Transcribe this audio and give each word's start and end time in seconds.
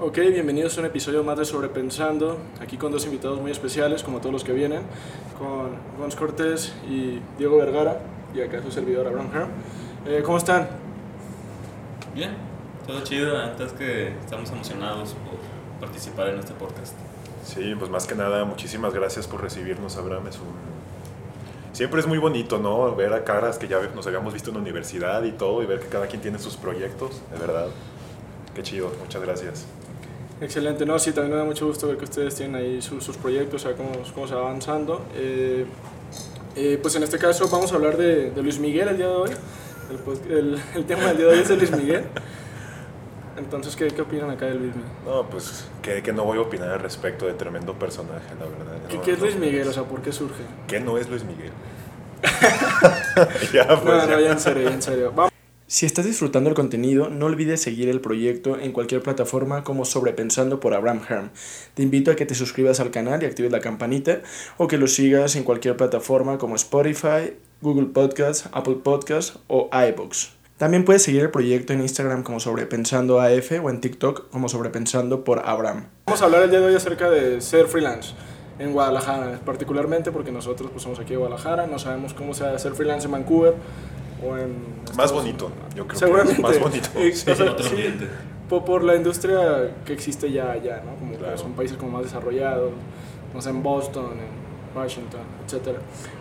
Ok, 0.00 0.16
bienvenidos 0.16 0.76
a 0.76 0.80
un 0.80 0.86
episodio 0.86 1.22
más 1.22 1.38
de 1.38 1.44
Sobrepensando, 1.44 2.36
aquí 2.60 2.76
con 2.76 2.90
dos 2.90 3.06
invitados 3.06 3.40
muy 3.40 3.52
especiales, 3.52 4.02
como 4.02 4.18
todos 4.18 4.32
los 4.32 4.42
que 4.42 4.52
vienen, 4.52 4.82
con 5.38 5.70
Gonz 5.96 6.16
Cortés 6.16 6.74
y 6.90 7.20
Diego 7.38 7.58
Vergara, 7.58 8.00
y 8.34 8.40
acá 8.40 8.60
su 8.60 8.72
servidor 8.72 9.06
Abraham 9.06 9.30
Herm. 9.32 9.48
Eh, 10.04 10.22
¿Cómo 10.24 10.38
están? 10.38 10.68
Bien, 12.12 12.34
todo 12.88 13.04
chido, 13.04 13.34
la 13.34 13.46
neta 13.46 13.66
es 13.66 13.72
que 13.72 14.08
estamos 14.08 14.50
emocionados 14.50 15.10
por 15.10 15.38
participar 15.80 16.26
en 16.30 16.40
este 16.40 16.54
podcast. 16.54 16.94
Sí, 17.44 17.76
pues 17.78 17.88
más 17.88 18.08
que 18.08 18.16
nada, 18.16 18.44
muchísimas 18.44 18.92
gracias 18.92 19.28
por 19.28 19.42
recibirnos, 19.42 19.96
Abraham. 19.96 20.26
Es 20.26 20.38
un... 20.38 20.48
Siempre 21.72 22.00
es 22.00 22.08
muy 22.08 22.18
bonito, 22.18 22.58
¿no? 22.58 22.96
Ver 22.96 23.12
a 23.12 23.22
caras 23.22 23.58
que 23.58 23.68
ya 23.68 23.78
nos 23.94 24.04
habíamos 24.08 24.32
visto 24.32 24.50
en 24.50 24.56
la 24.56 24.62
universidad 24.62 25.22
y 25.22 25.30
todo, 25.30 25.62
y 25.62 25.66
ver 25.66 25.78
que 25.78 25.86
cada 25.86 26.08
quien 26.08 26.20
tiene 26.20 26.40
sus 26.40 26.56
proyectos, 26.56 27.22
de 27.32 27.38
verdad. 27.38 27.68
Qué 28.56 28.62
chido, 28.64 28.90
muchas 29.00 29.22
gracias. 29.22 29.66
Excelente, 30.44 30.84
no, 30.84 30.98
sí, 30.98 31.12
también 31.12 31.32
me 31.32 31.38
da 31.38 31.44
mucho 31.44 31.66
gusto 31.66 31.88
ver 31.88 31.96
que 31.96 32.04
ustedes 32.04 32.34
tienen 32.34 32.54
ahí 32.56 32.82
sus, 32.82 33.02
sus 33.02 33.16
proyectos, 33.16 33.64
o 33.64 33.68
sea, 33.68 33.76
cómo, 33.76 33.90
cómo 34.14 34.28
se 34.28 34.34
va 34.34 34.42
avanzando. 34.42 35.00
Eh, 35.14 35.64
eh, 36.56 36.78
pues 36.82 36.94
en 36.96 37.02
este 37.02 37.18
caso 37.18 37.48
vamos 37.48 37.72
a 37.72 37.76
hablar 37.76 37.96
de, 37.96 38.30
de 38.30 38.42
Luis 38.42 38.58
Miguel 38.58 38.88
el 38.88 38.96
día 38.98 39.06
de 39.08 39.14
hoy. 39.14 39.30
El, 39.90 39.98
pod- 40.04 40.30
el, 40.30 40.60
el 40.74 40.84
tema 40.84 41.04
del 41.08 41.16
día 41.16 41.26
de 41.26 41.32
hoy 41.32 41.38
es 41.40 41.48
de 41.48 41.56
Luis 41.56 41.70
Miguel. 41.70 42.04
Entonces, 43.36 43.74
¿qué, 43.74 43.88
qué 43.88 44.02
opinan 44.02 44.30
acá 44.30 44.46
de 44.46 44.54
Luis 44.54 44.76
Miguel? 44.76 44.92
No, 45.06 45.28
pues 45.28 45.64
que, 45.82 46.02
que 46.02 46.12
no 46.12 46.24
voy 46.24 46.38
a 46.38 46.42
opinar 46.42 46.70
al 46.70 46.80
respecto 46.80 47.26
de 47.26 47.32
tremendo 47.34 47.74
personaje, 47.78 48.34
la 48.38 48.46
verdad. 48.46 48.78
¿Qué, 48.88 48.98
No, 48.98 49.02
qué 49.02 49.12
es. 49.12 49.20
Luis 49.20 49.36
Miguel? 49.36 49.66
O 49.68 49.72
sea, 49.72 49.84
¿por 49.84 50.02
qué 50.02 50.12
surge? 50.12 50.42
¿Qué 50.68 50.78
no 50.78 50.98
es 50.98 51.08
Luis 51.08 51.24
Miguel? 51.24 51.52
ya, 53.52 53.66
pues. 53.80 54.08
no, 54.08 54.20
ya 54.20 54.32
en 54.32 54.40
serio, 54.40 54.68
ya 54.68 54.74
en 54.74 54.82
serio. 54.82 55.12
Vamos. 55.14 55.33
Si 55.66 55.86
estás 55.86 56.04
disfrutando 56.04 56.50
el 56.50 56.54
contenido, 56.54 57.08
no 57.08 57.24
olvides 57.24 57.62
seguir 57.62 57.88
el 57.88 58.02
proyecto 58.02 58.58
en 58.60 58.72
cualquier 58.72 59.00
plataforma 59.00 59.64
como 59.64 59.86
Sobrepensando 59.86 60.60
por 60.60 60.74
Abraham 60.74 61.00
Herm. 61.08 61.30
Te 61.72 61.82
invito 61.82 62.10
a 62.10 62.16
que 62.16 62.26
te 62.26 62.34
suscribas 62.34 62.80
al 62.80 62.90
canal 62.90 63.22
y 63.22 63.26
actives 63.26 63.50
la 63.50 63.60
campanita 63.60 64.20
o 64.58 64.68
que 64.68 64.76
lo 64.76 64.86
sigas 64.86 65.36
en 65.36 65.42
cualquier 65.42 65.78
plataforma 65.78 66.36
como 66.36 66.54
Spotify, 66.56 67.32
Google 67.62 67.86
Podcasts, 67.86 68.46
Apple 68.52 68.76
Podcasts 68.84 69.38
o 69.46 69.70
iBooks. 69.72 70.32
También 70.58 70.84
puedes 70.84 71.02
seguir 71.02 71.22
el 71.22 71.30
proyecto 71.30 71.72
en 71.72 71.80
Instagram 71.80 72.24
como 72.24 72.40
Sobrepensando 72.40 73.18
AF 73.22 73.52
o 73.62 73.70
en 73.70 73.80
TikTok 73.80 74.28
como 74.28 74.50
Sobrepensando 74.50 75.24
por 75.24 75.40
Abraham. 75.46 75.86
Vamos 76.04 76.20
a 76.20 76.26
hablar 76.26 76.42
el 76.42 76.50
día 76.50 76.60
de 76.60 76.66
hoy 76.66 76.74
acerca 76.74 77.08
de 77.08 77.40
ser 77.40 77.68
freelance 77.68 78.12
en 78.58 78.72
Guadalajara, 78.74 79.40
particularmente 79.46 80.12
porque 80.12 80.30
nosotros 80.30 80.70
pues, 80.70 80.82
somos 80.82 81.00
aquí 81.00 81.10
de 81.10 81.16
Guadalajara, 81.16 81.66
no 81.66 81.78
sabemos 81.78 82.12
cómo 82.12 82.34
sea 82.34 82.56
ser 82.58 82.74
freelance 82.74 83.06
en 83.06 83.12
Vancouver 83.12 83.54
o 84.26 84.36
en... 84.38 84.54
Más 84.96 85.12
bonito, 85.12 85.50
yo 85.74 85.86
creo 85.86 85.98
Seguramente. 85.98 86.42
que 86.42 86.48
es 86.50 86.60
más 86.60 86.60
bonito. 86.60 86.88
Sí. 87.14 87.30
o 87.30 87.34
sea, 87.34 87.50
otro 87.52 87.64
sí, 87.64 87.70
ambiente. 87.70 88.08
po- 88.48 88.64
por, 88.64 88.82
la 88.84 88.94
industria 88.96 89.72
que 89.84 89.92
existe 89.92 90.30
ya 90.30 90.50
allá, 90.52 90.82
¿no? 90.84 90.94
Como 90.96 91.12
que 91.12 91.18
Claro. 91.18 91.38
son 91.38 91.52
países 91.52 91.76
como 91.76 91.92
más 91.92 92.02
desarrollados, 92.04 92.72
no 93.34 93.40
sé, 93.40 93.50
en 93.50 93.62
Boston, 93.62 94.12
en 94.12 94.78
Washington, 94.78 95.20
etc. 95.46 95.76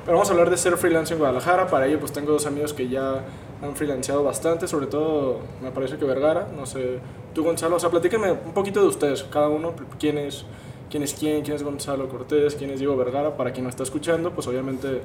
Pero 0.06 0.18
vamos 0.18 0.30
a 0.30 0.34
hablar 0.34 0.50
de 0.50 0.58
ser 0.58 0.78
freelance 0.78 1.14
en 1.14 1.20
Guadalajara. 1.20 1.68
Para 1.68 1.88
ello, 1.88 2.00
pues 2.00 2.12
tengo 2.12 2.32
dos 2.32 2.46
amigos 2.46 2.74
que 2.74 2.88
ya 2.90 3.24
han 3.62 3.76
freelanceado 3.76 4.24
bastante, 4.24 4.68
sobre 4.68 4.88
todo 4.88 5.40
me 5.62 5.72
parece 5.72 5.98
que 5.98 6.06
Vergara, 6.06 6.48
no 6.56 6.66
sé, 6.66 7.00
tú 7.34 7.44
Gonzalo, 7.44 7.78
o 7.78 7.80
sea, 7.80 7.90
platíquenme 7.90 8.32
un 8.32 8.54
poquito 8.54 8.82
de 8.82 8.88
ustedes, 8.88 9.24
cada 9.24 9.48
uno, 9.48 9.74
quién 10.00 10.18
es, 10.18 10.46
quién 10.92 11.02
es 11.02 11.14
quién, 11.14 11.44
quién 11.44 11.56
es 11.56 11.64
Gonzalo 11.64 12.10
Cortés, 12.10 12.56
quién 12.56 12.72
es 12.72 12.80
Diego 12.80 12.98
Vergara, 12.98 13.38
para 13.38 13.54
quien 13.54 13.64
no 13.64 13.70
está 13.70 13.84
escuchando, 13.84 14.32
pues 14.32 14.48
obviamente 14.48 15.02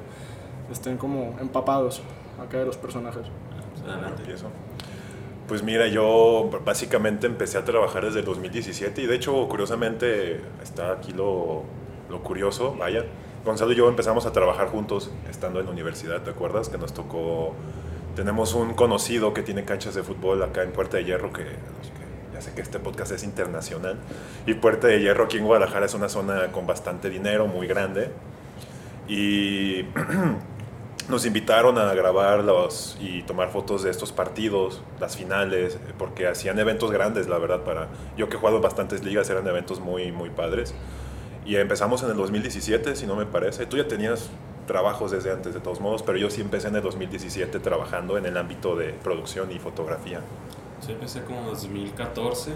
estén 0.71 0.97
como 0.97 1.35
empapados 1.39 2.01
acá 2.41 2.59
de 2.59 2.65
los 2.65 2.77
personajes. 2.77 3.23
Adelante. 3.87 4.23
Y 4.27 4.31
eso. 4.31 4.47
Pues 5.47 5.63
mira, 5.63 5.87
yo 5.87 6.49
básicamente 6.63 7.25
empecé 7.25 7.57
a 7.57 7.65
trabajar 7.65 8.05
desde 8.05 8.19
el 8.19 8.25
2017 8.25 9.01
y 9.01 9.07
de 9.07 9.15
hecho, 9.15 9.47
curiosamente, 9.47 10.41
está 10.61 10.91
aquí 10.91 11.11
lo, 11.11 11.63
lo 12.09 12.21
curioso, 12.21 12.75
vaya. 12.77 13.05
Gonzalo 13.43 13.71
y 13.71 13.75
yo 13.75 13.89
empezamos 13.89 14.27
a 14.27 14.31
trabajar 14.31 14.67
juntos 14.67 15.11
estando 15.29 15.59
en 15.59 15.65
la 15.65 15.71
universidad, 15.71 16.21
¿te 16.21 16.29
acuerdas? 16.29 16.69
Que 16.69 16.77
nos 16.77 16.93
tocó... 16.93 17.55
Tenemos 18.15 18.53
un 18.53 18.73
conocido 18.73 19.33
que 19.33 19.41
tiene 19.41 19.63
canchas 19.65 19.95
de 19.95 20.03
fútbol 20.03 20.43
acá 20.43 20.61
en 20.61 20.71
Puerta 20.71 20.97
de 20.97 21.05
Hierro, 21.05 21.31
que, 21.31 21.43
que 21.43 21.53
ya 22.33 22.41
sé 22.41 22.53
que 22.53 22.61
este 22.61 22.77
podcast 22.77 23.11
es 23.11 23.23
internacional, 23.23 23.97
y 24.45 24.53
Puerta 24.55 24.87
de 24.87 24.99
Hierro 24.99 25.23
aquí 25.23 25.37
en 25.37 25.45
Guadalajara 25.45 25.85
es 25.85 25.93
una 25.95 26.09
zona 26.09 26.51
con 26.51 26.67
bastante 26.67 27.09
dinero, 27.09 27.47
muy 27.47 27.65
grande, 27.65 28.11
y 29.07 29.83
nos 31.09 31.25
invitaron 31.25 31.77
a 31.79 31.91
grabar 31.95 32.43
los, 32.43 32.95
y 33.01 33.23
tomar 33.23 33.49
fotos 33.49 33.81
de 33.81 33.89
estos 33.89 34.11
partidos, 34.11 34.81
las 34.99 35.17
finales, 35.17 35.79
porque 35.97 36.27
hacían 36.27 36.59
eventos 36.59 36.91
grandes, 36.91 37.27
la 37.27 37.39
verdad, 37.39 37.61
para 37.61 37.87
yo 38.15 38.29
que 38.29 38.35
he 38.35 38.39
jugado 38.39 38.57
en 38.57 38.61
bastantes 38.61 39.03
ligas, 39.03 39.29
eran 39.29 39.47
eventos 39.47 39.79
muy, 39.79 40.11
muy 40.11 40.29
padres. 40.29 40.75
Y 41.45 41.55
empezamos 41.55 42.03
en 42.03 42.11
el 42.11 42.17
2017, 42.17 42.95
si 42.95 43.07
no 43.07 43.15
me 43.15 43.25
parece. 43.25 43.65
Tú 43.65 43.77
ya 43.77 43.87
tenías 43.87 44.29
trabajos 44.67 45.09
desde 45.09 45.31
antes, 45.31 45.55
de 45.55 45.59
todos 45.59 45.79
modos, 45.79 46.03
pero 46.03 46.19
yo 46.19 46.29
sí 46.29 46.41
empecé 46.41 46.67
en 46.67 46.75
el 46.75 46.83
2017 46.83 47.59
trabajando 47.59 48.17
en 48.19 48.27
el 48.27 48.37
ámbito 48.37 48.75
de 48.75 48.93
producción 48.93 49.51
y 49.51 49.57
fotografía. 49.57 50.21
Yo 50.87 50.93
empecé 50.93 51.23
como 51.23 51.41
2014, 51.41 52.51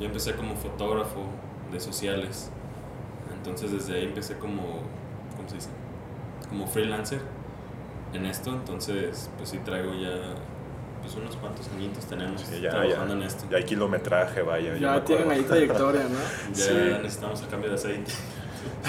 yo 0.00 0.06
empecé 0.06 0.34
como 0.34 0.56
fotógrafo 0.56 1.26
de 1.70 1.78
sociales. 1.78 2.50
Entonces 3.34 3.70
desde 3.70 3.96
ahí 3.96 4.04
empecé 4.04 4.38
como, 4.38 4.80
¿cómo 5.36 5.48
se 5.48 5.56
dice? 5.56 5.68
Como 6.48 6.66
freelancer 6.66 7.20
en 8.14 8.26
esto. 8.26 8.50
Entonces 8.50 9.28
pues 9.36 9.50
sí 9.50 9.58
traigo 9.64 9.92
ya 9.94 10.34
pues 11.02 11.14
unos 11.14 11.36
cuantos 11.36 11.68
añitos 11.74 12.04
tenemos 12.06 12.42
Sí, 12.42 12.60
ya, 12.60 12.70
trabajando 12.70 13.14
ya, 13.14 13.20
en 13.20 13.22
esto. 13.22 13.44
ya 13.50 13.56
hay 13.58 13.64
kilometraje, 13.64 14.42
vaya. 14.42 14.76
Ya 14.76 15.04
tienen 15.04 15.30
ahí 15.30 15.42
trayectoria, 15.42 16.02
¿no? 16.10 16.54
Ya 16.54 16.64
sí. 16.64 16.72
necesitamos 17.02 17.42
a 17.42 17.46
cambio 17.48 17.68
de 17.70 17.76
aceite. 17.76 18.10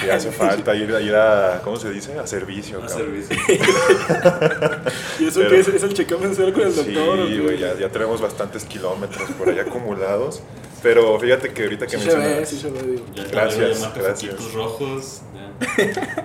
Sí, 0.02 0.10
hace 0.10 0.32
falta 0.32 0.76
ir, 0.76 0.94
a- 0.94 1.02
ir 1.02 1.16
a, 1.16 1.62
¿cómo 1.64 1.78
se 1.78 1.90
dice? 1.92 2.18
A 2.20 2.26
servicio. 2.28 2.80
A 2.80 2.88
cabrón. 2.88 2.98
servicio. 2.98 3.38
¿Y 5.20 5.28
eso 5.28 5.40
Pero- 5.40 5.50
qué 5.52 5.60
es? 5.60 5.68
¿Es 5.68 5.84
el 5.84 5.94
chequeo 5.94 6.20
mensual 6.20 6.54
con 6.54 6.64
el 6.64 6.74
Sí, 6.74 6.94
doctor? 6.94 7.42
güey, 7.44 7.58
ya, 7.60 7.76
ya 7.78 7.90
tenemos 7.90 8.22
bastantes 8.22 8.66
kilómetros 8.66 9.30
por 9.32 9.50
ahí 9.50 9.60
acumulados. 9.60 10.42
Pero 10.82 11.20
fíjate 11.20 11.52
que 11.54 11.64
ahorita 11.64 11.88
que 11.88 11.98
Sí 11.98 12.04
se 12.04 12.10
ve, 12.10 12.18
mencionas, 12.18 12.50
sí 12.50 12.58
se 12.60 12.72
ve, 12.72 12.82
digo. 12.84 13.06
Ya 13.14 13.24
te 13.26 13.32
Gracias, 13.32 13.94
gracias. 13.96 14.54
rojos. 14.54 15.22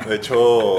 de 0.09 0.15
hecho, 0.15 0.77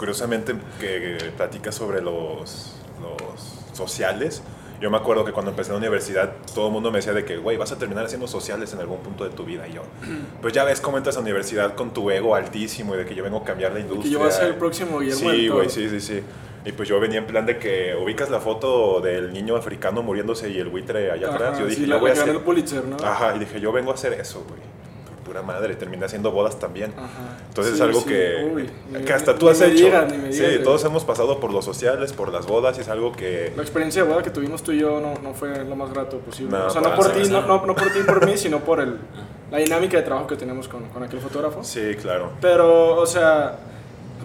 curiosamente 0.00 0.54
que, 0.80 1.18
platicas 1.36 1.74
sobre 1.74 2.00
los, 2.00 2.74
los 3.02 3.76
sociales. 3.76 4.42
Yo 4.80 4.90
me 4.90 4.96
acuerdo 4.96 5.26
que 5.26 5.32
cuando 5.32 5.50
empecé 5.50 5.68
en 5.68 5.74
la 5.74 5.78
universidad, 5.80 6.32
todo 6.54 6.68
el 6.68 6.72
mundo 6.72 6.90
me 6.90 7.00
decía 7.00 7.12
de 7.12 7.26
que, 7.26 7.36
güey, 7.36 7.58
vas 7.58 7.70
a 7.70 7.76
terminar 7.76 8.06
haciendo 8.06 8.26
sociales 8.26 8.72
en 8.72 8.80
algún 8.80 9.00
punto 9.00 9.24
de 9.24 9.30
tu 9.30 9.44
vida. 9.44 9.68
Y 9.68 9.74
yo, 9.74 9.82
pues 10.40 10.54
ya 10.54 10.64
ves 10.64 10.80
cómo 10.80 10.96
entras 10.96 11.16
a 11.16 11.18
la 11.18 11.24
universidad 11.24 11.74
con 11.74 11.92
tu 11.92 12.10
ego 12.10 12.34
altísimo 12.34 12.94
y 12.94 12.98
de 12.98 13.04
que 13.04 13.14
yo 13.14 13.22
vengo 13.22 13.36
a 13.36 13.44
cambiar 13.44 13.74
la 13.74 13.80
industria. 13.80 14.04
Que 14.04 14.10
yo 14.10 14.18
voy 14.20 14.28
a 14.28 14.30
ser 14.30 14.46
el 14.46 14.54
próximo 14.54 15.00
Guillermo 15.00 15.30
del 15.30 15.38
Sí, 15.38 15.48
güey, 15.48 15.68
sí, 15.68 15.90
sí, 15.90 16.00
sí. 16.00 16.22
Y 16.64 16.72
pues 16.72 16.88
yo 16.88 16.98
venía 16.98 17.18
en 17.18 17.26
plan 17.26 17.44
de 17.44 17.58
que 17.58 17.94
ubicas 17.94 18.30
la 18.30 18.40
foto 18.40 19.02
del 19.02 19.34
niño 19.34 19.54
africano 19.54 20.02
muriéndose 20.02 20.48
y 20.48 20.58
el 20.58 20.68
buitre 20.68 21.10
allá 21.10 21.28
atrás. 21.28 21.58
Yo 21.58 21.66
dije, 21.66 21.82
sí, 21.82 21.86
yo 21.86 21.94
la, 21.94 22.00
voy 22.00 22.10
a 22.10 22.12
hacer... 22.14 22.30
el 22.30 22.40
Pulitzer, 22.40 22.84
¿no? 22.86 22.96
Ajá, 23.04 23.36
y 23.36 23.40
dije, 23.40 23.60
yo 23.60 23.70
vengo 23.70 23.90
a 23.90 23.94
hacer 23.94 24.14
eso, 24.14 24.42
güey. 24.48 24.79
Pura 25.30 25.42
madre, 25.42 25.76
terminé 25.76 26.04
haciendo 26.06 26.32
bodas 26.32 26.58
también. 26.58 26.92
Ajá. 26.96 27.06
Entonces 27.46 27.74
Sí, 27.74 27.78
es 27.78 27.82
algo 27.82 28.00
sí, 28.00 28.08
que, 28.08 28.50
uy, 28.52 28.68
que 29.06 29.12
hasta 29.12 29.38
tú 29.38 29.48
has 29.48 29.60
me 29.60 29.66
hecho. 29.66 29.84
digas, 29.84 30.12
sí, 30.32 30.44
todos 30.64 30.84
hemos 30.84 31.04
pasado 31.04 31.38
por 31.38 31.52
los 31.52 31.64
sociales, 31.64 32.12
por 32.12 32.32
las 32.32 32.48
bodas, 32.48 32.76
y 32.78 32.80
es 32.80 32.88
algo 32.88 33.12
que... 33.12 33.52
La 33.54 33.62
experiencia 33.62 34.02
de 34.02 34.08
boda 34.08 34.24
que 34.24 34.30
tuvimos 34.30 34.60
tú 34.64 34.72
y 34.72 34.80
yo 34.80 35.00
no, 35.00 35.14
no 35.22 35.32
fue 35.32 35.64
lo 35.64 35.76
más 35.76 35.92
grato 35.92 36.18
posible. 36.18 36.58
No, 36.58 36.66
o 36.66 36.70
sea, 36.70 36.80
no 36.80 36.96
por, 36.96 37.12
ti, 37.12 37.28
no, 37.28 37.42
no, 37.42 37.64
no 37.64 37.76
por 37.76 37.92
ti 37.92 38.00
y 38.00 38.02
por 38.02 38.26
mí, 38.26 38.36
sino 38.36 38.58
por 38.58 38.80
el, 38.80 38.96
la 39.52 39.58
dinámica 39.58 39.98
de 39.98 40.02
trabajo 40.02 40.26
que 40.26 40.34
tenemos 40.34 40.66
con, 40.66 40.88
con 40.88 41.04
aquel 41.04 41.20
fotógrafo. 41.20 41.62
Sí, 41.62 41.94
claro. 42.02 42.32
Pero, 42.40 42.96
o 42.96 43.06
sea, 43.06 43.56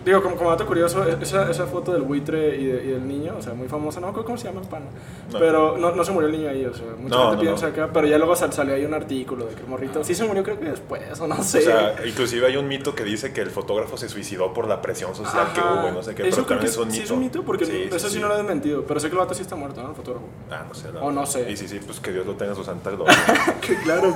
digo, 0.06 0.22
como, 0.22 0.36
como 0.36 0.52
dato 0.52 0.66
curioso, 0.66 1.04
e, 1.08 1.18
esa, 1.22 1.50
esa 1.50 1.66
foto 1.66 1.92
del 1.92 2.04
buitre 2.04 2.56
y, 2.56 2.66
de- 2.68 2.84
y 2.86 2.88
del 2.90 3.08
niño, 3.08 3.34
o 3.38 3.42
sea, 3.42 3.54
muy 3.54 3.68
famosa, 3.68 4.00
no 4.00 4.14
cómo 4.14 4.38
se 4.38 4.46
llama 4.48 4.62
el 4.62 4.68
pana. 4.68 4.86
No. 5.34 5.40
Pero 5.40 5.78
no, 5.78 5.92
no 5.96 6.04
se 6.04 6.12
murió 6.12 6.30
el 6.30 6.38
niño 6.38 6.50
ahí, 6.50 6.64
o 6.66 6.74
sea, 6.74 6.86
mucha 6.98 7.16
No, 7.16 7.30
gente 7.32 7.44
piensa 7.44 7.68
acá, 7.68 7.90
pero 7.92 8.08
ya 8.08 8.18
luego 8.18 8.36
sal- 8.36 8.54
salió 8.54 8.76
ahí 8.76 8.86
un 8.86 8.94
artículo 8.94 9.46
de 9.46 9.56
que 9.56 9.62
el 9.62 9.68
morrito 9.68 10.04
sí 10.04 10.14
se 10.16 10.24
murió, 10.26 10.44
creo 10.44 10.60
que 10.60 10.66
después, 10.70 11.20
o 11.20 11.28
no 11.28 11.44
sé. 11.44 11.58
O 11.60 11.62
sea, 11.62 11.96
inclusive 12.06 12.46
hay 12.48 12.56
un 12.58 12.68
mito 12.68 12.94
que 12.96 13.04
dice 13.04 13.34
que 13.34 13.42
el 13.42 13.50
fotógrafo 13.50 13.98
se 13.98 14.08
suicidó 14.08 14.54
por 14.54 14.68
la 14.68 14.82
presión 14.82 15.16
social 15.16 15.48
que 15.54 15.60
Ajá. 15.60 15.74
hubo 15.82 15.90
y 15.90 15.92
no 15.92 16.04
sé 16.04 16.14
qué, 16.16 16.28
Eso 16.28 16.46
pero 16.46 16.48
creo 16.48 16.60
también 16.60 16.62
que 16.62 16.68
es 16.72 16.78
un 16.78 16.92
sí 16.92 16.98
mito. 17.00 17.04
es 17.06 17.12
un 17.12 17.20
mito, 17.20 17.44
porque 17.44 17.66
Sí, 17.66 17.90
eso 17.92 18.10
sí, 18.10 18.20
no 18.20 18.28
lo 18.28 18.36
he 18.36 18.38
desmentido, 18.38 18.84
pero 18.88 19.00
sé 19.00 19.08
que 19.08 19.14
el 19.14 19.20
vato 19.20 19.34
sí 19.34 19.42
está 19.42 19.56
muerto, 19.56 19.82
¿no? 19.82 19.90
El 19.90 19.96
fotógrafo. 19.96 20.26
Ah, 20.52 20.64
no 20.68 20.74
sé. 20.76 20.92
la 20.94 21.02
O 21.02 21.12
no 21.12 21.26
sé. 21.26 21.50
Y 21.52 21.58
sí, 21.58 21.68
sí, 21.68 21.80
pues 21.86 22.00
que 22.00 22.12
Dios 22.12 22.26
lo 22.26 22.34
tenga 22.36 22.52
en 22.52 22.58
su 22.58 22.64
santa 22.64 22.92
gloria. 22.92 23.16
que 23.62 23.76
claro, 23.82 24.14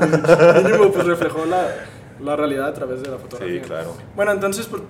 mínimo 0.63 0.91
pues 0.91 1.05
reflejó 1.05 1.45
la, 1.45 1.67
la 2.21 2.35
realidad 2.35 2.67
a 2.67 2.73
través 2.73 3.01
de 3.01 3.09
la 3.09 3.17
fotografía. 3.17 3.61
sí, 3.61 3.67
claro. 3.67 3.93
Bueno, 4.15 4.31
entonces, 4.31 4.67
pues, 4.67 4.81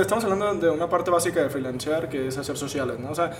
estamos 0.00 0.24
hablando 0.24 0.54
de 0.54 0.70
una 0.70 0.88
parte 0.88 1.10
básica 1.10 1.42
de 1.42 1.48
freelancear, 1.50 2.08
que 2.08 2.28
es 2.28 2.38
hacer 2.38 2.56
sociales, 2.56 2.98
¿no? 3.00 3.10
O 3.10 3.14
sea, 3.14 3.30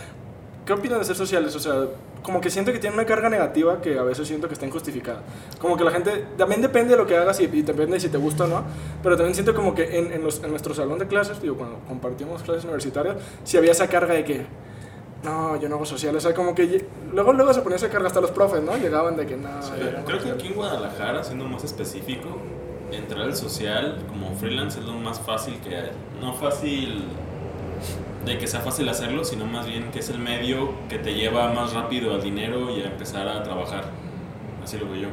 ¿qué 0.65 0.73
opinan 0.73 0.99
de 0.99 1.03
hacer 1.03 1.15
sociales? 1.17 1.55
O 1.55 1.61
sea, 1.61 1.87
como 2.23 2.41
que 2.41 2.51
siento 2.51 2.73
que 2.73 2.81
tiene 2.81 2.95
una 2.97 3.07
carga 3.07 3.29
negativa 3.29 3.81
que 3.81 3.97
a 3.99 4.03
veces 4.03 4.27
siento 4.27 4.49
que 4.49 4.55
está 4.55 4.67
injustificada. 4.67 5.21
Como 5.61 5.77
que 5.77 5.85
la 5.85 5.93
gente, 5.93 6.27
también 6.37 6.61
depende 6.61 6.91
de 6.91 6.97
lo 6.97 7.07
que 7.07 7.17
hagas 7.17 7.39
y, 7.39 7.45
y 7.45 7.63
depende 7.63 7.93
de 7.93 8.01
si 8.01 8.09
te 8.09 8.19
gusta 8.19 8.45
o 8.45 8.47
no, 8.49 8.65
pero 9.03 9.17
también 9.17 9.35
siento 9.35 9.55
como 9.55 9.75
que 9.77 9.97
en, 9.97 10.13
en, 10.13 10.25
los- 10.25 10.43
en 10.43 10.51
nuestro 10.51 10.75
salón 10.75 10.99
de 10.99 11.07
clases, 11.07 11.41
digo, 11.41 11.57
cuando 11.57 11.79
compartimos 11.87 12.43
clases 12.43 12.65
universitarias, 12.65 13.17
si 13.45 13.57
había 13.59 13.71
esa 13.71 13.87
carga 13.89 14.15
de 14.15 14.25
que 14.25 14.47
No, 15.23 15.57
yo 15.61 15.69
no 15.69 15.77
hago 15.77 15.87
sociales. 15.87 16.25
O 16.25 16.29
sea, 16.29 16.37
como 16.37 16.55
que 16.55 16.85
luego, 17.13 17.33
luego 17.33 17.53
se 17.55 17.61
ponía 17.63 17.77
esa 17.77 17.89
carga 17.89 18.07
hasta 18.09 18.21
los 18.21 18.31
profes, 18.33 18.63
¿no? 18.63 18.77
Llegaban 18.77 19.17
de 19.17 19.25
que 19.27 19.37
no. 19.37 19.49
Sí, 19.63 19.71
creo 20.05 20.19
que 20.23 20.31
aquí 20.31 20.49
en 20.49 20.55
Guadalajara, 20.55 21.25
siendo 21.25 21.45
más 21.47 21.65
específico, 21.65 22.29
entrar 22.93 23.23
al 23.23 23.37
social 23.37 23.99
como 24.09 24.35
freelance 24.37 24.79
es 24.79 24.85
lo 24.85 24.93
más 24.94 25.21
fácil 25.21 25.59
que 25.61 25.77
hay. 25.77 25.91
No 26.21 26.35
fácil 26.35 27.05
de 28.25 28.38
que 28.38 28.47
sea 28.47 28.61
fácil 28.61 28.88
hacerlo, 28.88 29.25
sino 29.25 29.47
más 29.47 29.67
bien 29.67 29.91
que 29.91 30.00
es 30.00 30.11
el 30.11 30.19
medio 30.19 30.73
que 30.88 30.99
te 30.99 31.15
lleva 31.15 31.53
más 31.53 31.73
rápido 31.73 32.15
al 32.15 32.23
dinero 32.23 32.77
y 32.77 32.83
a 32.83 32.87
empezar 32.87 33.29
a 33.29 33.43
trabajar. 33.43 33.85
Así 34.62 34.79
lo 34.79 34.87
veo 34.87 35.03
yo. 35.03 35.09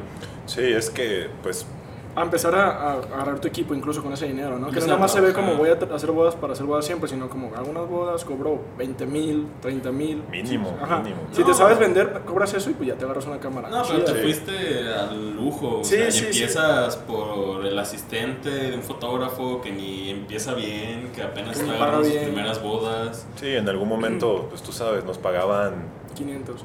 Sí, 0.45 0.61
es 0.61 0.89
que, 0.89 1.29
pues, 1.43 1.67
A 2.15 2.21
empezar 2.21 2.53
a, 2.53 2.67
a 2.67 2.93
agarrar 2.99 3.39
tu 3.39 3.47
equipo 3.47 3.73
incluso 3.73 4.03
con 4.03 4.13
ese 4.13 4.27
dinero, 4.27 4.51
¿no? 4.51 4.57
Que 4.57 4.61
no 4.61 4.67
Empezar 4.67 4.89
nada 4.89 4.99
más 4.99 5.11
se 5.11 5.19
ve 5.21 5.33
como 5.33 5.55
voy 5.55 5.69
a 5.69 5.73
hacer 5.95 6.11
bodas 6.11 6.35
para 6.35 6.53
hacer 6.53 6.65
bodas 6.65 6.85
siempre, 6.85 7.09
sino 7.09 7.27
como 7.27 7.51
algunas 7.55 7.87
bodas 7.89 8.23
cobro 8.23 8.59
20 8.77 9.05
mil, 9.07 9.47
30 9.61 9.91
mil. 9.91 10.23
Mínimo, 10.29 10.77
Ajá. 10.81 10.99
mínimo. 10.99 11.21
Si 11.31 11.41
te 11.43 11.49
No. 11.49 11.53
sabes 11.55 11.79
vender, 11.79 12.21
cobras 12.25 12.53
eso 12.53 12.69
y 12.69 12.73
pues 12.73 12.89
ya 12.89 12.95
te 12.95 13.05
agarras 13.05 13.25
una 13.25 13.39
cámara. 13.39 13.67
No, 13.69 13.81
pero 13.83 14.03
chida. 14.03 14.13
te 14.13 14.21
fuiste 14.21 14.53
al 14.93 15.35
lujo. 15.35 15.79
O 15.79 15.83
Sí, 15.83 15.95
sea, 15.95 16.07
y 16.07 16.11
sí, 16.11 16.19
sí. 16.19 16.25
empiezas 16.25 16.97
por 16.97 17.65
el 17.65 17.79
asistente 17.79 18.49
de 18.49 18.75
un 18.75 18.83
fotógrafo 18.83 19.59
que 19.61 19.71
ni 19.71 20.11
empieza 20.11 20.53
bien, 20.53 21.11
que 21.15 21.23
apenas 21.23 21.59
está 21.59 21.97
sus 22.03 22.07
primeras 22.13 22.61
bodas. 22.61 23.25
sí, 23.37 23.47
en 23.55 23.67
algún 23.67 23.89
momento, 23.89 24.45
pues 24.49 24.61
tú 24.61 24.71
sabes, 24.71 25.03
nos 25.03 25.17
pagaban, 25.17 25.73
500. 26.15 26.63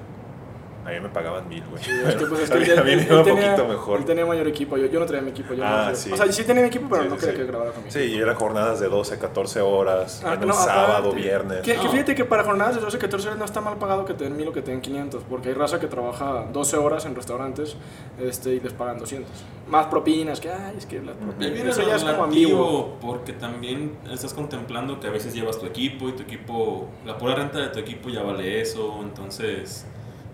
A 0.89 0.93
mí 0.93 1.01
me 1.01 1.09
pagaban 1.09 1.49
mil, 1.49 1.63
güey. 1.71 1.83
Es 1.83 2.15
que, 2.17 2.27
pues, 2.27 2.41
es 2.43 2.51
a 2.51 2.55
que 2.59 2.65
él- 2.65 2.79
él- 2.79 2.89
él 3.09 3.13
un 3.13 3.25
tenía- 3.25 3.51
poquito 3.55 3.69
mejor. 3.69 3.99
Él 4.01 4.05
tenía 4.05 4.27
mayor 4.27 4.47
equipo, 4.49 4.77
yo, 4.77 4.87
yo 4.87 4.99
no 5.01 5.07
traía 5.07 5.23
mi 5.23 5.31
equipo. 5.31 5.55
Yo 5.55 5.65
Ah, 5.65 5.89
no, 5.91 5.95
sí. 5.97 6.11
O 6.13 6.17
sea, 6.17 6.31
sí 6.33 6.45
tenía 6.45 6.63
mi 6.63 6.69
equipo, 6.69 6.87
pero 6.89 7.03
Sí, 7.05 7.09
no 7.09 7.15
sí, 7.17 7.21
quería 7.21 7.35
sí. 7.35 7.41
que 7.43 7.47
grabara 7.47 7.71
conmigo. 7.73 7.91
Sí, 7.93 8.01
y 8.01 8.19
eran 8.19 8.35
jornadas 8.37 8.81
de 8.81 8.89
12, 8.89 9.19
14 9.19 9.61
horas, 9.61 10.23
Ah, 10.25 10.35
en 10.35 10.45
un 10.45 10.53
sábado, 10.55 11.13
viernes. 11.13 11.61
Que, 11.63 11.75
que 11.77 11.85
No. 11.85 11.91
fíjate 11.91 12.15
que 12.15 12.25
para 12.25 12.45
jornadas 12.45 12.75
de 12.77 12.81
12, 12.81 12.99
14 12.99 13.27
horas 13.29 13.39
no 13.39 13.45
está 13.45 13.61
mal 13.61 13.77
pagado 13.77 14.05
que 14.05 14.15
te 14.15 14.25
den 14.25 14.37
1000 14.37 14.49
o 14.49 14.53
que 14.53 14.63
te 14.63 14.71
den 14.71 14.81
500, 14.81 15.23
porque 15.29 15.49
hay 15.49 15.55
raza 15.55 15.79
que 15.79 15.87
trabaja 15.87 16.47
12 16.53 16.77
horas 16.77 17.05
en 17.07 17.15
restaurantes 17.15 17.77
este, 18.21 18.55
y 18.55 18.61
les 18.61 18.73
pagan 18.73 18.99
200. 18.99 19.31
Más 19.69 19.87
propinas, 19.87 20.41
que 20.41 20.51
ay, 20.51 20.75
es 20.79 20.87
que 20.87 20.99
propinas. 21.01 21.39
viene 21.53 21.71
Eso 21.71 21.83
ya 21.87 21.97
es 21.97 22.05
como 22.05 22.25
ambiguo. 22.25 22.59
relativo, 22.65 22.97
porque 23.03 23.33
también 23.35 23.97
estás 24.11 24.33
contemplando 24.33 24.99
que 25.01 25.09
a 25.09 25.11
veces 25.11 25.35
llevas 25.35 25.59
tu 25.59 25.67
equipo 25.67 26.09
y 26.09 26.13
tu 26.13 26.23
equipo, 26.23 26.89
la 27.05 27.19
pura 27.19 27.35
renta 27.35 27.59
de 27.59 27.69
tu 27.69 27.79
equipo 27.79 28.09
ya 28.09 28.23
vale 28.23 28.61
eso, 28.61 28.99
entonces 29.03 29.87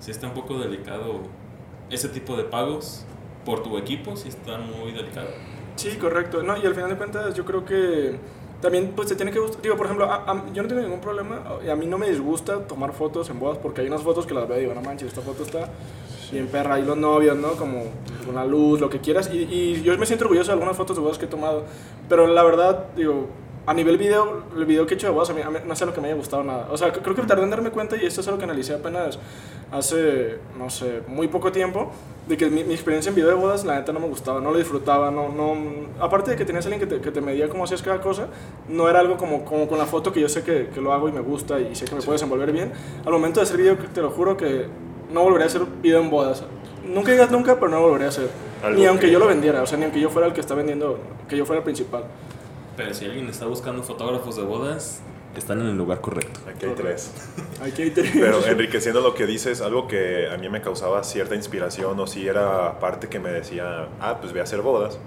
sí 0.04 0.10
está 0.10 0.26
un 0.26 0.34
poco 0.34 0.58
delicado 0.58 1.20
ese 1.88 2.10
tipo 2.10 2.36
de 2.36 2.44
pagos 2.44 3.06
por 3.46 3.62
tu 3.62 3.78
equipo, 3.78 4.16
sí 4.16 4.28
está 4.28 4.58
muy 4.58 4.92
delicado. 4.92 5.28
Sí, 5.76 5.96
correcto. 5.96 6.42
No, 6.42 6.58
y 6.58 6.66
al 6.66 6.74
final 6.74 6.90
de 6.90 6.96
cuentas 6.96 7.34
yo 7.34 7.46
creo 7.46 7.64
que 7.64 8.18
también 8.60 8.92
pues 8.94 9.08
te 9.08 9.16
tiene 9.16 9.32
que 9.32 9.38
gustar. 9.38 9.62
Digo, 9.62 9.76
por 9.78 9.86
ejemplo, 9.86 10.06
yo 10.52 10.62
no 10.62 10.68
tengo 10.68 10.82
ningún 10.82 11.00
problema 11.00 11.42
a 11.70 11.74
mí 11.74 11.86
no 11.86 11.96
me 11.96 12.10
disgusta 12.10 12.60
tomar 12.66 12.92
fotos 12.92 13.30
en 13.30 13.40
bodas 13.40 13.56
porque 13.56 13.80
hay 13.80 13.86
unas 13.86 14.02
fotos 14.02 14.26
que 14.26 14.34
las 14.34 14.46
veo 14.46 14.58
y 14.58 14.60
digo, 14.62 14.74
no 14.74 14.82
manches, 14.82 15.08
esta 15.08 15.22
foto 15.22 15.42
está 15.42 15.70
bien 16.30 16.48
perra. 16.48 16.78
Y 16.78 16.84
los 16.84 16.98
novios, 16.98 17.38
¿no? 17.38 17.52
Como 17.52 17.84
con 18.26 18.34
la 18.34 18.44
luz, 18.44 18.80
lo 18.80 18.90
que 18.90 19.00
quieras. 19.00 19.30
Y, 19.32 19.44
y 19.50 19.82
yo 19.82 19.96
me 19.96 20.04
siento 20.04 20.26
orgulloso 20.26 20.48
de 20.48 20.52
algunas 20.52 20.76
fotos 20.76 20.96
de 20.96 21.02
bodas 21.02 21.16
que 21.16 21.24
he 21.24 21.28
tomado. 21.28 21.64
Pero 22.10 22.26
la 22.26 22.42
verdad, 22.42 22.88
digo, 22.94 23.28
a 23.66 23.72
nivel 23.74 23.96
video, 23.96 24.42
el 24.56 24.64
video 24.66 24.86
que 24.86 24.94
he 24.94 24.96
hecho 24.96 25.06
de 25.06 25.12
bodas, 25.12 25.30
a 25.30 25.32
mí, 25.32 25.40
a 25.42 25.48
mí 25.50 25.58
no 25.66 25.74
sé 25.74 25.86
lo 25.86 25.94
que 25.94 26.00
me 26.00 26.08
haya 26.08 26.16
gustado 26.16 26.42
nada. 26.44 26.68
O 26.70 26.76
sea, 26.76 26.92
creo 26.92 27.14
que 27.14 27.22
tardé 27.22 27.44
en 27.44 27.50
darme 27.50 27.70
cuenta 27.70 27.96
y 27.96 28.04
esto 28.04 28.20
es 28.20 28.26
algo 28.28 28.38
que 28.38 28.44
analicé 28.44 28.74
apenas 28.74 29.18
hace, 29.72 30.38
no 30.58 30.68
sé, 30.70 31.00
muy 31.08 31.28
poco 31.28 31.50
tiempo, 31.50 31.90
de 32.28 32.36
que 32.36 32.48
mi, 32.48 32.62
mi 32.64 32.74
experiencia 32.74 33.08
en 33.08 33.14
video 33.16 33.30
de 33.30 33.34
bodas, 33.36 33.64
la 33.64 33.76
neta 33.76 33.92
no 33.92 34.00
me 34.00 34.06
gustaba, 34.08 34.40
no 34.40 34.50
lo 34.50 34.58
disfrutaba, 34.58 35.10
no, 35.10 35.28
no, 35.30 35.56
aparte 36.00 36.30
de 36.32 36.36
que 36.36 36.44
tenías 36.44 36.64
alguien 36.66 36.80
que 36.80 36.86
te, 36.86 37.00
que 37.00 37.10
te 37.10 37.20
medía 37.20 37.48
cómo 37.48 37.64
hacías 37.64 37.82
cada 37.82 38.00
cosa, 38.00 38.28
no 38.68 38.88
era 38.88 39.00
algo 39.00 39.16
como, 39.16 39.44
como 39.44 39.66
con 39.66 39.78
la 39.78 39.86
foto 39.86 40.12
que 40.12 40.20
yo 40.20 40.28
sé 40.28 40.42
que, 40.42 40.68
que 40.68 40.80
lo 40.80 40.92
hago 40.92 41.08
y 41.08 41.12
me 41.12 41.20
gusta 41.20 41.58
y 41.58 41.74
sé 41.74 41.86
que 41.86 41.94
me 41.94 42.00
puedo 42.00 42.12
desenvolver 42.12 42.52
bien. 42.52 42.72
Al 43.04 43.12
momento 43.12 43.40
de 43.40 43.44
hacer 43.44 43.56
video, 43.56 43.76
te 43.76 44.00
lo 44.02 44.10
juro 44.10 44.36
que 44.36 44.66
no 45.12 45.22
volvería 45.22 45.44
a 45.44 45.48
hacer 45.48 45.62
video 45.82 46.00
en 46.00 46.10
bodas. 46.10 46.44
Nunca 46.86 47.12
digas 47.12 47.30
nunca, 47.30 47.54
pero 47.54 47.68
no 47.68 47.76
lo 47.78 47.82
volvería 47.84 48.06
a 48.06 48.10
hacer. 48.10 48.28
Algo 48.62 48.78
ni 48.78 48.86
aunque 48.86 49.06
que- 49.06 49.12
yo 49.12 49.18
lo 49.18 49.26
vendiera, 49.26 49.62
o 49.62 49.66
sea, 49.66 49.76
ni 49.78 49.84
aunque 49.84 50.00
yo 50.00 50.08
fuera 50.10 50.28
el 50.28 50.34
que 50.34 50.40
está 50.40 50.54
vendiendo, 50.54 50.98
que 51.28 51.36
yo 51.36 51.44
fuera 51.46 51.58
el 51.60 51.64
principal. 51.64 52.04
Pero 52.76 52.94
si 52.94 53.04
alguien 53.04 53.28
está 53.28 53.46
buscando 53.46 53.82
fotógrafos 53.82 54.36
de 54.36 54.42
bodas, 54.42 55.00
están 55.36 55.60
en 55.60 55.68
el 55.68 55.76
lugar 55.76 56.00
correcto. 56.00 56.40
Aquí 56.48 56.66
hay 56.66 56.74
tres. 56.74 57.12
Hay 57.60 57.72
que 57.72 57.86
ir 57.86 57.94
Pero 57.94 58.44
enriqueciendo 58.46 59.00
lo 59.00 59.14
que 59.14 59.26
dices, 59.26 59.60
algo 59.60 59.88
que 59.88 60.28
a 60.28 60.36
mí 60.36 60.48
me 60.48 60.60
causaba 60.60 61.02
cierta 61.04 61.34
inspiración 61.34 61.98
o 61.98 62.06
si 62.06 62.26
era 62.26 62.78
parte 62.80 63.08
que 63.08 63.18
me 63.18 63.30
decía, 63.30 63.88
ah, 64.00 64.18
pues 64.20 64.32
ve 64.32 64.40
a 64.40 64.44
hacer 64.44 64.60
bodas. 64.60 64.98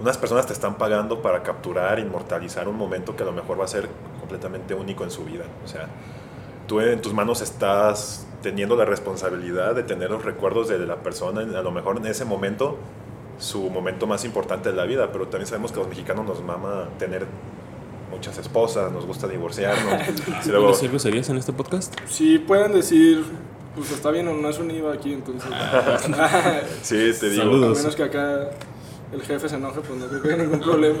Unas 0.00 0.18
personas 0.18 0.46
te 0.46 0.52
están 0.52 0.76
pagando 0.76 1.22
para 1.22 1.42
capturar, 1.42 1.98
inmortalizar 1.98 2.68
un 2.68 2.76
momento 2.76 3.16
que 3.16 3.22
a 3.22 3.26
lo 3.26 3.32
mejor 3.32 3.60
va 3.60 3.64
a 3.64 3.68
ser 3.68 3.88
completamente 4.18 4.74
único 4.74 5.04
en 5.04 5.10
su 5.10 5.24
vida. 5.24 5.44
O 5.64 5.68
sea, 5.68 5.88
tú 6.66 6.80
en 6.80 7.00
tus 7.00 7.12
manos 7.12 7.40
estás 7.42 8.26
teniendo 8.42 8.76
la 8.76 8.84
responsabilidad 8.84 9.74
de 9.74 9.84
tener 9.84 10.10
los 10.10 10.24
recuerdos 10.24 10.68
de 10.68 10.78
la 10.78 10.96
persona, 10.96 11.40
a 11.40 11.62
lo 11.62 11.70
mejor 11.70 11.96
en 11.96 12.06
ese 12.06 12.24
momento, 12.24 12.76
su 13.38 13.68
momento 13.70 14.06
más 14.06 14.24
importante 14.24 14.70
de 14.70 14.76
la 14.76 14.84
vida, 14.84 15.10
pero 15.12 15.26
también 15.28 15.46
sabemos 15.46 15.72
que 15.72 15.78
a 15.78 15.82
los 15.82 15.88
mexicanos 15.88 16.26
nos 16.26 16.42
mama 16.42 16.88
tener 16.98 17.26
muchas 18.10 18.38
esposas, 18.38 18.92
nos 18.92 19.04
gusta 19.06 19.26
divorciarnos. 19.26 20.02
Y 20.46 20.48
luego- 20.48 20.66
¿Puedes 20.66 20.76
decir 20.78 20.90
groserías 20.90 21.28
en 21.30 21.36
este 21.38 21.52
podcast? 21.52 21.94
Si 22.06 22.38
pueden 22.38 22.72
decir, 22.72 23.24
pues 23.74 23.90
está 23.90 24.10
bien 24.12 24.28
o 24.28 24.34
no 24.34 24.48
es 24.48 24.58
un 24.58 24.70
IVA 24.70 24.92
aquí, 24.94 25.12
entonces. 25.12 25.50
Sí, 26.82 27.12
te 27.18 27.30
digo. 27.30 27.42
A 27.42 27.46
Saludos. 27.46 27.78
menos 27.78 27.96
que 27.96 28.02
acá 28.04 28.50
el 29.12 29.22
jefe 29.22 29.48
se 29.48 29.56
enoje, 29.56 29.80
pues 29.80 29.98
no 29.98 30.06
creo 30.06 30.22
que 30.22 30.28
haya 30.32 30.42
ningún 30.42 30.60
problema. 30.60 30.98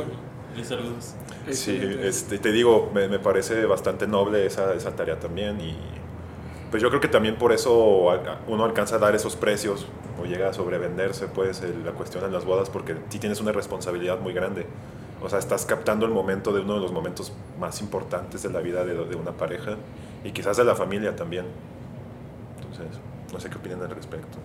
Y 0.56 0.64
saludos. 0.64 1.14
Sí, 1.50 1.72
Excelente. 1.72 2.08
este, 2.08 2.38
te 2.38 2.52
digo, 2.52 2.90
me, 2.94 3.08
me 3.08 3.18
parece 3.18 3.64
bastante 3.66 4.06
noble 4.06 4.46
esa, 4.46 4.72
esa 4.74 4.94
tarea 4.96 5.18
también 5.18 5.60
y 5.60 5.76
pues 6.74 6.82
yo 6.82 6.88
creo 6.88 7.00
que 7.00 7.06
también 7.06 7.36
por 7.36 7.52
eso 7.52 8.10
uno 8.48 8.64
alcanza 8.64 8.96
a 8.96 8.98
dar 8.98 9.14
esos 9.14 9.36
precios 9.36 9.86
o 10.20 10.24
llega 10.24 10.48
a 10.48 10.52
sobrevenderse 10.52 11.28
pues 11.28 11.62
la 11.62 11.92
cuestión 11.92 12.24
en 12.24 12.32
las 12.32 12.44
bodas 12.44 12.68
porque 12.68 12.96
sí 13.10 13.20
tienes 13.20 13.40
una 13.40 13.52
responsabilidad 13.52 14.18
muy 14.18 14.32
grande. 14.32 14.66
O 15.22 15.28
sea, 15.28 15.38
estás 15.38 15.66
captando 15.66 16.04
el 16.04 16.10
momento 16.10 16.52
de 16.52 16.62
uno 16.62 16.74
de 16.74 16.80
los 16.80 16.90
momentos 16.90 17.32
más 17.60 17.80
importantes 17.80 18.42
de 18.42 18.50
la 18.50 18.58
vida 18.58 18.84
de, 18.84 18.92
de 18.92 19.14
una 19.14 19.30
pareja 19.30 19.76
y 20.24 20.32
quizás 20.32 20.56
de 20.56 20.64
la 20.64 20.74
familia 20.74 21.14
también. 21.14 21.44
Entonces, 22.56 22.98
no 23.32 23.38
sé 23.38 23.48
qué 23.50 23.56
opinan 23.56 23.80
al 23.80 23.90
respecto. 23.90 24.38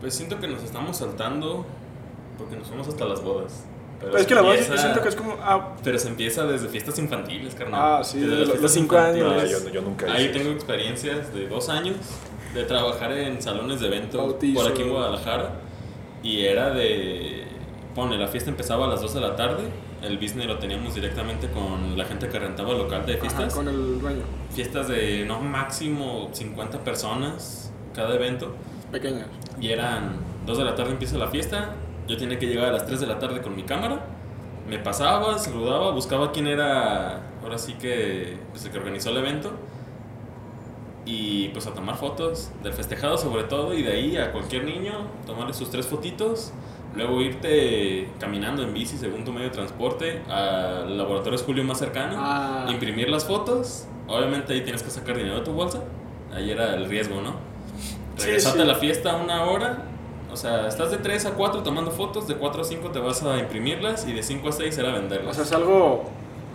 Pues 0.00 0.14
siento 0.14 0.40
que 0.40 0.48
nos 0.48 0.64
estamos 0.64 0.96
saltando 0.96 1.64
porque 2.36 2.56
nos 2.56 2.66
fuimos 2.66 2.88
hasta 2.88 3.04
las 3.04 3.22
bodas. 3.22 3.62
Pero 4.00 4.12
Pero 4.12 4.18
es 4.22 4.26
que 4.28 4.34
la 4.34 4.42
verdad 4.42 4.54
yo 4.56 4.62
empieza- 4.62 4.82
siento 4.82 5.02
que 5.02 5.08
es 5.08 5.16
como. 5.16 5.36
Ah, 5.42 5.74
Pero 5.82 5.98
se 5.98 6.08
empieza 6.08 6.44
desde 6.44 6.68
fiestas 6.68 6.98
infantiles, 7.00 7.54
carnal. 7.54 7.80
Ah, 8.00 8.04
sí, 8.04 8.18
Desde 8.20 8.30
de 8.30 8.36
las 8.36 8.38
los- 8.40 8.58
fiestas 8.58 8.62
los 8.62 8.72
cinco 8.72 8.96
años. 8.98 9.34
No, 9.34 9.44
yo, 9.44 9.70
yo 9.70 9.82
nunca 9.82 10.12
Ahí 10.12 10.28
tengo 10.32 10.50
experiencias 10.50 11.34
de 11.34 11.48
dos 11.48 11.68
años 11.68 11.96
de 12.54 12.62
trabajar 12.64 13.10
en 13.12 13.42
salones 13.42 13.80
de 13.80 13.88
eventos 13.88 14.20
Bautizo. 14.20 14.60
por 14.62 14.70
aquí 14.70 14.82
en 14.82 14.90
Guadalajara. 14.90 15.50
Y 16.22 16.42
era 16.44 16.70
de. 16.70 17.44
Pone, 17.94 18.16
la 18.18 18.28
fiesta 18.28 18.50
empezaba 18.50 18.86
a 18.86 18.88
las 18.88 19.00
2 19.00 19.14
de 19.14 19.20
la 19.20 19.34
tarde. 19.34 19.64
El 20.02 20.18
business 20.18 20.46
lo 20.46 20.58
teníamos 20.58 20.94
directamente 20.94 21.48
con 21.50 21.98
la 21.98 22.04
gente 22.04 22.28
que 22.28 22.38
rentaba 22.38 22.70
el 22.70 22.78
local 22.78 23.04
de 23.04 23.14
ajá, 23.14 23.22
fiestas. 23.22 23.52
con 23.54 23.66
el 23.66 24.00
dueño. 24.00 24.22
Fiestas 24.54 24.86
de 24.86 25.24
no 25.26 25.40
máximo 25.40 26.28
50 26.32 26.84
personas 26.84 27.72
cada 27.94 28.14
evento. 28.14 28.54
Pequeñas. 28.92 29.26
Y 29.60 29.70
eran 29.70 30.16
2 30.46 30.58
de 30.58 30.64
la 30.64 30.76
tarde 30.76 30.92
empieza 30.92 31.18
la 31.18 31.26
fiesta. 31.26 31.74
Yo 32.08 32.16
tenía 32.16 32.38
que 32.38 32.46
llegar 32.46 32.68
a 32.68 32.72
las 32.72 32.86
3 32.86 33.00
de 33.00 33.06
la 33.06 33.18
tarde 33.18 33.42
con 33.42 33.54
mi 33.54 33.62
cámara. 33.64 34.06
Me 34.68 34.78
pasaba, 34.78 35.38
saludaba, 35.38 35.90
buscaba 35.92 36.32
quién 36.32 36.46
era, 36.46 37.20
ahora 37.42 37.58
sí 37.58 37.74
que, 37.74 38.38
pues, 38.50 38.64
el 38.64 38.72
que 38.72 38.78
organizó 38.78 39.10
el 39.10 39.18
evento. 39.18 39.52
Y 41.04 41.48
pues 41.48 41.66
a 41.66 41.72
tomar 41.72 41.96
fotos 41.96 42.50
del 42.62 42.72
festejado 42.74 43.16
sobre 43.16 43.44
todo. 43.44 43.72
Y 43.72 43.82
de 43.82 43.92
ahí 43.92 44.16
a 44.16 44.30
cualquier 44.32 44.64
niño, 44.64 44.92
tomarle 45.26 45.54
sus 45.54 45.70
tres 45.70 45.86
fotitos. 45.86 46.52
Luego 46.94 47.20
irte 47.20 48.08
caminando 48.18 48.62
en 48.62 48.74
bici 48.74 48.96
según 48.96 49.24
tu 49.24 49.32
medio 49.32 49.48
de 49.48 49.54
transporte 49.54 50.22
al 50.28 50.96
laboratorio 50.98 51.38
Julio 51.38 51.64
más 51.64 51.78
cercano. 51.78 52.14
Ah. 52.18 52.66
Imprimir 52.70 53.08
las 53.08 53.24
fotos. 53.24 53.86
Obviamente 54.06 54.52
ahí 54.52 54.62
tienes 54.62 54.82
que 54.82 54.90
sacar 54.90 55.16
dinero 55.16 55.36
de 55.36 55.42
tu 55.42 55.52
bolsa. 55.52 55.82
Ahí 56.34 56.50
era 56.50 56.74
el 56.74 56.86
riesgo, 56.88 57.20
¿no? 57.22 57.36
Sí, 58.16 58.26
Regresarte 58.26 58.58
sí. 58.58 58.64
a 58.64 58.66
la 58.66 58.74
fiesta 58.74 59.16
una 59.16 59.44
hora. 59.44 59.84
O 60.38 60.40
sea, 60.40 60.68
estás 60.68 60.92
de 60.92 60.98
3 60.98 61.26
a 61.26 61.30
4 61.32 61.64
tomando 61.64 61.90
fotos, 61.90 62.28
de 62.28 62.36
4 62.36 62.62
a 62.62 62.64
5 62.64 62.90
te 62.90 63.00
vas 63.00 63.24
a 63.24 63.38
imprimirlas 63.38 64.06
y 64.06 64.12
de 64.12 64.22
5 64.22 64.48
a 64.48 64.52
6 64.52 64.78
era 64.78 64.90
O 64.90 64.92
venderlas. 64.92 65.34
sea, 65.34 65.44
es 65.44 65.50
algo. 65.52 66.04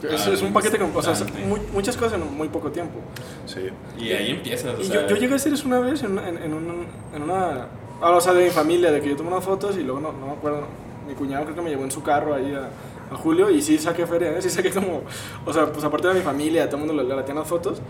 Es, 0.02 0.26
Ah, 0.26 0.32
es 0.32 0.42
un 0.42 0.54
paquete 0.54 0.78
con. 0.80 0.96
O 0.96 1.02
sea, 1.02 1.14
muy- 1.46 1.60
muchas 1.74 1.98
cosas 1.98 2.14
en 2.14 2.34
muy 2.34 2.48
poco 2.48 2.72
tiempo. 2.72 3.00
Sí. 3.46 3.60
y 4.00 4.12
ahí 4.14 4.32
empiezas. 4.32 4.78
O 4.80 4.82
Y 4.82 4.86
sea, 4.86 5.02
yo, 5.02 5.08
yo 5.10 5.16
llegué 5.18 5.34
a 5.34 5.36
hacer 5.36 5.52
eso 5.52 5.68
una 5.68 5.80
vez 5.82 6.02
en, 6.02 6.14
una- 6.14 6.30
en, 6.30 6.38
en 6.38 6.54
un- 6.54 6.88
en 7.14 7.22
una... 7.24 7.68
ah, 8.02 8.12
o 8.12 8.22
sea, 8.22 8.34
de 8.34 8.46
mi 8.46 8.52
familia, 8.52 8.90
de 8.90 9.02
que 9.02 9.10
yo 9.10 9.18
tomé 9.18 9.28
unas 9.30 9.44
fotos 9.44 9.76
y 9.76 9.84
luego 9.84 10.00
no, 10.00 10.14
no 10.14 10.28
me 10.28 10.32
acuerdo. 10.32 10.62
Mi 11.06 11.14
cuñado 11.14 11.44
creo 11.44 11.56
que 11.58 11.62
me 11.62 11.70
llevó 11.70 11.84
en 11.84 11.92
su 11.92 12.02
carro 12.02 12.34
ahí 12.36 12.54
a, 12.56 12.70
a 13.14 13.18
Julio 13.18 13.50
y 13.50 13.62
sí 13.62 13.78
saqué 13.78 14.08
feria, 14.08 14.30
¿eh? 14.38 14.42
sí 14.42 14.50
saqué 14.50 14.72
como... 14.72 15.02
O 15.46 15.52
sea, 15.52 15.66
pues 15.74 15.84
aparte 15.84 16.08
de 16.08 16.14
mi 16.14 16.22
familia, 16.22 16.68
todo 16.70 16.78
el 16.82 16.88
mundo 16.88 17.04
le, 17.04 17.10
le 17.10 17.34
las 17.34 17.48
fotos. 17.48 17.82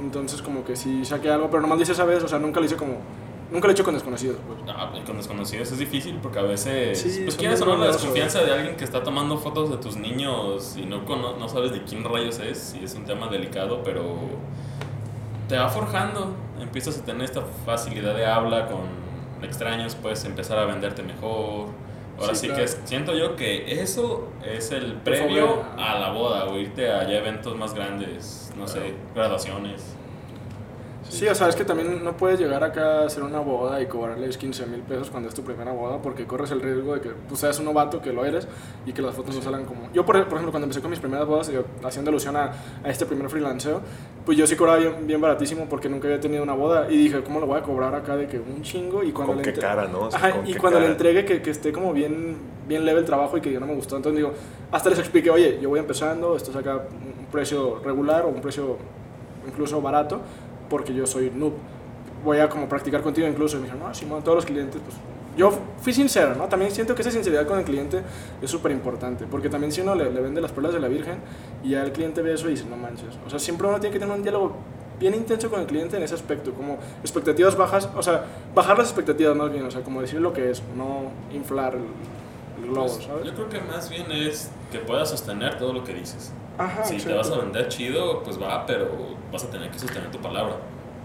Entonces 0.00 0.40
como 0.40 0.64
que 0.64 0.76
sí 0.76 1.04
saqué 1.04 1.30
algo, 1.30 1.48
pero 1.50 1.60
nomás 1.60 1.76
lo 1.76 1.82
hice 1.82 1.92
esa 1.92 2.06
vez, 2.06 2.22
o 2.22 2.28
sea, 2.28 2.38
nunca 2.38 2.58
lo 2.58 2.64
hice 2.64 2.76
como... 2.76 2.94
Nunca 3.52 3.66
lo 3.66 3.70
he 3.70 3.74
hecho 3.74 3.84
con 3.84 3.94
desconocidos, 3.94 4.38
pues. 4.46 4.58
Ah, 4.68 4.92
y 4.96 5.00
con 5.04 5.16
desconocidos 5.18 5.70
es 5.70 5.78
difícil 5.78 6.18
porque 6.22 6.38
a 6.38 6.42
veces, 6.42 6.98
Sí, 6.98 7.20
pues 7.24 7.36
quieres 7.36 7.60
no, 7.60 7.76
la 7.76 7.86
desconfianza 7.88 8.42
de 8.42 8.52
alguien 8.52 8.76
que 8.76 8.84
está 8.84 9.02
tomando 9.02 9.36
fotos 9.36 9.70
de 9.70 9.76
tus 9.76 9.96
niños 9.96 10.74
y 10.76 10.86
no, 10.86 11.04
cono- 11.04 11.36
no 11.36 11.48
sabes 11.48 11.72
de 11.72 11.82
quién 11.82 12.02
rayos 12.02 12.38
es, 12.38 12.74
y 12.80 12.84
es 12.84 12.94
un 12.94 13.04
tema 13.04 13.28
delicado, 13.28 13.82
pero 13.84 14.02
te 15.48 15.56
va 15.56 15.68
forjando. 15.68 16.34
Empiezas 16.60 16.98
a 16.98 17.04
tener 17.04 17.22
esta 17.24 17.42
facilidad 17.66 18.14
de 18.14 18.24
habla 18.26 18.66
con 18.68 18.80
extraños, 19.42 19.94
puedes 19.96 20.24
empezar 20.24 20.58
a 20.58 20.64
venderte 20.64 21.02
mejor. 21.02 21.66
Ahora 22.20 22.34
sí, 22.34 22.46
Sí, 22.48 22.54
que 22.54 22.62
es- 22.62 22.78
siento 22.84 23.14
yo 23.14 23.36
que 23.36 23.82
eso 23.82 24.28
es 24.44 24.70
el 24.70 24.94
previo 24.94 25.62
a 25.76 25.98
la 25.98 26.10
boda, 26.12 26.44
o 26.46 26.56
irte 26.58 26.90
a 26.90 27.02
ya 27.08 27.16
eventos 27.18 27.56
más 27.56 27.74
grandes, 27.74 28.52
no 28.56 28.66
sé, 28.68 28.94
graduaciones. 29.14 29.82
Sí, 31.12 31.28
o 31.28 31.34
sea, 31.34 31.48
es 31.48 31.56
que 31.56 31.64
también 31.66 32.02
no 32.02 32.16
puedes 32.16 32.40
llegar 32.40 32.64
acá 32.64 33.00
a 33.00 33.06
hacer 33.06 33.22
una 33.22 33.38
boda 33.40 33.82
y 33.82 33.86
cobrarles 33.86 34.38
15 34.38 34.64
mil 34.64 34.80
pesos 34.80 35.10
cuando 35.10 35.28
es 35.28 35.34
tu 35.34 35.42
primera 35.42 35.70
boda 35.70 35.98
porque 36.00 36.24
corres 36.26 36.50
el 36.52 36.62
riesgo 36.62 36.94
de 36.94 37.02
que 37.02 37.10
tú 37.28 37.36
seas 37.36 37.58
un 37.58 37.66
novato, 37.66 38.00
que 38.00 38.14
lo 38.14 38.24
eres, 38.24 38.48
y 38.86 38.94
que 38.94 39.02
las 39.02 39.14
fotos 39.14 39.34
no 39.36 39.42
salgan 39.42 39.66
como... 39.66 39.90
Yo, 39.92 40.06
por, 40.06 40.16
por 40.24 40.32
ejemplo, 40.38 40.50
cuando 40.50 40.64
empecé 40.64 40.80
con 40.80 40.90
mis 40.90 41.00
primeras 41.00 41.26
bodas, 41.26 41.48
yo, 41.48 41.64
haciendo 41.84 42.10
alusión 42.10 42.34
a, 42.36 42.52
a 42.82 42.88
este 42.88 43.04
primer 43.04 43.28
freelanceo, 43.28 43.82
pues 44.24 44.38
yo 44.38 44.46
sí 44.46 44.56
cobraba 44.56 44.78
bien, 44.78 45.06
bien 45.06 45.20
baratísimo 45.20 45.66
porque 45.68 45.90
nunca 45.90 46.08
había 46.08 46.18
tenido 46.18 46.42
una 46.42 46.54
boda 46.54 46.90
y 46.90 46.96
dije, 46.96 47.22
¿cómo 47.22 47.40
lo 47.40 47.46
voy 47.46 47.58
a 47.58 47.62
cobrar 47.62 47.94
acá 47.94 48.16
de 48.16 48.26
que 48.26 48.38
un 48.38 48.62
chingo? 48.62 49.02
Y 49.02 49.12
cuando 49.12 49.34
Con 49.34 49.42
le 49.42 49.52
qué 49.52 49.60
cara, 49.60 49.86
¿no? 49.88 50.04
O 50.04 50.10
sea, 50.10 50.18
Ajá, 50.18 50.40
y 50.46 50.54
cuando 50.54 50.78
le 50.78 50.86
cara. 50.86 50.92
entregue 50.92 51.24
que, 51.26 51.42
que 51.42 51.50
esté 51.50 51.72
como 51.72 51.92
bien, 51.92 52.38
bien 52.66 52.86
leve 52.86 53.00
el 53.00 53.04
trabajo 53.04 53.36
y 53.36 53.42
que 53.42 53.52
yo 53.52 53.60
no 53.60 53.66
me 53.66 53.74
gustó. 53.74 53.96
Entonces 53.96 54.16
digo, 54.16 54.32
hasta 54.70 54.88
les 54.88 54.98
expliqué, 54.98 55.28
oye, 55.28 55.58
yo 55.60 55.68
voy 55.68 55.78
empezando, 55.78 56.36
esto 56.36 56.52
es 56.52 56.56
acá 56.56 56.76
un 56.76 57.26
precio 57.26 57.80
regular 57.84 58.24
o 58.24 58.28
un 58.28 58.40
precio 58.40 58.78
incluso 59.46 59.82
barato, 59.82 60.20
porque 60.72 60.94
yo 60.94 61.06
soy 61.06 61.30
noob. 61.30 61.52
Voy 62.24 62.38
a 62.38 62.48
como 62.48 62.66
practicar 62.66 63.02
contigo 63.02 63.28
incluso. 63.28 63.58
Y 63.58 63.60
me 63.60 63.66
dijeron, 63.66 63.86
no, 63.86 63.94
Simón, 63.94 64.24
todos 64.24 64.36
los 64.36 64.46
clientes, 64.46 64.80
pues... 64.82 64.96
Yo 65.36 65.52
fui 65.82 65.92
sincero, 65.92 66.34
¿no? 66.34 66.44
También 66.46 66.70
siento 66.70 66.94
que 66.94 67.02
esa 67.02 67.10
sinceridad 67.10 67.46
con 67.46 67.58
el 67.58 67.64
cliente 67.64 68.02
es 68.40 68.50
súper 68.50 68.72
importante, 68.72 69.26
porque 69.30 69.50
también 69.50 69.70
si 69.70 69.82
uno 69.82 69.94
le, 69.94 70.10
le 70.10 70.20
vende 70.22 70.40
las 70.40 70.50
perlas 70.50 70.72
de 70.72 70.80
la 70.80 70.88
Virgen 70.88 71.16
y 71.62 71.70
ya 71.70 71.82
el 71.82 71.92
cliente 71.92 72.22
ve 72.22 72.32
eso 72.32 72.48
y 72.48 72.52
dice, 72.52 72.64
no 72.70 72.76
manches. 72.76 73.18
O 73.26 73.28
sea, 73.30 73.38
siempre 73.38 73.66
uno 73.68 73.78
tiene 73.80 73.92
que 73.92 73.98
tener 73.98 74.14
un 74.14 74.22
diálogo 74.22 74.56
bien 74.98 75.14
intenso 75.14 75.50
con 75.50 75.60
el 75.60 75.66
cliente 75.66 75.96
en 75.98 76.02
ese 76.04 76.14
aspecto, 76.14 76.52
como 76.54 76.78
expectativas 77.02 77.54
bajas, 77.54 77.88
o 77.94 78.02
sea, 78.02 78.24
bajar 78.54 78.78
las 78.78 78.88
expectativas 78.88 79.36
más 79.36 79.52
bien, 79.52 79.64
o 79.66 79.70
sea, 79.70 79.82
como 79.82 80.00
decir 80.00 80.20
lo 80.20 80.32
que 80.32 80.50
es, 80.50 80.62
no 80.76 81.10
inflar 81.34 81.74
el, 81.74 82.62
el 82.64 82.70
globo, 82.70 82.86
Pues, 82.86 83.04
¿sabes? 83.04 83.26
yo 83.26 83.34
creo 83.34 83.48
que 83.48 83.60
más 83.60 83.90
bien 83.90 84.10
es 84.10 84.50
que 84.70 84.78
puedas 84.78 85.10
sostener 85.10 85.58
todo 85.58 85.72
lo 85.72 85.82
que 85.84 85.92
dices. 85.94 86.32
Ajá, 86.58 86.84
si 86.84 86.96
te 86.98 87.12
vas 87.12 87.30
a 87.30 87.38
vender 87.38 87.68
chido, 87.68 88.22
pues 88.22 88.40
va, 88.40 88.64
pero 88.66 88.88
vas 89.32 89.44
a 89.44 89.50
tener 89.50 89.70
que 89.70 89.78
sostener 89.78 90.10
tu 90.10 90.18
palabra. 90.18 90.56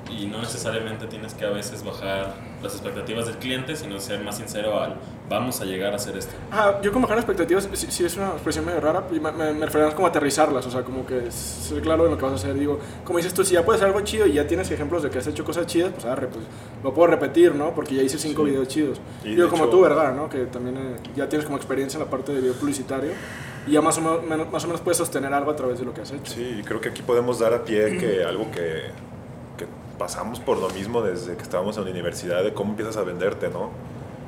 Y 0.09 0.25
no 0.25 0.39
necesariamente 0.39 1.05
tienes 1.07 1.33
que 1.33 1.43
a 1.45 1.49
veces 1.49 1.83
bajar 1.83 2.33
las 2.63 2.71
expectativas 2.73 3.25
del 3.25 3.35
cliente, 3.39 3.75
sino 3.75 3.99
ser 3.99 4.21
más 4.23 4.37
sincero 4.37 4.79
al 4.81 4.95
vamos 5.29 5.59
a 5.59 5.65
llegar 5.65 5.91
a 5.91 5.97
hacer 5.97 6.15
esto. 6.15 6.31
Ajá, 6.49 6.79
yo 6.81 6.93
como 6.93 7.03
bajar 7.07 7.17
expectativas, 7.17 7.67
sí, 7.73 7.87
sí 7.89 8.05
es 8.05 8.15
una 8.15 8.29
expresión 8.29 8.63
medio 8.65 8.79
rara, 8.79 9.03
me, 9.11 9.19
me, 9.19 9.51
me 9.53 9.65
refiero 9.65 9.85
a 9.89 9.91
como 9.93 10.07
aterrizarlas, 10.07 10.65
o 10.65 10.71
sea, 10.71 10.83
como 10.83 11.05
que 11.05 11.29
ser 11.29 11.81
claro 11.81 12.05
de 12.05 12.11
lo 12.11 12.17
que 12.17 12.23
vas 12.23 12.31
a 12.31 12.35
hacer. 12.35 12.53
Digo, 12.53 12.79
como 13.03 13.19
dices 13.19 13.33
tú, 13.33 13.43
si 13.43 13.55
ya 13.55 13.65
puedes 13.65 13.81
hacer 13.81 13.93
algo 13.93 14.05
chido 14.05 14.25
y 14.27 14.31
ya 14.33 14.47
tienes 14.47 14.71
ejemplos 14.71 15.03
de 15.03 15.09
que 15.09 15.17
has 15.17 15.27
hecho 15.27 15.43
cosas 15.43 15.65
chidas, 15.67 15.91
pues 15.93 16.05
arre, 16.05 16.27
pues 16.27 16.45
lo 16.81 16.93
puedo 16.93 17.07
repetir, 17.07 17.53
¿no? 17.53 17.75
Porque 17.75 17.95
ya 17.95 18.01
hice 18.03 18.17
cinco 18.17 18.45
Sí. 18.45 18.51
videos 18.51 18.67
chidos. 18.69 19.01
Y 19.25 19.35
Digo, 19.35 19.49
como 19.49 19.63
hecho- 19.65 19.71
tú, 19.71 19.81
¿verdad? 19.81 20.13
¿no? 20.15 20.29
Que 20.29 20.45
también 20.45 20.77
eh, 20.77 20.95
ya 21.17 21.27
tienes 21.27 21.45
como 21.45 21.57
experiencia 21.57 21.97
en 21.99 22.05
la 22.05 22.09
parte 22.09 22.31
de 22.31 22.39
video 22.39 22.53
publicitario 22.53 23.11
y 23.67 23.71
ya 23.71 23.81
más 23.81 23.97
o, 23.97 24.01
menos, 24.01 24.51
más 24.51 24.63
o 24.63 24.67
menos 24.67 24.81
puedes 24.81 24.97
sostener 24.97 25.33
algo 25.33 25.51
a 25.51 25.55
través 25.55 25.79
de 25.79 25.85
lo 25.85 25.93
que 25.93 26.01
has 26.01 26.11
hecho. 26.11 26.33
Sí, 26.33 26.61
creo 26.65 26.81
que 26.81 26.89
aquí 26.89 27.01
podemos 27.01 27.39
dar 27.39 27.53
a 27.53 27.63
pie 27.63 27.97
que 27.97 28.23
algo 28.23 28.49
que, 28.51 28.83
que 29.57 29.67
pasamos 29.97 30.39
por 30.39 30.57
lo 30.57 30.69
mismo 30.69 31.01
desde 31.01 31.35
que 31.35 31.43
estábamos 31.43 31.77
en 31.77 31.85
la 31.85 31.91
universidad, 31.91 32.43
de 32.43 32.53
cómo 32.53 32.71
empiezas 32.71 32.97
a 32.97 33.03
venderte, 33.03 33.49
¿no? 33.49 33.69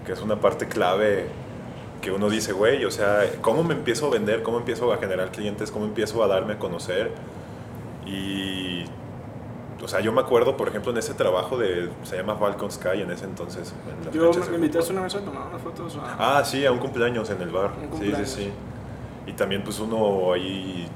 Que 0.05 0.13
es 0.13 0.22
una 0.22 0.39
parte 0.39 0.67
clave 0.67 1.27
que 2.01 2.12
uno 2.12 2.29
dice, 2.29 2.53
güey, 2.53 2.86
o 2.86 2.91
sea, 2.91 3.24
¿cómo 3.41 3.63
me 3.63 3.74
empiezo 3.74 4.08
a 4.08 4.10
vender? 4.10 4.43
¿Cómo 4.43 4.58
empiezo 4.58 4.91
a 4.91 4.98
generar 4.98 5.31
clientes? 5.31 5.72
¿Cómo 5.72 5.86
empiezo 5.86 6.24
a 6.24 6.27
darme 6.27 6.53
a 6.53 6.60
conocer? 6.60 7.12
Y, 8.05 8.86
o 9.84 9.88
sea, 9.88 10.00
yo 10.00 10.12
me 10.12 10.22
acuerdo, 10.22 10.58
por 10.58 10.67
ejemplo, 10.67 10.91
en 10.91 10.98
ese 10.98 11.13
trabajo 11.13 11.58
de, 11.58 11.89
se 12.03 12.17
llama 12.17 12.36
Falcon 12.36 12.72
Sky 12.72 13.01
en 13.01 13.12
ese 13.12 13.25
entonces. 13.25 13.74
en 14.05 14.12
Yo 14.12 14.31
me, 14.31 14.55
invitaste 14.55 14.93
una 14.93 15.03
vez 15.03 15.15
a 15.15 15.19
tomar 15.19 15.48
unas 15.48 15.62
fotos. 15.62 15.98
Ah, 16.17 16.41
sí, 16.46 16.65
a 16.65 16.72
un 16.72 16.79
cumpleaños 16.79 17.29
en 17.29 17.41
el 17.41 17.50
bar. 17.50 17.72
Un 17.91 18.00
Sí, 18.00 18.13
sí, 18.15 18.25
sí. 18.25 18.51
Y 19.27 19.33
también 19.33 19.63
pues 19.63 19.79
uno 19.79 20.33
ahí 20.33 20.88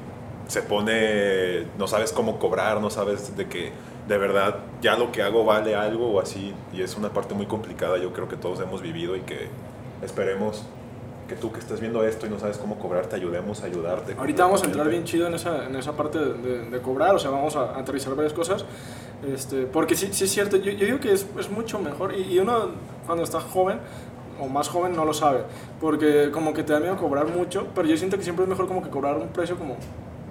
se 0.47 0.61
pone, 0.61 1.65
no 1.77 1.87
sabes 1.87 2.11
cómo 2.11 2.39
cobrar, 2.39 2.81
no 2.81 2.89
sabes 2.89 3.35
de 3.37 3.47
que 3.47 3.71
de 4.07 4.17
verdad 4.17 4.57
ya 4.81 4.97
lo 4.97 5.11
que 5.11 5.21
hago 5.21 5.45
vale 5.45 5.75
algo 5.75 6.07
o 6.11 6.19
así. 6.19 6.53
Y 6.73 6.81
es 6.81 6.95
una 6.97 7.09
parte 7.09 7.33
muy 7.33 7.45
complicada, 7.45 7.97
yo 7.97 8.11
creo 8.13 8.27
que 8.27 8.35
todos 8.35 8.59
hemos 8.59 8.81
vivido 8.81 9.15
y 9.15 9.21
que 9.21 9.47
esperemos 10.03 10.63
que 11.27 11.35
tú 11.35 11.53
que 11.53 11.59
estás 11.59 11.79
viendo 11.79 12.05
esto 12.05 12.25
y 12.25 12.29
no 12.29 12.37
sabes 12.37 12.57
cómo 12.57 12.77
cobrar, 12.77 13.05
te 13.05 13.15
ayudemos 13.15 13.63
a 13.63 13.67
ayudarte. 13.67 14.13
Ahorita 14.17 14.43
vamos 14.43 14.61
a 14.63 14.65
entrar 14.65 14.89
bien 14.89 15.05
chido 15.05 15.27
en 15.27 15.35
esa, 15.35 15.65
en 15.67 15.75
esa 15.77 15.93
parte 15.93 16.19
de, 16.19 16.33
de- 16.33 16.69
de 16.69 16.79
cobrar, 16.81 17.15
o 17.15 17.19
sea, 17.19 17.31
vamos 17.31 17.55
a 17.55 17.77
aterrizar 17.79 18.13
varias 18.13 18.33
cosas. 18.33 18.65
Este, 19.25 19.65
porque 19.65 19.95
sí, 19.95 20.09
sí 20.11 20.25
es 20.25 20.31
cierto, 20.31 20.57
yo, 20.57 20.73
yo 20.73 20.85
digo 20.85 20.99
que 20.99 21.13
es, 21.13 21.25
es 21.39 21.49
mucho 21.49 21.79
mejor 21.79 22.13
y, 22.13 22.23
y 22.33 22.39
uno 22.39 22.71
cuando 23.05 23.23
está 23.23 23.39
joven 23.39 23.79
o 24.39 24.47
más 24.47 24.69
joven 24.69 24.95
no 24.95 25.05
lo 25.05 25.13
sabe, 25.13 25.41
porque 25.79 26.29
como 26.31 26.53
que 26.53 26.63
te 26.63 26.73
da 26.73 26.79
miedo 26.79 26.97
cobrar 26.97 27.27
mucho, 27.27 27.67
pero 27.75 27.87
yo 27.87 27.97
siento 27.97 28.17
que 28.17 28.23
siempre 28.23 28.43
es 28.43 28.49
mejor 28.49 28.67
como 28.67 28.83
que 28.83 28.89
cobrar 28.89 29.17
un 29.17 29.29
precio 29.29 29.57
como 29.57 29.77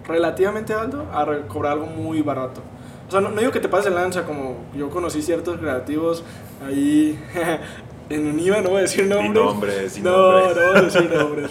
relativamente 0.06 0.74
alto 0.74 1.06
a 1.12 1.26
cobrar 1.48 1.72
algo 1.72 1.86
muy 1.86 2.22
barato. 2.22 2.60
O 3.08 3.10
sea, 3.10 3.20
no, 3.20 3.30
no 3.30 3.40
digo 3.40 3.52
que 3.52 3.60
te 3.60 3.68
pases 3.68 3.86
de 3.86 3.90
lanza, 3.90 4.24
como 4.24 4.56
yo 4.74 4.88
conocí 4.90 5.20
ciertos 5.20 5.58
creativos 5.58 6.24
ahí 6.66 7.18
en 8.08 8.26
Univa, 8.26 8.60
no 8.60 8.70
voy 8.70 8.78
a 8.78 8.82
decir 8.82 9.06
nombres. 9.06 9.44
nombres, 9.44 9.98
no, 10.02 10.32
nombres. 10.32 10.56
no 10.56 10.66
voy 10.68 10.76
a 10.76 10.82
decir 10.82 11.10
nombres, 11.16 11.50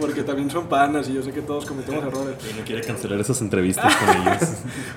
porque 0.00 0.22
también 0.22 0.50
son 0.50 0.66
panas 0.66 1.08
y 1.08 1.14
yo 1.14 1.22
sé 1.22 1.32
que 1.32 1.42
todos 1.42 1.66
cometemos 1.66 2.04
errores. 2.06 2.34
Y 2.50 2.58
no 2.58 2.64
quiere 2.64 2.82
cancelar 2.82 3.20
esas 3.20 3.40
entrevistas 3.40 3.94
con 3.96 4.22
ellos. 4.22 4.40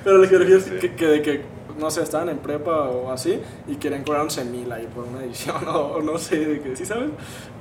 Pero 0.04 0.18
lo 0.18 0.30
que 0.30 0.38
refiero 0.38 0.60
es 0.60 0.66
que, 0.66 0.96
que, 0.96 1.08
de 1.08 1.22
que, 1.22 1.42
no 1.78 1.92
sé, 1.92 2.04
estaban 2.04 2.30
en 2.30 2.38
prepa 2.38 2.90
o 2.90 3.12
así 3.12 3.40
y 3.68 3.76
querían 3.76 4.04
cobrar 4.04 4.24
11 4.24 4.46
mil 4.46 4.72
ahí 4.72 4.88
por 4.94 5.06
una 5.06 5.24
edición 5.24 5.58
o, 5.68 6.02
no 6.02 6.18
sé, 6.18 6.38
de 6.38 6.62
que, 6.62 6.76
¿sí 6.76 6.86
sabes? 6.86 7.10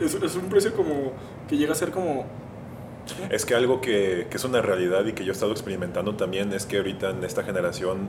Es, 0.00 0.14
es 0.14 0.36
un 0.36 0.48
precio 0.48 0.74
como 0.74 1.12
que 1.48 1.56
llega 1.56 1.72
a 1.72 1.76
ser 1.76 1.90
como... 1.90 2.24
Es 3.30 3.44
que 3.44 3.54
algo 3.54 3.80
que, 3.80 4.28
que 4.30 4.36
es 4.36 4.44
una 4.44 4.62
realidad 4.62 5.04
y 5.06 5.12
que 5.12 5.24
yo 5.24 5.32
he 5.32 5.34
estado 5.34 5.50
experimentando 5.50 6.14
también 6.14 6.52
es 6.52 6.66
que 6.66 6.76
ahorita 6.76 7.10
en 7.10 7.24
esta 7.24 7.42
generación 7.42 8.08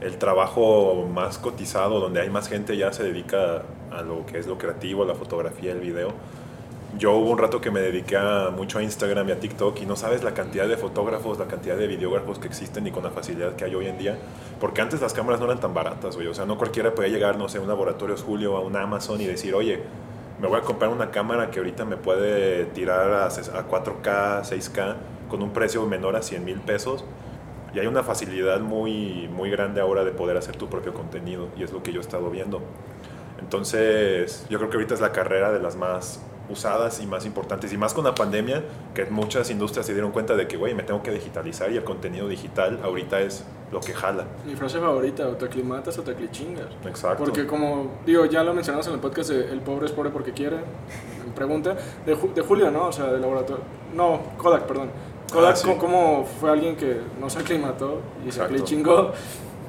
el 0.00 0.18
trabajo 0.18 1.06
más 1.12 1.38
cotizado, 1.38 2.00
donde 2.00 2.20
hay 2.20 2.30
más 2.30 2.48
gente 2.48 2.76
ya 2.76 2.92
se 2.92 3.02
dedica 3.02 3.62
a 3.90 4.02
lo 4.02 4.26
que 4.26 4.38
es 4.38 4.46
lo 4.46 4.58
creativo, 4.58 5.04
la 5.04 5.14
fotografía, 5.14 5.72
el 5.72 5.80
video. 5.80 6.12
Yo 6.98 7.12
hubo 7.12 7.30
un 7.30 7.36
rato 7.36 7.60
que 7.60 7.70
me 7.70 7.80
dediqué 7.80 8.18
mucho 8.56 8.78
a 8.78 8.82
Instagram 8.82 9.28
y 9.28 9.32
a 9.32 9.38
TikTok 9.38 9.82
y 9.82 9.86
no 9.86 9.96
sabes 9.96 10.24
la 10.24 10.32
cantidad 10.32 10.66
de 10.66 10.78
fotógrafos, 10.78 11.38
la 11.38 11.46
cantidad 11.46 11.76
de 11.76 11.86
videógrafos 11.86 12.38
que 12.38 12.48
existen 12.48 12.86
y 12.86 12.90
con 12.90 13.04
la 13.04 13.10
facilidad 13.10 13.54
que 13.54 13.66
hay 13.66 13.74
hoy 13.74 13.86
en 13.86 13.98
día. 13.98 14.16
Porque 14.58 14.80
antes 14.80 15.02
las 15.02 15.12
cámaras 15.12 15.38
no 15.38 15.44
eran 15.44 15.60
tan 15.60 15.74
baratas, 15.74 16.16
güey. 16.16 16.26
O 16.28 16.32
sea, 16.32 16.46
no 16.46 16.56
cualquiera 16.56 16.94
podía 16.94 17.10
llegar, 17.10 17.36
no 17.36 17.50
sé, 17.50 17.58
a 17.58 17.60
un 17.60 17.68
laboratorio 17.68 18.16
Julio, 18.16 18.56
a 18.56 18.60
un 18.60 18.76
Amazon 18.76 19.20
y 19.20 19.26
decir, 19.26 19.54
oye, 19.54 19.80
me 20.40 20.48
voy 20.48 20.58
a 20.58 20.62
comprar 20.62 20.90
una 20.90 21.10
cámara 21.10 21.50
que 21.50 21.58
ahorita 21.58 21.84
me 21.84 21.98
puede 21.98 22.64
tirar 22.66 23.12
a, 23.12 23.26
a 23.26 23.28
4K, 23.28 24.42
6K, 24.44 24.96
con 25.28 25.42
un 25.42 25.50
precio 25.50 25.84
menor 25.84 26.16
a 26.16 26.22
100 26.22 26.44
mil 26.46 26.60
pesos. 26.60 27.04
Y 27.74 27.78
hay 27.78 27.88
una 27.88 28.04
facilidad 28.04 28.60
muy, 28.60 29.28
muy 29.28 29.50
grande 29.50 29.82
ahora 29.82 30.02
de 30.02 30.12
poder 30.12 30.38
hacer 30.38 30.56
tu 30.56 30.70
propio 30.70 30.94
contenido, 30.94 31.48
y 31.58 31.62
es 31.62 31.72
lo 31.72 31.82
que 31.82 31.92
yo 31.92 32.00
he 32.00 32.02
estado 32.02 32.30
viendo. 32.30 32.62
Entonces, 33.38 34.46
yo 34.48 34.56
creo 34.56 34.70
que 34.70 34.76
ahorita 34.78 34.94
es 34.94 35.02
la 35.02 35.12
carrera 35.12 35.52
de 35.52 35.60
las 35.60 35.76
más 35.76 36.22
usadas 36.48 37.00
y 37.00 37.06
más 37.06 37.26
importantes, 37.26 37.72
y 37.72 37.76
más 37.76 37.92
con 37.94 38.04
la 38.04 38.14
pandemia, 38.14 38.62
que 38.94 39.04
muchas 39.06 39.50
industrias 39.50 39.84
se 39.86 39.92
dieron 39.92 40.12
cuenta 40.12 40.36
de 40.36 40.46
que, 40.46 40.56
güey, 40.56 40.74
me 40.74 40.82
tengo 40.82 41.02
que 41.02 41.10
digitalizar 41.10 41.72
y 41.72 41.76
el 41.76 41.84
contenido 41.84 42.28
digital 42.28 42.78
ahorita 42.82 43.20
es 43.20 43.44
lo 43.72 43.80
que 43.80 43.92
jala. 43.92 44.24
Mi 44.44 44.54
frase 44.54 44.78
favorita, 44.78 45.26
o 45.28 45.32
te 45.32 45.44
aclimatas 45.46 45.98
o 45.98 46.02
te 46.02 46.12
aclichingas. 46.12 46.66
Exacto. 46.84 47.24
Porque 47.24 47.46
como, 47.46 47.90
digo, 48.06 48.24
ya 48.26 48.44
lo 48.44 48.54
mencionamos 48.54 48.86
en 48.86 48.94
el 48.94 49.00
podcast 49.00 49.30
de 49.30 49.50
El 49.52 49.60
pobre 49.60 49.86
es 49.86 49.92
pobre 49.92 50.10
porque 50.10 50.32
quiere, 50.32 50.58
pregunta, 51.34 51.76
de, 52.06 52.14
de 52.34 52.42
Julio, 52.42 52.70
¿no? 52.70 52.86
O 52.88 52.92
sea, 52.92 53.06
del 53.06 53.20
laboratorio. 53.20 53.62
No, 53.94 54.20
Kodak, 54.38 54.62
perdón. 54.66 54.90
Kodak, 55.32 55.54
Ah, 55.54 55.56
sí. 55.56 55.68
como 55.80 56.24
fue 56.40 56.50
alguien 56.50 56.76
que 56.76 57.00
no 57.20 57.28
se 57.28 57.40
aclimató 57.40 58.00
y 58.20 58.30
se 58.30 58.38
Exacto. 58.38 58.54
aclichingó. 58.54 59.12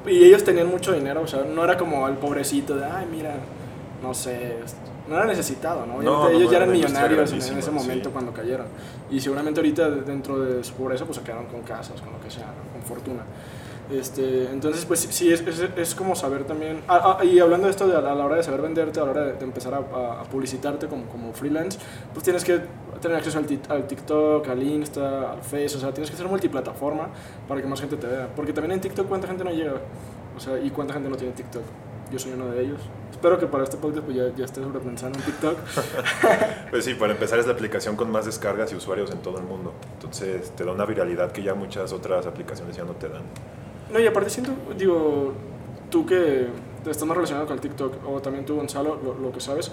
Y 0.06 0.24
ellos 0.24 0.44
tenían 0.44 0.68
mucho 0.68 0.94
dinero, 0.94 1.22
o 1.22 1.28
sea, 1.28 1.44
no 1.44 1.64
era 1.64 1.76
como 1.76 2.08
el 2.08 2.16
pobrecito 2.16 2.76
de, 2.78 2.86
ay, 2.86 3.08
mira, 3.12 3.34
no 4.02 4.14
sé, 4.14 4.58
no 5.08 5.16
era 5.16 5.26
necesitado, 5.26 5.86
¿no? 5.86 6.02
No, 6.02 6.30
ellos 6.30 6.42
no, 6.46 6.52
ya 6.52 6.58
era 6.58 6.66
eran 6.66 6.72
millonarios 6.72 7.32
en, 7.32 7.58
ese 7.58 7.72
momento 7.72 8.10
sí. 8.10 8.14
cuando 8.14 8.34
cayeron. 8.34 8.68
Y 9.10 9.20
seguramente 9.20 9.60
ahorita 9.60 9.90
dentro 9.90 10.40
de 10.40 10.64
su 10.64 10.74
pobreza 10.74 11.06
pues 11.06 11.18
se 11.18 11.24
quedaron 11.24 11.46
con 11.46 11.62
casas, 11.62 12.02
con 12.02 12.14
lo 12.14 12.20
que 12.20 12.30
sea, 12.30 12.48
con 12.74 12.82
fortuna. 12.84 13.24
Este, 13.90 14.50
entonces, 14.52 14.84
pues 14.84 15.00
sí, 15.00 15.32
es, 15.32 15.40
es, 15.48 15.64
es 15.78 15.96
como 15.96 16.14
saber 16.14 16.44
también. 16.44 16.82
ah, 16.90 17.18
ah, 17.20 17.24
y 17.24 17.40
hablando 17.40 17.68
de 17.68 17.72
esto, 17.72 17.88
de 17.88 17.96
a 17.96 18.02
la, 18.02 18.12
a 18.12 18.16
la 18.16 18.26
hora 18.26 18.36
de 18.36 18.44
saber 18.44 18.62
venderte, 18.62 19.00
a 19.00 19.06
la 19.06 19.12
hora 19.12 19.22
de, 19.28 19.34
de 19.34 19.46
empezar 19.46 19.74
a, 19.74 19.78
a- 19.78 20.24
publicitarte 20.24 20.88
como, 20.88 21.06
como 21.06 21.32
freelance, 21.32 21.80
pues 22.12 22.22
tienes 22.24 22.44
que 22.44 22.60
tener 23.02 23.16
acceso 23.16 23.38
al, 23.38 23.46
al 23.70 23.88
TikTok, 23.88 24.46
al 24.50 24.62
Insta, 24.62 25.32
al 25.32 25.42
Face, 25.42 25.78
o 25.78 25.80
sea, 25.80 25.94
tienes 25.94 26.12
que 26.12 26.18
ser 26.18 26.28
multiplataforma 26.28 27.08
para 27.48 27.62
que 27.62 27.68
más 27.68 27.80
gente 27.80 27.96
te 27.96 28.08
vea. 28.08 28.28
Porque 28.36 28.52
también 28.52 28.74
en 28.74 28.82
TikTok, 28.82 29.08
¿cuánta 29.08 29.28
gente 29.28 29.46
no 29.46 29.52
llega? 29.52 29.76
O 30.36 30.40
sea, 30.40 30.60
¿y 30.60 30.70
cuánta 30.70 30.94
gente 30.94 31.10
no 31.10 31.16
tiene 31.16 31.34
TikTok? 31.34 31.64
Yo 32.12 32.20
soy 32.20 32.34
uno 32.34 32.48
de 32.48 32.62
ellos. 32.62 32.80
Espero 33.12 33.38
que 33.38 33.48
para 33.48 33.64
este 33.64 33.78
podcast 33.78 34.06
pues, 34.06 34.16
ya, 34.16 34.34
ya 34.36 34.46
estés 34.46 34.64
sobrepensando 34.64 35.20
en 35.20 35.26
TikTok. 35.26 35.58
Pues 36.70 36.84
sí, 36.84 36.96
para 36.96 37.14
empezar 37.14 37.40
es 37.40 37.48
la 37.48 37.54
aplicación 37.54 37.96
con 37.96 38.12
más 38.12 38.26
descargas 38.26 38.74
y 38.74 38.76
usuarios 38.76 39.10
en 39.12 39.20
todo 39.20 39.38
el 39.38 39.46
mundo. 39.46 39.74
Entonces 39.94 40.52
te 40.52 40.66
da 40.66 40.72
una 40.74 40.86
viralidad 40.86 41.32
que 41.32 41.42
ya 41.42 41.54
muchas 41.54 41.94
otras 41.94 42.26
aplicaciones 42.26 42.76
ya 42.76 42.84
no 42.84 42.92
te 42.92 43.08
dan. 43.08 43.24
No, 43.92 44.00
y 44.00 44.06
aparte 44.06 44.30
siento, 44.30 44.52
digo, 44.78 45.34
tú 45.90 46.06
que 46.06 46.48
estás 46.86 47.06
más 47.06 47.16
relacionado 47.16 47.48
con 47.48 47.56
el 47.56 47.62
TikTok, 47.62 48.08
o 48.08 48.22
también 48.22 48.46
tú, 48.46 48.56
Gonzalo, 48.58 49.00
lo, 49.02 49.14
lo 49.14 49.32
que 49.32 49.40
sabes, 49.40 49.72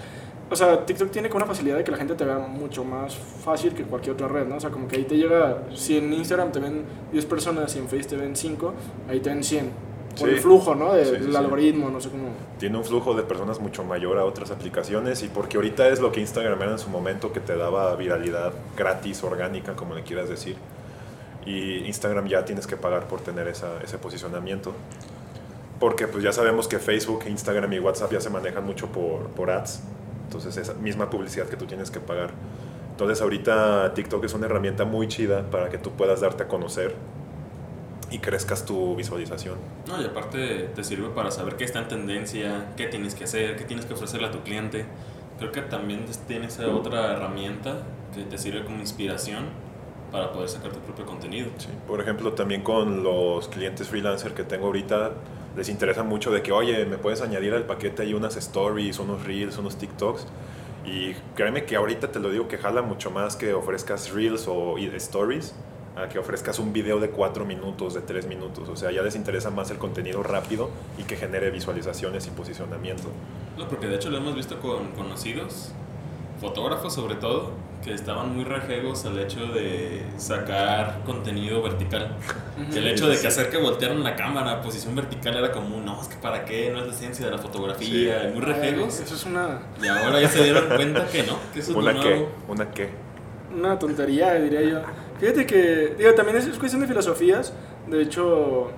o 0.49 0.55
sea, 0.55 0.85
TikTok 0.85 1.09
tiene 1.09 1.27
como 1.27 1.43
una 1.43 1.47
facilidad 1.47 1.77
de 1.77 1.83
que 1.83 1.91
la 1.91 1.97
gente 1.97 2.13
te 2.13 2.23
vea 2.23 2.37
mucho 2.37 2.83
más 2.83 3.15
fácil 3.15 3.73
que 3.73 3.83
cualquier 3.83 4.13
otra 4.13 4.27
red, 4.27 4.45
¿no? 4.45 4.57
O 4.57 4.59
sea, 4.59 4.69
como 4.69 4.87
que 4.87 4.97
ahí 4.97 5.03
te 5.03 5.17
llega, 5.17 5.63
si 5.73 5.97
en 5.97 6.13
Instagram 6.13 6.51
te 6.51 6.59
ven 6.59 6.83
10 7.11 7.25
personas 7.25 7.75
y 7.75 7.79
en 7.79 7.87
Facebook 7.87 8.09
te 8.09 8.15
ven 8.15 8.35
5, 8.35 8.73
ahí 9.09 9.19
te 9.19 9.29
ven 9.29 9.43
100. 9.43 9.94
Por 10.17 10.29
Sí. 10.29 10.35
el 10.35 10.39
flujo, 10.39 10.75
¿no? 10.75 10.93
De- 10.93 11.05
Sí, 11.05 11.15
sí, 11.19 11.29
sí. 11.31 11.35
algoritmo, 11.35 11.89
no 11.89 11.99
sé 11.99 12.09
cómo. 12.09 12.29
Tiene 12.57 12.77
un 12.77 12.85
flujo 12.85 13.13
de 13.13 13.23
personas 13.23 13.59
mucho 13.59 13.83
mayor 13.83 14.17
a 14.17 14.25
otras 14.25 14.49
aplicaciones 14.51 15.21
y 15.23 15.27
porque 15.27 15.57
ahorita 15.57 15.89
es 15.89 15.99
lo 15.99 16.11
que 16.11 16.21
Instagram 16.21 16.61
era 16.61 16.71
en 16.71 16.79
su 16.79 16.89
momento 16.89 17.33
que 17.33 17.39
te 17.41 17.55
daba 17.57 17.95
viralidad 17.95 18.53
gratis, 18.77 19.23
orgánica, 19.23 19.73
como 19.75 19.93
le 19.93 20.03
quieras 20.03 20.29
decir. 20.29 20.55
Y 21.45 21.85
Instagram 21.85 22.27
ya 22.27 22.45
tienes 22.45 22.65
que 22.65 22.77
pagar 22.77 23.07
por 23.07 23.19
tener 23.21 23.47
esa, 23.47 23.81
ese 23.83 23.97
posicionamiento. 23.97 24.73
Porque 25.79 26.07
pues 26.07 26.23
ya 26.23 26.31
sabemos 26.31 26.67
que 26.67 26.79
Facebook, 26.79 27.25
Instagram 27.27 27.71
y 27.73 27.79
WhatsApp 27.79 28.11
ya 28.13 28.21
se 28.21 28.29
manejan 28.29 28.65
mucho 28.65 28.87
por, 28.87 29.27
por 29.27 29.49
ads. 29.51 29.81
Entonces 30.25 30.55
esa 30.57 30.73
misma 30.75 31.09
publicidad 31.09 31.47
que 31.47 31.57
tú 31.57 31.65
tienes 31.65 31.91
que 31.91 31.99
pagar. 31.99 32.29
Entonces 32.91 33.21
ahorita 33.21 33.93
TikTok 33.93 34.23
es 34.23 34.33
una 34.33 34.45
herramienta 34.45 34.85
muy 34.85 35.07
chida 35.09 35.43
para 35.51 35.69
que 35.69 35.77
tú 35.77 35.91
puedas 35.91 36.21
darte 36.21 36.43
a 36.43 36.47
conocer 36.47 36.95
y 38.11 38.19
crezcas 38.19 38.65
tu 38.65 38.95
visualización. 38.95 39.55
No, 39.87 40.01
y 40.01 40.05
aparte 40.05 40.69
te 40.75 40.83
sirve 40.83 41.09
para 41.09 41.31
saber 41.31 41.55
qué 41.55 41.63
está 41.63 41.79
en 41.79 41.87
tendencia, 41.87 42.67
qué 42.77 42.87
tienes 42.87 43.15
que 43.15 43.25
hacer, 43.25 43.55
qué 43.57 43.63
tienes 43.63 43.85
que 43.85 43.93
ofrecerle 43.93 44.27
a 44.27 44.31
tu 44.31 44.41
cliente. 44.41 44.85
Creo 45.39 45.51
que 45.51 45.61
también 45.61 46.05
tienes 46.27 46.59
otra 46.59 47.13
herramienta 47.13 47.83
que 48.13 48.23
te 48.23 48.37
sirve 48.37 48.63
como 48.63 48.79
inspiración 48.79 49.45
para 50.11 50.31
poder 50.31 50.47
sacar 50.47 50.71
tu 50.71 50.79
propio 50.79 51.05
contenido. 51.05 51.49
Sí, 51.57 51.67
por 51.87 51.99
ejemplo, 51.99 52.33
también 52.33 52.61
con 52.61 53.03
los 53.03 53.49
clientes 53.49 53.89
freelancer 53.89 54.33
que 54.33 54.43
tengo 54.43 54.67
ahorita, 54.67 55.11
les 55.57 55.67
interesa 55.67 56.03
mucho 56.03 56.31
de 56.31 56.41
que, 56.41 56.51
oye, 56.51 56.85
me 56.85 56.97
puedes 56.97 57.21
añadir 57.21 57.53
al 57.53 57.63
paquete 57.63 58.03
ahí 58.03 58.13
unas 58.13 58.37
stories, 58.37 58.99
unos 58.99 59.25
reels, 59.25 59.57
unos 59.57 59.77
TikToks. 59.77 60.25
Y 60.85 61.13
créeme 61.35 61.65
que 61.65 61.75
ahorita 61.75 62.11
te 62.11 62.19
lo 62.19 62.29
digo 62.29 62.47
que 62.47 62.57
jala 62.57 62.81
mucho 62.81 63.09
más 63.09 63.35
que 63.35 63.53
ofrezcas 63.53 64.11
reels 64.11 64.47
o 64.47 64.77
stories 64.77 65.55
a 65.95 66.09
que 66.09 66.19
ofrezcas 66.19 66.59
un 66.59 66.73
video 66.73 66.99
de 66.99 67.09
4 67.09 67.45
minutos, 67.45 67.93
de 67.93 68.01
3 68.01 68.27
minutos. 68.27 68.67
O 68.69 68.75
sea, 68.75 68.91
ya 68.91 69.01
les 69.01 69.15
interesa 69.15 69.49
más 69.49 69.71
el 69.71 69.77
contenido 69.77 70.23
rápido 70.23 70.69
y 70.97 71.03
que 71.03 71.15
genere 71.15 71.51
visualizaciones 71.51 72.27
y 72.27 72.31
posicionamiento. 72.31 73.07
No, 73.57 73.67
porque 73.67 73.87
de 73.87 73.95
hecho 73.95 74.09
lo 74.09 74.17
hemos 74.17 74.35
visto 74.35 74.59
con 74.59 74.91
conocidos, 74.91 75.71
fotógrafos 76.41 76.93
sobre 76.93 77.15
todo, 77.15 77.51
que 77.83 77.93
estaban 77.93 78.35
muy 78.35 78.43
rejegos 78.43 79.05
al 79.05 79.17
hecho 79.19 79.45
de 79.45 80.01
sacar 80.17 81.01
contenido 81.05 81.61
vertical. 81.61 82.15
El 82.73 82.87
hecho 82.87 83.07
de 83.07 83.17
que 83.19 83.27
hacer 83.27 83.49
que 83.49 83.57
voltearan 83.57 84.03
la 84.03 84.15
cámara 84.15 84.53
a 84.53 84.61
posición 84.61 84.95
vertical 84.95 85.37
era 85.37 85.51
como, 85.51 85.77
no, 85.77 86.01
es 86.01 86.07
que 86.07 86.15
para 86.15 86.43
qué, 86.45 86.71
no 86.71 86.79
es 86.79 86.87
la 86.87 86.93
esencia 86.93 87.25
de 87.25 87.31
la 87.31 87.37
fotografía, 87.37 88.21
Sí. 88.23 88.27
muy 88.33 88.43
Ay, 88.43 88.53
rejegos. 88.53 88.99
Eso 88.99 89.15
es 89.15 89.25
una, 89.25 89.59
Y 89.81 89.87
ahora 89.87 90.19
ya 90.19 90.27
se 90.27 90.43
dieron 90.43 90.67
cuenta 90.67 91.07
que 91.07 91.23
no, 91.23 91.37
que 91.53 91.59
eso 91.59 91.71
es 91.71 91.77
¿Una 91.77 91.93
qué? 91.93 92.25
¿Una 92.47 92.71
qué? 92.71 92.89
una 93.55 93.79
tontería, 93.79 94.33
diría 94.33 94.61
yo. 94.63 94.79
Fíjate 95.19 95.45
que, 95.45 95.95
digo, 95.97 96.13
también 96.13 96.37
es, 96.37 96.45
es 96.45 96.57
cuestión 96.57 96.81
de 96.81 96.87
filosofías. 96.87 97.53
De 97.87 98.01
hecho, 98.01 98.71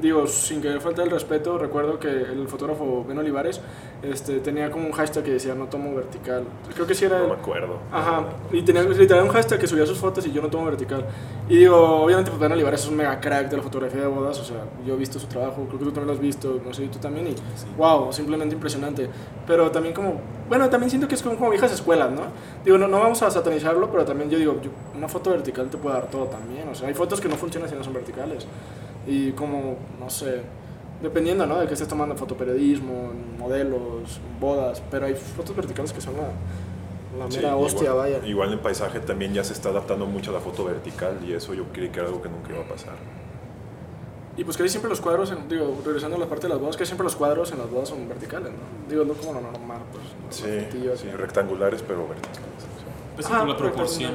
digo, 0.00 0.26
sin 0.26 0.60
que 0.62 0.68
me 0.70 0.80
falte 0.80 1.02
el 1.02 1.10
respeto, 1.10 1.58
recuerdo 1.58 1.98
que 1.98 2.08
el 2.08 2.46
fotógrafo 2.48 3.04
Ben 3.06 3.18
Olivares 3.18 3.60
este, 4.02 4.40
tenía 4.40 4.70
como 4.70 4.86
un 4.86 4.92
hashtag 4.92 5.24
que 5.24 5.32
decía 5.32 5.54
no 5.54 5.66
tomo 5.66 5.94
vertical. 5.94 6.44
Creo 6.74 6.86
que 6.86 6.94
sí 6.94 7.04
era... 7.04 7.18
No 7.18 7.24
el- 7.24 7.30
me 7.30 7.36
acuerdo. 7.36 7.78
Ajá, 7.92 8.24
y 8.52 8.62
tenía 8.62 8.82
literal 8.82 9.24
un 9.24 9.30
hashtag 9.30 9.58
que 9.58 9.66
subía 9.66 9.86
sus 9.86 9.98
fotos 9.98 10.26
y 10.26 10.32
yo 10.32 10.42
no 10.42 10.48
tomo 10.48 10.66
vertical. 10.66 11.04
Y 11.48 11.56
digo, 11.56 11.76
obviamente, 11.76 12.30
pues 12.30 12.40
Ben 12.40 12.52
Olivares 12.52 12.80
es 12.82 12.88
un 12.88 12.96
mega 12.96 13.18
crack 13.20 13.48
de 13.48 13.56
la 13.56 13.62
fotografía 13.62 14.00
de 14.02 14.06
bodas, 14.06 14.38
o 14.40 14.44
sea, 14.44 14.64
yo 14.86 14.94
he 14.94 14.96
visto 14.96 15.18
su 15.18 15.26
trabajo, 15.26 15.64
creo 15.68 15.78
que 15.78 15.84
tú 15.86 15.92
también 15.92 16.06
lo 16.08 16.12
has 16.14 16.20
visto, 16.20 16.60
no 16.64 16.74
sé, 16.74 16.84
y 16.84 16.88
tú 16.88 16.98
también, 16.98 17.28
y 17.28 17.30
Sí. 17.30 17.66
wow, 17.76 18.12
simplemente 18.12 18.54
impresionante. 18.54 19.08
Pero 19.46 19.70
también 19.70 19.94
como, 19.94 20.20
bueno, 20.48 20.68
también 20.68 20.90
siento 20.90 21.08
que 21.08 21.14
es 21.14 21.22
como, 21.22 21.36
como 21.36 21.50
viejas 21.50 21.72
escuelas, 21.72 22.10
¿no? 22.10 22.22
Digo, 22.64 22.78
no, 22.78 22.88
no 22.88 22.98
vamos 23.00 23.22
a 23.22 23.30
satanizarlo, 23.30 23.90
pero 23.90 24.04
también 24.04 24.28
yo 24.30 24.38
digo, 24.38 24.60
yo- 24.62 24.70
una 24.96 25.08
foto 25.08 25.30
vertical 25.30 25.68
te 25.68 25.76
puede 25.78 25.94
dar 25.96 26.06
todo 26.10 26.24
también, 26.26 26.68
o 26.68 26.74
sea, 26.74 26.88
hay 26.88 26.94
fotos 26.94 27.20
que 27.20 27.28
no 27.28 27.36
funcionan 27.36 27.68
si 27.68 27.74
no 27.76 27.84
son 27.84 27.92
verticales. 27.94 28.46
Y 29.06 29.32
como, 29.32 29.76
no 30.00 30.10
sé, 30.10 30.40
dependiendo, 31.02 31.46
¿no? 31.46 31.58
De 31.60 31.66
que 31.66 31.74
estés 31.74 31.88
tomando 31.88 32.16
fotoperiodismo, 32.16 33.12
modelos, 33.38 34.20
bodas, 34.40 34.82
pero 34.90 35.06
hay 35.06 35.14
fotos 35.14 35.54
verticales 35.54 35.92
que 35.92 36.00
son 36.00 36.14
la, 36.16 37.24
la 37.24 37.30
Sí, 37.30 37.36
mera 37.38 37.56
hostia, 37.56 37.90
igual, 37.90 37.96
vaya. 38.12 38.26
Igual 38.26 38.52
en 38.52 38.58
paisaje 38.58 39.00
también 39.00 39.32
ya 39.32 39.44
se 39.44 39.52
está 39.52 39.68
adaptando 39.68 40.06
mucho 40.06 40.30
a 40.30 40.34
la 40.34 40.40
foto 40.40 40.64
vertical 40.64 41.18
y 41.26 41.32
eso 41.32 41.54
yo 41.54 41.64
creí 41.72 41.88
que 41.90 42.00
era 42.00 42.08
algo 42.08 42.20
que 42.22 42.28
nunca 42.28 42.50
iba 42.52 42.60
a 42.62 42.68
pasar. 42.68 42.94
Y 44.38 44.44
pues 44.44 44.56
casi 44.58 44.68
siempre 44.68 44.90
los 44.90 45.00
cuadros, 45.00 45.30
en- 45.30 45.48
digo, 45.48 45.80
regresando 45.84 46.16
a 46.16 46.18
la 46.20 46.26
parte 46.26 46.42
de 46.46 46.50
las 46.50 46.60
bodas, 46.60 46.76
casi 46.76 46.86
siempre 46.88 47.04
los 47.04 47.16
cuadros 47.16 47.52
en 47.52 47.58
las 47.58 47.70
bodas 47.70 47.88
son 47.88 48.06
verticales, 48.06 48.50
¿no? 48.52 48.58
Digo, 48.90 49.04
no 49.04 49.14
como 49.14 49.32
lo 49.34 49.40
normal, 49.40 49.78
pues. 49.92 50.04
Sí, 50.30 50.44
sí, 50.96 51.10
rectangulares 51.12 51.82
pero 51.86 52.06
verticales. 52.06 52.40
Pues 53.14 53.26
sí, 53.26 53.32
Ajá, 53.32 53.40
por 53.46 53.48
la 53.50 53.56
proporción. 53.56 54.12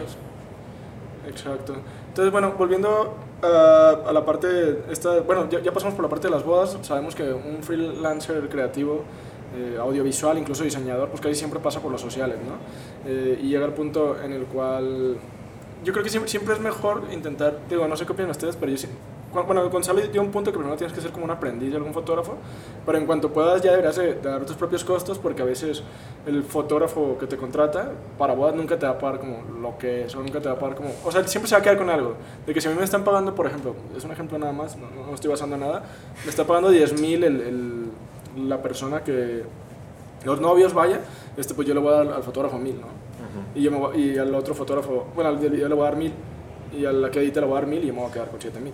Exacto. 1.28 1.76
Entonces, 2.10 2.32
bueno, 2.32 2.54
volviendo 2.58 3.16
a, 3.42 3.90
a 4.08 4.14
la 4.14 4.26
parte, 4.26 4.84
esta, 4.90 5.20
bueno, 5.22 5.50
ya, 5.50 5.60
ya 5.62 5.72
pasamos 5.72 5.96
por 5.96 6.04
la 6.04 6.10
parte 6.10 6.28
de 6.28 6.34
las 6.34 6.44
bodas, 6.44 6.78
sabemos 6.82 7.16
que 7.16 7.32
un 7.32 7.64
freelancer 7.64 8.48
creativo, 8.50 9.04
eh, 9.54 9.78
audiovisual, 9.80 10.38
incluso 10.38 10.64
diseñador, 10.64 11.10
pues 11.10 11.20
casi 11.20 11.36
siempre 11.36 11.60
pasa 11.60 11.82
por 11.82 11.92
los 11.92 12.00
sociales, 12.00 12.38
¿no? 12.38 13.10
Eh, 13.10 13.40
y 13.42 13.50
llega 13.50 13.66
al 13.66 13.74
punto 13.74 14.16
en 14.24 14.32
el 14.32 14.46
cual 14.46 15.18
yo 15.84 15.92
creo 15.92 16.04
que 16.04 16.10
siempre, 16.10 16.30
siempre 16.30 16.54
es 16.54 16.62
mejor 16.62 17.04
intentar, 17.12 17.60
digo, 17.70 17.88
no 17.88 17.98
sé 17.98 18.06
qué 18.06 18.14
opinan 18.14 18.32
ustedes, 18.32 18.56
pero 18.56 18.72
yo 18.72 18.78
bueno, 19.34 19.70
Gonzalo 19.70 20.02
dio 20.02 20.22
un 20.22 20.30
punto 20.32 20.52
que 20.52 20.58
primero 20.58 20.76
tienes 20.78 20.94
que 20.94 21.02
ser 21.02 21.12
como 21.12 21.24
un 21.26 21.32
aprendiz 21.32 21.70
de 21.72 21.78
algún 21.78 21.94
fotógrafo, 21.94 22.36
pero 22.86 22.98
en 22.98 23.06
cuanto 23.06 23.32
puedas 23.32 23.62
ya 23.62 23.72
deberás 23.72 23.96
de, 23.96 24.16
dar 24.16 24.46
tus 24.46 24.56
propios 24.56 24.84
costos 24.84 25.18
porque 25.20 25.42
a 25.42 25.46
veces 25.46 25.84
el 26.26 26.44
fotógrafo 26.44 27.18
que 27.18 27.28
te 27.28 27.38
contrata 27.38 27.92
para 28.18 28.34
bodas 28.34 28.56
nunca 28.56 28.78
te 28.78 28.86
va 28.86 28.94
a 28.94 28.98
pagar 29.00 29.20
como 29.20 29.38
lo 29.62 29.78
que 29.78 30.06
es, 30.06 30.16
o 30.16 30.20
nunca 30.20 30.42
te 30.42 30.50
va 30.50 30.56
a 30.56 30.60
pagar 30.60 30.76
como, 30.76 30.90
o 31.06 31.12
sea, 31.12 31.26
siempre 31.28 31.48
se 31.48 31.56
va 31.56 31.60
a 31.60 31.64
quedar 31.64 31.78
con 31.78 31.90
algo, 31.90 32.16
de 32.46 32.54
que 32.54 32.60
si 32.62 32.68
a 32.68 32.72
mí 32.72 32.78
me 32.78 32.84
están 32.84 33.04
pagando, 33.04 33.34
por 33.34 33.46
ejemplo, 33.48 33.74
es 33.96 34.04
un 34.04 34.12
ejemplo 34.12 34.38
nada 34.38 34.52
más, 34.54 34.76
no, 34.78 34.88
no- 34.90 35.14
estoy 35.14 35.30
basando 35.32 35.56
en 35.56 35.62
nada, 35.62 35.84
me 36.24 36.30
está 36.30 36.46
pagando 36.46 36.70
10 36.70 37.00
mil 37.00 37.24
el, 37.24 37.42
el- 37.42 38.50
la 38.50 38.62
persona 38.62 39.04
que, 39.04 39.44
los 40.24 40.40
novios 40.40 40.74
vaya, 40.74 41.00
este, 41.38 41.54
pues 41.54 41.68
yo 41.68 41.74
le 41.74 41.80
voy 41.80 41.94
a 41.94 41.98
dar 42.04 42.08
al 42.14 42.24
fotógrafo 42.24 42.58
mil, 42.60 42.80
¿no? 42.80 42.88
Y, 43.56 43.64
yo 43.64 43.72
me 43.72 43.78
voy- 43.78 43.98
y 44.00 44.18
al 44.18 44.34
otro 44.36 44.54
fotógrafo, 44.54 45.08
bueno, 45.16 45.36
video 45.36 45.68
le 45.68 45.74
voy 45.76 45.82
a 45.88 45.90
dar 45.90 45.98
mil, 45.98 46.14
y 46.78 46.86
a 46.86 46.92
la 46.92 47.10
que 47.10 47.20
edita 47.20 47.40
le 47.42 47.48
voy 47.48 47.58
a 47.58 47.62
dar 47.62 47.68
mil 47.70 47.84
y 47.84 47.88
yo 47.88 47.94
me 47.94 48.00
voy 48.02 48.10
a 48.10 48.14
quedar 48.14 48.30
con 48.30 48.40
siete 48.40 48.60
mil. 48.60 48.74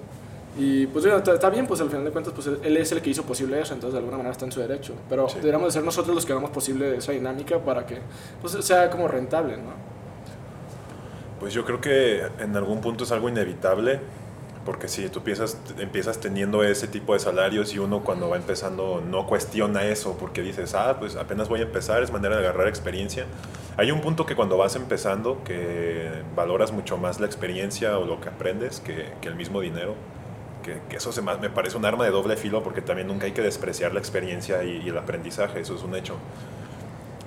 Y 0.58 0.88
pues 0.88 1.06
bueno, 1.06 1.20
está, 1.20 1.50
bien, 1.50 1.68
pues 1.68 1.82
al 1.82 1.90
final 1.90 2.06
de 2.06 2.12
cuentas, 2.12 2.34
pues 2.34 2.48
él 2.48 2.78
es 2.78 2.92
el 2.92 3.02
que 3.02 3.12
hizo 3.12 3.24
posible 3.24 3.62
eso, 3.62 3.74
entonces 3.74 3.94
de 3.94 4.00
alguna 4.00 4.18
manera 4.18 4.32
está 4.32 4.46
en 4.46 4.52
su 4.52 4.60
derecho. 4.60 4.94
Pero 5.08 5.30
Sí. 5.30 5.36
deberíamos 5.36 5.68
de 5.68 5.72
ser 5.74 5.84
nosotros 5.84 6.16
los 6.16 6.26
que 6.26 6.32
hagamos 6.32 6.50
posible 6.52 6.98
esa 6.98 7.12
dinámica 7.12 7.60
para 7.60 7.86
que 7.86 8.00
pues, 8.42 8.54
sea 8.66 8.90
como 8.90 9.08
rentable, 9.08 9.58
¿no? 9.58 9.72
Pues 11.40 11.54
yo 11.54 11.64
creo 11.66 11.80
que 11.80 12.24
en 12.40 12.56
algún 12.56 12.82
punto 12.82 13.04
es 13.04 13.12
algo 13.12 13.30
inevitable, 13.30 14.00
porque 14.66 14.88
si 14.88 15.08
tú 15.10 15.22
piensas, 15.22 15.58
empiezas 15.78 16.20
teniendo 16.20 16.64
ese 16.64 16.88
tipo 16.88 17.14
de 17.14 17.20
salarios 17.20 17.74
y 17.74 17.80
uno 17.80 18.04
cuando 18.04 18.28
va 18.28 18.38
empezando 18.38 19.02
no 19.08 19.28
cuestiona 19.28 19.86
eso, 19.86 20.18
porque 20.20 20.42
dices, 20.42 20.74
ah, 20.74 20.98
pues 21.00 21.16
apenas 21.16 21.48
voy 21.48 21.60
a 21.60 21.64
empezar, 21.64 22.02
es 22.02 22.12
manera 22.12 22.36
de 22.38 22.42
agarrar 22.48 22.68
experiencia. 22.68 23.26
Hay 23.78 23.92
un 23.92 24.02
punto 24.02 24.26
que 24.26 24.36
cuando 24.36 24.58
vas 24.58 24.76
empezando, 24.76 25.44
que 25.46 26.10
valoras 26.36 26.72
mucho 26.72 26.98
más 26.98 27.20
la 27.20 27.28
experiencia 27.28 28.00
o 28.00 28.06
lo 28.06 28.20
que 28.20 28.30
aprendes 28.30 28.80
que, 28.80 29.14
que 29.22 29.28
el 29.30 29.36
mismo 29.36 29.62
dinero. 29.62 29.94
Que, 30.68 30.82
que 30.90 30.98
eso 30.98 31.14
se 31.14 31.22
me 31.22 31.50
parece 31.50 31.78
un 31.78 31.86
arma 31.86 32.04
de 32.04 32.12
doble 32.12 32.36
filo 32.36 32.62
porque 32.62 32.82
también 32.82 33.08
nunca 33.08 33.26
hay 33.26 33.32
que 33.32 33.42
despreciar 33.42 33.94
la 33.94 34.00
experiencia 34.00 34.66
y, 34.66 34.82
y 34.84 34.90
el 34.90 34.98
aprendizaje, 34.98 35.62
eso 35.62 35.76
es 35.76 35.84
un 35.84 35.96
hecho. 35.96 36.18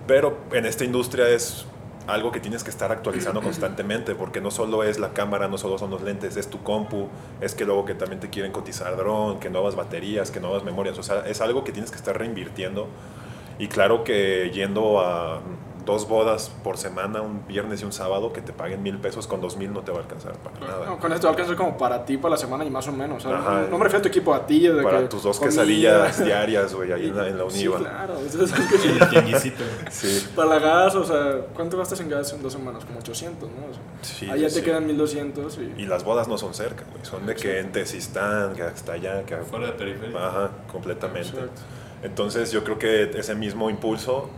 Pero 0.07 0.37
en 0.53 0.66
esta 0.66 0.85
industria 0.85 1.26
es 1.31 1.64
algo 2.07 2.33
que 2.33 2.40
tienes 2.40 2.64
que 2.64 2.70
estar 2.70 2.92
actualizando 2.92 3.40
constantemente, 3.40 4.14
porque 4.14 4.40
no 4.40 4.50
solo 4.50 4.85
es 4.85 4.98
la 4.98 5.14
cámara, 5.14 5.48
no 5.48 5.57
solo 5.57 5.79
son 5.79 5.90
los 5.90 6.03
lentes, 6.03 6.37
es 6.37 6.48
tu 6.48 6.62
compu, 6.62 7.09
es 7.40 7.55
que 7.55 7.64
luego 7.64 7.85
que 7.85 7.94
también 7.94 8.20
te 8.20 8.29
quieren 8.29 8.53
cotizar 8.53 8.96
dron, 8.96 9.40
que 9.40 9.48
nuevas 9.48 9.76
baterías, 9.76 10.31
que 10.31 10.40
nuevas 10.40 10.64
memorias, 10.64 10.98
o 10.98 11.03
sea, 11.03 11.26
es 11.26 11.40
algo 11.40 11.64
que 11.64 11.72
tienes 11.72 11.90
que 11.90 11.96
estar 11.96 12.18
reinvirtiendo. 12.18 12.88
Y 13.59 13.68
claro 13.68 14.05
que 14.05 14.50
yendo 14.53 15.00
a 15.00 15.40
dos 15.85 16.09
bodas 16.09 16.51
por 16.62 16.77
semana, 16.79 17.21
un 17.23 17.47
viernes 17.47 17.83
y 17.83 17.85
un 17.85 17.93
sábado, 17.93 18.33
que 18.33 18.40
te 18.40 18.53
paguen 18.53 18.83
mil 18.83 18.99
pesos 18.99 19.27
con 19.27 19.40
dos 19.40 19.57
mil 19.57 19.73
no 19.73 19.81
te 19.81 19.90
va 19.93 19.99
a 19.99 20.03
alcanzar 20.03 20.33
para 20.38 20.59
nada. 20.61 20.87
No, 20.87 20.99
con 20.99 21.12
esto 21.12 21.27
va 21.27 21.31
a 21.31 21.33
alcanzar 21.35 21.57
como 21.57 21.77
para 21.79 22.05
ti, 22.05 22.16
para 22.19 22.33
la 22.33 22.37
semana 22.37 22.64
y 22.64 22.71
más 22.71 22.87
o 22.88 22.93
menos. 22.93 23.25
o 23.25 23.29
sea, 23.29 23.38
Ajá. 23.38 23.61
no, 23.62 23.69
no 23.69 23.79
me 23.79 23.85
refiero 23.85 23.99
a 23.99 24.03
tu 24.03 24.09
equipo, 24.09 24.35
a 24.35 24.47
ti. 24.47 24.69
De 24.69 24.83
Para 24.83 25.01
que 25.01 25.09
tus 25.09 25.23
dos 25.23 25.38
comida. 25.38 25.51
quesadillas 25.51 26.25
diarias, 26.25 26.75
güey, 26.75 26.93
ahí 26.93 27.07
en 27.09 27.16
la, 27.16 27.29
en 27.29 27.38
la 27.38 27.51
Sí, 27.51 27.66
Univa. 27.69 27.79
claro. 27.79 28.14
Es 28.21 28.37
que-. 28.37 29.90
Sí, 29.90 30.29
para 30.37 30.49
la 30.51 30.59
gas, 30.59 30.95
o 30.95 31.05
sea, 31.05 31.40
¿cuánto 31.55 31.77
gastas 31.79 32.01
en 32.01 32.09
gas 32.09 32.33
en 32.33 32.43
dos 32.43 32.53
semanas? 32.53 32.85
Como 32.85 32.99
800, 32.99 33.49
¿no? 33.49 33.57
O 33.71 33.73
sea, 33.73 33.83
sí. 34.03 34.31
ahí 34.31 34.40
ya 34.40 34.49
te 34.49 34.62
quedan 34.62 34.87
1200 34.87 35.59
y... 35.59 35.83
Y 35.83 35.87
las 35.87 36.05
bodas 36.05 36.29
no 36.29 36.38
son 36.38 36.55
cerca, 36.55 36.85
güey, 36.90 37.05
son 37.05 37.27
de 37.27 37.35
que 37.35 37.59
en 37.59 37.73
Tezistán, 37.73 38.55
que 38.55 38.62
hasta 38.62 38.93
allá, 38.93 39.25
que 39.25 39.37
Fuera 39.38 39.66
de 39.69 39.73
periferia. 39.73 40.16
Ajá, 40.27 40.51
completamente. 40.71 41.29
Exacto. 41.29 41.61
Entonces 42.03 42.51
yo 42.53 42.64
creo 42.64 42.79
que 42.79 43.11
ese 43.19 43.35
mismo 43.35 43.69
impulso, 43.71 44.31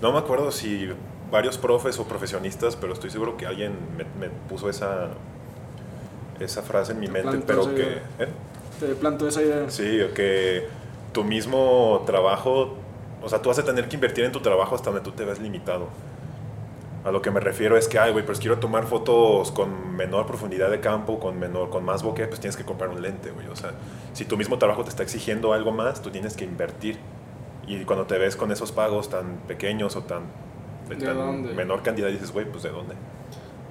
no 0.00 0.12
me 0.12 0.18
acuerdo 0.18 0.50
si 0.50 0.88
varios 1.30 1.58
profes 1.58 1.98
o 1.98 2.04
profesionistas, 2.04 2.76
pero 2.76 2.92
estoy 2.92 3.10
seguro 3.10 3.36
que 3.36 3.46
alguien 3.46 3.72
me, 3.96 4.04
me 4.18 4.32
puso 4.48 4.68
esa, 4.68 5.08
esa 6.40 6.62
frase 6.62 6.92
en 6.92 7.00
mi 7.00 7.06
Te 7.06 7.12
mente, 7.12 7.38
plantó 7.38 7.46
pero 7.46 7.74
que... 7.74 7.82
¿eh? 8.24 8.28
Te 8.80 8.94
planto 8.94 9.28
esa 9.28 9.42
idea. 9.42 9.68
Sí, 9.68 10.00
que 10.14 10.66
tu 11.12 11.22
mismo 11.22 12.02
trabajo, 12.06 12.76
o 13.22 13.28
sea, 13.28 13.42
tú 13.42 13.50
vas 13.50 13.58
a 13.58 13.64
tener 13.64 13.88
que 13.88 13.96
invertir 13.96 14.24
en 14.24 14.32
tu 14.32 14.40
trabajo 14.40 14.74
hasta 14.74 14.90
donde 14.90 15.04
tú 15.04 15.12
te 15.12 15.24
ves 15.24 15.38
limitado. 15.38 15.88
A 17.04 17.10
lo 17.10 17.22
que 17.22 17.30
me 17.30 17.40
refiero 17.40 17.76
es 17.76 17.88
que, 17.88 17.98
ay, 17.98 18.12
güey, 18.12 18.24
pero 18.24 18.34
si 18.34 18.42
quiero 18.42 18.58
tomar 18.58 18.86
fotos 18.86 19.50
con 19.52 19.96
menor 19.96 20.26
profundidad 20.26 20.70
de 20.70 20.80
campo, 20.80 21.18
con 21.18 21.38
menor, 21.38 21.70
con 21.70 21.84
más 21.84 22.02
bokeh, 22.02 22.26
pues 22.26 22.40
tienes 22.40 22.56
que 22.56 22.64
comprar 22.64 22.90
un 22.90 23.00
lente, 23.00 23.30
güey. 23.30 23.46
O 23.48 23.56
sea, 23.56 23.72
si 24.12 24.24
tu 24.24 24.36
mismo 24.36 24.58
trabajo 24.58 24.82
te 24.84 24.90
está 24.90 25.02
exigiendo 25.02 25.52
algo 25.52 25.72
más, 25.72 26.02
tú 26.02 26.10
tienes 26.10 26.36
que 26.36 26.44
invertir. 26.44 26.98
Y 27.72 27.84
cuando 27.84 28.06
te 28.06 28.18
ves 28.18 28.34
con 28.36 28.50
esos 28.50 28.72
pagos 28.72 29.08
tan 29.08 29.36
pequeños 29.46 29.94
o 29.96 30.02
tan 30.02 30.22
de, 30.88 30.96
¿De 30.96 31.06
tan 31.06 31.16
dónde? 31.16 31.54
menor 31.54 31.82
cantidad, 31.82 32.08
dices, 32.08 32.32
güey, 32.32 32.44
pues 32.50 32.64
de 32.64 32.70
dónde. 32.70 32.94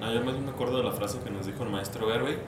No, 0.00 0.12
yo 0.12 0.22
más 0.22 0.38
me 0.38 0.50
acuerdo 0.50 0.78
de 0.78 0.84
la 0.84 0.92
frase 0.92 1.18
que 1.22 1.30
nos 1.30 1.44
dijo 1.46 1.62
el 1.64 1.68
maestro 1.70 2.12
Hervey. 2.12 2.38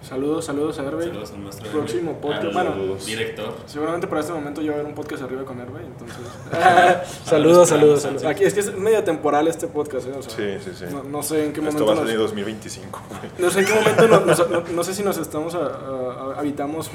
Saludos, 0.00 0.44
saludos 0.44 0.78
a 0.78 0.84
Hervey. 0.84 1.08
Saludos 1.08 1.32
al 1.32 1.38
maestro 1.40 1.70
Próximo 1.70 2.12
podcast. 2.20 2.44
al 2.44 2.52
Bueno, 2.52 2.94
director. 3.04 3.54
Seguramente 3.66 4.06
para 4.06 4.20
este 4.20 4.32
momento 4.32 4.60
yo 4.60 4.70
voy 4.72 4.74
a 4.74 4.82
ver 4.82 4.86
un 4.86 4.94
podcast 4.94 5.22
arriba 5.24 5.44
con 5.44 5.58
Hervey, 5.60 5.84
entonces. 5.86 6.16
Saludos, 7.24 7.68
saludos, 7.68 7.68
saludos, 7.68 8.02
saludos. 8.02 8.24
Aquí 8.24 8.44
es 8.44 8.54
que 8.54 8.60
es 8.60 8.76
medio 8.76 9.02
temporal 9.04 9.46
este 9.48 9.66
podcast, 9.68 10.06
¿eh? 10.08 10.12
O 10.18 10.22
sea, 10.22 10.30
Sí, 10.60 10.64
sí, 10.64 10.76
sí. 10.76 10.84
No, 10.92 11.02
no 11.04 11.22
sé 11.22 11.46
en 11.46 11.52
qué 11.52 11.60
Esto 11.60 11.72
momento. 11.72 11.86
va 11.86 11.92
a 11.92 11.94
nos- 11.96 11.98
salir 12.04 12.14
en 12.14 12.20
2025, 12.22 13.02
güey. 13.08 13.20
no 13.38 13.50
sé 13.50 13.60
en 13.60 13.66
qué 13.66 13.74
momento, 13.74 14.08
no, 14.08 14.20
nos- 14.20 14.50
no- 14.50 14.62
no 14.72 14.84
sé 14.84 14.94
si 14.94 15.02
nos 15.02 15.18
estamos, 15.18 15.54
a- 15.56 15.58
a- 15.58 16.32
a- 16.34 16.38
habitamos 16.38 16.90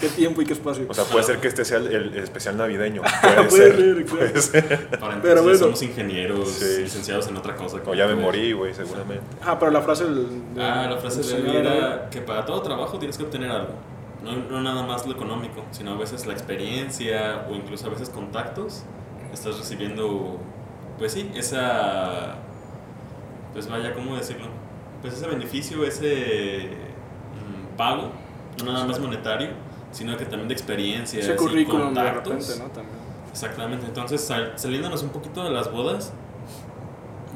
qué 0.00 0.08
tiempo 0.08 0.42
y 0.42 0.46
qué 0.46 0.52
espacio. 0.54 0.86
O 0.88 0.94
sea, 0.94 1.04
puede 1.04 1.24
ser 1.24 1.38
que 1.38 1.48
este 1.48 1.64
sea 1.64 1.78
el, 1.78 1.88
el 1.88 2.16
especial 2.18 2.56
navideño. 2.56 3.02
Puede, 3.22 3.44
Puede 3.44 3.50
ser. 3.50 3.76
ser, 3.76 4.06
puede 4.06 4.32
claro. 4.32 4.40
ser. 4.42 4.88
Para 4.98 5.22
Pero 5.22 5.42
bueno. 5.42 5.58
somos 5.58 5.82
ingenieros, 5.82 6.48
Sí. 6.48 6.82
licenciados 6.82 7.28
en 7.28 7.36
otra 7.36 7.54
cosa. 7.54 7.78
O 7.86 7.94
ya 7.94 8.06
me 8.06 8.14
morí, 8.14 8.52
güey, 8.52 8.74
seguramente. 8.74 9.22
Ah, 9.44 9.58
pero 9.58 9.70
la 9.70 9.82
frase 9.82 10.04
del. 10.04 10.54
del- 10.54 10.64
Ah, 10.64 10.86
la 10.90 10.96
frase 10.96 11.22
del 11.22 11.44
de 11.44 11.58
era 11.60 12.08
que 12.10 12.20
para 12.20 12.44
todo 12.44 12.60
trabajo 12.62 12.98
tienes 12.98 13.16
que 13.18 13.24
obtener 13.24 13.50
algo. 13.50 13.74
No, 14.24 14.32
no 14.36 14.60
nada 14.60 14.82
más 14.82 15.06
lo 15.06 15.12
económico, 15.12 15.64
sino 15.70 15.92
a 15.92 15.96
veces 15.96 16.26
la 16.26 16.32
experiencia 16.34 17.46
o 17.50 17.54
incluso 17.54 17.86
a 17.86 17.90
veces 17.90 18.10
contactos. 18.10 18.82
Estás 19.32 19.58
recibiendo, 19.58 20.38
pues 20.98 21.12
sí, 21.12 21.30
esa. 21.34 22.36
Pues 23.52 23.68
vaya, 23.68 23.94
¿cómo 23.94 24.16
decirlo? 24.16 24.46
Pues 25.02 25.14
ese 25.14 25.26
beneficio, 25.26 25.84
ese 25.84 26.68
mm, 27.34 27.76
pago, 27.76 28.10
no 28.64 28.72
nada 28.72 28.84
más 28.86 28.98
monetario, 29.00 29.48
sino 29.92 30.16
que 30.16 30.24
también 30.24 30.48
de 30.48 30.54
experiencias 30.54 31.24
Ese 31.24 31.36
currículum 31.36 31.80
de 31.80 32.00
contactos. 32.00 32.32
repente, 32.32 32.58
¿no? 32.64 32.70
También. 32.70 32.98
Exactamente, 33.30 33.86
entonces 33.86 34.20
sal- 34.22 34.52
saliéndonos 34.56 35.02
un 35.02 35.10
poquito 35.10 35.44
de 35.44 35.50
las 35.50 35.70
bodas, 35.70 36.12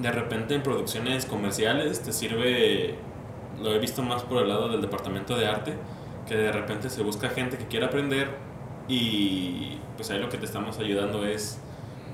de 0.01 0.11
repente 0.11 0.55
en 0.55 0.63
producciones 0.63 1.25
comerciales 1.27 2.03
te 2.03 2.13
sirve, 2.13 2.97
lo 3.63 3.73
he 3.73 3.79
visto 3.79 4.03
más 4.03 4.23
por 4.25 4.43
el 4.43 4.49
lado 4.49 4.69
del 4.69 4.81
departamento 4.81 5.37
de 5.37 5.47
arte, 5.47 5.75
que 6.27 6.37
de 6.37 6.51
repente 6.51 6.91
se 6.91 7.03
busca 7.03 7.29
gente 7.29 7.57
que 7.59 7.67
quiera 7.67 7.87
aprender 7.87 8.29
y 8.89 9.79
pues 9.97 10.11
ahí 10.11 10.19
lo 10.19 10.29
que 10.29 10.37
te 10.39 10.47
estamos 10.47 10.79
ayudando 10.79 11.25
es 11.25 11.59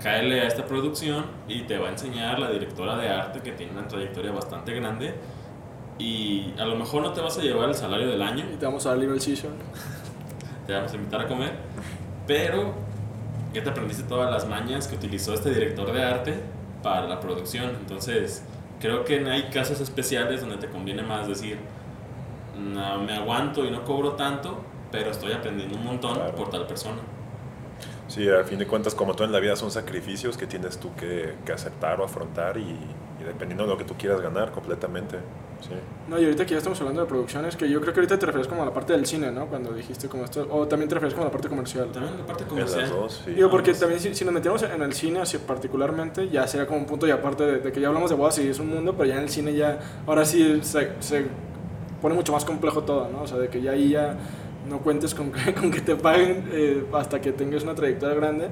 caerle 0.03 0.40
a 0.42 0.46
esta 0.46 0.64
producción 0.66 1.24
y 1.48 1.62
te 1.62 1.79
va 1.79 1.88
a 1.88 1.90
enseñar 1.92 2.38
la 2.38 2.50
directora 2.50 2.96
de 2.96 3.09
arte 3.09 3.40
que 3.40 3.53
tiene 3.53 3.72
una 3.72 3.87
trayectoria 3.88 4.31
bastante 4.33 4.72
grande 4.74 5.14
y 5.98 6.53
a 6.59 6.64
lo 6.64 6.76
mejor 6.76 7.03
no 7.03 7.12
te 7.12 7.20
vas 7.20 7.37
a 7.38 7.42
llevar 7.42 7.68
el 7.68 7.74
salario 7.74 8.09
del 8.09 8.22
año, 8.22 8.44
Y 8.53 8.57
te 8.57 8.64
vamos 8.66 8.85
a 8.87 8.90
dar 8.90 8.98
Little 8.98 9.20
Season. 9.20 9.50
Te 10.66 10.73
vamos 10.73 10.92
a 10.92 10.96
invitar 10.96 11.20
a 11.23 11.27
comer, 11.29 11.53
pero 12.27 12.75
ya 13.53 13.62
te 13.62 13.70
aprendiste 13.70 14.05
todas 14.05 14.31
las 14.31 14.46
mañas 14.46 14.87
que 14.88 14.94
utilizó 14.96 15.35
este 15.35 15.51
director 15.51 15.92
de 15.92 16.03
arte 16.05 16.35
para 16.83 17.07
la 17.07 17.20
producción. 17.20 17.70
Entonces, 17.81 18.42
creo 18.81 19.05
que 19.05 19.18
hay 19.29 19.51
casos 19.51 19.81
especiales 19.81 20.40
donde 20.40 20.57
te 20.59 20.68
conviene 20.68 21.03
más 21.03 21.27
decir, 21.29 21.59
no, 22.57 22.99
me 23.03 23.14
aguanto 23.14 23.64
y 23.64 23.70
no 23.70 23.85
cobro 23.85 24.12
tanto, 24.12 24.61
pero 24.90 25.11
estoy 25.11 25.33
aprendiendo 25.33 25.77
un 25.77 25.85
montón 25.85 26.14
Claro. 26.14 26.35
por 26.35 26.51
tal 26.51 26.66
persona. 26.66 27.01
Sí, 28.09 28.29
al 28.29 28.44
fin 28.44 28.59
de 28.59 28.66
cuentas, 28.66 28.94
como 28.94 29.14
todo 29.14 29.25
en 29.27 29.33
la 29.33 29.38
vida, 29.40 29.55
son 29.57 29.70
sacrificios 29.70 30.37
que 30.37 30.46
tienes 30.46 30.79
tú 30.79 30.94
que, 30.96 31.37
que 31.44 31.53
aceptar 31.53 32.01
o 32.01 32.05
afrontar 32.05 32.57
y, 32.59 32.62
y 33.20 33.25
dependiendo 33.25 33.64
de 33.64 33.70
lo 33.70 33.79
que 33.79 33.85
tú 33.85 33.94
quieras 33.96 34.20
ganar 34.20 34.51
completamente. 34.51 35.18
Sí. 35.61 35.75
No, 36.09 36.18
y 36.18 36.25
ahorita 36.25 36.44
que 36.44 36.53
ya 36.53 36.59
estamos 36.59 36.81
hablando 36.81 37.03
de 37.03 37.07
producciones, 37.07 37.57
que 37.57 37.68
yo 37.68 37.81
creo 37.81 37.92
que 37.92 38.01
ahorita 38.01 38.18
te 38.18 38.27
refieres 38.27 38.49
como 38.49 38.62
a 38.62 38.66
la 38.66 38.73
parte 38.73 38.92
del 38.92 39.07
cine, 39.07 39.31
¿no? 39.31 39.46
Cuando 39.46 39.73
dijiste 39.73 40.09
como 40.09 40.25
esto, 40.25 40.46
o 40.51 40.66
también 40.66 40.88
te 40.88 40.94
refieres 40.94 41.14
como 41.14 41.25
a 41.25 41.29
la 41.29 41.33
parte 41.33 41.49
comercial. 41.49 41.90
También 41.92 42.18
la 42.18 42.27
parte 42.27 42.44
comercial. 42.44 42.83
las 42.83 42.90
dos, 42.90 43.23
sí. 43.25 43.33
Digo, 43.33 43.51
porque 43.51 43.73
también 43.75 44.01
si, 44.01 44.14
si 44.14 44.25
nos 44.25 44.35
metiéramos 44.35 44.62
en 44.62 44.83
el 44.83 44.92
cine 44.92 45.20
así 45.20 45.38
particularmente, 45.38 46.29
ya 46.29 46.46
sería 46.46 46.66
como 46.66 46.81
un 46.81 46.87
punto 46.87 47.07
y 47.07 47.11
aparte 47.11 47.44
de, 47.44 47.59
de 47.59 47.73
que 47.73 47.81
ya 47.81 47.88
hablamos 47.88 48.11
de 48.11 48.16
bodas 48.16 48.38
y 48.38 48.49
es 48.49 48.59
un 48.59 48.68
mundo, 48.68 48.94
pero 48.96 49.09
ya 49.09 49.16
en 49.16 49.23
el 49.23 49.29
cine 49.29 49.55
ya, 49.55 49.79
ahora 50.07 50.25
sí 50.25 50.61
se, 50.62 50.92
se 51.01 51.27
pone 52.01 52.14
mucho 52.14 52.33
más 52.33 52.44
complejo 52.44 52.83
todo, 52.83 53.09
¿no? 53.09 53.23
O 53.23 53.27
sea, 53.27 53.38
de 53.38 53.49
que 53.49 53.61
ya 53.61 53.73
ahí 53.73 53.90
ya 53.90 54.16
no 54.68 54.79
cuentes 54.79 55.14
con 55.14 55.33
que, 55.33 55.55
con 55.61 55.70
que 55.70 55.81
te 55.81 55.96
paguen 55.96 56.49
eh, 56.53 56.85
hasta 56.92 57.20
que 57.20 57.33
tengas 57.33 57.62
una 57.62 57.75
trayectoria 57.75 58.14
grande 58.14 58.49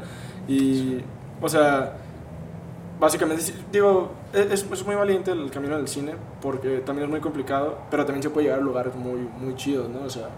y, 0.46 0.98
o 1.40 1.48
sea, 1.48 1.96
básicamente, 3.00 3.42
digo, 3.72 4.10
es, 4.32 4.64
es 4.70 4.86
muy 4.86 4.94
valiente 4.94 5.30
el 5.30 5.50
camino 5.50 5.76
del 5.76 5.88
cine 5.88 6.14
porque 6.40 6.78
también 6.78 7.04
es 7.04 7.10
muy 7.10 7.20
complicado, 7.20 7.78
pero 7.90 8.04
también 8.04 8.22
se 8.22 8.30
puede 8.30 8.46
llegar 8.46 8.60
a 8.60 8.62
lugares 8.62 8.94
muy, 8.94 9.20
muy 9.38 9.54
chidos, 9.56 9.88
¿no? 9.88 10.02
O 10.02 10.10
sea, 10.10 10.28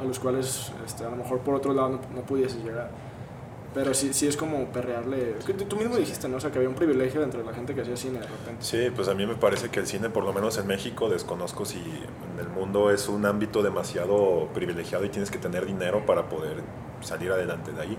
a 0.00 0.04
los 0.04 0.18
cuales 0.18 0.72
este, 0.86 1.04
a 1.04 1.10
lo 1.10 1.16
mejor 1.16 1.40
por 1.40 1.54
otro 1.54 1.72
lado 1.74 1.90
no, 1.90 2.00
no 2.14 2.22
pudieses 2.22 2.62
llegar. 2.64 2.90
Pero 3.72 3.94
sí, 3.94 4.12
sí 4.12 4.26
es 4.26 4.36
como 4.36 4.64
perrearle. 4.66 5.36
tú 5.68 5.76
mismo 5.76 5.96
dijiste, 5.96 6.28
¿no? 6.28 6.38
O 6.38 6.40
sea, 6.40 6.50
que 6.50 6.58
había 6.58 6.68
un 6.68 6.74
privilegio 6.74 7.20
dentro 7.20 7.40
de 7.40 7.46
la 7.46 7.54
gente 7.54 7.72
que 7.72 7.82
hacía 7.82 7.96
cine 7.96 8.18
de 8.18 8.26
repente. 8.26 8.56
Sí, 8.64 8.90
pues 8.94 9.06
a 9.06 9.14
mí 9.14 9.24
me 9.26 9.36
parece 9.36 9.68
que 9.68 9.78
el 9.78 9.86
cine, 9.86 10.10
por 10.10 10.24
lo 10.24 10.32
menos 10.32 10.58
en 10.58 10.66
México, 10.66 11.08
desconozco 11.08 11.64
si 11.64 11.78
en 11.78 12.40
el 12.40 12.48
mundo 12.48 12.90
es 12.90 13.08
un 13.08 13.24
ámbito 13.26 13.62
demasiado 13.62 14.48
privilegiado 14.54 15.04
y 15.04 15.08
tienes 15.08 15.30
que 15.30 15.38
tener 15.38 15.66
dinero 15.66 16.04
para 16.04 16.28
poder 16.28 16.62
salir 17.00 17.30
adelante 17.30 17.70
de 17.70 17.80
ahí. 17.80 17.98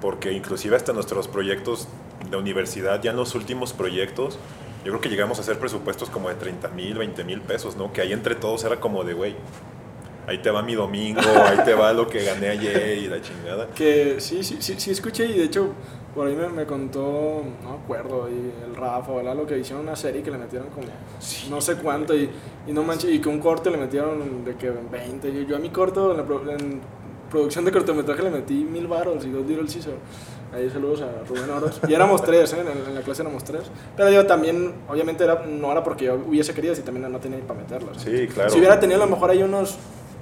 Porque 0.00 0.32
inclusive 0.32 0.76
hasta 0.76 0.92
nuestros 0.92 1.26
proyectos 1.26 1.88
de 2.30 2.36
universidad, 2.36 3.02
ya 3.02 3.10
en 3.10 3.16
los 3.16 3.34
últimos 3.34 3.72
proyectos, 3.72 4.38
yo 4.84 4.90
creo 4.92 5.00
que 5.00 5.08
llegamos 5.08 5.38
a 5.38 5.42
hacer 5.42 5.58
presupuestos 5.58 6.10
como 6.10 6.28
de 6.28 6.34
30 6.36 6.68
mil, 6.68 6.94
20 6.98 7.24
mil 7.24 7.40
pesos, 7.40 7.76
¿no? 7.76 7.92
Que 7.92 8.00
ahí 8.00 8.12
entre 8.12 8.34
todos 8.34 8.64
era 8.64 8.80
como 8.80 9.04
de, 9.04 9.12
güey, 9.14 9.36
ahí 10.26 10.38
te 10.38 10.50
va 10.50 10.62
mi 10.62 10.74
domingo, 10.74 11.20
ahí 11.20 11.58
te 11.64 11.74
va 11.74 11.92
lo 11.92 12.08
que 12.08 12.24
gané 12.24 12.48
ayer 12.48 12.98
y 12.98 13.06
la 13.08 13.20
chingada. 13.20 13.68
Que 13.68 14.16
sí, 14.20 14.42
sí, 14.42 14.56
sí, 14.60 14.74
sí 14.78 14.90
escuché 14.90 15.26
y 15.26 15.34
de 15.38 15.44
hecho 15.44 15.68
por 16.14 16.26
ahí 16.26 16.34
me, 16.36 16.48
me 16.48 16.66
contó, 16.66 17.42
no 17.62 17.70
me 17.70 17.76
acuerdo, 17.82 18.28
y 18.28 18.52
el 18.68 18.76
Rafa 18.76 19.12
o 19.12 19.22
Lalo 19.22 19.46
que 19.46 19.58
hicieron 19.58 19.82
una 19.84 19.96
serie 19.96 20.22
que 20.22 20.30
le 20.30 20.36
metieron 20.38 20.68
como 20.68 20.86
no 21.48 21.60
sé 21.60 21.76
cuánto 21.76 22.14
y, 22.14 22.28
y 22.66 22.72
no 22.72 22.82
manches, 22.82 23.10
y 23.10 23.18
que 23.20 23.28
un 23.30 23.38
corte 23.38 23.70
le 23.70 23.78
metieron 23.78 24.44
de 24.44 24.54
que 24.56 24.70
20. 24.70 25.32
Yo, 25.32 25.40
yo 25.42 25.56
a 25.56 25.58
mi 25.58 25.70
corto, 25.70 26.10
en, 26.10 26.18
la 26.18 26.24
pro- 26.24 26.42
en 26.50 26.80
producción 27.30 27.64
de 27.64 27.72
cortometraje 27.72 28.22
le 28.22 28.30
metí 28.30 28.54
mil 28.64 28.86
baros 28.88 29.24
y 29.24 29.30
dos 29.30 29.46
Little 29.46 29.64
Caesar. 29.66 29.94
Ahí 30.54 30.68
saludos 30.70 31.00
a 31.00 31.26
Rubén 31.26 31.48
Oros. 31.50 31.80
Y 31.88 31.94
éramos 31.94 32.22
tres, 32.22 32.52
¿eh? 32.52 32.60
en, 32.60 32.88
en 32.88 32.94
la 32.94 33.00
clase 33.00 33.22
éramos 33.22 33.42
tres. 33.44 33.62
Pero 33.96 34.10
yo 34.10 34.26
también, 34.26 34.74
obviamente 34.88 35.24
era, 35.24 35.44
no 35.46 35.72
era 35.72 35.82
porque 35.82 36.04
yo 36.06 36.14
hubiese 36.14 36.52
querido, 36.52 36.74
si 36.74 36.82
también 36.82 37.10
no 37.10 37.18
tenía 37.18 37.38
ni 37.38 37.44
para 37.44 37.60
meterlos. 37.60 37.96
Sí, 38.02 38.26
claro. 38.28 38.50
Si 38.50 38.58
hubiera 38.58 38.78
tenido 38.78 39.02
a 39.02 39.06
lo 39.06 39.10
mejor 39.12 39.30
ahí 39.30 39.42
unos, 39.42 39.76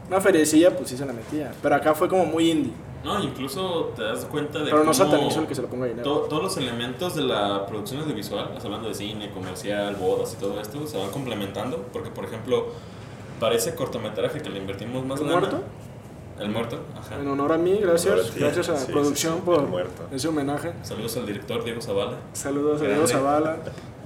una 0.08 0.20
feriecilla, 0.20 0.76
pues 0.76 0.88
sí 0.88 0.96
se 0.96 1.04
la 1.04 1.12
metía. 1.12 1.52
Pero 1.62 1.74
acá 1.74 1.94
fue 1.94 2.08
como 2.08 2.24
muy 2.26 2.50
indie. 2.50 2.72
No, 3.02 3.20
incluso 3.24 3.92
te 3.96 4.02
das 4.02 4.24
cuenta 4.26 4.58
de 4.58 4.66
Pero 4.66 4.76
no 4.78 4.82
cómo 4.82 4.94
satanizo 4.94 5.40
el 5.40 5.46
que 5.46 5.54
se 5.54 5.62
lo 5.62 5.68
ponga 5.68 5.86
dinero. 5.86 6.04
to- 6.04 6.20
todos 6.28 6.42
los 6.42 6.56
elementos 6.58 7.16
de 7.16 7.22
la 7.22 7.64
producción 7.66 8.02
audiovisual, 8.02 8.50
hablando 8.62 8.88
de 8.88 8.94
cine, 8.94 9.30
comercial, 9.30 9.96
bodas 9.96 10.34
y 10.34 10.36
todo 10.40 10.60
esto, 10.60 10.86
se 10.86 10.98
van 10.98 11.10
complementando. 11.10 11.78
Porque, 11.92 12.10
por 12.10 12.24
ejemplo, 12.26 12.66
para 13.40 13.54
ese 13.54 13.74
cortometraje 13.74 14.40
que 14.42 14.50
le 14.50 14.58
invertimos 14.58 15.04
más 15.06 15.18
¿El 15.18 15.26
lana- 15.28 15.38
muerto? 15.40 15.62
El 16.40 16.48
muerto, 16.50 16.78
ajá. 16.98 17.20
En 17.20 17.28
honor 17.28 17.52
a 17.52 17.58
mí, 17.58 17.78
gracias. 17.82 18.34
Gracias 18.34 18.68
a 18.70 18.76
Sí, 18.78 18.86
sí, 18.86 18.92
producción 18.92 19.34
sí, 19.36 19.42
por 19.44 19.60
el 19.60 19.66
muerto. 19.66 20.08
ese 20.12 20.28
homenaje. 20.28 20.72
Saludos 20.82 21.16
al 21.18 21.26
director 21.26 21.62
Diego 21.64 21.80
Zavala. 21.82 22.16
Saludos 22.32 22.80
a. 22.80 22.84
Diego 22.86 23.06
Zavala. 23.06 23.58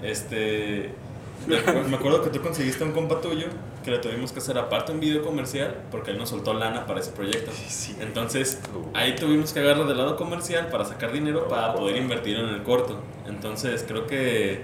Este. 0.03 0.91
Me 1.47 1.57
acu- 1.59 1.85
me 1.89 1.97
acuerdo 1.97 2.23
que 2.23 2.31
tú 2.31 2.41
conseguiste 2.41 2.83
un 2.85 2.93
compa 2.93 3.21
tuyo 3.21 3.47
que 3.85 3.91
le 3.91 3.99
tuvimos 3.99 4.33
que 4.33 4.39
hacer 4.39 4.57
aparte 4.57 4.93
un 4.93 5.01
video 5.01 5.23
comercial 5.23 5.77
porque 5.91 6.11
él 6.13 6.17
nos 6.19 6.31
soltó 6.31 6.55
lana 6.55 6.87
para 6.87 7.01
ese 7.01 7.11
proyecto. 7.11 7.51
sí. 7.69 7.95
Entonces, 8.01 8.59
Uh. 8.75 8.97
ahí 8.97 9.15
tuvimos 9.15 9.53
que 9.53 9.61
agarrar 9.61 9.87
del 9.87 9.99
lado 9.99 10.17
comercial 10.17 10.69
para 10.69 10.85
sacar 10.87 11.13
dinero 11.13 11.47
para 11.49 11.75
poder 11.75 11.97
invertir 11.97 12.39
en 12.39 12.47
el 12.47 12.63
corto. 12.63 12.97
Entonces, 13.27 13.85
creo 13.87 14.07
que 14.07 14.63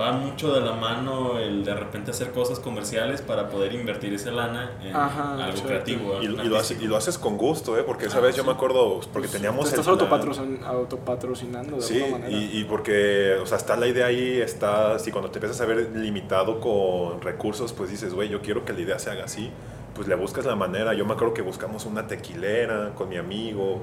va 0.00 0.12
mucho 0.12 0.52
de 0.54 0.60
la 0.62 0.72
mano 0.72 1.38
el 1.38 1.64
de 1.64 1.74
repente 1.74 2.10
hacer 2.12 2.32
cosas 2.32 2.58
comerciales 2.58 3.20
para 3.20 3.48
poder 3.50 3.74
invertir 3.74 4.14
esa 4.14 4.30
lana 4.30 4.72
en 4.82 4.96
Ajá, 4.96 5.44
algo 5.44 5.62
creativo. 5.62 6.22
Y, 6.22 6.28
lo 6.28 6.38
haces, 6.40 6.54
artístico. 6.54 6.82
y 6.84 6.86
lo 6.88 6.96
haces 6.96 7.18
con 7.18 7.36
gusto, 7.36 7.78
¿eh? 7.78 7.82
Porque 7.82 8.06
esa 8.06 8.18
Ah, 8.18 8.20
vez 8.22 8.34
yo 8.34 8.42
me 8.44 8.52
acuerdo, 8.52 9.00
porque 9.12 9.28
Te 9.28 9.34
teníamos... 9.34 9.66
estás 9.70 9.86
el 9.86 9.96
plan- 9.98 10.08
autopatrocin- 10.10 10.64
autopatrocinando 10.64 11.76
de 11.76 11.82
Sí, 11.82 12.02
alguna 12.02 12.18
manera. 12.26 12.38
y, 12.42 12.58
y 12.60 12.64
porque, 12.64 13.34
o 13.42 13.46
sea, 13.46 13.58
está 13.58 13.76
la 13.76 13.86
idea 13.86 14.06
ahí, 14.06 14.40
está, 14.40 14.98
si 14.98 15.10
cuando 15.12 15.30
te 15.30 15.38
empiezas 15.38 15.60
a 15.60 15.66
ver 15.66 15.90
limitado 15.94 16.58
con 16.60 17.20
recursos, 17.20 17.72
pues 17.74 17.90
dices, 17.90 18.14
güey, 18.14 18.28
yo 18.30 18.40
quiero 18.40 18.64
que 18.64 18.72
la 18.72 18.80
idea 18.80 18.98
se 18.98 19.10
haga 19.10 19.24
así, 19.24 19.50
pues 19.94 20.08
le 20.08 20.14
buscas 20.14 20.46
la 20.46 20.56
manera. 20.56 20.94
Yo 20.94 21.04
me 21.04 21.12
acuerdo 21.12 21.34
que 21.34 21.42
buscamos 21.42 21.84
una 21.84 22.06
tequilera 22.06 22.92
con 22.94 23.08
mi 23.10 23.18
amigo. 23.18 23.82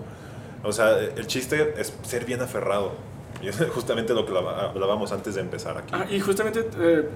O 0.63 0.71
sea, 0.71 0.97
el 0.99 1.27
chiste 1.27 1.75
es 1.77 1.93
ser 2.01 2.25
bien 2.25 2.41
aferrado. 2.41 2.93
Y 3.41 3.47
es 3.47 3.57
justamente 3.73 4.13
lo 4.13 4.25
que 4.25 4.37
hablábamos 4.37 5.11
antes 5.11 5.35
de 5.35 5.41
empezar 5.41 5.77
aquí. 5.77 5.91
Ah, 5.93 6.05
y 6.09 6.19
justamente 6.19 6.69
eh, 6.79 7.09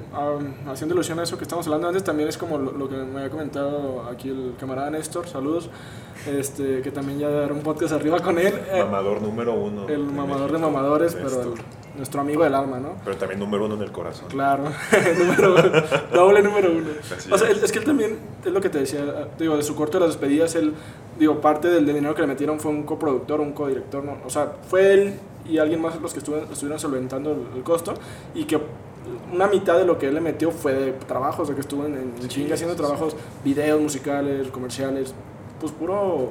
haciendo 0.67 0.95
ilusión 0.95 1.19
a 1.19 1.23
eso 1.23 1.38
que 1.38 1.43
estamos 1.43 1.65
hablando 1.67 1.88
antes, 1.88 2.03
también 2.03 2.29
es 2.29 2.38
como 2.38 2.57
lo, 2.57 2.89
que 2.89 2.95
me 2.95 3.19
había 3.19 3.29
comentado 3.29 4.03
aquí 4.09 4.29
el 4.29 4.55
camarada 4.59 4.89
Néstor, 4.89 5.27
saludos, 5.27 5.69
este, 6.27 6.81
que 6.81 6.91
también 6.91 7.19
ya 7.19 7.29
era 7.29 7.53
un 7.53 7.62
podcast 7.62 7.93
arriba 7.93 8.19
con 8.19 8.39
él. 8.39 8.53
Eh, 8.71 8.83
mamador 8.83 9.21
número 9.21 9.53
uno. 9.53 9.88
El 9.88 10.05
mamador 10.05 10.51
de 10.51 10.57
mamadores, 10.57 11.15
pero 11.15 11.53
nuestro 11.95 12.21
amigo 12.21 12.43
del 12.43 12.56
alma, 12.56 12.79
¿no? 12.79 12.95
Pero 13.03 13.17
también 13.17 13.39
número 13.39 13.65
uno 13.65 13.75
en 13.75 13.82
el 13.82 13.91
corazón. 13.91 14.27
Claro, 14.29 14.63
número 15.17 15.53
uno, 15.53 15.82
doble 16.13 16.41
número 16.41 16.71
uno. 16.71 16.89
o 17.32 17.38
sea, 17.38 17.49
es 17.49 17.71
que 17.71 17.79
él 17.79 17.86
también, 17.86 18.17
es 18.43 18.51
lo 18.51 18.60
que 18.62 18.69
te 18.69 18.79
decía, 18.79 19.27
digo, 19.38 19.56
de 19.56 19.63
su 19.63 19.75
corto 19.75 19.99
de 19.99 20.06
las 20.08 20.15
despedidas, 20.15 20.56
él, 20.56 20.73
digo, 21.19 21.39
parte 21.39 21.67
del, 21.67 21.86
dinero 21.86 22.15
que 22.15 22.21
le 22.21 22.27
metieron 22.27 22.60
fue 22.60 22.71
un 22.71 22.84
coproductor, 22.84 23.39
un 23.41 23.53
codirector, 23.53 24.03
¿no? 24.03 24.17
O 24.25 24.29
sea, 24.29 24.53
fue 24.67 24.93
él 24.93 25.19
y 25.47 25.58
alguien 25.58 25.82
más 25.82 25.99
los 26.01 26.13
que 26.13 26.19
estuvieron, 26.19 26.51
estuvieron 26.51 26.79
solventando 26.79 27.49
el, 27.56 27.63
costo 27.63 27.93
y 28.34 28.45
que 28.45 28.60
una 29.32 29.47
mitad 29.47 29.77
de 29.77 29.86
lo 29.86 29.99
que 29.99 30.08
él 30.08 30.15
le 30.15 30.21
metió 30.21 30.51
fue 30.51 30.73
de 30.73 30.91
trabajo, 30.93 31.43
o 31.43 31.45
sea, 31.45 31.53
que 31.53 31.62
estuvo 31.62 31.86
en, 31.86 31.95
en 31.95 32.27
chinga 32.27 32.56
haciendo 32.56 32.75
trabajos, 32.75 33.15
videos 33.43 33.79
musicales, 33.79 34.47
comerciales, 34.47 35.13
pues 35.60 35.71
puro 35.71 36.29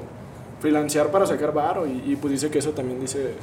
freelancear 0.60 1.10
para 1.10 1.26
sacar 1.26 1.52
varo 1.52 1.86
y, 1.86 2.02
y 2.06 2.16
pues 2.16 2.32
dice 2.32 2.50
que 2.50 2.58
eso 2.58 2.70
también 2.70 3.00
dice 3.00 3.34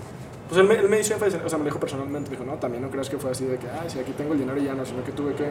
pues 0.49 0.62
él 0.62 0.67
me, 0.67 0.73
él 0.73 0.89
me 0.89 0.97
dice, 0.97 1.13
o 1.13 1.49
sea, 1.49 1.59
me 1.59 1.65
dijo 1.65 1.79
personalmente, 1.79 2.31
dijo, 2.31 2.43
no, 2.43 2.53
también 2.55 2.81
no 2.81 2.89
creas 2.89 3.07
que 3.07 3.19
fue 3.19 3.29
así 3.29 3.45
de 3.45 3.59
que, 3.59 3.67
ah, 3.67 3.88
si 3.88 3.99
aquí 3.99 4.13
tengo 4.13 4.33
el 4.33 4.39
dinero 4.39 4.59
y 4.59 4.65
ya 4.65 4.73
no, 4.73 4.83
sino 4.83 5.03
que 5.03 5.12
tuve 5.12 5.35
que 5.35 5.45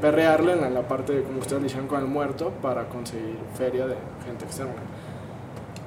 perrearle 0.00 0.54
en 0.54 0.72
la, 0.72 0.88
parte, 0.88 1.22
como 1.24 1.40
ustedes 1.40 1.62
dijeron, 1.62 1.86
con 1.86 2.00
el 2.00 2.06
muerto 2.06 2.50
para 2.62 2.88
conseguir 2.88 3.36
feria 3.58 3.86
de 3.86 3.96
gente 4.24 4.46
externa. 4.46 4.72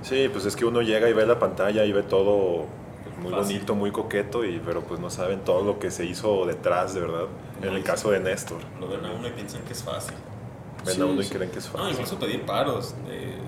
Sí, 0.04 0.30
pues 0.32 0.46
es 0.46 0.56
que 0.56 0.66
uno 0.66 0.84
llega 0.84 1.10
y 1.10 1.14
ve 1.14 1.26
la 1.26 1.40
pantalla 1.40 1.84
y 1.84 1.92
ve 1.92 2.04
todo 2.04 2.66
pues, 3.04 3.18
muy 3.18 3.34
bonito, 3.34 3.74
muy 3.74 3.92
coqueto, 3.92 4.46
y, 4.46 4.62
pero 4.64 4.82
pues 4.82 5.00
no 5.00 5.10
saben 5.10 5.40
todo 5.40 5.64
lo 5.64 5.80
que 5.80 5.90
se 5.90 6.06
hizo 6.06 6.46
detrás, 6.46 6.94
de 6.94 7.02
verdad. 7.02 7.26
en 7.60 7.74
el 7.74 7.84
caso 7.84 8.12
de 8.12 8.20
Néstor. 8.20 8.60
Lo 8.80 8.88
ven 8.88 9.04
a 9.04 9.14
uno 9.14 9.28
y 9.28 9.32
piensan 9.32 9.64
que 9.64 9.74
es 9.74 9.82
fácil. 9.82 10.14
Ven 10.86 11.02
a 11.02 11.06
uno 11.06 11.22
y 11.22 11.26
creen 11.26 11.50
que 11.50 11.60
es 11.60 11.68
fácil. 11.68 11.86
No, 11.86 11.92
incluso 11.92 12.18
pedir 12.18 12.42
paros. 12.46 12.96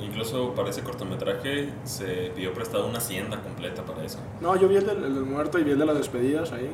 incluso 0.02 0.54
para 0.54 0.70
ese 0.70 0.82
cortometraje 0.82 1.70
se 1.84 2.32
pidió 2.36 2.54
prestado 2.54 2.88
una 2.88 3.00
hacienda 3.00 3.42
completa 3.42 3.84
para 3.84 4.04
eso. 4.04 4.20
No, 4.42 4.56
yo 4.56 4.68
vi 4.68 4.78
el 4.78 4.86
del, 4.86 5.12
muerto 5.26 5.60
y 5.60 5.64
vi 5.64 5.72
el 5.72 5.80
de 5.80 5.86
las 5.86 5.98
despedidas 5.98 6.52
ahí. 6.52 6.70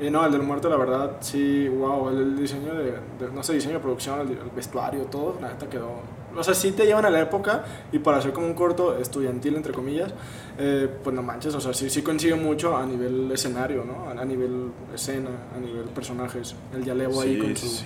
Y 0.00 0.10
no, 0.10 0.24
el 0.24 0.32
del 0.32 0.42
muerto, 0.42 0.68
la 0.68 0.76
verdad, 0.76 1.16
sí, 1.20 1.68
wow. 1.68 2.08
El, 2.10 2.36
diseño 2.36 2.74
de, 2.74 2.94
no 3.32 3.42
sé, 3.42 3.54
diseño 3.54 3.74
de 3.74 3.80
producción, 3.80 4.20
el, 4.20 4.36
vestuario, 4.54 5.04
todo, 5.04 5.38
la 5.40 5.48
neta 5.48 5.68
quedó. 5.68 6.00
O 6.36 6.42
sea, 6.42 6.54
sí 6.54 6.72
te 6.72 6.84
llevan 6.84 7.04
a 7.04 7.10
la 7.10 7.20
época 7.20 7.64
y 7.92 8.00
para 8.00 8.18
hacer 8.18 8.32
como 8.32 8.46
un 8.46 8.54
corto 8.54 8.98
estudiantil, 8.98 9.54
entre 9.54 9.72
comillas, 9.72 10.12
eh, 10.56 10.88
pues 11.02 11.14
no 11.14 11.22
manches, 11.22 11.52
o 11.54 11.60
sea, 11.60 11.74
sí, 11.74 11.90
sí 11.90 12.02
consigue 12.02 12.36
mucho 12.36 12.76
a 12.76 12.86
nivel 12.86 13.30
escenario, 13.32 13.84
¿no? 13.84 14.08
A, 14.08 14.24
nivel 14.24 14.70
escena, 14.94 15.30
a 15.54 15.58
nivel 15.58 15.86
personajes. 15.86 16.54
El 16.72 16.84
Yalevo 16.84 17.20
ahí 17.20 17.38
con 17.38 17.56
su. 17.56 17.82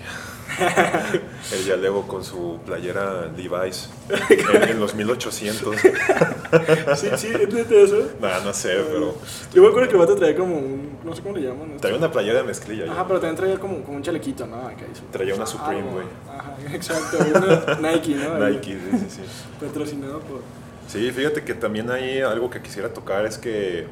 el 1.54 1.64
Yalevo 1.64 2.07
con 2.07 2.22
su 2.22 2.59
playera 2.66 3.31
Levi's 3.35 3.88
en, 4.68 4.81
los 4.81 4.94
1800. 4.94 5.76
sí, 5.81 7.09
sí, 7.16 7.28
¿es 7.28 7.70
eso? 7.70 8.11
Nah, 8.20 8.40
no 8.44 8.52
sé, 8.52 8.74
pero. 8.90 9.14
Yo 9.54 9.62
me 9.62 9.68
acuerdo 9.68 9.88
que 9.88 9.94
el 9.94 10.00
vato 10.00 10.16
traía 10.16 10.37
como 10.37 10.59
un. 10.59 10.98
No 11.04 11.16
sé 11.16 11.22
cómo 11.22 11.37
le 11.37 11.48
llaman. 11.48 11.78
Traía 11.78 11.96
una 11.96 12.12
playera 12.12 12.40
de 12.40 12.44
mezclilla. 12.44 12.92
Ajá, 12.92 13.07
pero 13.07 13.18
también 13.18 13.37
traía 13.37 13.59
como, 13.59 13.83
como 13.83 13.96
un 13.96 14.02
chalequito, 14.02 14.46
¿no? 14.46 14.70
traía 15.11 15.35
una 15.35 15.46
Supreme, 15.46 15.90
güey. 15.90 16.07
Ajá, 16.28 16.54
exacto. 16.74 17.16
Una 17.35 17.92
Nike, 17.92 18.14
¿no? 18.14 18.38
Nike, 18.50 18.78
sí, 18.78 18.98
sí, 18.98 19.07
sí. 19.09 19.22
Patrocinado 19.59 20.20
por. 20.20 20.58
Sí, 20.88 21.11
fíjate 21.11 21.44
que 21.44 21.53
también 21.53 21.90
hay 21.90 22.22
algo 22.22 22.48
que 22.48 22.62
quisiera 22.62 22.94
tocar 22.94 23.27
es 23.27 23.37
que 23.37 23.87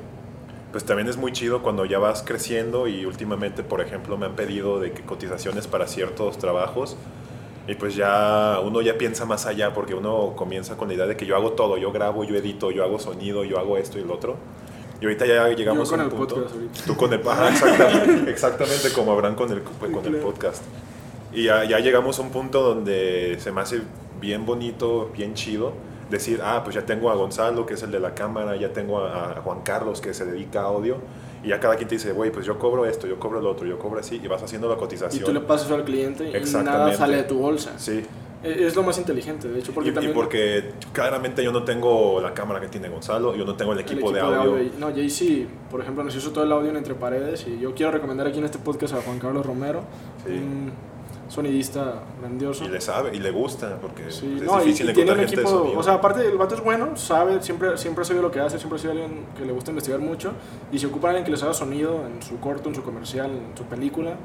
pues 0.73 0.85
también 0.85 1.09
es 1.09 1.19
muy 1.19 1.31
chido 1.31 1.63
cuando 1.63 1.85
ya 1.85 1.99
vas 1.99 2.23
creciendo 2.23 2.89
y 2.89 3.05
últimamente, 3.05 3.63
por 3.63 3.83
ejemplo, 3.83 4.17
me 4.17 4.27
han 4.27 4.35
pedido 4.35 4.81
de 4.81 4.93
que 4.93 5.03
cotizaciones 5.03 5.67
para 5.67 5.87
ciertos 5.87 6.39
trabajos 6.39 6.97
y 7.69 7.75
pues 7.75 7.95
ya 7.97 8.61
uno 8.65 8.81
ya 8.81 8.97
piensa 8.97 9.27
más 9.27 9.45
allá 9.45 9.75
porque 9.75 9.95
uno 9.95 10.33
comienza 10.37 10.79
con 10.79 10.89
la 10.89 10.95
idea 10.95 11.07
de 11.07 11.17
que 11.19 11.27
yo 11.27 11.37
hago 11.37 11.53
todo, 11.53 11.77
yo 11.77 11.93
grabo, 11.93 12.25
yo 12.25 12.35
edito, 12.35 12.71
yo 12.71 12.83
hago 12.83 12.99
sonido, 12.99 13.45
yo 13.45 13.59
hago 13.59 13.77
esto 13.77 13.99
y 13.99 14.05
lo 14.05 14.15
otro. 14.15 14.37
Y 14.99 15.05
ahorita 15.05 15.27
ya 15.27 15.49
llegamos 15.51 15.93
a 15.93 15.97
un 15.97 16.09
punto. 16.09 16.47
Tú 16.87 16.97
con 16.97 17.13
el 17.13 17.21
exactamente, 17.51 18.31
exactamente 18.31 18.93
como 18.95 19.13
habrán 19.13 19.35
con 19.35 19.53
el, 19.53 19.63
con 19.63 20.07
el 20.07 20.17
podcast. 20.17 20.63
Y 21.31 21.45
ya, 21.45 21.65
ya 21.65 21.79
llegamos 21.79 22.19
a 22.19 22.23
un 22.23 22.31
punto 22.31 22.63
donde 22.63 23.37
se 23.39 23.53
me 23.53 23.61
hace 23.61 23.83
bien 24.19 24.47
bonito, 24.47 25.11
bien 25.15 25.35
chido 25.35 25.75
decir, 26.11 26.41
ah, 26.43 26.63
pues 26.63 26.75
ya 26.75 26.87
tengo 26.87 27.11
a 27.11 27.15
Gonzalo, 27.15 27.67
que 27.67 27.75
es 27.75 27.83
el 27.83 27.91
de 27.91 28.01
la 28.01 28.15
cámara, 28.15 28.57
ya 28.57 28.73
tengo 28.73 29.01
a, 29.01 29.41
Juan 29.43 29.63
Carlos, 29.63 30.01
que 30.01 30.15
se 30.15 30.25
dedica 30.25 30.61
a 30.61 30.65
audio, 30.65 30.99
y 31.43 31.49
ya 31.49 31.61
cada 31.61 31.77
quien 31.77 31.89
te 31.89 31.97
dice, 31.97 32.13
güey, 32.13 32.31
pues 32.31 32.47
yo 32.47 32.59
cobro 32.59 32.87
esto, 32.87 33.07
yo 33.07 33.19
cobro 33.19 33.41
el 33.41 33.47
otro, 33.47 33.67
yo 33.67 33.79
cobro 33.79 34.01
así, 34.01 34.21
y 34.23 34.29
vas 34.29 34.43
haciendo 34.43 34.69
la 34.69 34.77
cotización. 34.77 35.23
Y 35.23 35.27
tú 35.27 35.33
le 35.33 35.41
pasas 35.41 35.71
al 35.71 35.85
cliente 35.85 36.29
y 36.29 36.53
nada 36.63 36.93
sale 36.95 37.17
de 37.17 37.23
tu 37.25 37.39
bolsa. 37.39 37.79
Sí. 37.79 38.05
E, 38.43 38.67
es 38.67 38.77
lo 38.77 38.83
más 38.83 38.99
inteligente, 38.99 39.49
de 39.49 39.59
hecho. 39.59 39.73
Porque 39.73 39.91
y, 39.91 39.93
también... 39.93 40.15
porque 40.15 40.73
claramente 40.93 41.43
yo 41.43 41.53
no 41.53 41.65
tengo 41.65 42.21
la 42.21 42.35
cámara 42.35 42.61
que 42.61 42.69
tiene 42.69 42.89
Gonzalo, 42.89 43.35
yo 43.35 43.45
no 43.45 43.57
tengo 43.57 43.73
el 43.73 43.81
equipo, 43.81 44.13
de 44.13 44.21
audio. 44.21 44.59
No, 44.79 44.89
Jaycee, 44.89 45.47
por 45.71 45.81
ejemplo, 45.81 46.05
nos 46.05 46.15
hizo 46.15 46.31
todo 46.31 46.45
el 46.45 46.53
audio 46.53 46.71
en 46.71 46.77
Entre 46.77 46.95
Paredes 46.95 47.47
y 47.47 47.59
yo 47.59 47.75
quiero 47.75 47.93
recomendar 47.93 48.27
aquí 48.27 48.39
en 48.39 48.45
este 48.45 48.59
podcast 48.59 48.95
a 48.95 49.03
Juan 49.03 49.19
Carlos 49.19 49.45
Romero. 49.45 49.83
Sí 50.25 50.41
sonidista 51.29 52.03
grandioso. 52.21 52.65
Y 52.65 52.69
le 52.69 52.81
sabe, 52.81 53.15
y 53.15 53.19
le 53.19 53.31
gusta, 53.31 53.79
porque 53.81 54.09
es 54.09 54.21
difícil 54.21 54.91
y, 54.91 54.93
tiene 54.93 55.13
un 55.13 55.21
equipo, 55.21 55.73
O 55.77 55.83
sea, 55.83 55.95
aparte 55.95 56.27
el 56.27 56.37
vato 56.39 56.55
es 56.55 56.63
bueno, 56.63 56.97
sabe, 56.97 57.43
siempre, 57.43 57.77
siempre 57.77 58.03
ha 58.03 58.05
sabido 58.05 58.23
lo 58.23 58.31
que 58.31 58.41
hace, 58.41 58.59
siempre 58.59 58.79
ha 58.79 58.81
sido 58.81 58.93
alguien 58.93 59.27
que 59.37 59.45
le 59.45 59.53
gusta 59.53 59.71
investigar 59.71 60.01
mucho, 60.01 60.33
y 60.73 60.79
se 60.79 60.87
ocupa 60.87 61.09
de 61.09 61.17
alguien 61.17 61.25
que 61.25 61.33
les 61.33 61.43
haga 61.43 61.55
sonido 61.55 62.07
en 62.07 62.23
su 62.23 62.39
corto, 62.39 62.69
en 62.69 62.75
su 62.75 62.83
comercial, 62.83 63.31
en 63.31 63.57
su 63.57 63.65
película. 63.65 64.17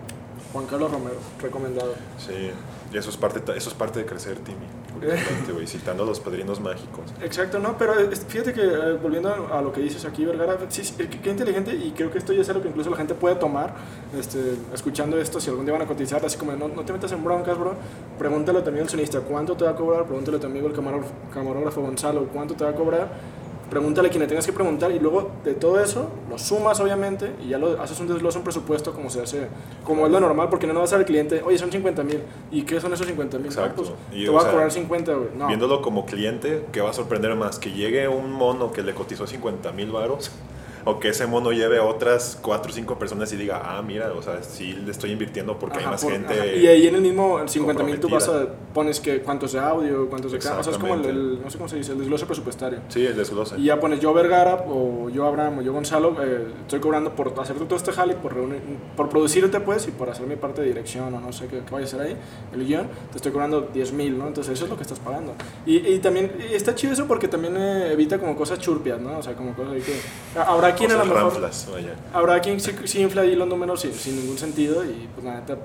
Juan 0.52 0.66
Carlos 0.66 0.92
Romero, 0.92 1.18
recomendado. 1.42 1.94
Sí, 2.18 2.52
y 2.92 2.98
eso 2.98 3.10
es 3.10 3.18
parte, 3.18 3.40
eso 3.56 3.70
es 3.70 3.76
parte 3.76 4.00
de 4.00 4.06
crecer, 4.06 4.38
Timmy. 4.40 5.66
citando 5.66 6.04
a 6.04 6.06
los 6.06 6.20
padrinos 6.20 6.60
mágicos. 6.60 7.06
Exacto, 7.22 7.60
no, 7.60 7.78
pero 7.78 7.94
fíjate 8.28 8.54
que 8.54 8.62
eh, 8.62 8.94
volviendo 9.02 9.50
a 9.52 9.62
lo 9.62 9.72
que 9.72 9.82
dices 9.82 10.04
aquí, 10.04 10.26
Vergara, 10.26 10.58
sí, 10.70 10.84
qué 11.24 11.30
inteligente 11.30 11.74
y 11.74 11.92
creo 11.92 12.12
que 12.12 12.18
esto 12.18 12.34
ya 12.34 12.42
es 12.42 12.50
algo 12.50 12.62
que 12.62 12.68
incluso 12.68 12.90
la 12.90 12.98
gente 12.98 13.14
puede 13.14 13.36
tomar 13.36 13.76
este, 14.18 14.56
escuchando 14.74 15.18
esto, 15.18 15.40
si 15.40 15.50
algún 15.50 15.66
día 15.66 15.74
van 15.74 15.84
a 15.84 15.88
cotizar, 15.88 16.24
así 16.26 16.38
como 16.38 16.52
no, 16.54 16.68
no 16.68 16.84
te 16.84 16.92
metas 16.92 17.12
en 17.14 17.24
broncas, 17.24 17.58
bro, 17.58 17.76
pregúntale 18.20 18.62
también 18.62 18.84
al 18.84 18.90
sonista 18.90 19.22
cuánto 19.22 19.56
te 19.56 19.64
va 19.64 19.72
a 19.72 19.76
cobrar, 19.76 20.06
pregúntale 20.06 20.38
a 20.38 20.40
tu 20.42 20.48
amigo 20.48 20.68
el 20.68 20.74
camarógrafo 20.74 21.82
Gonzalo 21.82 22.28
cuánto 22.28 22.56
te 22.56 22.66
va 22.66 22.72
a 22.72 22.76
cobrar 22.76 23.41
pregúntale 23.72 24.10
a 24.10 24.12
quien 24.12 24.22
le 24.22 24.28
tengas 24.28 24.46
que 24.46 24.52
preguntar 24.52 24.92
y 24.92 25.00
luego 25.00 25.32
de 25.46 25.54
todo 25.54 25.80
eso 25.80 26.10
lo 26.30 26.38
sumas 26.38 26.78
obviamente 26.82 27.32
y 27.42 27.48
ya 27.48 27.58
lo 27.58 27.82
haces 27.82 27.98
un 28.02 28.08
desglose, 28.08 28.38
un 28.38 28.44
presupuesto 28.44 28.92
como 28.94 29.10
se 29.10 29.22
hace, 29.22 29.48
como 29.86 30.06
es 30.06 30.12
lo 30.12 30.20
normal, 30.20 30.50
porque 30.50 30.68
no, 30.68 30.74
no 30.74 30.82
vas 30.82 30.92
al 30.92 31.06
cliente, 31.06 31.42
oye, 31.42 31.58
son 31.58 31.72
50 31.72 32.04
mil, 32.04 32.20
¿y 32.52 32.64
qué 32.64 32.82
son 32.82 32.92
esos 32.92 33.08
50 33.08 33.40
mil? 33.40 33.50
Ah, 33.58 33.72
pues, 33.74 33.94
te 34.12 34.30
va 34.30 34.42
a 34.42 34.52
cobrar 34.52 34.70
50, 34.70 35.14
No. 35.38 35.48
Viéndolo 35.48 35.82
como 35.82 36.06
cliente, 36.06 36.66
¿qué 36.74 36.82
va 36.82 36.90
a 36.90 36.94
sorprender 36.94 37.34
más? 37.36 37.60
Que 37.60 37.72
llegue 37.72 38.10
un 38.10 38.34
mono 38.34 38.74
que 38.74 38.84
le 38.84 38.94
cotizó 38.94 39.26
50 39.26 39.72
mil 39.72 39.90
varos 39.90 40.32
o 40.86 41.00
que 41.00 41.10
ese 41.10 41.28
mono 41.28 41.52
lleve 41.52 41.78
a 41.78 41.84
otras 41.84 42.38
cuatro 42.42 42.72
o 42.72 42.76
cinco 42.76 42.98
personas 42.98 43.32
y 43.34 43.38
diga, 43.38 43.62
ah, 43.64 43.82
mira, 43.82 44.12
o 44.14 44.22
sea, 44.22 44.42
sí 44.44 44.74
le 44.74 44.92
estoy 44.92 45.12
invirtiendo 45.12 45.58
porque 45.60 45.80
hay 45.80 45.86
más 45.86 46.04
gente. 46.04 46.58
Y 46.58 46.68
ahí 46.68 46.88
en 46.88 46.96
el 46.96 47.02
mismo 47.02 47.48
50 47.48 47.84
mil 47.84 48.00
tú 48.00 48.10
vas 48.10 48.28
a, 48.28 48.48
pones 48.74 49.00
que 49.00 49.22
cuántos 49.22 49.54
de 49.54 49.60
audio, 49.60 50.10
cuántos 50.10 50.32
de 50.32 50.38
o 50.38 50.42
sea, 50.42 50.60
es 50.60 50.78
como 50.78 50.96
el, 50.96 51.42
no 51.42 51.50
sé 51.50 51.58
cómo 51.58 51.70
se 51.70 51.78
dice, 51.78 51.92
el 51.94 52.00
desglose 52.00 52.26
presupuestario. 52.26 52.80
Sí, 52.90 53.06
el 53.06 53.16
desglose. 53.16 53.58
Y 53.58 53.66
ya 53.66 53.80
pones 53.80 54.00
yo 54.00 54.14
Vergara, 54.14 54.66
o 54.68 55.10
yo 55.10 55.26
Abraham, 55.26 55.60
o 55.60 55.62
yo 55.62 55.74
Gonzalo, 55.74 56.16
eh, 56.22 56.48
estoy 56.62 56.80
cobrando 56.80 57.16
por 57.16 57.34
hacer 57.40 57.58
todo 57.58 57.76
este 57.76 57.92
jale, 57.92 58.16
por, 58.16 58.34
reunir, 58.34 58.62
por 58.96 59.10
producirte, 59.10 59.60
pues, 59.60 59.88
y 59.88 59.92
por 59.92 60.10
hacer 60.10 60.26
mi 60.28 60.36
parte 60.36 60.62
de 60.62 60.68
dirección, 60.68 61.14
o 61.14 61.20
no 61.20 61.32
sé 61.32 61.48
qué, 61.48 61.62
vaya 61.70 61.86
a 61.86 61.90
ser 61.90 62.02
ahí, 62.02 62.18
el 62.54 62.66
guion, 62.66 62.88
te 63.12 63.18
estoy 63.18 63.32
cobrando 63.32 63.70
10 63.74 63.94
mil, 63.94 64.18
¿no? 64.18 64.28
Entonces 64.28 64.54
eso 64.54 64.66
es 64.66 64.70
lo 64.70 64.78
que 64.78 64.84
estás 64.84 65.00
pagando. 65.00 65.34
Y, 65.66 65.78
y 65.78 66.00
también 66.00 66.32
está 66.52 66.76
chido 66.76 66.94
eso 66.94 67.08
porque 67.08 67.28
también 67.28 67.56
eh, 67.58 67.92
evita 67.92 68.20
como 68.20 68.36
cosas 68.36 68.60
churpias, 68.60 69.00
¿no? 69.00 69.20
O 69.20 69.24
sea, 69.24 69.34
como 69.34 69.54
cosas 69.54 69.74
ahí 69.74 69.82
que... 69.82 70.00
Habrá 70.40 70.71
quien 70.76 70.92
a 70.92 70.96
lo 70.96 71.06
mejor... 71.06 71.50
Habrá 72.14 72.40
quien 72.40 72.60
sí, 72.60 73.02
infla 73.02 73.22
ahí 73.22 73.36
los 73.36 73.48
números 73.48 73.82
sin, 73.82 73.94
sin, 73.94 74.16
ningún 74.18 74.38
sentido 74.38 74.84
y 74.86 75.08
pues 75.14 75.26
la 75.26 75.40
neta, 75.40 75.58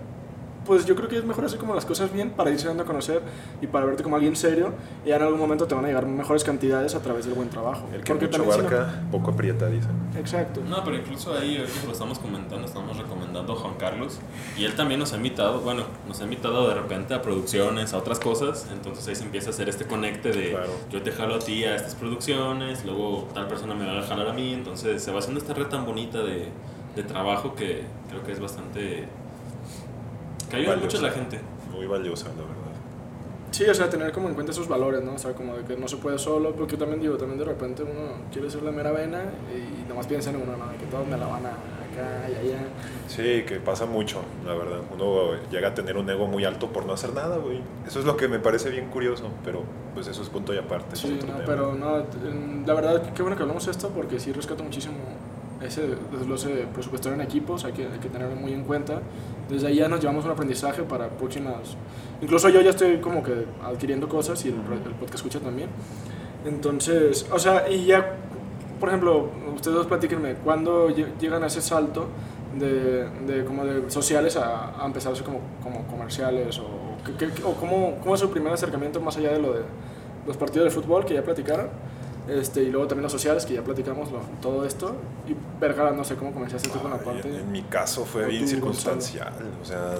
pues 0.66 0.84
yo 0.84 0.96
creo 0.96 1.08
que 1.08 1.18
es 1.18 1.24
mejor 1.24 1.44
hacer 1.44 1.58
como 1.58 1.74
las 1.74 1.86
cosas 1.86 2.12
bien 2.12 2.30
para 2.30 2.50
irse 2.50 2.66
dando 2.66 2.82
a 2.82 2.86
conocer 2.86 3.22
y 3.60 3.66
para 3.66 3.86
verte 3.86 4.02
como 4.02 4.16
alguien 4.16 4.36
serio 4.36 4.72
y 5.04 5.10
en 5.10 5.22
algún 5.22 5.38
momento 5.38 5.66
te 5.66 5.74
van 5.74 5.84
a 5.84 5.88
llegar 5.88 6.06
mejores 6.06 6.44
cantidades 6.44 6.94
a 6.94 7.00
través 7.00 7.24
del 7.26 7.34
buen 7.34 7.48
trabajo. 7.48 7.88
El 7.94 8.02
que 8.02 8.14
mucho 8.14 8.42
abarca, 8.42 9.02
poco 9.10 9.30
aprieta, 9.30 9.66
dicen. 9.66 9.92
Exacto. 10.18 10.60
No, 10.68 10.82
pero 10.84 10.96
incluso 10.96 11.34
ahí, 11.34 11.56
ahorita 11.58 11.86
lo 11.86 11.92
estamos 11.92 12.18
comentando, 12.18 12.66
estamos 12.66 12.96
recomendando 12.96 13.52
a 13.52 13.56
Juan 13.56 13.74
Carlos 13.78 14.18
y 14.58 14.64
él 14.64 14.74
también 14.74 15.00
nos 15.00 15.12
ha 15.12 15.16
invitado, 15.16 15.60
bueno, 15.60 15.84
nos 16.08 16.20
ha 16.20 16.24
invitado 16.24 16.68
de 16.68 16.74
repente 16.74 17.14
a 17.14 17.22
producciones, 17.22 17.94
a 17.94 17.98
otras 17.98 18.18
cosas, 18.18 18.66
entonces 18.72 19.06
ahí 19.08 19.14
se 19.14 19.24
empieza 19.24 19.48
a 19.48 19.50
hacer 19.50 19.68
este 19.68 19.86
conecte 19.86 20.32
de 20.32 20.56
yo 20.90 21.02
te 21.02 21.12
jalo 21.12 21.36
a 21.36 21.38
ti 21.38 21.64
a 21.64 21.76
estas 21.76 21.94
producciones, 21.94 22.84
luego 22.84 23.28
tal 23.34 23.46
persona 23.46 23.74
me 23.74 23.86
va 23.86 24.00
a 24.00 24.02
jalar 24.02 24.28
a 24.28 24.32
mí, 24.32 24.52
entonces 24.52 25.02
se 25.02 25.12
va 25.12 25.20
haciendo 25.20 25.40
esta 25.40 25.54
red 25.54 25.66
tan 25.66 25.84
bonita 25.84 26.22
de, 26.22 26.48
de 26.94 27.02
trabajo 27.02 27.54
que 27.54 27.84
creo 28.08 28.24
que 28.24 28.32
es 28.32 28.40
bastante 28.40 29.06
que 30.50 30.56
ayuda 30.56 30.76
mucho 30.76 30.98
a 30.98 31.02
la 31.02 31.10
gente. 31.10 31.40
Muy 31.72 31.86
valiosa, 31.86 32.28
la 32.28 32.42
verdad. 32.42 32.56
Sí, 33.50 33.64
o 33.64 33.74
sea, 33.74 33.88
tener 33.88 34.12
como 34.12 34.28
en 34.28 34.34
cuenta 34.34 34.52
esos 34.52 34.68
valores, 34.68 35.02
¿no? 35.02 35.14
O 35.14 35.18
sea, 35.18 35.32
como 35.32 35.56
de 35.56 35.64
que 35.64 35.76
no 35.76 35.88
se 35.88 35.96
puede 35.96 36.18
solo, 36.18 36.54
porque 36.54 36.72
yo 36.72 36.78
también 36.78 37.00
digo, 37.00 37.16
también 37.16 37.38
de 37.38 37.44
repente 37.46 37.82
uno 37.82 38.24
quiere 38.30 38.50
ser 38.50 38.62
la 38.62 38.70
mera 38.70 38.92
vena 38.92 39.22
y 39.50 39.88
nomás 39.88 40.06
piensa 40.06 40.28
en 40.30 40.36
uno, 40.36 40.56
¿no? 40.56 40.78
Que 40.78 40.84
todos 40.86 41.06
me 41.06 41.16
la 41.16 41.26
van 41.26 41.46
a, 41.46 41.50
acá 41.50 42.28
y 42.28 42.34
allá. 42.34 42.58
Sí, 43.08 43.44
que 43.46 43.58
pasa 43.64 43.86
mucho, 43.86 44.20
la 44.44 44.52
verdad. 44.52 44.80
Uno 44.92 45.40
llega 45.50 45.68
a 45.68 45.74
tener 45.74 45.96
un 45.96 46.10
ego 46.10 46.26
muy 46.26 46.44
alto 46.44 46.68
por 46.68 46.84
no 46.84 46.92
hacer 46.92 47.14
nada, 47.14 47.38
güey. 47.38 47.62
Eso 47.86 47.98
es 47.98 48.04
lo 48.04 48.16
que 48.16 48.28
me 48.28 48.40
parece 48.40 48.68
bien 48.68 48.88
curioso, 48.90 49.30
pero 49.42 49.62
pues 49.94 50.06
eso 50.06 50.20
es 50.22 50.28
punto 50.28 50.52
y 50.52 50.58
aparte. 50.58 50.96
Sí, 50.96 51.14
otro 51.14 51.28
no, 51.28 51.34
tema. 51.34 51.46
pero 51.46 51.74
no, 51.74 52.04
la 52.66 52.74
verdad, 52.74 53.14
qué 53.14 53.22
bueno 53.22 53.36
que 53.36 53.42
hablamos 53.42 53.64
de 53.64 53.70
esto 53.70 53.88
porque 53.88 54.20
sí 54.20 54.32
rescato 54.32 54.62
muchísimo 54.64 54.96
ese 55.62 55.82
desglose 56.12 56.66
presupuestario 56.72 57.14
en 57.18 57.22
equipos, 57.26 57.64
hay 57.64 57.72
que, 57.72 57.84
hay 57.86 57.98
que 57.98 58.08
tenerlo 58.08 58.36
muy 58.36 58.52
en 58.52 58.64
cuenta. 58.64 59.00
Desde 59.48 59.68
ahí 59.68 59.76
ya 59.76 59.88
nos 59.88 60.00
llevamos 60.00 60.24
un 60.24 60.30
aprendizaje 60.32 60.82
para 60.82 61.08
próximas... 61.08 61.76
Incluso 62.20 62.48
yo 62.48 62.60
ya 62.60 62.70
estoy 62.70 62.98
como 62.98 63.22
que 63.22 63.44
adquiriendo 63.64 64.08
cosas 64.08 64.44
y 64.44 64.48
el, 64.48 64.54
el 64.54 64.92
podcast 64.94 65.14
escucha 65.16 65.40
también. 65.40 65.68
Entonces, 66.44 67.26
o 67.32 67.38
sea, 67.38 67.68
y 67.68 67.86
ya, 67.86 68.14
por 68.78 68.88
ejemplo, 68.88 69.30
ustedes 69.54 69.76
dos 69.76 69.86
platíquenme, 69.86 70.34
¿cuándo 70.34 70.88
lle- 70.90 71.08
llegan 71.20 71.42
a 71.42 71.46
ese 71.46 71.60
salto 71.60 72.08
de, 72.58 73.08
de 73.26 73.44
como 73.44 73.64
de 73.64 73.90
sociales 73.90 74.36
a, 74.36 74.80
a 74.82 74.86
empezar 74.86 75.12
a 75.12 75.16
ser 75.16 75.24
como, 75.24 75.40
como 75.62 75.86
comerciales? 75.86 76.58
¿O, 76.58 76.66
qué- 77.18 77.28
qué- 77.28 77.42
o 77.44 77.54
cómo, 77.54 77.96
cómo 78.02 78.14
es 78.14 78.20
su 78.20 78.30
primer 78.30 78.52
acercamiento 78.52 79.00
más 79.00 79.16
allá 79.16 79.32
de 79.32 79.40
lo 79.40 79.52
de 79.52 79.62
los 80.26 80.36
partidos 80.36 80.64
de 80.64 80.70
fútbol 80.70 81.04
que 81.04 81.14
ya 81.14 81.22
platicaron? 81.22 81.68
Este, 82.28 82.62
y 82.64 82.70
luego 82.70 82.86
también 82.88 83.04
los 83.04 83.12
sociales, 83.12 83.46
que 83.46 83.54
ya 83.54 83.62
platicamos 83.62 84.10
lo- 84.10 84.20
todo 84.42 84.64
esto. 84.64 84.96
Y 85.28 85.34
Vergara, 85.60 85.92
no 85.92 86.02
sé 86.04 86.16
cómo 86.16 86.32
comenzaste 86.32 86.68
tú 86.70 86.80
con 86.80 86.90
la 86.90 86.96
Ay, 86.98 87.04
parte. 87.04 87.28
en, 87.28 87.52
mi 87.52 87.62
caso 87.62 88.04
fue 88.04 88.26
bien 88.26 88.46
circunstancial. 88.48 89.32
O 89.62 89.64
sea, 89.64 89.94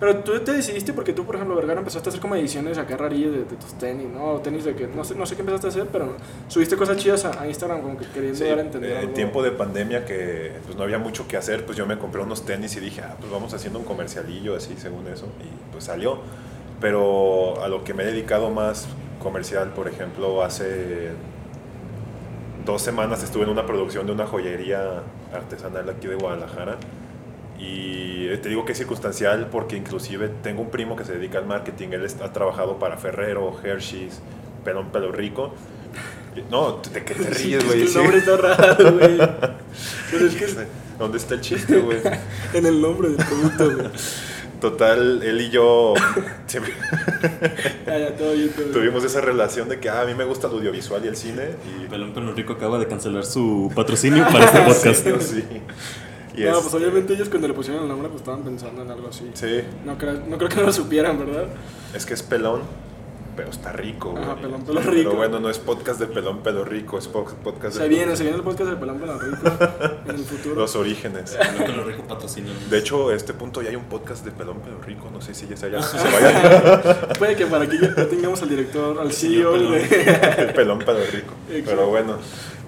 Pero 0.00 0.16
tú 0.16 0.36
te 0.40 0.50
decidiste 0.52 0.92
porque 0.92 1.12
tú, 1.12 1.24
por 1.24 1.36
ejemplo, 1.36 1.54
Vergara, 1.54 1.78
empezaste 1.78 2.08
a 2.08 2.10
hacer 2.10 2.20
como 2.20 2.34
ediciones 2.34 2.76
acá 2.78 2.96
rarillas 2.96 3.30
de, 3.30 3.38
de 3.44 3.56
tus 3.56 3.74
tenis, 3.74 4.08
¿no? 4.12 4.40
Tenis 4.40 4.64
de 4.64 4.74
que, 4.74 4.88
no 4.88 5.04
sé, 5.04 5.14
no 5.14 5.24
sé 5.24 5.36
qué 5.36 5.42
empezaste 5.42 5.68
a 5.68 5.70
hacer, 5.70 5.86
pero 5.92 6.16
subiste 6.48 6.76
cosas 6.76 6.96
chidas 6.96 7.24
a, 7.24 7.40
a 7.40 7.46
Instagram 7.46 7.80
como 7.82 7.96
que 7.96 8.06
queriendo 8.06 8.36
sí, 8.36 8.44
dar 8.44 8.58
a 8.58 8.62
entender 8.62 8.90
en 8.90 8.96
algo. 8.98 9.12
tiempo 9.12 9.44
de 9.44 9.52
pandemia 9.52 10.04
que 10.04 10.54
pues, 10.64 10.76
no 10.76 10.82
había 10.82 10.98
mucho 10.98 11.28
que 11.28 11.36
hacer, 11.36 11.64
pues 11.64 11.78
yo 11.78 11.86
me 11.86 11.96
compré 11.98 12.20
unos 12.20 12.44
tenis 12.44 12.74
y 12.74 12.80
dije, 12.80 13.02
ah, 13.02 13.14
pues 13.20 13.30
vamos 13.30 13.54
haciendo 13.54 13.78
un 13.78 13.84
comercialillo 13.84 14.56
así, 14.56 14.74
según 14.76 15.06
eso. 15.06 15.26
Y 15.40 15.70
pues 15.72 15.84
salió. 15.84 16.18
Pero 16.80 17.62
a 17.62 17.68
lo 17.68 17.84
que 17.84 17.94
me 17.94 18.02
he 18.02 18.06
dedicado 18.06 18.50
más 18.50 18.88
comercial, 19.22 19.72
por 19.72 19.86
ejemplo, 19.86 20.42
hace 20.42 21.10
dos 22.64 22.82
semanas 22.82 23.22
estuve 23.22 23.44
en 23.44 23.50
una 23.50 23.66
producción 23.66 24.06
de 24.06 24.12
una 24.12 24.26
joyería 24.26 25.02
artesanal 25.32 25.88
aquí 25.90 26.06
de 26.06 26.14
Guadalajara. 26.16 26.76
Y 27.58 28.28
te 28.38 28.48
digo 28.48 28.64
que 28.64 28.72
es 28.72 28.78
circunstancial 28.78 29.48
porque 29.50 29.76
inclusive 29.76 30.28
tengo 30.42 30.62
un 30.62 30.70
primo 30.70 30.96
que 30.96 31.04
se 31.04 31.12
dedica 31.12 31.38
al 31.38 31.46
marketing, 31.46 31.88
él 31.92 32.06
ha 32.22 32.32
trabajado 32.32 32.78
para 32.78 32.96
Ferrero, 32.96 33.54
Hershey's, 33.62 34.20
Pelón 34.64 34.90
Pelo 34.90 35.12
Rico. 35.12 35.54
No, 36.50 36.80
¿de 36.92 37.04
qué 37.04 37.14
te 37.14 37.34
Sí, 37.34 37.56
ríes, 37.56 37.62
es 37.62 37.64
güey? 37.66 37.78
que 37.78 37.82
el 37.84 37.88
Sí. 37.88 37.98
nombre 37.98 38.18
está 38.18 38.36
raro, 38.36 38.92
güey. 38.92 39.16
Pero 40.10 40.26
es 40.26 40.34
que 40.34 40.44
es 40.44 40.56
¿Dónde 40.98 41.18
está 41.18 41.34
el 41.34 41.40
chiste, 41.40 41.78
güey? 41.78 41.98
en 42.54 42.66
el 42.66 42.80
nombre 42.80 43.08
del 43.10 43.16
producto, 43.26 43.64
güey. 43.76 43.86
Total, 44.62 45.22
él 45.22 45.40
y 45.40 45.50
yo 45.50 45.92
siempre 46.46 46.72
Ya, 47.84 47.98
ya, 47.98 48.16
todo 48.16 48.32
bien, 48.32 48.48
todo 48.50 48.62
bien. 48.64 48.72
tuvimos 48.72 49.04
esa 49.04 49.20
relación 49.20 49.68
de 49.68 49.78
que 49.80 49.90
ah, 49.90 50.00
a 50.02 50.04
mí 50.06 50.14
me 50.14 50.24
gusta 50.24 50.46
el 50.46 50.54
audiovisual 50.54 51.04
y 51.04 51.08
el 51.08 51.16
cine. 51.16 51.50
Y 51.84 51.88
Pelón 51.88 52.14
Pelón 52.14 52.34
Rico 52.36 52.54
acaba 52.54 52.78
de 52.78 52.86
cancelar 52.86 53.26
su 53.26 53.70
patrocinio 53.74 54.24
para 54.32 54.44
este 54.46 54.60
podcast. 54.64 55.06
Yo 55.06 55.20
sí. 55.20 55.44
Y 56.36 56.42
No, 56.44 56.50
es- 56.56 56.58
pues 56.62 56.72
obviamente 56.74 57.12
ellos 57.12 57.28
cuando 57.28 57.48
le 57.48 57.54
pusieron 57.54 57.82
el 57.82 57.88
nombre 57.88 58.08
pues 58.08 58.20
estaban 58.22 58.42
pensando 58.42 58.82
en 58.82 58.90
algo 58.90 59.08
así. 59.08 59.30
Sí, 59.34 59.62
No, 59.84 59.98
creo, 59.98 60.14
no 60.28 60.38
creo 60.38 60.48
que 60.48 60.56
no 60.56 60.62
lo 60.62 60.72
supieran, 60.72 61.18
¿verdad? 61.18 61.48
es 61.94 62.06
que 62.06 62.14
es 62.14 62.22
pelón, 62.22 62.62
pero 63.36 63.50
está 63.50 63.72
rico, 63.72 64.10
güey. 64.12 64.22
Ajá, 64.22 64.36
pelón, 64.36 64.62
pelo 64.64 64.80
Pero 64.80 64.92
rico. 64.92 65.14
bueno, 65.14 65.40
no 65.40 65.48
es 65.50 65.58
podcast 65.58 65.98
de 66.00 66.06
pelón, 66.06 66.38
pelo 66.42 66.64
rico, 66.64 66.98
es 66.98 67.08
po- 67.08 67.24
podcast 67.24 67.76
de 67.76 67.82
Se 67.82 67.88
viene, 67.88 68.14
se 68.16 68.22
viene 68.24 68.38
el 68.38 68.44
podcast 68.44 68.70
de 68.70 68.76
Pelón 68.76 68.98
Pelón 68.98 69.18
Rico 69.20 69.36
en 70.06 70.14
el 70.16 70.24
futuro. 70.24 70.54
los 70.56 70.76
orígenes. 70.76 71.32
Pelón 71.36 71.66
Pelón 71.66 71.86
Rico. 71.86 72.02
De 72.70 72.78
hecho, 72.78 73.08
a 73.08 73.14
este 73.14 73.32
punto 73.34 73.62
ya 73.62 73.70
hay 73.70 73.76
un 73.76 73.84
podcast 73.84 74.24
de 74.24 74.30
pelón, 74.32 74.60
pelo 74.60 74.80
rico. 74.80 75.08
No 75.12 75.20
sé 75.20 75.34
si 75.34 75.46
ya 75.48 75.56
se, 75.56 75.66
haya, 75.66 75.82
se 75.82 75.96
vaya 75.96 77.08
Puede 77.18 77.36
que 77.36 77.46
para 77.46 77.66
que 77.68 77.78
ya 77.78 77.94
tengamos 78.08 78.42
al 78.42 78.48
director, 78.48 78.98
al 79.00 79.12
CEO 79.12 79.52
Pelón. 79.52 79.72
de... 79.72 80.18
el 80.38 80.52
pelón, 80.54 80.78
pelo 80.80 81.00
rico. 81.12 81.32
Exacto. 81.48 81.70
Pero 81.70 81.86
bueno, 81.88 82.16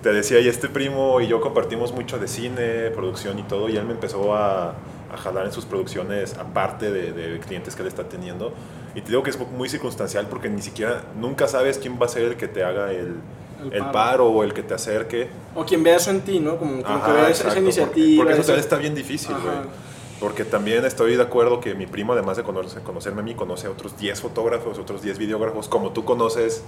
te 0.02 0.12
decía, 0.12 0.40
y 0.40 0.48
este 0.48 0.68
primo 0.68 1.20
y 1.20 1.26
yo 1.28 1.40
compartimos 1.40 1.92
mucho 1.92 2.18
de 2.18 2.28
cine, 2.28 2.90
producción 2.94 3.38
y 3.38 3.42
todo, 3.44 3.68
y 3.68 3.76
él 3.76 3.84
me 3.84 3.92
empezó 3.92 4.34
a, 4.34 4.74
a 5.14 5.16
jalar 5.16 5.46
en 5.46 5.52
sus 5.52 5.64
producciones, 5.64 6.34
aparte 6.38 6.90
de, 6.92 7.12
de 7.12 7.38
clientes 7.40 7.74
que 7.74 7.82
él 7.82 7.88
está 7.88 8.04
teniendo. 8.08 8.52
Y 8.94 9.00
te 9.00 9.08
digo 9.08 9.22
que 9.22 9.30
es 9.30 9.38
muy 9.50 9.68
circunstancial 9.68 10.26
porque 10.28 10.48
ni 10.48 10.62
siquiera, 10.62 11.02
nunca 11.18 11.48
sabes 11.48 11.78
quién 11.78 11.98
va 12.00 12.06
a 12.06 12.08
ser 12.08 12.22
el 12.24 12.36
que 12.36 12.46
te 12.48 12.62
haga 12.62 12.92
el, 12.92 13.16
El 13.62 13.72
el 13.72 13.78
paro. 13.80 13.92
paro 13.92 14.26
o 14.28 14.44
el 14.44 14.52
que 14.54 14.62
te 14.62 14.74
acerque. 14.74 15.28
O 15.54 15.64
quien 15.64 15.82
vea 15.82 15.96
eso 15.96 16.10
en 16.10 16.20
ti, 16.20 16.38
¿no? 16.40 16.56
Como, 16.58 16.82
como 16.82 16.94
Ajá, 16.96 17.06
que 17.06 17.12
vea 17.12 17.28
esa, 17.30 17.48
esa 17.48 17.58
exacto, 17.58 17.60
porque- 17.60 17.60
iniciativa. 18.00 18.24
Porque, 18.24 18.32
eso 18.32 18.40
ese- 18.42 18.46
también 18.52 18.60
está 18.64 18.76
bien 18.76 18.94
difícil, 18.94 19.34
güey. 19.42 19.84
Porque 20.20 20.44
también 20.44 20.84
estoy 20.84 21.16
de 21.16 21.22
acuerdo 21.22 21.60
que 21.60 21.74
mi 21.74 21.86
primo, 21.86 22.12
además 22.12 22.36
de 22.36 22.44
conocer- 22.44 22.82
conocerme 22.82 23.20
a 23.20 23.24
mí, 23.24 23.34
conoce 23.34 23.66
a 23.66 23.70
otros 23.70 23.96
10 23.98 24.20
fotógrafos, 24.20 24.78
otros 24.78 25.02
10 25.02 25.18
videógrafos, 25.18 25.68
como 25.68 25.90
tú 25.90 26.04
conoces 26.04 26.62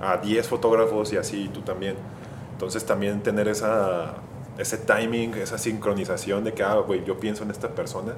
a 0.00 0.16
10 0.16 0.46
fotógrafos 0.48 1.12
y 1.12 1.16
así 1.16 1.48
tú 1.54 1.60
también. 1.60 1.94
Entonces 2.52 2.84
también 2.84 3.22
tener 3.22 3.46
esa, 3.46 4.14
ese 4.58 4.76
timing, 4.78 5.34
esa 5.34 5.56
sincronización 5.58 6.44
de 6.44 6.52
que, 6.52 6.62
ah, 6.62 6.74
güey, 6.76 7.04
yo 7.04 7.18
pienso 7.18 7.44
en 7.44 7.50
esta 7.50 7.68
persona, 7.68 8.14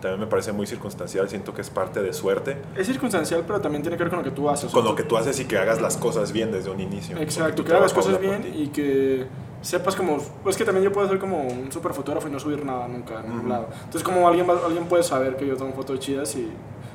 también 0.00 0.20
me 0.20 0.26
parece 0.26 0.52
muy 0.52 0.66
circunstancial, 0.66 1.28
siento 1.28 1.54
que 1.54 1.60
es 1.62 1.70
parte 1.70 2.02
de 2.02 2.12
suerte, 2.12 2.56
Es 2.76 2.86
circunstancial, 2.86 3.44
pero 3.46 3.60
también 3.60 3.82
tiene 3.82 3.96
que 3.96 4.02
ver 4.04 4.10
con 4.10 4.18
lo 4.18 4.24
que 4.24 4.30
tú 4.32 4.50
haces. 4.50 4.70
con 4.72 4.84
lo 4.84 4.94
que 4.94 5.02
tú 5.02 5.16
haces 5.16 5.38
y 5.40 5.44
que 5.46 5.56
hagas 5.58 5.80
las 5.80 5.96
cosas 5.96 6.32
bien 6.32 6.50
desde 6.52 6.70
un 6.70 6.80
inicio. 6.80 7.16
Exacto, 7.18 7.64
que 7.64 7.72
hagas 7.72 7.92
trabajo 7.92 8.10
cosas 8.12 8.20
bien 8.20 8.52
y 8.54 8.68
que 8.68 9.26
sepas 9.62 9.96
como... 9.96 10.18
Pues 10.42 10.56
que 10.58 10.64
también 10.64 10.84
yo 10.84 10.92
puedo 10.92 11.08
ser 11.08 11.18
como 11.18 11.42
un 11.46 11.72
super 11.72 11.92
fotógrafo 11.94 12.28
y 12.28 12.30
no 12.30 12.38
subir 12.38 12.64
nada 12.64 12.86
nunca 12.86 13.20
en 13.20 13.22
ningún 13.28 13.38
Ujú. 13.40 13.48
lado. 13.48 13.68
Entonces 13.76 14.02
como 14.02 14.28
alguien, 14.28 14.46
alguien 14.50 14.84
puede 14.86 15.02
saber 15.02 15.36
que 15.36 15.46
yo 15.46 15.56
tomo 15.56 15.72
fotos 15.72 16.00
chidas 16.00 16.34
y 16.36 16.50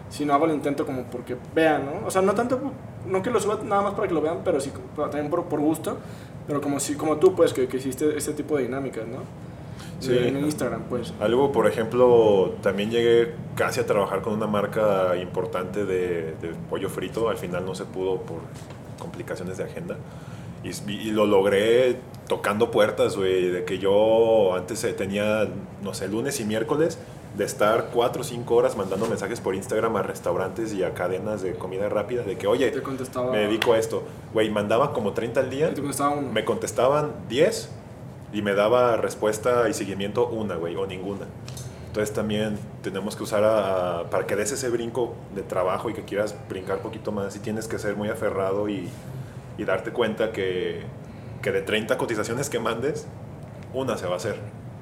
si 0.10 0.25
no 0.25 0.34
hago 0.34 0.45
el 0.45 0.52
intento 0.52 0.86
como 0.86 1.04
porque 1.04 1.36
vean, 1.56 1.86
¿no? 1.86 2.06
O 2.08 2.12
sea, 2.12 2.21
no 2.21 2.34
tanto, 2.34 2.60
no 3.08 3.21
que 3.23 3.30
lo 3.32 3.39
suba 3.39 3.60
nada 3.63 3.82
más 3.82 3.93
para 3.93 4.08
que 4.08 4.13
lo 4.13 4.21
vean, 4.21 4.39
pero 4.43 4.60
sí 4.60 4.71
también 4.95 5.30
por, 5.32 5.45
por 5.45 5.60
gusto. 5.60 5.97
Pero 6.49 6.62
como, 6.62 6.79
si, 6.79 6.95
como 6.95 7.17
tú, 7.17 7.35
pues, 7.35 7.53
que, 7.53 7.67
que 7.67 7.77
hiciste 7.77 8.17
este 8.17 8.33
tipo 8.33 8.57
de 8.57 8.63
dinámicas, 8.63 9.07
¿no? 9.07 9.19
Sí. 9.99 10.17
En 10.17 10.35
Instagram, 10.39 10.81
pues. 10.89 11.13
Algo, 11.19 11.51
por 11.51 11.67
ejemplo, 11.67 12.55
también 12.63 12.89
llegué 12.89 13.35
casi 13.55 13.79
a 13.81 13.85
trabajar 13.85 14.23
con 14.23 14.33
una 14.33 14.47
marca 14.47 15.15
importante 15.15 15.85
de, 15.85 16.33
de 16.41 16.55
pollo 16.67 16.89
frito. 16.89 17.29
Al 17.29 17.38
final 17.38 17.67
no 17.67 17.75
se 17.75 17.85
pudo 17.85 18.21
por 18.21 18.39
complicaciones 18.97 19.57
de 19.57 19.65
agenda. 19.65 19.97
Y, 20.63 20.69
y 20.91 21.12
lo 21.12 21.27
logré 21.27 21.99
tocando 22.27 22.71
puertas, 22.71 23.15
güey. 23.15 23.49
De 23.49 23.63
que 23.63 23.77
yo 23.77 24.55
antes 24.55 24.83
eh, 24.85 24.93
tenía, 24.93 25.47
no 25.83 25.93
sé, 25.93 26.07
lunes 26.07 26.39
y 26.39 26.45
miércoles 26.45 26.97
de 27.38 27.46
estar 27.46 27.89
cuatro 27.94 28.22
o 28.22 28.24
cinco 28.24 28.56
horas 28.56 28.76
mandando 28.76 29.06
mensajes 29.06 29.39
por 29.39 29.54
Instagram 29.56 29.96
a 29.98 30.02
restaurantes 30.04 30.74
y 30.74 30.84
a 30.84 30.94
cadenas 30.94 31.42
de 31.42 31.54
comida 31.54 31.88
rápida. 31.89 32.24
De 32.24 32.38
que, 32.38 32.48
oye, 32.48 32.72
Te 32.72 32.82
contestaba... 32.82 33.32
me 33.32 33.39
dedico 33.39 33.74
a 33.74 33.78
esto. 33.78 34.04
Güey, 34.34 34.50
mandaba 34.50 34.94
como 34.94 35.13
30 35.13 35.39
al 35.39 35.50
día. 35.50 35.70
te 35.74 35.80
contestaba 35.82 36.12
uno. 36.12 36.32
Me 36.32 36.44
contestaban 36.44 37.12
10 37.30 37.70
y 38.34 38.42
me 38.42 38.54
daba 38.56 38.98
respuesta 38.98 39.70
y 39.70 39.74
seguimiento 39.74 40.28
una, 40.28 40.56
güey, 40.56 40.76
o 40.76 40.86
ninguna. 40.88 41.26
Entonces 41.88 42.13
también 42.13 42.58
tenemos 42.84 43.15
que 43.15 43.24
usar 43.24 43.44
a, 43.44 44.00
a- 44.00 44.10
para 44.10 44.26
que 44.28 44.36
des 44.36 44.52
ese 44.52 44.70
brinco 44.70 45.13
de 45.36 45.42
trabajo 45.44 45.89
y 45.89 45.94
que 45.94 46.04
quieras 46.04 46.36
brincar 46.50 46.80
poquito 46.80 47.12
más 47.12 47.36
y 47.36 47.39
tienes 47.39 47.68
que 47.68 47.80
ser 47.80 47.96
muy 47.96 48.10
aferrado 48.10 48.70
y, 48.70 48.89
y 49.58 49.63
darte 49.65 49.92
cuenta 49.92 50.32
que, 50.32 50.82
que 51.42 51.52
de 51.52 51.62
30 51.62 51.98
cotizaciones 51.98 52.50
que 52.50 52.60
mandes, 52.60 53.08
una 53.74 53.98
se 53.98 54.06
va 54.08 54.13
a 54.13 54.18
hacer. 54.18 54.36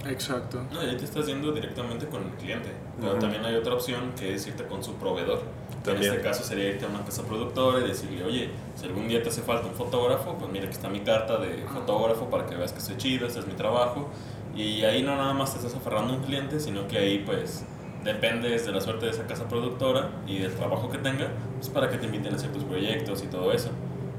Exacto. 0.10 0.62
No, 0.72 0.84
y 0.84 0.90
ahí 0.90 0.98
te 0.98 1.06
estás 1.06 1.26
yendo 1.28 1.52
directamente 1.52 2.08
con 2.08 2.24
el 2.24 2.32
cliente. 2.32 2.70
Pero 3.00 3.14
Ujú. 3.14 3.22
también 3.22 3.46
hay 3.46 3.56
otra 3.56 3.74
opción 3.74 4.14
que 4.18 4.36
es 4.36 4.48
irte 4.48 4.66
con 4.66 4.84
su 4.84 4.94
proveedor. 4.96 5.42
También. 5.84 6.12
En 6.12 6.18
este 6.18 6.28
caso 6.28 6.44
sería 6.44 6.70
irte 6.70 6.86
a 6.86 6.90
una 6.90 7.04
casa 7.06 7.24
productora 7.24 7.80
y 7.80 7.88
decirle, 7.88 8.24
oye, 8.24 8.50
si 8.76 8.86
algún 8.86 9.08
día 9.08 9.22
te 9.24 9.30
hace 9.30 9.42
falta 9.42 9.68
un 9.68 9.74
fotógrafo, 9.74 10.34
pues 10.38 10.52
mira, 10.52 10.66
aquí 10.66 10.74
está 10.74 10.90
mi 10.90 11.00
carta 11.02 11.38
de 11.38 11.64
fotógrafo 11.74 12.30
para 12.30 12.46
que 12.46 12.56
veas 12.56 12.74
que 12.74 12.80
estoy 12.80 12.98
chido, 12.98 13.28
este 13.28 13.40
es 13.40 13.48
mi 13.48 13.54
trabajo. 13.54 14.10
Y 14.56 14.84
ahí 14.84 15.04
no 15.04 15.16
nada 15.16 15.34
más 15.34 15.52
te 15.52 15.60
estás 15.60 15.76
aferrando 15.76 16.14
a 16.14 16.18
un 16.18 16.24
cliente, 16.24 16.60
sino 16.60 16.88
que 16.88 16.98
ahí 16.98 17.20
pues 17.20 17.64
dependes 18.04 18.66
de 18.66 18.72
la 18.72 18.82
suerte 18.82 19.06
de 19.06 19.12
esa 19.12 19.28
casa 19.28 19.48
productora 19.48 20.10
y 20.26 20.40
del 20.40 20.54
trabajo 20.56 20.90
que 20.90 20.98
tenga, 20.98 21.28
pues 21.56 21.70
para 21.70 21.90
que 21.90 21.98
te 21.98 22.06
inviten 22.06 22.34
a 22.34 22.38
ciertos 22.38 22.64
proyectos 22.64 23.24
y 23.24 23.28
todo 23.28 23.52
eso. 23.52 23.70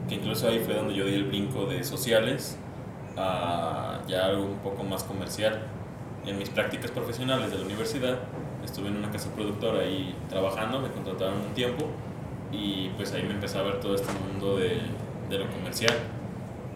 Que 0.09 0.15
incluso 0.15 0.49
ahí 0.49 0.61
fue 0.61 0.75
donde 0.75 0.95
yo 0.95 1.05
di 1.05 1.15
el 1.15 1.25
brinco 1.25 1.67
de 1.67 1.85
sociales 1.85 2.57
a 3.17 4.01
ya 4.07 4.27
algo 4.27 4.45
un 4.45 4.59
poco 4.59 4.85
más 4.85 5.05
comercial. 5.05 5.61
En 6.29 6.39
mis 6.39 6.51
prácticas 6.51 6.91
profesionales 6.91 7.51
de 7.51 7.59
la 7.59 7.65
universidad 7.65 8.19
estuve 8.65 8.89
en 8.89 8.97
una 8.97 9.11
casa 9.11 9.31
productora 9.35 9.81
ahí 9.81 10.15
trabajando, 10.29 10.79
me 10.79 10.91
contrataron 10.91 11.39
un 11.41 11.55
tiempo 11.55 11.87
y 12.53 12.91
pues 12.97 13.13
ahí 13.15 13.23
me 13.23 13.33
empecé 13.33 13.59
a 13.59 13.63
ver 13.63 13.81
todo 13.81 13.95
este 13.95 14.13
mundo 14.13 14.57
de, 14.57 14.81
de 15.31 15.39
lo 15.39 15.51
comercial. 15.51 15.95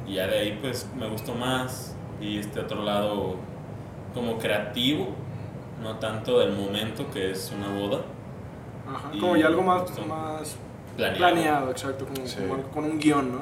Y 0.06 0.14
ya 0.14 0.26
de 0.26 0.38
ahí 0.38 0.58
pues 0.60 0.88
me 0.98 1.06
gustó 1.08 1.34
más 1.34 1.94
y 2.20 2.38
este 2.38 2.60
otro 2.60 2.82
lado 2.82 3.36
como 4.14 4.38
creativo, 4.38 5.08
no 5.82 5.96
tanto 5.98 6.38
del 6.40 6.52
momento 6.52 7.10
que 7.10 7.30
es 7.32 7.52
una 7.56 7.68
boda, 7.78 8.02
Ajá. 8.88 9.10
Y- 9.12 9.20
Como 9.20 9.36
ya 9.36 9.46
algo 9.46 9.62
más, 9.62 9.82
más 10.06 10.56
planeado. 10.96 11.18
planeado, 11.18 11.70
exacto, 11.70 12.04
como, 12.06 12.26
Sí. 12.26 12.38
como 12.48 12.62
con 12.64 12.84
un 12.84 12.98
guion, 12.98 13.30
¿no? 13.32 13.40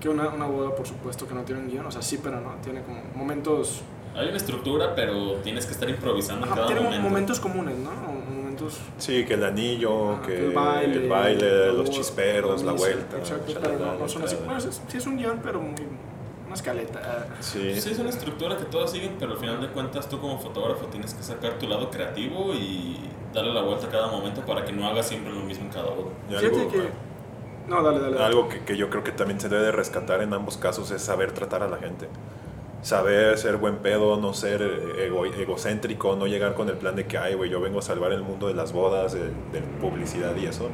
Que 0.00 0.08
una, 0.08 0.28
una 0.28 0.46
boda, 0.46 0.74
por 0.74 0.86
supuesto, 0.86 1.26
que 1.26 1.34
no 1.34 1.42
tiene 1.42 1.62
un 1.62 1.68
guion, 1.68 1.86
o 1.86 1.90
sea, 1.90 2.02
sí, 2.02 2.20
pero 2.22 2.40
no, 2.40 2.52
tiene 2.62 2.82
como 2.82 3.00
momentos 3.14 3.82
Hay 4.16 4.28
una 4.28 4.36
estructura, 4.36 4.94
pero 4.94 5.34
tienes 5.44 5.66
que 5.66 5.72
estar 5.72 5.88
improvisando 5.90 6.46
en 6.46 6.52
cada 6.54 6.66
tiene 6.66 6.80
mo- 6.80 6.86
momento. 6.86 7.08
momentos 7.08 7.40
comunes, 7.40 7.76
¿no? 7.78 7.90
Momentos... 7.90 8.78
Sí, 8.98 9.24
que 9.26 9.34
el 9.34 9.44
anillo, 9.44 10.12
ah, 10.16 10.22
que 10.24 10.46
el 10.46 10.52
baile, 10.52 10.94
el 11.02 11.08
baile, 11.08 11.72
los 11.72 11.90
chisperos, 11.90 12.62
la 12.62 12.72
misa, 12.72 12.84
vuelta. 12.86 13.18
Exacto, 13.18 13.52
shalala, 13.52 13.68
pero 13.76 13.86
no, 13.92 13.98
no 13.98 14.08
son 14.08 14.22
así. 14.22 14.36
shalala. 14.36 14.54
Bueno, 14.54 14.72
sí, 14.88 14.96
es 14.96 15.06
un 15.06 15.16
guion, 15.18 15.40
pero 15.42 15.60
muy, 15.60 15.74
una 16.46 16.54
escaleta. 16.54 17.26
Sí, 17.40 17.78
Sí, 17.80 17.90
es 17.90 17.98
una 17.98 18.08
estructura 18.10 18.56
que 18.56 18.64
todos 18.64 18.90
siguen, 18.90 19.16
pero 19.18 19.32
al 19.32 19.38
final 19.38 19.60
de 19.60 19.68
cuentas 19.68 20.08
tú 20.08 20.18
como 20.18 20.38
fotógrafo 20.38 20.86
tienes 20.86 21.12
que 21.12 21.22
sacar 21.22 21.58
tu 21.58 21.68
lado 21.68 21.90
creativo 21.90 22.54
y 22.54 22.98
darle 23.34 23.52
la 23.52 23.60
vuelta 23.62 23.88
a 23.88 23.90
cada 23.90 24.06
momento 24.06 24.40
para 24.46 24.64
que 24.64 24.72
no 24.72 24.86
hagas 24.86 25.06
siempre 25.08 25.30
lo 25.32 25.40
mismo 25.40 25.64
en 25.66 25.70
cada 25.72 25.88
uno. 25.88 26.08
Y 26.30 26.34
Fíjate 26.36 26.68
que... 26.68 26.88
No, 27.68 27.82
dale, 27.82 27.98
dale. 27.98 28.12
dale. 28.14 28.24
algo 28.24 28.48
que, 28.48 28.60
que 28.64 28.76
yo 28.78 28.88
creo 28.88 29.02
que 29.04 29.10
también 29.12 29.40
se 29.40 29.48
debe 29.50 29.64
de 29.64 29.72
rescatar 29.72 30.22
en 30.22 30.32
ambos 30.32 30.56
casos 30.56 30.90
es 30.92 31.02
saber 31.02 31.32
tratar 31.32 31.62
a 31.64 31.68
la 31.68 31.76
gente. 31.78 32.08
Saber 32.82 33.36
ser 33.38 33.56
buen 33.56 33.76
pedo, 33.78 34.16
no 34.16 34.32
ser 34.32 34.62
ego- 34.98 35.26
egocéntrico, 35.26 36.14
no 36.14 36.26
llegar 36.28 36.54
con 36.54 36.68
el 36.68 36.76
plan 36.76 36.94
de 36.94 37.04
que, 37.06 37.18
ay, 37.18 37.34
güey, 37.34 37.50
yo 37.50 37.60
vengo 37.60 37.80
a 37.80 37.82
salvar 37.82 38.12
el 38.12 38.22
mundo 38.22 38.46
de 38.46 38.54
las 38.54 38.72
bodas, 38.72 39.12
de, 39.12 39.20
de 39.24 39.60
publicidad 39.80 40.36
y 40.36 40.46
eso. 40.46 40.68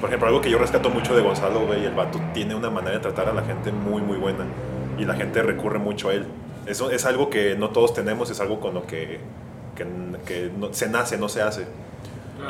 Por 0.00 0.08
ejemplo, 0.08 0.26
algo 0.28 0.40
que 0.40 0.50
yo 0.50 0.58
rescato 0.58 0.90
mucho 0.90 1.14
de 1.14 1.22
Gonzalo, 1.22 1.60
güey, 1.66 1.84
el 1.84 1.94
vato 1.94 2.20
tiene 2.34 2.54
una 2.56 2.68
manera 2.70 2.94
de 2.96 3.00
tratar 3.00 3.28
a 3.28 3.32
la 3.32 3.42
gente 3.42 3.70
muy, 3.70 4.02
muy 4.02 4.16
buena. 4.18 4.44
Y 4.98 5.04
la 5.04 5.14
gente 5.14 5.40
recurre 5.42 5.78
mucho 5.78 6.08
a 6.08 6.14
él. 6.14 6.26
Eso 6.66 6.90
es 6.90 7.06
algo 7.06 7.30
que 7.30 7.54
no 7.56 7.70
todos 7.70 7.94
tenemos, 7.94 8.28
es 8.30 8.40
algo 8.40 8.58
con 8.58 8.74
lo 8.74 8.84
que, 8.86 9.20
que, 9.76 9.86
que 10.26 10.50
no- 10.58 10.72
se 10.74 10.88
nace, 10.88 11.16
no 11.16 11.28
se 11.28 11.42
hace. 11.42 11.66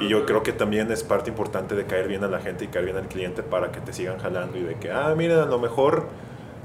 Y 0.01 0.09
yo 0.09 0.25
creo 0.25 0.43
que 0.43 0.53
también 0.53 0.91
es 0.91 1.03
parte 1.03 1.29
importante 1.29 1.75
de 1.75 1.85
caer 1.85 2.09
bien 2.09 2.25
a 2.25 2.29
la 2.29 2.41
gente 2.41 2.65
y 2.65 2.69
caer 2.69 2.87
bien 2.87 2.97
al 2.97 3.09
cliente 3.09 3.43
para 3.43 3.73
que 3.73 3.81
te 3.81 3.93
sigan 3.93 4.19
jalando 4.19 4.57
y 4.57 4.63
de 4.63 4.77
que, 4.77 4.91
ah, 4.91 5.13
mira, 5.15 5.43
a 5.43 5.47
lo 5.47 5.59
mejor, 5.59 6.07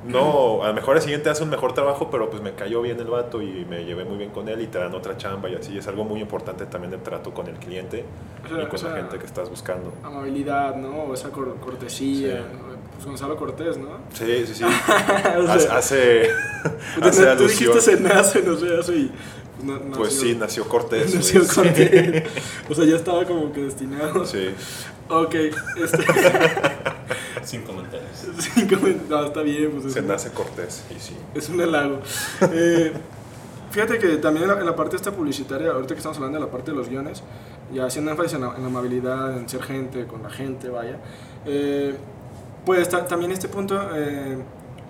no, 0.07 0.63
a 0.63 0.67
lo 0.69 0.73
mejor 0.73 0.95
el 0.97 1.01
siguiente 1.01 1.29
hace 1.29 1.43
un 1.43 1.49
mejor 1.49 1.73
trabajo, 1.73 2.09
pero 2.11 2.29
pues 2.29 2.41
me 2.41 2.53
cayó 2.53 2.81
bien 2.81 2.99
el 2.99 3.07
vato 3.07 3.41
y 3.41 3.65
me 3.69 3.85
llevé 3.85 4.05
muy 4.05 4.17
bien 4.17 4.29
con 4.31 4.47
él 4.49 4.61
y 4.61 4.67
te 4.67 4.77
dan 4.79 4.93
otra 4.95 5.17
chamba 5.17 5.49
y 5.49 5.55
así. 5.55 5.77
Es 5.77 5.87
algo 5.87 6.03
muy 6.03 6.19
importante 6.21 6.65
también 6.65 6.93
el 6.93 7.01
trato 7.01 7.33
con 7.33 7.47
el 7.47 7.55
cliente 7.55 8.05
O 8.45 8.47
sea, 8.49 8.63
y 8.63 8.65
con 8.67 8.75
o 8.75 8.77
sea, 8.77 8.89
la 8.91 8.95
gente 8.97 9.17
que 9.19 9.25
estás 9.25 9.49
buscando. 9.49 9.93
Amabilidad, 10.03 10.75
¿no? 10.75 11.03
O 11.03 11.13
esa 11.13 11.29
cor- 11.29 11.55
cortesía. 11.59 12.37
Sí. 12.37 12.43
Pues 12.95 13.05
Gonzalo 13.05 13.35
Cortés, 13.37 13.77
¿no? 13.77 13.89
Sí, 14.13 14.45
sí, 14.47 14.55
sí. 14.55 14.63
O 15.37 15.49
Hace, 15.51 15.59
sea, 15.67 15.77
hace, 15.77 16.31
hace 17.01 17.23
tú 17.23 17.29
alusión. 17.29 17.47
dijiste 17.73 17.81
se 17.81 17.99
nace, 18.01 18.41
no 18.41 18.55
sé, 18.57 18.75
hace 18.79 18.95
y... 18.95 19.11
na- 19.63 19.79
Pues 19.95 20.13
nació- 20.15 20.21
sí, 20.21 20.35
nació 20.35 20.67
Cortés. 20.67 21.13
Nació 21.15 21.41
Cortés. 21.47 22.23
O 22.69 22.73
sea, 22.73 22.85
ya 22.85 22.95
estaba 22.95 23.23
como 23.25 23.51
que 23.53 23.61
destinado. 23.61 24.25
Sí. 24.25 24.49
Ok, 25.09 25.35
este... 25.35 26.03
Sin 27.47 27.61
comentarios. 27.63 28.09
sí, 28.39 28.67
como- 28.67 28.87
no, 29.09 29.23
está 29.25 29.41
bien, 29.41 29.71
pues 29.71 29.85
es, 29.85 29.93
Se 29.93 30.01
nace 30.01 30.31
Cortés 30.31 30.83
y 30.95 30.99
sí. 30.99 31.15
es 31.33 31.47
un 31.49 31.61
halago. 31.61 31.99
Eh, 32.51 32.91
fíjate 33.71 33.97
que 33.99 34.17
también 34.17 34.43
en 34.43 34.53
la, 34.55 34.59
en 34.59 34.65
la 34.65 34.75
parte 34.75 34.95
esta 34.97 35.11
publicitaria, 35.11 35.71
ahorita 35.71 35.93
que 35.93 35.99
estamos 35.99 36.17
hablando 36.17 36.39
de 36.39 36.45
la 36.45 36.51
parte 36.51 36.71
de 36.71 36.77
los 36.77 36.89
guiones, 36.89 37.23
ya 37.73 37.85
haciendo 37.85 38.11
énfasis 38.11 38.33
en 38.33 38.41
la, 38.41 38.55
en 38.55 38.61
la 38.63 38.67
amabilidad, 38.67 39.37
en 39.37 39.47
ser 39.47 39.63
gente, 39.63 40.05
con 40.07 40.23
la 40.23 40.29
gente, 40.29 40.69
vaya. 40.69 40.97
eh, 41.45 41.95
pues 42.65 42.89
ta- 42.89 43.05
también 43.05 43.31
este 43.31 43.47
punto... 43.47 43.79
eh, 43.95 44.37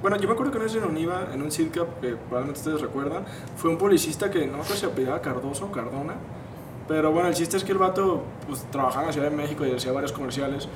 bueno, 0.01 0.17
yo 0.17 0.27
me 0.27 0.33
acuerdo 0.33 0.51
que 0.51 0.57
una 0.57 0.65
vez 0.65 0.75
en 0.75 0.83
Univa, 0.83 1.27
en 1.33 1.41
un 1.41 1.51
SIDCAP, 1.51 2.01
que 2.01 2.15
probablemente 2.15 2.59
ustedes 2.59 2.81
recuerdan, 2.81 3.23
fue 3.55 3.69
un 3.71 3.77
publicista 3.77 4.29
que 4.31 4.45
no 4.47 4.55
acuerdo 4.55 4.75
si 4.75 4.85
apellidaba 4.87 5.21
Cardoso 5.21 5.65
o 5.65 5.71
Cardona, 5.71 6.13
pero 6.87 7.11
bueno, 7.11 7.27
el 7.29 7.35
chiste 7.35 7.57
es 7.57 7.63
que 7.63 7.71
el 7.71 7.77
vato 7.79 8.23
pues, 8.47 8.63
trabajaba 8.71 9.01
en 9.01 9.07
la 9.07 9.13
Ciudad 9.13 9.29
de 9.29 9.35
México 9.35 9.65
y 9.65 9.71
hacía 9.75 9.91
varios 9.91 10.11
comerciales. 10.11 10.67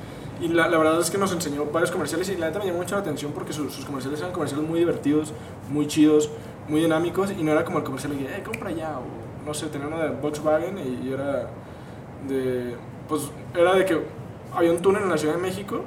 Y 0.42 0.48
la, 0.48 0.68
la 0.68 0.78
verdad 0.78 1.00
es 1.00 1.12
que 1.12 1.18
nos 1.20 1.32
enseñó 1.32 1.66
varios 1.66 1.92
comerciales 1.92 2.28
y 2.30 2.36
la 2.36 2.48
neta 2.48 2.60
me 2.60 2.66
llamó 2.66 2.80
mucho 2.80 2.96
la 2.96 3.02
atención 3.02 3.32
porque 3.32 3.54
sus, 3.54 3.72
sus 3.72 3.86
comerciales 3.86 4.20
eran 4.20 4.34
comerciales 4.34 4.68
muy 4.68 4.80
divertidos, 4.80 5.34
muy 5.70 5.88
chidos, 5.88 6.30
muy 6.68 6.82
dinámicos 6.82 7.32
y 7.32 7.44
no 7.44 7.52
era 7.52 7.64
como 7.64 7.78
el 7.78 7.84
comercial 7.84 8.18
de, 8.18 8.26
eh, 8.26 8.44
compra 8.44 8.72
ya, 8.72 8.98
o 8.98 9.46
no 9.46 9.54
sé, 9.54 9.68
tenía 9.68 9.88
uno 9.88 10.00
de 10.00 10.10
Volkswagen 10.10 10.78
y, 10.80 11.08
y 11.08 11.14
era 11.14 11.48
de, 12.28 12.76
pues 13.08 13.30
era 13.56 13.76
de 13.76 13.86
que 13.86 14.00
había 14.54 14.72
un 14.72 14.80
túnel 14.80 15.04
en 15.04 15.10
la 15.10 15.18
Ciudad 15.18 15.36
de 15.36 15.42
México 15.42 15.82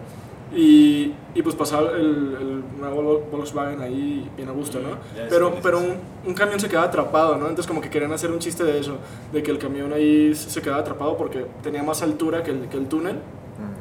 y, 0.55 1.13
y 1.35 1.43
pues 1.43 1.57
pasaba 1.57 1.91
el, 1.91 2.37
el 2.41 2.63
nuevo 2.79 3.25
Volkswagen 3.33 3.81
ahí 3.81 4.31
bien 4.37 4.49
a 4.49 4.53
gusto, 4.53 4.79
¿no? 4.79 4.99
Pero, 5.29 5.57
pero 5.63 5.79
un, 5.79 5.97
un 6.25 6.35
camión 6.35 6.61
se 6.61 6.69
quedaba 6.69 6.87
atrapado, 6.87 7.35
¿no? 7.37 7.49
Entonces 7.49 7.67
como 7.67 7.81
que 7.81 7.91
querían 7.91 8.13
hacer 8.13 8.31
un 8.31 8.39
chiste 8.39 8.63
de 8.63 8.79
eso, 8.79 8.99
de 9.33 9.43
que 9.43 9.51
el 9.51 9.59
camión 9.59 9.93
ahí 9.93 10.33
se 10.35 10.63
quedaba 10.63 10.81
atrapado 10.83 11.17
porque 11.17 11.45
tenía 11.63 11.83
más 11.83 12.03
altura 12.03 12.45
que 12.45 12.53
el, 12.53 12.69
que 12.69 12.77
el 12.77 12.87
túnel. 12.87 13.19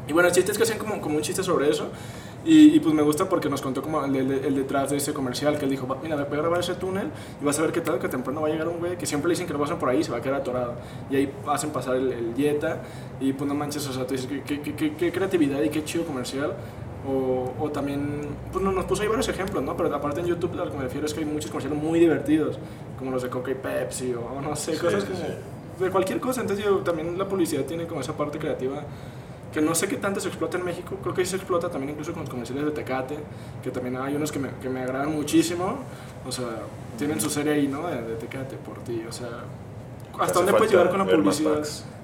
Y 0.07 0.13
bueno, 0.13 0.27
el 0.29 0.35
chiste 0.35 0.51
es 0.51 0.57
que 0.57 0.63
hacían 0.63 0.79
como, 0.79 0.99
como 1.01 1.15
un 1.15 1.21
chiste 1.21 1.43
sobre 1.43 1.69
eso. 1.69 1.87
Y, 2.45 2.75
y 2.75 2.79
pues 2.81 2.93
me 2.93 3.01
gusta 3.03 3.29
porque 3.29 3.47
nos 3.49 3.61
contó 3.61 3.81
como 3.81 4.03
el, 4.03 4.13
el- 4.17 4.31
el 4.43 4.55
detrás 4.55 4.89
de 4.91 4.97
ese 4.97 5.13
comercial, 5.13 5.57
que 5.57 5.63
él 5.63 5.71
dijo, 5.71 5.87
"Va, 5.87 5.97
mira, 6.03 6.17
voy 6.17 6.37
a 6.37 6.41
grabar 6.41 6.59
ese 6.59 6.73
túnel 6.75 7.07
y 7.41 7.45
vas 7.45 7.57
a 7.57 7.61
ver 7.61 7.71
qué 7.71 7.79
tal, 7.79 7.99
que 7.99 8.09
temprano 8.09 8.41
va 8.41 8.49
a 8.49 8.51
llegar 8.51 8.67
un 8.67 8.79
güey 8.79 8.97
que 8.97 9.05
siempre 9.05 9.29
le 9.29 9.33
dicen 9.33 9.47
que 9.47 9.53
lo 9.53 9.59
pasan 9.59 9.79
por 9.79 9.87
ahí 9.87 9.99
y 9.99 10.03
se 10.03 10.11
va 10.11 10.17
a 10.17 10.21
quedar 10.21 10.41
atorado. 10.41 10.73
Y 11.09 11.15
ahí 11.15 11.33
hacen 11.47 11.69
pasar 11.69 11.95
el, 11.95 12.11
el 12.11 12.33
Jetta 12.35 12.81
y 13.21 13.31
pues 13.31 13.47
no 13.47 13.55
manches, 13.55 13.87
o 13.87 13.93
sea, 13.93 14.05
tú 14.05 14.13
dices, 14.13 14.27
qué, 14.29 14.41
qué, 14.61 14.73
qué- 14.75 14.93
qué- 14.95 15.11
creatividad 15.13 15.61
y 15.61 15.69
qué 15.69 15.85
chido 15.85 16.03
comercial. 16.05 16.53
O, 17.07 17.53
o 17.59 17.69
también, 17.69 18.27
pues 18.51 18.63
no- 18.63 18.71
nos 18.73 18.85
puso 18.85 19.01
ahí 19.03 19.07
varios 19.07 19.27
ejemplos, 19.29 19.63
¿no? 19.63 19.75
Pero 19.77 19.93
aparte 19.95 20.19
en 20.21 20.25
YouTube 20.27 20.53
a 20.53 20.65
lo 20.65 20.71
que 20.71 20.77
me 20.77 20.83
refiero 20.83 21.05
es 21.05 21.13
que 21.13 21.19
hay 21.21 21.25
muchos 21.25 21.49
comerciales 21.49 21.81
muy 21.81 21.99
divertidos, 21.99 22.57
como 22.99 23.11
los 23.11 23.23
de 23.23 23.29
Coca 23.29 23.51
y 23.51 23.55
Pepsi 23.55 24.13
o, 24.13 24.21
o 24.37 24.41
no 24.41 24.53
sé, 24.55 24.73
Sí, 24.73 24.79
cosas 24.79 25.03
sí, 25.03 25.09
como 25.11 25.19
sí. 25.23 25.83
de 25.83 25.89
cualquier 25.91 26.19
cosa. 26.21 26.41
Entonces 26.41 26.63
yo 26.65 26.77
también 26.79 27.17
la 27.17 27.27
publicidad 27.27 27.63
tiene 27.63 27.87
como 27.87 27.99
esa 28.01 28.15
parte 28.17 28.37
creativa 28.39 28.83
que 29.53 29.61
no 29.61 29.75
sé 29.75 29.87
qué 29.87 29.97
tanto 29.97 30.19
se 30.19 30.27
explota 30.29 30.57
en 30.57 30.65
México. 30.65 30.97
Creo 31.01 31.13
que 31.13 31.23
sí 31.23 31.31
se 31.31 31.35
explota 31.37 31.69
también 31.69 31.91
incluso 31.91 32.11
con 32.13 32.21
los 32.23 32.29
comerciales 32.29 32.65
de 32.65 32.71
Tecate, 32.71 33.17
que 33.63 33.69
también 33.71 33.97
hay 33.97 34.15
unos 34.15 34.31
que 34.31 34.39
me, 34.39 34.49
que 34.61 34.69
me 34.69 34.81
agradan 34.81 35.13
muchísimo. 35.13 35.77
O 36.27 36.31
sea, 36.31 36.47
tienen 36.97 37.21
su 37.21 37.29
serie 37.29 37.53
ahí, 37.53 37.67
¿no? 37.67 37.87
De, 37.87 38.01
de 38.01 38.15
Tecate 38.15 38.55
por 38.57 38.79
ti. 38.79 39.03
O 39.07 39.11
sea, 39.11 39.29
¿hasta 40.19 40.33
dónde 40.39 40.53
puedes 40.53 40.71
llegar 40.71 40.89
con 40.89 40.99
la 40.99 41.05
publicidad? 41.15 41.51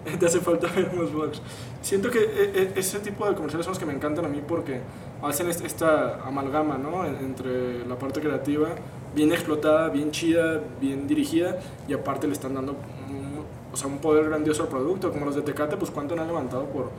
Te 0.20 0.26
hace 0.26 0.39
falta 0.39 0.68
ver 0.74 0.93
más 0.93 1.12
vlogs. 1.12 1.41
Siento 1.82 2.10
que 2.10 2.20
e- 2.20 2.62
e- 2.62 2.72
ese 2.76 3.00
tipo 3.00 3.28
de 3.28 3.36
comerciales 3.36 3.66
son 3.66 3.72
los 3.74 3.80
que 3.80 3.86
me 3.86 3.93
encantan 3.93 4.26
a 4.26 4.28
mí 4.30 4.41
porque 4.47 4.80
hacen 5.22 5.50
est- 5.50 5.64
esta 5.66 6.22
amalgama, 6.26 6.78
¿no? 6.78 7.06
En- 7.06 7.18
Entre 7.18 7.86
la 7.86 7.97
parte 7.97 8.22
creativa, 8.22 8.70
bien 9.14 9.32
explotada, 9.32 9.89
bien 9.89 10.12
chida, 10.12 10.62
bien 10.80 11.06
dirigida, 11.08 11.58
y 11.88 11.93
aparte 11.93 12.28
le 12.28 12.34
están 12.34 12.54
dando 12.54 12.74
un, 13.10 13.43
o 13.74 13.76
sea, 13.76 13.88
un 13.88 13.97
poder 14.00 14.26
grandioso 14.30 14.64
al 14.64 14.70
producto, 14.70 15.12
como 15.12 15.26
los 15.26 15.36
de 15.36 15.41
Tecate, 15.41 15.76
pues 15.78 15.91
cuánto 15.91 16.16
no 16.16 16.22
han 16.22 16.28
levantado 16.30 16.64
por 16.66 16.91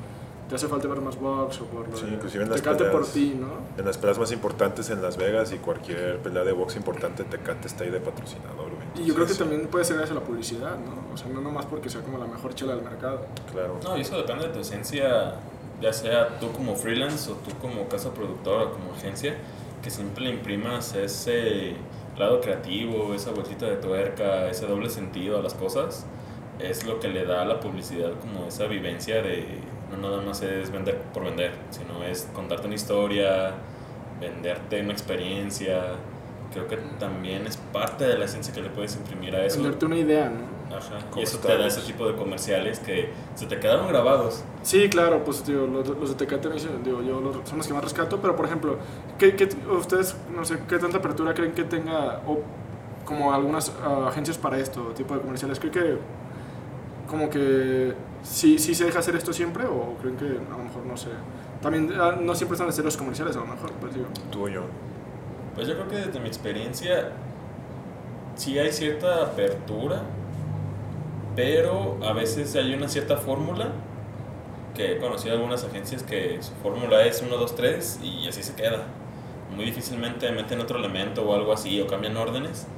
te 0.50 0.56
hace 0.56 0.66
falta 0.66 0.88
ver 0.88 1.00
más 1.00 1.16
box 1.18 1.60
o 1.60 1.64
por 1.66 1.88
lo 1.88 1.96
Sí, 1.96 2.06
de 2.06 2.14
inclusive 2.14 2.42
en 2.42 2.50
las 2.50 2.60
Tecate 2.60 2.84
peleas. 2.84 2.96
por 2.96 3.06
ti, 3.06 3.36
¿no? 3.40 3.46
En 3.78 3.86
las 3.86 3.96
peleas 3.96 4.18
más 4.18 4.32
importantes 4.32 4.90
en 4.90 5.00
Las 5.00 5.16
Vegas 5.16 5.52
y 5.52 5.58
cualquier 5.58 6.18
pelea 6.18 6.42
de 6.42 6.50
box 6.52 6.74
importante, 6.74 7.22
Tecate 7.22 7.68
está 7.68 7.84
ahí 7.84 7.90
de 7.90 8.00
patrocinador, 8.00 8.68
güey. 8.74 8.86
Y 8.96 9.06
yo 9.06 9.14
creo 9.14 9.26
que 9.26 9.32
Entonces, 9.32 9.38
también 9.38 9.66
puede 9.68 9.84
ser 9.84 9.96
gracias 9.96 10.16
a 10.16 10.20
la 10.20 10.26
publicidad, 10.26 10.76
¿no? 10.76 11.14
O 11.14 11.16
sea, 11.16 11.28
no 11.28 11.40
nomás 11.40 11.66
porque 11.66 11.88
sea 11.88 12.02
como 12.02 12.18
la 12.18 12.26
mejor 12.26 12.52
chela 12.54 12.74
del 12.74 12.82
mercado. 12.84 13.26
Claro. 13.52 13.78
No, 13.84 13.96
y 13.96 14.00
eso 14.00 14.16
depende 14.16 14.48
de 14.48 14.52
tu 14.52 14.58
esencia, 14.58 15.36
ya 15.80 15.92
sea 15.92 16.40
tú 16.40 16.50
como 16.50 16.74
freelance 16.74 17.30
o 17.30 17.34
tú 17.36 17.52
como 17.62 17.88
casa 17.88 18.12
productora 18.12 18.64
o 18.64 18.72
como 18.72 18.92
agencia, 18.92 19.36
que 19.82 19.88
siempre 19.90 20.24
le 20.24 20.30
imprimas 20.30 20.94
ese 20.96 21.74
lado 22.18 22.40
creativo, 22.40 23.14
esa 23.14 23.30
vueltita 23.30 23.66
de 23.66 23.76
tuerca, 23.76 24.50
ese 24.50 24.66
doble 24.66 24.90
sentido 24.90 25.38
a 25.38 25.42
las 25.42 25.54
cosas, 25.54 26.06
es 26.58 26.84
lo 26.84 26.98
que 26.98 27.06
le 27.08 27.24
da 27.24 27.42
a 27.42 27.44
la 27.44 27.60
publicidad 27.60 28.10
como 28.20 28.46
esa 28.48 28.66
vivencia 28.66 29.22
de 29.22 29.46
no 29.90 29.96
nada 30.10 30.22
más 30.22 30.42
es 30.42 30.70
vender 30.70 30.98
por 31.14 31.24
vender, 31.24 31.52
sino 31.70 32.02
es 32.04 32.28
contarte 32.34 32.66
una 32.66 32.76
historia, 32.76 33.52
venderte 34.20 34.80
una 34.80 34.92
experiencia. 34.92 35.82
Creo 36.52 36.66
que 36.66 36.76
también 36.98 37.46
es 37.46 37.56
parte 37.56 38.04
de 38.06 38.18
la 38.18 38.24
esencia 38.24 38.52
que 38.52 38.60
le 38.62 38.70
puedes 38.70 38.96
imprimir 38.96 39.34
a 39.36 39.44
eso. 39.44 39.56
Venderte 39.58 39.86
una 39.86 39.96
idea, 39.96 40.28
¿no? 40.28 40.60
Ajá, 40.76 40.98
y 41.16 41.22
eso 41.22 41.38
te 41.38 41.48
da 41.56 41.66
ese 41.66 41.80
tipo 41.80 42.06
de 42.06 42.14
comerciales 42.14 42.78
que 42.78 43.10
se 43.34 43.46
te 43.46 43.58
quedaron 43.58 43.88
grabados. 43.88 44.44
Sí, 44.62 44.88
claro, 44.88 45.24
pues 45.24 45.44
digo, 45.44 45.66
los, 45.66 45.86
los 45.88 46.10
de 46.10 46.14
Tecate 46.14 46.48
me 46.48 46.54
dicen, 46.54 46.82
digo, 46.84 47.02
yo 47.02 47.20
los, 47.20 47.36
son 47.48 47.58
los 47.58 47.66
que 47.66 47.74
más 47.74 47.82
rescato, 47.82 48.18
pero 48.20 48.36
por 48.36 48.46
ejemplo, 48.46 48.76
¿qué, 49.18 49.34
qué- 49.34 49.48
ustedes, 49.76 50.16
no 50.34 50.44
sé, 50.44 50.58
qué 50.68 50.78
tanta 50.78 50.98
apertura 50.98 51.34
creen 51.34 51.52
que 51.52 51.64
tenga, 51.64 52.20
o 52.26 52.38
como 53.04 53.32
algunas 53.32 53.72
ah, 53.84 54.06
agencias 54.08 54.38
para 54.38 54.58
esto, 54.58 54.80
tipo 54.96 55.14
de 55.14 55.20
comerciales? 55.20 55.58
¿Creen 55.58 55.72
que, 55.72 55.98
como 57.10 57.28
que, 57.28 57.92
sí, 58.22 58.58
sí 58.58 58.74
se 58.74 58.84
deja 58.84 59.00
hacer 59.00 59.16
esto 59.16 59.32
siempre, 59.32 59.64
o 59.64 59.96
creen 60.00 60.16
que 60.16 60.26
a 60.26 60.56
lo 60.56 60.64
mejor, 60.64 60.86
no 60.86 60.96
sé, 60.96 61.08
también 61.60 61.92
ah, 62.00 62.16
no 62.18 62.34
siempre 62.36 62.54
están 62.54 62.84
los 62.84 62.96
comerciales, 62.96 63.36
a 63.36 63.40
lo 63.40 63.46
mejor, 63.46 63.72
pues 63.72 63.94
digo. 63.94 64.06
Tú 64.30 64.48
y 64.48 64.52
yo. 64.54 64.62
Pues 65.54 65.66
yo 65.66 65.74
creo 65.74 65.88
que 65.88 65.96
desde 65.96 66.20
mi 66.20 66.28
experiencia 66.28 67.10
sí 68.36 68.58
hay 68.58 68.72
cierta 68.72 69.24
apertura, 69.24 70.02
pero 71.34 71.98
a 72.02 72.12
veces 72.12 72.54
hay 72.54 72.72
una 72.74 72.88
cierta 72.88 73.16
fórmula 73.16 73.72
que 74.74 74.92
he 74.92 74.98
conocido 74.98 75.34
algunas 75.34 75.64
agencias 75.64 76.04
que 76.04 76.40
su 76.40 76.52
fórmula 76.62 77.04
es 77.04 77.20
1, 77.20 77.36
2, 77.36 77.54
3 77.56 78.00
y 78.04 78.28
así 78.28 78.42
se 78.42 78.54
queda. 78.54 78.84
Muy 79.54 79.64
difícilmente 79.64 80.30
meten 80.30 80.60
otro 80.60 80.78
elemento 80.78 81.28
o 81.28 81.34
algo 81.34 81.52
así 81.52 81.80
o 81.80 81.88
cambian 81.88 82.16
órdenes. 82.16 82.68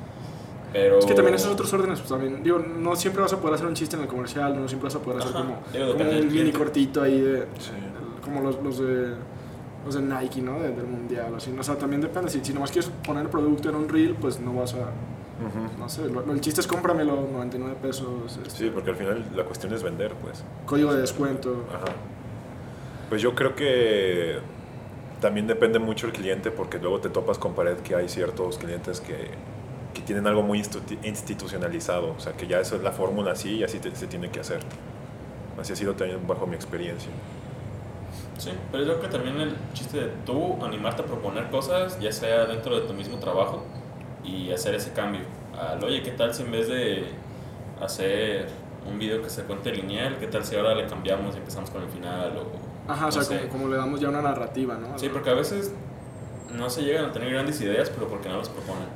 Pero... 0.72 0.98
Es 0.98 1.06
que 1.06 1.14
también 1.14 1.34
esos 1.34 1.52
otros 1.52 1.72
órdenes, 1.74 1.98
pues 2.00 2.08
también, 2.10 2.42
digo, 2.42 2.58
no 2.58 2.96
siempre 2.96 3.22
vas 3.22 3.32
a 3.32 3.38
poder 3.40 3.54
hacer 3.56 3.66
un 3.66 3.74
chiste 3.74 3.96
en 3.96 4.02
el 4.02 4.08
comercial, 4.08 4.58
no 4.58 4.66
siempre 4.68 4.86
vas 4.86 4.94
a 4.96 5.00
poder 5.00 5.20
hacer 5.20 5.30
Ajá, 5.36 5.40
como, 5.44 5.58
digo, 5.72 5.92
como 5.92 6.04
depende 6.04 6.26
un 6.26 6.32
mini 6.32 6.52
cortito 6.52 7.02
ahí 7.02 7.20
de, 7.20 7.40
Sí. 7.58 7.70
como 8.24 8.40
los, 8.40 8.62
los 8.62 8.78
de 8.78 9.14
los 9.84 9.94
de 9.96 10.00
Nike, 10.02 10.40
¿no? 10.40 10.60
De- 10.60 10.70
del 10.70 10.86
mundial, 10.86 11.34
así. 11.36 11.52
O 11.58 11.62
sea, 11.64 11.74
también 11.76 12.00
depende. 12.00 12.30
Si, 12.30 12.38
si 12.44 12.52
nomás 12.54 12.70
quieres 12.70 12.88
poner 13.04 13.24
el 13.24 13.28
producto 13.30 13.68
en 13.68 13.74
un 13.74 13.88
reel, 13.88 14.14
pues 14.14 14.38
no 14.38 14.54
vas 14.54 14.74
a. 14.74 14.90
No 15.76 15.88
sé, 15.88 16.08
lo- 16.08 16.24
lo- 16.24 16.32
el 16.34 16.40
chiste 16.40 16.60
es 16.60 16.68
cómpramelo, 16.68 17.26
99 17.32 17.74
pesos, 17.82 18.38
este, 18.46 18.48
Sí, 18.50 18.70
porque 18.72 18.90
al 18.90 18.96
final 18.96 19.24
la 19.34 19.42
cuestión 19.44 19.72
es 19.74 19.82
vender, 19.82 20.12
pues. 20.22 20.44
código 20.66 20.94
de 20.94 21.00
descuento. 21.00 21.64
Ajá. 21.74 21.92
Pues 23.08 23.20
yo 23.22 23.34
creo 23.34 23.56
que 23.56 24.38
también 25.20 25.48
depende 25.48 25.80
mucho 25.80 26.06
el 26.06 26.12
cliente 26.12 26.52
porque 26.52 26.78
luego 26.78 27.00
te 27.00 27.08
topas 27.08 27.38
con 27.38 27.54
pared 27.54 27.76
que 27.78 27.96
hay 27.96 28.08
ciertos 28.08 28.58
clientes 28.58 29.00
que, 29.00 29.16
que 29.95 30.01
tienen 30.03 30.26
algo 30.26 30.43
muy 30.43 30.61
institu- 30.61 30.99
institucionalizado, 31.05 32.14
o 32.16 32.20
sea, 32.20 32.32
que 32.34 32.47
ya 32.47 32.61
eso 32.61 32.76
es 32.76 32.82
la 32.82 32.93
fórmula 32.93 33.32
así 33.32 33.57
y 33.57 33.64
así 33.64 33.78
te- 33.78 33.95
se 33.95 34.07
tiene 34.07 34.30
que 34.30 34.40
hacer. 34.40 34.61
Así 35.61 35.72
ha 35.72 35.76
sido 35.76 35.95
también 35.95 36.26
bajo 36.26 36.47
mi 36.47 36.55
experiencia. 36.55 37.11
Sí, 38.38 38.51
pero 38.72 38.84
yo 38.84 38.99
creo 38.99 39.03
que 39.03 39.16
también 39.16 39.40
el 39.40 39.55
chiste 39.74 39.99
de 40.01 40.07
tú 40.26 40.64
animarte 40.64 41.03
a 41.03 41.05
proponer 41.05 41.49
cosas, 41.51 41.99
ya 42.01 42.11
sea 42.11 42.47
dentro 42.47 42.74
de 42.80 42.86
tu 42.86 42.95
mismo 42.95 43.18
trabajo, 43.18 43.62
y 44.24 44.51
hacer 44.51 44.74
ese 44.74 44.93
cambio. 44.93 45.20
Al, 45.59 45.82
oye, 45.84 46.03
¿qué 46.03 46.11
tal 46.12 46.34
si 46.34 46.43
en 46.43 46.51
vez 46.53 46.68
de 46.68 47.07
hacer 47.80 48.49
un 48.90 48.99
video 48.99 49.22
que 49.22 49.30
se 49.30 49.43
cuente 49.45 49.70
lineal, 49.72 50.16
qué 50.18 50.26
tal 50.26 50.45
si 50.45 50.57
ahora 50.57 50.74
le 50.74 50.86
cambiamos 50.86 51.34
y 51.34 51.38
empezamos 51.38 51.70
con 51.70 51.82
el 51.82 51.88
final? 51.88 52.32
O, 52.36 52.90
Ajá, 52.93 53.05
o 53.05 53.07
no 53.07 53.12
sea, 53.12 53.22
sé. 53.22 53.36
como, 53.38 53.49
como 53.51 53.68
le 53.68 53.76
damos 53.76 54.01
ya 54.01 54.09
una 54.09 54.22
narrativa, 54.22 54.74
¿no? 54.76 54.99
Sí, 54.99 55.09
porque 55.09 55.30
a 55.30 55.34
veces 55.34 55.72
no 56.53 56.68
se 56.68 56.82
llegan 56.82 57.05
a 57.07 57.12
tener 57.12 57.30
grandes 57.30 57.61
ideas, 57.61 57.90
pero 57.90 58.09
porque 58.09 58.28
no 58.28 58.38
las 58.38 58.49
proponen. 58.49 58.88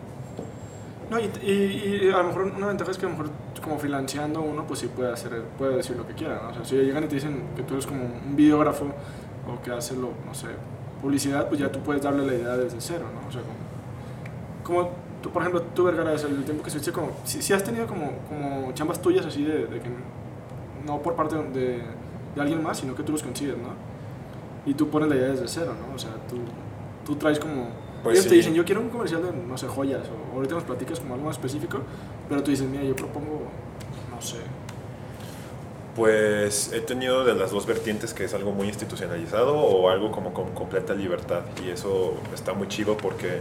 No, 1.10 1.18
y, 1.20 1.24
y- 1.42 2.00
y 2.06 2.10
a 2.10 2.18
lo 2.18 2.24
mejor 2.24 2.42
una 2.56 2.66
ventaja 2.66 2.90
es 2.90 2.98
que 2.98 3.06
a 3.06 3.08
lo 3.08 3.16
mejor 3.16 3.30
como 3.62 3.78
freelanceando 3.78 4.40
uno 4.40 4.66
pues 4.66 4.80
sí 4.80 4.88
puede 4.88 5.12
hacer, 5.12 5.42
puede 5.56 5.76
decir 5.76 5.96
lo 5.96 6.06
que 6.06 6.14
quiera, 6.14 6.40
¿no? 6.42 6.50
O 6.50 6.54
sea, 6.54 6.64
si 6.64 6.76
llegan 6.76 7.04
y 7.04 7.06
te 7.06 7.14
dicen 7.16 7.42
que 7.56 7.62
tú 7.62 7.74
eres 7.74 7.86
como 7.86 8.04
un 8.04 8.34
videógrafo 8.36 8.86
o 8.86 9.62
que 9.62 9.70
hace 9.70 9.94
lo, 9.94 10.10
no 10.26 10.34
sé, 10.34 10.48
publicidad, 11.00 11.48
pues 11.48 11.60
ya 11.60 11.70
tú 11.70 11.78
puedes 11.80 12.02
darle 12.02 12.26
la 12.26 12.34
idea 12.34 12.56
desde 12.56 12.80
cero, 12.80 13.04
¿no? 13.14 13.28
O 13.28 13.32
sea, 13.32 13.40
como, 13.42 14.82
como 14.82 14.90
tú, 15.22 15.30
por 15.30 15.42
ejemplo, 15.42 15.62
tú, 15.74 15.84
Vergara, 15.84 16.12
el 16.12 16.44
tiempo 16.44 16.62
que 16.62 16.68
estuviste 16.70 16.92
como, 16.92 17.10
si, 17.24 17.40
si 17.42 17.52
has 17.52 17.62
tenido 17.62 17.86
como, 17.86 18.10
como 18.28 18.72
chambas 18.72 19.00
tuyas 19.00 19.24
así 19.26 19.44
de, 19.44 19.66
de 19.66 19.80
que 19.80 19.88
no 20.86 21.00
por 21.02 21.14
parte 21.14 21.36
de, 21.36 21.82
de 22.34 22.40
alguien 22.40 22.62
más, 22.62 22.78
sino 22.78 22.94
que 22.94 23.02
tú 23.04 23.12
los 23.12 23.22
consigues, 23.22 23.56
¿no? 23.56 23.70
Y 24.70 24.74
tú 24.74 24.88
pones 24.88 25.08
la 25.08 25.16
idea 25.16 25.28
desde 25.28 25.46
cero, 25.48 25.72
¿no? 25.88 25.94
O 25.94 25.98
sea, 25.98 26.10
tú, 26.28 26.36
tú 27.04 27.16
traes 27.16 27.38
como... 27.38 27.68
Pues 28.06 28.18
ellos 28.18 28.24
te 28.24 28.30
sí. 28.30 28.36
dicen, 28.36 28.54
yo 28.54 28.64
quiero 28.64 28.80
un 28.80 28.88
comercial 28.88 29.22
de, 29.22 29.32
no 29.32 29.56
sé, 29.58 29.66
joyas, 29.68 30.02
o 30.08 30.36
ahorita 30.36 30.54
nos 30.54 30.64
platicas 30.64 31.00
como 31.00 31.14
algo 31.14 31.26
más 31.26 31.36
específico, 31.36 31.78
pero 32.28 32.42
tú 32.42 32.50
dices, 32.50 32.68
mira, 32.68 32.82
yo 32.84 32.94
propongo, 32.96 33.42
no 34.10 34.20
sé, 34.22 34.38
Pues 35.94 36.72
he 36.74 36.80
tenido 36.80 37.24
de 37.24 37.34
las 37.34 37.50
dos 37.52 37.64
vertientes 37.66 38.12
que 38.12 38.24
es 38.24 38.34
algo 38.34 38.52
muy 38.52 38.66
institucionalizado 38.68 39.56
o 39.56 39.88
algo 39.88 40.12
como 40.12 40.34
con 40.34 40.52
completa 40.52 40.94
libertad 40.94 41.40
y 41.64 41.70
eso 41.70 42.14
está 42.34 42.52
muy 42.52 42.68
chido 42.68 42.96
porque 42.98 43.40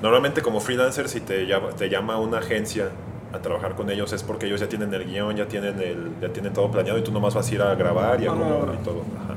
normalmente 0.00 0.40
como 0.42 0.60
freelancer 0.60 1.08
si 1.08 1.20
te 1.20 1.46
llama, 1.46 1.70
te 1.70 1.88
llama 1.88 2.18
una 2.18 2.38
agencia 2.38 2.90
a 3.32 3.38
trabajar 3.40 3.74
con 3.74 3.90
ellos 3.90 4.12
es 4.12 4.22
porque 4.22 4.46
ellos 4.46 4.60
ya 4.60 4.68
tienen 4.68 4.92
el 4.94 5.04
guion, 5.04 5.36
ya 5.36 5.48
tienen, 5.48 5.80
el, 5.80 6.12
ya 6.20 6.28
tienen 6.32 6.52
todo 6.52 6.70
planeado 6.70 6.98
y 6.98 7.02
tú 7.02 7.10
nomás 7.12 7.34
vas 7.34 7.50
a 7.50 7.54
ir 7.54 7.62
a 7.62 7.74
grabar 7.74 8.22
y 8.22 8.26
no, 8.26 8.34
no, 8.36 8.66
no. 8.66 8.74
y 8.74 8.76
todo. 8.78 9.04
Ajá. 9.16 9.34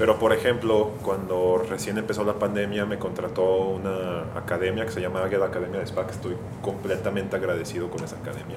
Pero 0.00 0.18
por 0.18 0.32
ejemplo, 0.32 0.92
cuando 1.02 1.62
recién 1.68 1.98
empezó 1.98 2.24
la 2.24 2.32
pandemia 2.38 2.86
me 2.86 2.98
contrató 2.98 3.44
una 3.68 4.22
academia 4.34 4.86
que 4.86 4.92
se 4.92 5.00
llama 5.02 5.22
Águila 5.22 5.44
Academia 5.44 5.78
de 5.78 5.84
Spa, 5.86 6.06
que 6.06 6.12
estoy 6.12 6.36
completamente 6.62 7.36
agradecido 7.36 7.90
con 7.90 8.02
esa 8.02 8.16
academia. 8.16 8.56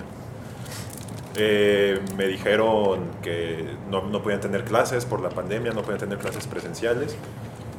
Eh, 1.36 2.00
me 2.16 2.28
dijeron 2.28 3.02
que 3.22 3.76
no, 3.92 4.04
no 4.04 4.24
podían 4.24 4.40
tener 4.40 4.64
clases 4.64 5.04
por 5.06 5.20
la 5.20 5.28
pandemia, 5.30 5.74
no 5.74 5.82
podían 5.82 6.00
tener 6.00 6.18
clases 6.18 6.48
presenciales 6.48 7.18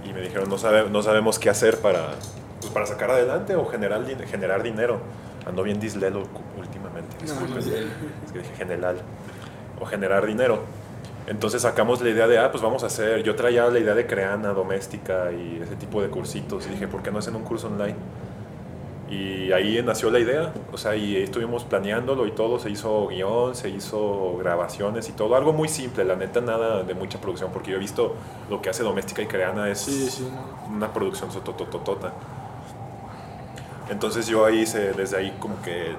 y 0.04 0.12
me 0.12 0.20
dijeron 0.20 0.50
no, 0.50 0.58
sabe- 0.58 0.90
no 0.90 1.02
sabemos 1.02 1.38
qué 1.38 1.48
hacer 1.48 1.78
para, 1.78 2.10
pues, 2.60 2.70
para 2.70 2.84
sacar 2.84 3.12
adelante 3.12 3.56
o 3.56 3.64
generar, 3.64 4.04
generar 4.26 4.62
dinero. 4.62 4.98
Ando 5.46 5.62
bien 5.62 5.80
dislelo 5.80 6.24
últimamente, 6.58 7.16
No, 7.16 7.22
disculpen. 7.22 7.56
no, 7.56 8.26
Es 8.26 8.32
que 8.32 8.38
dije 8.40 8.54
general 8.56 8.96
o 9.80 9.86
generar 9.86 10.26
dinero. 10.26 10.60
Entonces 11.26 11.62
sacamos 11.62 12.02
la 12.02 12.10
idea 12.10 12.26
de, 12.26 12.38
ah, 12.38 12.50
pues 12.50 12.62
vamos 12.62 12.82
a 12.82 12.86
hacer, 12.86 13.22
yo 13.22 13.34
traía 13.34 13.66
la 13.68 13.78
idea 13.78 13.94
de 13.94 14.06
creana 14.06 14.50
doméstica 14.50 15.32
y 15.32 15.60
ese 15.62 15.74
tipo 15.76 16.02
de 16.02 16.08
cursitos 16.08 16.66
y 16.66 16.70
dije, 16.70 16.86
¿por 16.86 17.02
qué 17.02 17.10
no 17.10 17.18
hacen 17.18 17.34
un 17.34 17.42
curso 17.42 17.68
online? 17.68 17.96
Y 19.08 19.52
ahí 19.52 19.80
nació 19.82 20.10
la 20.10 20.18
idea, 20.18 20.52
o 20.72 20.76
sea, 20.76 20.96
y 20.96 21.16
estuvimos 21.16 21.64
planeándolo 21.64 22.26
y 22.26 22.32
todo, 22.32 22.58
se 22.58 22.68
hizo 22.70 23.06
guion, 23.06 23.54
se 23.54 23.70
hizo 23.70 24.36
grabaciones 24.38 25.08
y 25.08 25.12
todo, 25.12 25.34
algo 25.36 25.52
muy 25.52 25.68
simple, 25.68 26.04
la 26.04 26.16
neta 26.16 26.40
nada 26.40 26.82
de 26.82 26.94
mucha 26.94 27.20
producción, 27.20 27.50
porque 27.52 27.70
yo 27.70 27.76
he 27.76 27.80
visto 27.80 28.14
lo 28.50 28.60
que 28.60 28.70
hace 28.70 28.82
Doméstica 28.82 29.22
y 29.22 29.26
Creana 29.26 29.70
es 29.70 29.80
sí, 29.80 30.10
sí, 30.10 30.28
no. 30.30 30.74
una 30.74 30.92
producción 30.92 31.30
sotototota. 31.30 32.12
Entonces 33.90 34.26
yo 34.26 34.44
ahí 34.44 34.60
hice, 34.60 34.92
desde 34.92 35.18
ahí 35.18 35.36
como 35.38 35.60
que, 35.62 35.94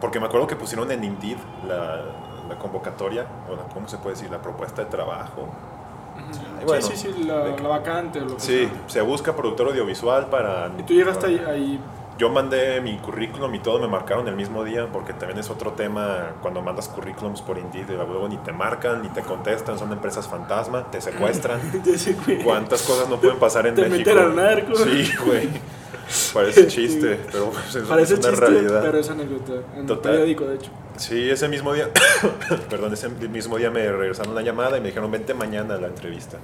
porque 0.00 0.20
me 0.20 0.26
acuerdo 0.26 0.46
que 0.46 0.56
pusieron 0.56 0.90
en 0.92 1.04
Indeed 1.04 1.38
la, 1.66 2.04
la 2.50 2.58
convocatoria, 2.58 3.26
o 3.50 3.56
la, 3.56 3.62
¿cómo 3.72 3.88
se 3.88 3.96
puede 3.98 4.16
decir? 4.16 4.30
La 4.30 4.42
propuesta 4.42 4.82
de 4.84 4.90
trabajo. 4.90 5.48
Ujú. 6.16 6.66
bueno, 6.66 6.82
sí, 6.86 6.96
sí, 6.96 7.12
sí, 7.16 7.24
la, 7.24 7.38
de 7.44 7.58
la 7.62 7.68
vacante 7.68 8.20
o 8.20 8.24
lo 8.26 8.34
que 8.34 8.40
Sí, 8.40 8.64
sea. 8.68 8.70
se 8.88 9.00
busca 9.00 9.34
productor 9.34 9.68
audiovisual 9.68 10.26
para... 10.26 10.70
Y 10.78 10.82
tú 10.82 10.92
llegaste 10.92 11.26
ahí, 11.26 11.42
ahí 11.48 11.80
Yo 12.18 12.28
mandé 12.28 12.80
mi 12.82 12.98
currículum 12.98 13.54
y 13.54 13.60
todo, 13.60 13.78
me 13.78 13.88
marcaron 13.88 14.28
el 14.28 14.36
mismo 14.36 14.62
día, 14.62 14.86
porque 14.92 15.14
también 15.14 15.38
es 15.38 15.48
otro 15.48 15.72
tema 15.72 16.32
cuando 16.42 16.60
mandas 16.60 16.88
currículums 16.88 17.40
por 17.40 17.56
Indeed, 17.58 17.88
luego 17.88 18.28
ni 18.28 18.36
te 18.38 18.52
marcan, 18.52 19.00
ni 19.02 19.08
te 19.08 19.22
contestan, 19.22 19.78
son 19.78 19.90
empresas 19.92 20.28
fantasma, 20.28 20.90
te 20.90 21.00
secuestran. 21.00 21.60
ese 21.86 22.12
güey. 22.14 22.42
¿Cuántas 22.42 22.82
cosas 22.82 23.08
no 23.08 23.16
pueden 23.16 23.38
pasar 23.38 23.66
en 23.66 23.74
Te 23.74 23.88
México? 23.88 24.10
meten 24.10 24.18
al 24.18 24.36
narco. 24.36 24.74
Sí, 24.76 25.10
güey. 25.24 25.48
Parece 26.34 26.66
chiste, 26.66 27.20
pero 27.30 27.46
pues, 27.50 27.74
es, 27.76 27.84
Parece 27.88 28.14
una 28.14 28.22
chiste, 28.30 28.36
realidad. 28.46 28.82
pero 28.82 28.98
es 28.98 29.08
anécdota. 29.08 29.52
En 29.76 29.86
Total. 29.86 30.12
periódico, 30.12 30.44
de 30.44 30.56
hecho. 30.56 30.70
Sí, 31.00 31.30
ese 31.30 31.48
mismo 31.48 31.72
día, 31.72 31.88
perdón, 32.68 32.92
ese 32.92 33.08
mismo 33.08 33.56
día 33.56 33.70
me 33.70 33.90
regresaron 33.90 34.34
la 34.34 34.42
llamada 34.42 34.76
y 34.76 34.82
me 34.82 34.88
dijeron, 34.88 35.10
vente 35.10 35.32
mañana 35.32 35.76
a 35.76 35.78
la 35.78 35.86
entrevista. 35.86 36.36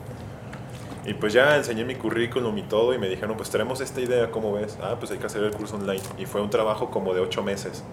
Y 1.04 1.12
pues 1.12 1.34
ya 1.34 1.58
enseñé 1.58 1.84
mi 1.84 1.94
currículum 1.94 2.56
y 2.56 2.62
todo 2.62 2.94
y 2.94 2.98
me 2.98 3.06
dijeron, 3.06 3.36
pues 3.36 3.50
tenemos 3.50 3.82
esta 3.82 4.00
idea, 4.00 4.30
¿cómo 4.30 4.54
ves? 4.54 4.78
Ah, 4.80 4.96
pues 4.98 5.10
hay 5.10 5.18
que 5.18 5.26
hacer 5.26 5.44
el 5.44 5.50
curso 5.50 5.76
online. 5.76 6.00
Y 6.16 6.24
fue 6.24 6.40
un 6.40 6.48
trabajo 6.48 6.90
como 6.90 7.12
de 7.12 7.20
ocho 7.20 7.42
meses. 7.42 7.84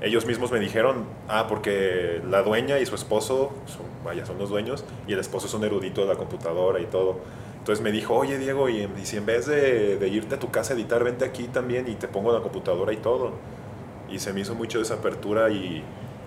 Ellos 0.00 0.24
mismos 0.24 0.50
me 0.50 0.58
dijeron, 0.58 1.04
ah, 1.28 1.46
porque 1.46 2.22
la 2.30 2.40
dueña 2.40 2.78
y 2.78 2.86
su 2.86 2.94
esposo, 2.94 3.52
son, 3.66 3.84
vaya, 4.02 4.24
son 4.24 4.38
los 4.38 4.48
dueños, 4.48 4.86
y 5.06 5.12
el 5.12 5.18
esposo 5.18 5.48
es 5.48 5.52
un 5.54 5.64
erudito 5.64 6.00
de 6.00 6.06
la 6.06 6.14
computadora 6.14 6.80
y 6.80 6.86
todo. 6.86 7.20
Entonces 7.58 7.84
me 7.84 7.92
dijo, 7.92 8.14
oye 8.14 8.38
Diego, 8.38 8.70
y, 8.70 8.88
y 8.98 9.04
si 9.04 9.18
en 9.18 9.26
vez 9.26 9.44
de, 9.44 9.98
de 9.98 10.08
irte 10.08 10.36
a 10.36 10.38
tu 10.38 10.50
casa 10.50 10.72
a 10.72 10.76
editar, 10.76 11.04
vente 11.04 11.26
aquí 11.26 11.48
también 11.48 11.88
y 11.88 11.94
te 11.96 12.08
pongo 12.08 12.32
la 12.32 12.40
computadora 12.40 12.90
y 12.90 12.96
todo. 12.96 13.32
Y 14.10 14.18
se 14.18 14.32
me 14.32 14.40
hizo 14.40 14.54
mucho 14.54 14.80
esa 14.80 14.94
apertura 14.94 15.50
y, 15.50 15.82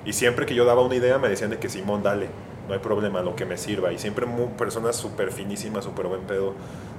y 0.05 0.13
siempre 0.13 0.45
que 0.45 0.55
yo 0.55 0.65
daba 0.65 0.81
una 0.81 0.95
idea 0.95 1.17
me 1.17 1.29
decían 1.29 1.49
de 1.49 1.59
que 1.59 1.69
Simón, 1.69 2.03
dale, 2.03 2.27
no 2.67 2.73
hay 2.73 2.79
problema, 2.79 3.21
lo 3.21 3.35
que 3.35 3.45
me 3.45 3.57
sirva. 3.57 3.91
Y 3.91 3.97
siempre 3.97 4.25
mu- 4.25 4.51
personas 4.51 4.95
súper 4.95 5.31
finísimas, 5.31 5.83
súper 5.83 6.07
buen 6.07 6.21
pedo, 6.21 6.53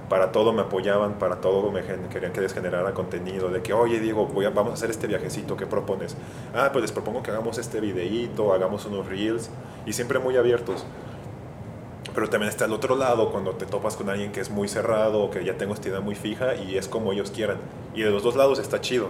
para 0.09 0.33
todo 0.33 0.53
me 0.53 0.61
apoyaban, 0.63 1.15
para 1.15 1.41
todo 1.41 1.71
me 1.71 1.83
querían 1.83 2.33
que 2.33 2.41
les 2.43 2.53
generara 2.53 2.93
contenido, 2.93 3.49
de 3.49 3.63
que, 3.63 3.73
oye 3.73 3.99
Diego, 4.01 4.27
voy 4.27 4.45
a- 4.45 4.51
vamos 4.51 4.73
a 4.73 4.75
hacer 4.75 4.91
este 4.91 5.07
viajecito, 5.07 5.57
¿qué 5.57 5.67
propones? 5.67 6.17
Ah, 6.55 6.69
pues 6.73 6.83
les 6.83 6.93
propongo 6.93 7.23
que 7.23 7.31
hagamos 7.31 7.57
este 7.59 7.81
videíto, 7.81 8.53
hagamos 8.53 8.85
unos 8.85 9.07
reels, 9.07 9.49
y 9.87 9.93
siempre 9.95 10.19
muy 10.19 10.37
abiertos. 10.37 10.85
Pero 12.15 12.29
también 12.29 12.51
está 12.51 12.67
el 12.67 12.73
otro 12.73 12.97
lado, 12.97 13.31
cuando 13.31 13.53
te 13.53 13.67
topas 13.67 13.97
con 13.97 14.09
alguien 14.09 14.31
que 14.31 14.41
es 14.41 14.51
muy 14.51 14.69
cerrado, 14.69 15.31
que 15.31 15.45
ya 15.45 15.57
tengo 15.57 15.75
esta 15.75 15.89
idea 15.89 16.01
muy 16.01 16.15
fija, 16.15 16.55
y 16.55 16.77
es 16.77 16.87
como 16.87 17.13
ellos 17.13 17.31
quieran. 17.31 17.57
Y 17.95 18.03
de 18.03 18.11
los 18.11 18.23
dos 18.23 18.37
lados 18.37 18.59
está 18.59 18.81
chido. 18.81 19.09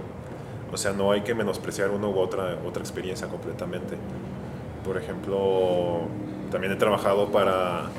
O 0.75 0.77
sea, 0.77 0.93
no 0.93 1.13
hay 1.13 1.21
que 1.21 1.37
menospreciar 1.37 1.93
una 1.93 2.09
u 2.09 2.19
otra, 2.19 2.59
otra 2.67 2.83
experiencia 2.83 3.29
completamente. 3.29 3.97
Por 4.85 4.99
ejemplo, 4.99 6.01
también 6.51 6.73
he 6.73 6.77
trabajado 6.77 7.31
para, 7.31 7.91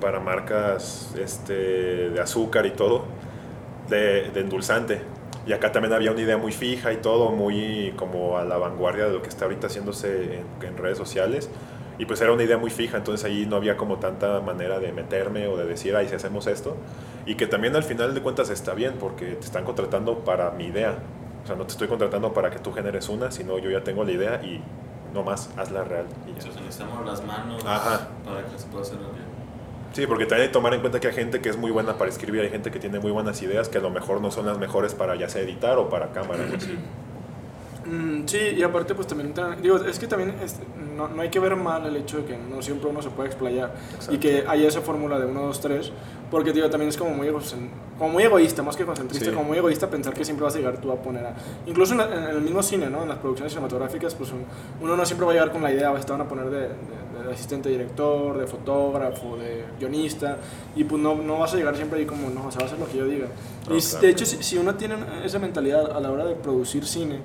para 0.00 0.20
marcas 0.20 1.14
este, 1.20 2.08
de 2.08 2.18
azúcar 2.18 2.64
y 2.64 2.70
todo, 2.70 3.04
de, 3.90 4.30
de 4.30 4.40
endulzante. 4.40 5.02
Y 5.46 5.52
acá 5.52 5.70
también 5.70 5.92
había 5.92 6.12
una 6.12 6.22
idea 6.22 6.38
muy 6.38 6.52
fija 6.52 6.94
y 6.94 6.96
todo, 6.96 7.30
muy 7.30 7.92
como 7.96 8.38
a 8.38 8.44
la 8.44 8.56
vanguardia 8.56 9.04
de 9.04 9.12
lo 9.12 9.20
que 9.20 9.28
está 9.28 9.44
ahorita 9.44 9.66
haciéndose 9.66 10.38
en, 10.38 10.66
en 10.66 10.78
redes 10.78 10.96
sociales. 10.96 11.50
Y 11.98 12.06
pues 12.06 12.22
era 12.22 12.32
una 12.32 12.42
idea 12.42 12.56
muy 12.56 12.70
fija, 12.70 12.96
entonces 12.96 13.26
ahí 13.26 13.44
no 13.44 13.56
había 13.56 13.76
como 13.76 13.98
tanta 13.98 14.40
manera 14.40 14.80
de 14.80 14.92
meterme 14.92 15.46
o 15.46 15.58
de 15.58 15.66
decir, 15.66 15.94
ay, 15.94 16.08
si 16.08 16.14
hacemos 16.14 16.46
esto. 16.46 16.74
Y 17.26 17.34
que 17.34 17.46
también 17.46 17.76
al 17.76 17.82
final 17.82 18.14
de 18.14 18.22
cuentas 18.22 18.48
está 18.48 18.72
bien, 18.72 18.94
porque 18.98 19.32
te 19.32 19.44
están 19.44 19.64
contratando 19.64 20.20
para 20.20 20.52
mi 20.52 20.64
idea. 20.64 20.96
O 21.44 21.46
sea, 21.46 21.56
no 21.56 21.64
te 21.64 21.72
estoy 21.72 21.88
contratando 21.88 22.32
para 22.32 22.50
que 22.50 22.58
tú 22.58 22.72
generes 22.72 23.08
una, 23.08 23.30
sino 23.30 23.58
yo 23.58 23.70
ya 23.70 23.82
tengo 23.82 24.04
la 24.04 24.12
idea 24.12 24.42
y 24.42 24.60
no 25.14 25.22
más, 25.22 25.50
hazla 25.56 25.84
real. 25.84 26.06
Y 26.26 26.30
ya. 26.32 26.38
Entonces 26.38 26.62
necesitamos 26.62 27.06
las 27.06 27.24
manos 27.24 27.64
Ajá. 27.64 28.08
para 28.24 28.44
que 28.44 28.58
se 28.58 28.66
pueda 28.68 28.82
hacer 28.82 28.98
bien. 28.98 29.30
Sí, 29.92 30.06
porque 30.06 30.24
también 30.24 30.42
hay 30.42 30.48
que 30.48 30.52
tomar 30.52 30.72
en 30.74 30.80
cuenta 30.80 31.00
que 31.00 31.08
hay 31.08 31.14
gente 31.14 31.40
que 31.40 31.48
es 31.48 31.56
muy 31.56 31.72
buena 31.72 31.98
para 31.98 32.10
escribir, 32.10 32.42
hay 32.42 32.50
gente 32.50 32.70
que 32.70 32.78
tiene 32.78 33.00
muy 33.00 33.10
buenas 33.10 33.42
ideas 33.42 33.68
que 33.68 33.78
a 33.78 33.80
lo 33.80 33.90
mejor 33.90 34.20
no 34.20 34.30
son 34.30 34.46
las 34.46 34.56
mejores 34.58 34.94
para 34.94 35.16
ya 35.16 35.28
sea 35.28 35.42
editar 35.42 35.78
o 35.78 35.88
para 35.88 36.12
cámara. 36.12 36.44
así. 36.56 36.78
Mm, 37.90 38.22
sí, 38.26 38.38
y 38.56 38.62
aparte 38.62 38.94
pues 38.94 39.08
también, 39.08 39.34
digo, 39.60 39.76
es 39.78 39.98
que 39.98 40.06
también 40.06 40.36
es, 40.44 40.56
no, 40.96 41.08
no, 41.08 41.22
hay 41.22 41.28
que 41.28 41.40
ver 41.40 41.56
mal 41.56 41.84
el 41.86 41.96
hecho 41.96 42.18
de 42.18 42.24
que 42.24 42.38
no 42.38 42.62
siempre 42.62 42.88
uno 42.88 43.02
se 43.02 43.10
puede 43.10 43.28
explayar 43.28 43.74
y 44.10 44.18
que 44.18 44.44
haya 44.46 44.68
esa 44.68 44.80
fórmula 44.80 45.18
de 45.18 45.26
1, 45.26 45.42
2, 45.42 45.60
3, 45.60 45.92
porque 46.30 46.52
digo, 46.52 46.70
también 46.70 46.90
es 46.90 46.96
como 46.96 47.10
muy, 47.10 47.28
como 47.98 48.10
muy 48.10 48.22
egoísta, 48.22 48.62
más 48.62 48.76
que 48.76 48.84
concentrista, 48.84 49.32
como 49.32 49.48
muy 49.48 49.58
egoísta 49.58 49.90
pensar 49.90 50.14
que 50.14 50.24
siempre 50.24 50.44
vas 50.44 50.54
a 50.54 50.58
llegar 50.58 50.80
tú 50.80 50.92
a 50.92 51.02
poner 51.02 51.26
a... 51.26 51.34
Incluso 51.66 51.94
en, 51.94 52.00
el 52.00 52.40
mismo 52.42 52.62
cine, 52.62 52.88
¿no? 52.88 53.02
En 53.02 53.08
las 53.08 53.18
producciones 53.18 53.52
cinematográficas, 53.52 54.14
pues 54.14 54.30
uno 54.80 54.96
no 54.96 55.04
siempre 55.04 55.26
va 55.26 55.32
a 55.32 55.34
llegar 55.34 55.50
con 55.50 55.62
la 55.62 55.72
idea, 55.72 55.92
te 55.92 56.12
van 56.12 56.20
a 56.20 56.28
poner 56.28 56.48
de, 56.48 56.60
de, 56.60 57.32
asistente 57.32 57.70
director, 57.70 58.38
de 58.38 58.46
fotógrafo, 58.46 59.36
de 59.36 59.64
guionista, 59.80 60.36
y 60.76 60.84
pues 60.84 61.02
no, 61.02 61.16
no 61.16 61.38
vas 61.38 61.54
a 61.54 61.56
llegar 61.56 61.74
siempre 61.74 61.98
ahí 61.98 62.06
como, 62.06 62.30
no, 62.30 62.46
o 62.46 62.50
sea, 62.52 62.60
va 62.60 62.66
a 62.66 62.70
ser 62.70 62.78
lo 62.78 62.86
que 62.86 62.98
yo 62.98 63.06
diga. 63.06 63.26
y 63.68 64.00
de 64.00 64.08
hecho, 64.08 64.24
si, 64.24 64.42
si 64.44 64.58
uno 64.58 64.76
tiene 64.76 64.94
esa 65.24 65.40
mentalidad 65.40 65.90
a 65.90 65.98
la 65.98 66.12
hora 66.12 66.24
de 66.24 66.36
producir 66.36 66.86
cine, 66.86 67.18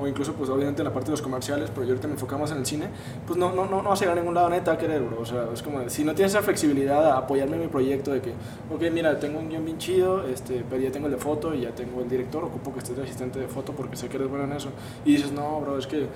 o 0.00 0.08
incluso 0.08 0.32
pues 0.34 0.48
obviamente 0.50 0.82
en 0.82 0.88
la 0.88 0.92
parte 0.92 1.06
de 1.06 1.12
los 1.12 1.22
comerciales, 1.22 1.70
pero 1.70 1.84
yo 1.84 1.90
ahorita 1.90 2.08
me 2.08 2.14
enfocamos 2.14 2.50
en 2.52 2.58
el 2.58 2.66
cine, 2.66 2.88
pues 3.26 3.38
no, 3.38 3.52
no, 3.52 3.66
no, 3.66 3.82
no 3.82 3.88
vas 3.90 4.00
a 4.00 4.04
llegar 4.04 4.16
a 4.16 4.20
ningún 4.20 4.34
lado 4.34 4.48
neta, 4.48 4.76
querer, 4.78 5.02
bro. 5.02 5.20
O 5.20 5.26
sea, 5.26 5.48
es 5.52 5.62
como, 5.62 5.88
si 5.88 6.04
no 6.04 6.14
tienes 6.14 6.32
esa 6.32 6.42
flexibilidad 6.42 7.04
a 7.04 7.18
apoyarme 7.18 7.56
en 7.56 7.62
mi 7.62 7.68
proyecto 7.68 8.12
de 8.12 8.20
que, 8.20 8.30
ok, 8.72 8.82
mira, 8.92 9.18
tengo 9.18 9.38
un 9.38 9.48
guion 9.48 9.64
bien 9.64 9.78
chido, 9.78 10.26
este, 10.26 10.64
pero 10.68 10.80
ya 10.80 10.90
tengo 10.90 11.06
el 11.06 11.12
de 11.12 11.18
foto 11.18 11.54
y 11.54 11.62
ya 11.62 11.70
tengo 11.70 12.00
el 12.00 12.08
director, 12.08 12.44
ocupo 12.44 12.72
que 12.72 12.78
estés 12.78 12.96
de 12.96 13.02
asistente 13.02 13.38
de 13.38 13.48
foto 13.48 13.72
porque 13.72 13.96
sé 13.96 14.08
que 14.08 14.16
eres 14.16 14.28
bueno 14.28 14.44
en 14.44 14.52
eso. 14.52 14.70
Y 15.04 15.12
dices, 15.12 15.32
no, 15.32 15.60
bro, 15.60 15.78
es 15.78 15.86
que 15.86 16.06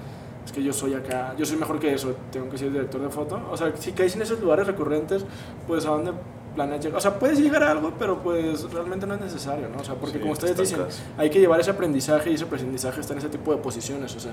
es 0.45 0.53
que 0.53 0.63
yo 0.63 0.73
soy 0.73 0.93
acá, 0.93 1.35
yo 1.39 1.47
soy 1.47 1.57
mejor 1.57 1.79
que 1.79 1.95
eso, 1.95 2.15
tengo 2.31 2.51
que 2.51 2.59
ser 2.59 2.71
director 2.71 3.01
de 3.01 3.09
foto. 3.09 3.41
O 3.51 3.57
sea, 3.57 3.75
si 3.77 3.93
caes 3.93 4.15
en 4.15 4.23
esos 4.23 4.41
lugares 4.41 4.67
recurrentes, 4.67 5.25
pues 5.67 5.87
a 5.87 5.91
dónde 5.91 6.13
o 6.57 7.01
sea, 7.01 7.19
puedes 7.19 7.41
llegar 7.41 7.63
a 7.65 7.71
algo, 7.73 7.93
pero 7.99 8.23
pues 8.23 8.71
realmente 8.73 9.07
no 9.07 9.15
es 9.15 9.21
necesario, 9.21 9.69
¿no? 9.69 9.81
O 9.81 9.85
sea, 9.85 9.95
porque 9.97 10.21
como 10.21 10.33
ustedes 10.33 10.57
dicen, 10.57 10.81
hay 11.19 11.29
que 11.29 11.41
llevar 11.41 11.59
ese 11.61 11.71
aprendizaje 11.71 12.31
y 12.31 12.35
ese 12.35 12.45
aprendizaje 12.45 13.01
está 13.01 13.13
en 13.13 13.19
ese 13.19 13.29
tipo 13.29 13.53
de 13.53 13.59
posiciones. 13.59 14.15
O 14.15 14.21
sea, 14.21 14.33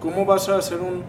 ¿cómo 0.00 0.24
vas 0.24 0.48
a 0.48 0.60
ser 0.62 0.80
un, 0.80 1.04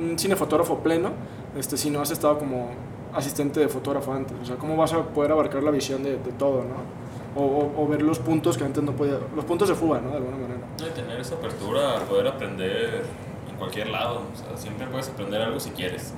un 0.00 0.18
cinefotógrafo 0.18 0.78
pleno 0.78 1.10
este, 1.56 1.76
si 1.76 1.90
no 1.90 2.00
has 2.00 2.10
estado 2.10 2.38
como 2.38 2.70
asistente 3.12 3.60
de 3.60 3.68
fotógrafo 3.68 4.12
antes? 4.12 4.36
O 4.40 4.44
sea, 4.46 4.56
¿cómo 4.56 4.76
vas 4.76 4.94
a 4.94 5.02
poder 5.02 5.32
abarcar 5.32 5.62
la 5.62 5.70
visión 5.70 6.02
de, 6.02 6.12
de 6.12 6.32
todo, 6.38 6.64
¿no? 6.64 7.02
O, 7.34 7.72
o, 7.76 7.88
ver 7.88 8.02
los 8.02 8.18
puntos 8.18 8.58
que 8.58 8.64
antes 8.64 8.82
no 8.82 8.92
podía, 8.92 9.18
los 9.34 9.44
puntos 9.46 9.68
de 9.68 9.74
fuga, 9.74 10.00
¿no? 10.00 10.10
De 10.10 10.16
alguna 10.16 10.36
manera. 10.36 10.60
De 10.78 10.90
tener 10.90 11.18
esa 11.18 11.34
apertura 11.34 11.98
poder 12.08 12.28
aprender 12.28 13.04
en 13.50 13.56
cualquier 13.56 13.88
lado. 13.88 14.22
O 14.32 14.36
sea, 14.36 14.56
siempre 14.56 14.86
puedes 14.86 15.08
aprender 15.08 15.40
algo 15.40 15.58
si 15.58 15.70
quieres. 15.70 16.12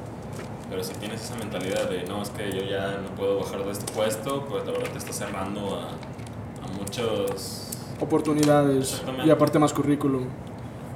Pero 0.70 0.82
si 0.82 0.94
tienes 0.94 1.22
esa 1.22 1.36
mentalidad 1.36 1.88
de 1.88 2.04
no, 2.04 2.22
es 2.22 2.30
que 2.30 2.50
yo 2.50 2.64
ya 2.64 2.98
no 3.02 3.14
puedo 3.14 3.38
bajar 3.38 3.64
de 3.64 3.70
este 3.70 3.92
puesto, 3.92 4.44
pues 4.46 4.64
la 4.66 4.72
verdad 4.72 4.90
te 4.90 4.98
está 4.98 5.12
cerrando 5.12 5.78
a, 5.78 6.64
a 6.64 6.68
muchas 6.78 7.78
oportunidades 8.00 9.02
y 9.24 9.30
aparte 9.30 9.58
más 9.58 9.72
currículum. 9.72 10.24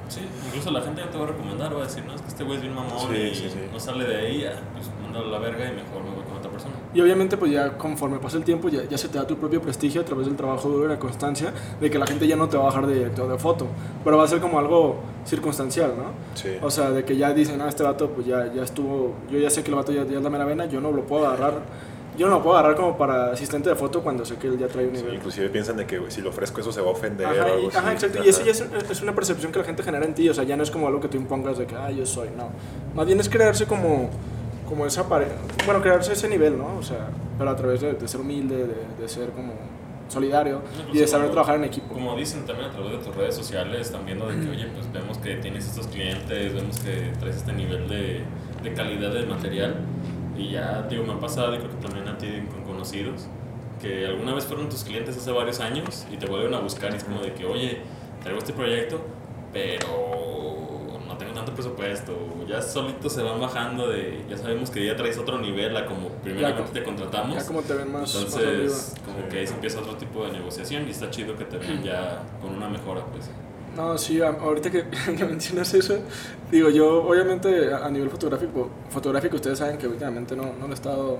Sí, 0.09 0.21
incluso 0.47 0.71
la 0.71 0.81
gente 0.81 1.01
ya 1.01 1.09
te 1.11 1.17
va 1.19 1.25
a 1.25 1.27
recomendar, 1.27 1.75
va 1.75 1.81
a 1.81 1.83
decir, 1.83 2.03
no, 2.03 2.15
es 2.15 2.21
que 2.21 2.29
este 2.29 2.43
güey 2.43 2.57
es 2.57 2.63
bien 2.63 2.73
mamón 2.73 3.15
y 3.15 3.71
no 3.71 3.79
sale 3.79 4.05
de 4.05 4.17
ahí, 4.17 4.41
ya, 4.41 4.59
pues 4.73 4.89
mándalo 5.03 5.27
a 5.27 5.29
la 5.29 5.39
verga 5.39 5.65
y 5.65 5.75
mejor 5.75 6.03
me 6.03 6.15
voy 6.15 6.23
con 6.23 6.37
otra 6.37 6.49
persona. 6.49 6.73
Y 6.93 7.01
obviamente, 7.01 7.37
pues 7.37 7.51
ya 7.51 7.77
conforme 7.77 8.17
pasa 8.17 8.37
el 8.37 8.43
tiempo, 8.43 8.69
ya, 8.69 8.83
ya 8.83 8.97
se 8.97 9.09
te 9.09 9.17
da 9.17 9.27
tu 9.27 9.37
propio 9.37 9.61
prestigio 9.61 10.01
a 10.01 10.05
través 10.05 10.25
del 10.25 10.35
trabajo 10.35 10.69
duro 10.69 10.85
y 10.85 10.87
la 10.87 10.97
constancia 10.97 11.53
de 11.79 11.89
que 11.89 11.99
la 11.99 12.07
gente 12.07 12.27
ya 12.27 12.35
no 12.35 12.49
te 12.49 12.57
va 12.57 12.63
a 12.63 12.65
bajar 12.67 12.87
de 12.87 12.95
director 12.95 13.29
de 13.31 13.37
foto, 13.37 13.67
pero 14.03 14.17
va 14.17 14.23
a 14.23 14.27
ser 14.27 14.39
como 14.39 14.57
algo 14.57 14.97
circunstancial, 15.25 15.93
¿no? 15.95 16.11
Sí. 16.33 16.57
O 16.61 16.71
sea, 16.71 16.89
de 16.89 17.05
que 17.05 17.15
ya 17.15 17.33
dicen, 17.33 17.61
ah, 17.61 17.69
este 17.69 17.83
vato, 17.83 18.09
pues 18.09 18.25
ya, 18.25 18.51
ya 18.51 18.63
estuvo, 18.63 19.13
yo 19.29 19.37
ya 19.37 19.49
sé 19.49 19.63
que 19.63 19.69
el 19.69 19.75
vato 19.75 19.91
ya, 19.91 20.03
ya 20.05 20.17
es 20.17 20.23
la 20.23 20.29
mera 20.29 20.45
vena, 20.45 20.65
yo 20.65 20.81
no 20.81 20.91
lo 20.91 21.03
puedo 21.05 21.27
agarrar 21.27 21.61
yo 22.19 22.27
no 22.27 22.35
lo 22.35 22.43
puedo 22.43 22.57
agarrar 22.57 22.75
como 22.75 22.97
para 22.97 23.31
asistente 23.31 23.69
de 23.69 23.75
foto 23.77 24.03
cuando 24.03 24.25
sé 24.25 24.35
que 24.35 24.47
él 24.47 24.57
ya 24.59 24.67
trae 24.67 24.85
un 24.85 24.91
nivel. 24.91 25.13
inclusive 25.13 25.47
piensan 25.47 25.77
de 25.77 25.85
que 25.85 26.01
si 26.09 26.21
lo 26.21 26.31
ofrezco 26.31 26.59
eso 26.59 26.73
se 26.73 26.81
va 26.81 26.89
a 26.89 26.91
ofender. 26.91 27.25
Ajá, 27.25 27.45
o 27.45 27.53
algo 27.53 27.69
ajá 27.69 27.93
exacto. 27.93 28.19
Y 28.25 28.27
eso 28.27 28.43
ya 28.43 28.51
es, 28.51 28.61
es, 28.89 29.01
una 29.01 29.15
percepción 29.15 29.53
que 29.53 29.59
la 29.59 29.63
gente 29.63 29.83
genera 29.83 30.05
en 30.05 30.13
ti. 30.13 30.27
O 30.27 30.33
sea, 30.33 30.43
ya 30.43 30.57
no 30.57 30.63
es 30.63 30.69
como 30.69 30.87
algo 30.87 30.99
que 30.99 31.07
tú 31.07 31.15
impongas 31.15 31.57
de 31.57 31.65
que, 31.65 31.75
ah, 31.75 31.89
yo 31.91 32.05
soy. 32.05 32.27
No. 32.35 32.49
Más 32.93 33.05
bien 33.05 33.21
es 33.21 33.29
crearse 33.29 33.67
como, 33.67 34.09
como 34.69 34.85
esa 34.85 35.09
pared. 35.09 35.31
Bueno, 35.65 35.81
crearse 35.81 36.13
ese 36.13 36.29
nivel, 36.29 36.57
¿no? 36.57 36.77
O 36.77 36.83
sea, 36.83 37.09
pero 37.37 37.49
a 37.49 37.55
través 37.55 37.81
de, 37.81 37.93
de 37.93 38.07
ser 38.07 38.21
humilde, 38.21 38.55
de, 38.55 39.01
de, 39.01 39.09
ser 39.09 39.31
como 39.31 39.53
solidario 40.07 40.61
y 40.93 40.99
de 40.99 41.07
saber 41.07 41.31
trabajar 41.31 41.55
en 41.55 41.63
equipo. 41.63 41.93
Como 41.93 42.15
dicen 42.15 42.45
también 42.45 42.69
a 42.69 42.71
través 42.71 42.91
de 42.91 42.97
tus 42.99 43.15
redes 43.15 43.35
sociales, 43.35 43.81
están 43.81 44.05
viendo 44.05 44.27
de 44.27 44.39
que, 44.39 44.49
oye, 44.49 44.67
pues 44.67 44.91
vemos 44.93 45.17
que 45.17 45.35
tienes 45.37 45.65
estos 45.65 45.87
clientes, 45.87 46.53
vemos 46.53 46.79
que 46.79 47.11
traes 47.19 47.37
este 47.37 47.53
nivel 47.53 47.89
de, 47.89 48.23
de 48.63 48.73
calidad 48.73 49.11
del 49.11 49.27
material 49.27 49.75
y 50.37 50.51
ya, 50.51 50.85
digo, 50.89 51.03
me 51.03 51.13
ha 51.13 51.19
pasado, 51.19 51.53
y 51.55 51.57
creo 51.57 51.71
que 51.71 51.87
también 51.87 52.07
a 52.07 52.17
ti 52.17 52.27
con 52.51 52.63
conocidos, 52.63 53.27
que 53.81 54.05
alguna 54.05 54.33
vez 54.33 54.45
fueron 54.45 54.69
tus 54.69 54.83
clientes 54.83 55.17
hace 55.17 55.31
varios 55.31 55.59
años 55.59 56.05
y 56.11 56.17
te 56.17 56.27
vuelven 56.27 56.53
a 56.53 56.59
buscar 56.59 56.93
y 56.93 56.97
es 56.97 57.03
como 57.03 57.21
de 57.21 57.33
que, 57.33 57.45
oye, 57.45 57.79
traigo 58.21 58.39
este 58.39 58.53
proyecto, 58.53 59.01
pero 59.51 59.87
no 61.07 61.17
tengo 61.17 61.33
tanto 61.33 61.53
presupuesto. 61.53 62.13
Ya 62.49 62.59
solito 62.63 63.07
se 63.11 63.21
van 63.21 63.39
bajando 63.39 63.87
de, 63.89 64.25
ya 64.27 64.35
sabemos 64.35 64.71
que 64.71 64.83
ya 64.83 64.95
traes 64.95 65.19
otro 65.19 65.37
nivel 65.37 65.77
a 65.77 65.85
como 65.85 66.09
primeramente 66.09 66.71
te 66.71 66.83
contratamos. 66.83 67.35
Ya 67.35 67.45
como 67.45 67.61
te 67.61 67.75
ven 67.75 67.91
más. 67.91 68.15
Entonces, 68.15 68.95
como 69.05 69.29
que 69.29 69.39
ahí 69.39 69.45
se 69.45 69.53
empieza 69.53 69.79
otro 69.79 69.95
tipo 69.97 70.25
de 70.25 70.31
negociación 70.31 70.87
y 70.87 70.89
está 70.89 71.11
chido 71.11 71.37
que 71.37 71.45
te 71.45 71.59
vean 71.59 71.83
ya 71.83 72.23
con 72.41 72.55
una 72.55 72.67
mejora, 72.67 73.05
pues. 73.05 73.29
No, 73.75 73.95
sí, 73.99 74.19
ahorita 74.19 74.71
que, 74.71 74.83
mencionas 75.25 75.71
eso, 75.75 75.99
digo, 76.49 76.71
yo 76.71 77.03
obviamente 77.03 77.71
a 77.71 77.87
nivel 77.91 78.09
fotográfico, 78.09 78.71
fotográfico 78.89 79.35
ustedes 79.35 79.59
saben 79.59 79.77
que 79.77 79.87
últimamente 79.87 80.35
no, 80.35 80.53
no 80.59 80.65
le 80.65 80.71
he 80.71 80.73
estado 80.73 81.19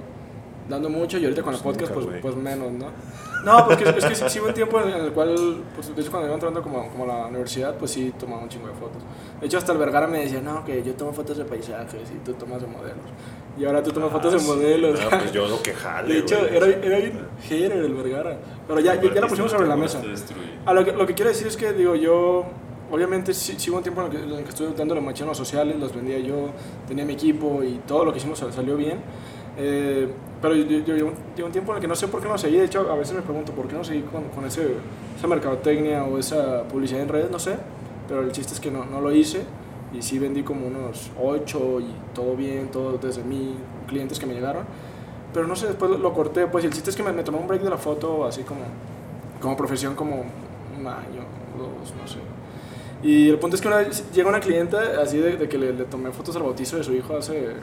dando 0.69 0.89
mucho 0.89 1.17
y 1.17 1.23
ahorita 1.23 1.41
con 1.41 1.53
el 1.53 1.59
pues 1.59 1.75
podcast 1.75 1.93
pues, 1.93 2.21
pues, 2.21 2.35
menos, 2.35 2.71
¿no? 2.71 2.87
No, 3.43 3.65
porque 3.65 3.85
es, 3.85 4.05
que 4.05 4.29
sí, 4.29 4.39
hubo 4.41 4.49
un 4.49 4.53
tiempo 4.53 4.81
en 4.81 4.89
el 4.89 5.13
cual, 5.13 5.63
pues 5.73 5.95
de 5.95 6.01
hecho 6.01 6.11
cuando 6.11 6.27
iba 6.27 6.33
entrando 6.35 6.61
como, 6.61 6.89
como 6.89 7.05
a 7.05 7.07
la 7.07 7.27
universidad, 7.27 7.73
pues 7.75 7.91
sí 7.91 8.13
tomaba 8.19 8.41
un 8.41 8.49
chingo 8.49 8.67
de 8.67 8.73
fotos. 8.73 9.01
De 9.39 9.47
hecho 9.47 9.57
hasta 9.57 9.71
el 9.71 9.77
Vergara 9.77 10.07
me 10.07 10.19
decía, 10.19 10.41
no, 10.41 10.65
que 10.65 10.83
yo 10.83 10.93
tomo 10.95 11.13
fotos 11.13 11.37
de 11.37 11.45
paisajes 11.45 12.11
y 12.13 12.17
tú 12.17 12.33
tomas 12.33 12.59
de 12.61 12.67
modelos. 12.67 12.97
Y 13.57 13.63
ahora 13.63 13.81
tú 13.81 13.91
tomas 13.91 14.11
fotos 14.11 14.33
de 14.33 14.39
ah, 14.39 14.43
modelos. 14.43 14.99
No, 14.99 15.09
pues 15.09 15.31
yo 15.31 15.47
lo 15.49 15.63
que 15.63 15.73
jale, 15.73 16.13
De 16.13 16.19
hecho, 16.19 16.45
era, 16.47 16.65
era 16.65 16.97
bien 16.97 17.27
hater 17.47 17.71
el 17.71 17.93
Vergara. 17.93 18.37
Pero 18.67 18.79
ya, 18.81 18.95
ya, 18.95 19.13
ya, 19.13 19.21
la 19.21 19.27
pusimos 19.27 19.51
sobre 19.51 19.67
la 19.67 19.77
mesa. 19.77 20.01
A 20.65 20.73
lo 20.73 20.83
que, 20.83 20.91
lo 20.91 21.07
que 21.07 21.13
quiero 21.13 21.29
decir 21.29 21.47
es 21.47 21.55
que, 21.55 21.71
digo, 21.71 21.95
yo 21.95 22.45
obviamente 22.91 23.33
sí, 23.33 23.55
sí, 23.57 23.69
hubo 23.69 23.77
un 23.77 23.83
tiempo 23.83 24.01
en 24.01 24.07
el 24.07 24.11
que, 24.11 24.23
en 24.23 24.31
el 24.31 24.43
que 24.43 24.49
estuve 24.49 24.73
dando 24.75 24.95
los 24.95 25.03
machinos 25.03 25.37
sociales, 25.37 25.77
los 25.77 25.93
vendía 25.93 26.19
yo, 26.19 26.49
tenía 26.87 27.05
mi 27.05 27.13
equipo 27.13 27.63
y 27.63 27.79
todo 27.87 28.05
lo 28.05 28.11
que 28.11 28.17
hicimos 28.17 28.39
salió 28.39 28.75
bien. 28.75 28.99
Eh, 29.59 30.07
pero 30.41 30.55
yo, 30.55 30.63
yo, 30.63 30.95
llevo, 30.95 31.11
un 31.43 31.51
tiempo 31.51 31.71
en 31.73 31.77
el 31.77 31.81
que 31.81 31.87
no 31.87 31.95
sé 31.95 32.07
por 32.07 32.21
qué 32.21 32.29
no 32.29 32.37
seguí. 32.37 32.57
De 32.57 32.65
hecho, 32.65 32.89
a 32.89 32.95
veces 32.95 33.13
me 33.13 33.21
pregunto 33.21 33.51
por 33.51 33.67
qué 33.67 33.75
no 33.75 33.83
seguí 33.83 34.01
con, 34.03 34.23
con 34.29 34.45
ese, 34.45 34.75
esa 35.17 35.27
mercadotecnia 35.27 36.05
o 36.05 36.17
esa 36.17 36.63
publicidad 36.63 37.01
en 37.01 37.09
redes, 37.09 37.29
no 37.29 37.39
sé. 37.39 37.57
Pero 38.07 38.21
el 38.21 38.31
chiste 38.31 38.53
es 38.53 38.59
que 38.59 38.71
no, 38.71 38.85
no 38.85 39.01
lo 39.01 39.11
hice. 39.11 39.43
Y 39.93 40.01
sí 40.01 40.17
vendí 40.17 40.43
como 40.43 40.67
unos 40.67 41.11
8 41.21 41.79
y 41.81 42.15
todo 42.15 42.35
bien, 42.35 42.69
todo 42.71 42.97
desde 42.97 43.23
mí, 43.23 43.55
clientes 43.87 44.17
que 44.17 44.25
me 44.25 44.33
llegaron. 44.33 44.63
Pero 45.33 45.45
no 45.45 45.55
sé, 45.55 45.67
después 45.67 45.91
lo, 45.91 46.13
corté. 46.13 46.47
Pues 46.47 46.63
el 46.63 46.71
chiste 46.71 46.89
es 46.89 46.95
que 46.95 47.03
me, 47.03 47.11
me, 47.11 47.23
tomé 47.23 47.37
un 47.37 47.47
break 47.47 47.61
de 47.61 47.69
la 47.69 47.77
foto 47.77 48.25
así 48.25 48.43
como, 48.43 48.61
como 49.41 49.57
profesión, 49.57 49.93
como 49.93 50.23
un 50.79 50.87
año, 50.87 51.23
dos, 51.57 51.93
no 51.99 52.07
sé. 52.07 52.19
Y 53.03 53.29
el 53.29 53.39
punto 53.39 53.55
es 53.55 53.61
que 53.61 53.67
una 53.67 53.89
llega 53.89 54.29
una 54.29 54.39
clienta 54.39 55.01
así 55.01 55.17
de, 55.17 55.37
de 55.37 55.49
que 55.49 55.57
le, 55.57 55.73
le 55.73 55.85
tomé 55.85 56.11
fotos 56.11 56.35
al 56.35 56.43
bautizo 56.43 56.77
de 56.77 56.83
su 56.83 56.93
hijo 56.93 57.15
hace 57.17 57.55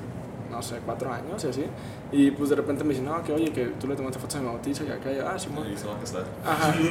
no 0.57 0.63
sé, 0.63 0.77
cuatro 0.85 1.13
años 1.13 1.45
y 1.45 1.49
así. 1.49 1.65
Y 2.13 2.31
pues 2.31 2.51
de 2.51 2.57
repente 2.57 2.83
me 2.83 2.91
dice, 2.91 3.03
no, 3.03 3.23
que 3.23 3.33
oye, 3.33 3.53
que 3.53 3.67
tú 3.81 3.87
le 3.87 3.95
tomaste 3.95 4.19
fotos 4.19 4.37
de 4.37 4.41
mi 4.41 4.47
bautizo 4.47 4.85
y 4.85 4.89
acá, 4.89 5.11
ah, 5.29 5.39
sí, 5.39 5.49
Y 5.73 5.77
se 5.77 5.87
va 5.87 5.95
a 5.95 5.99
casar. 5.99 6.25
Ajá. 6.45 6.75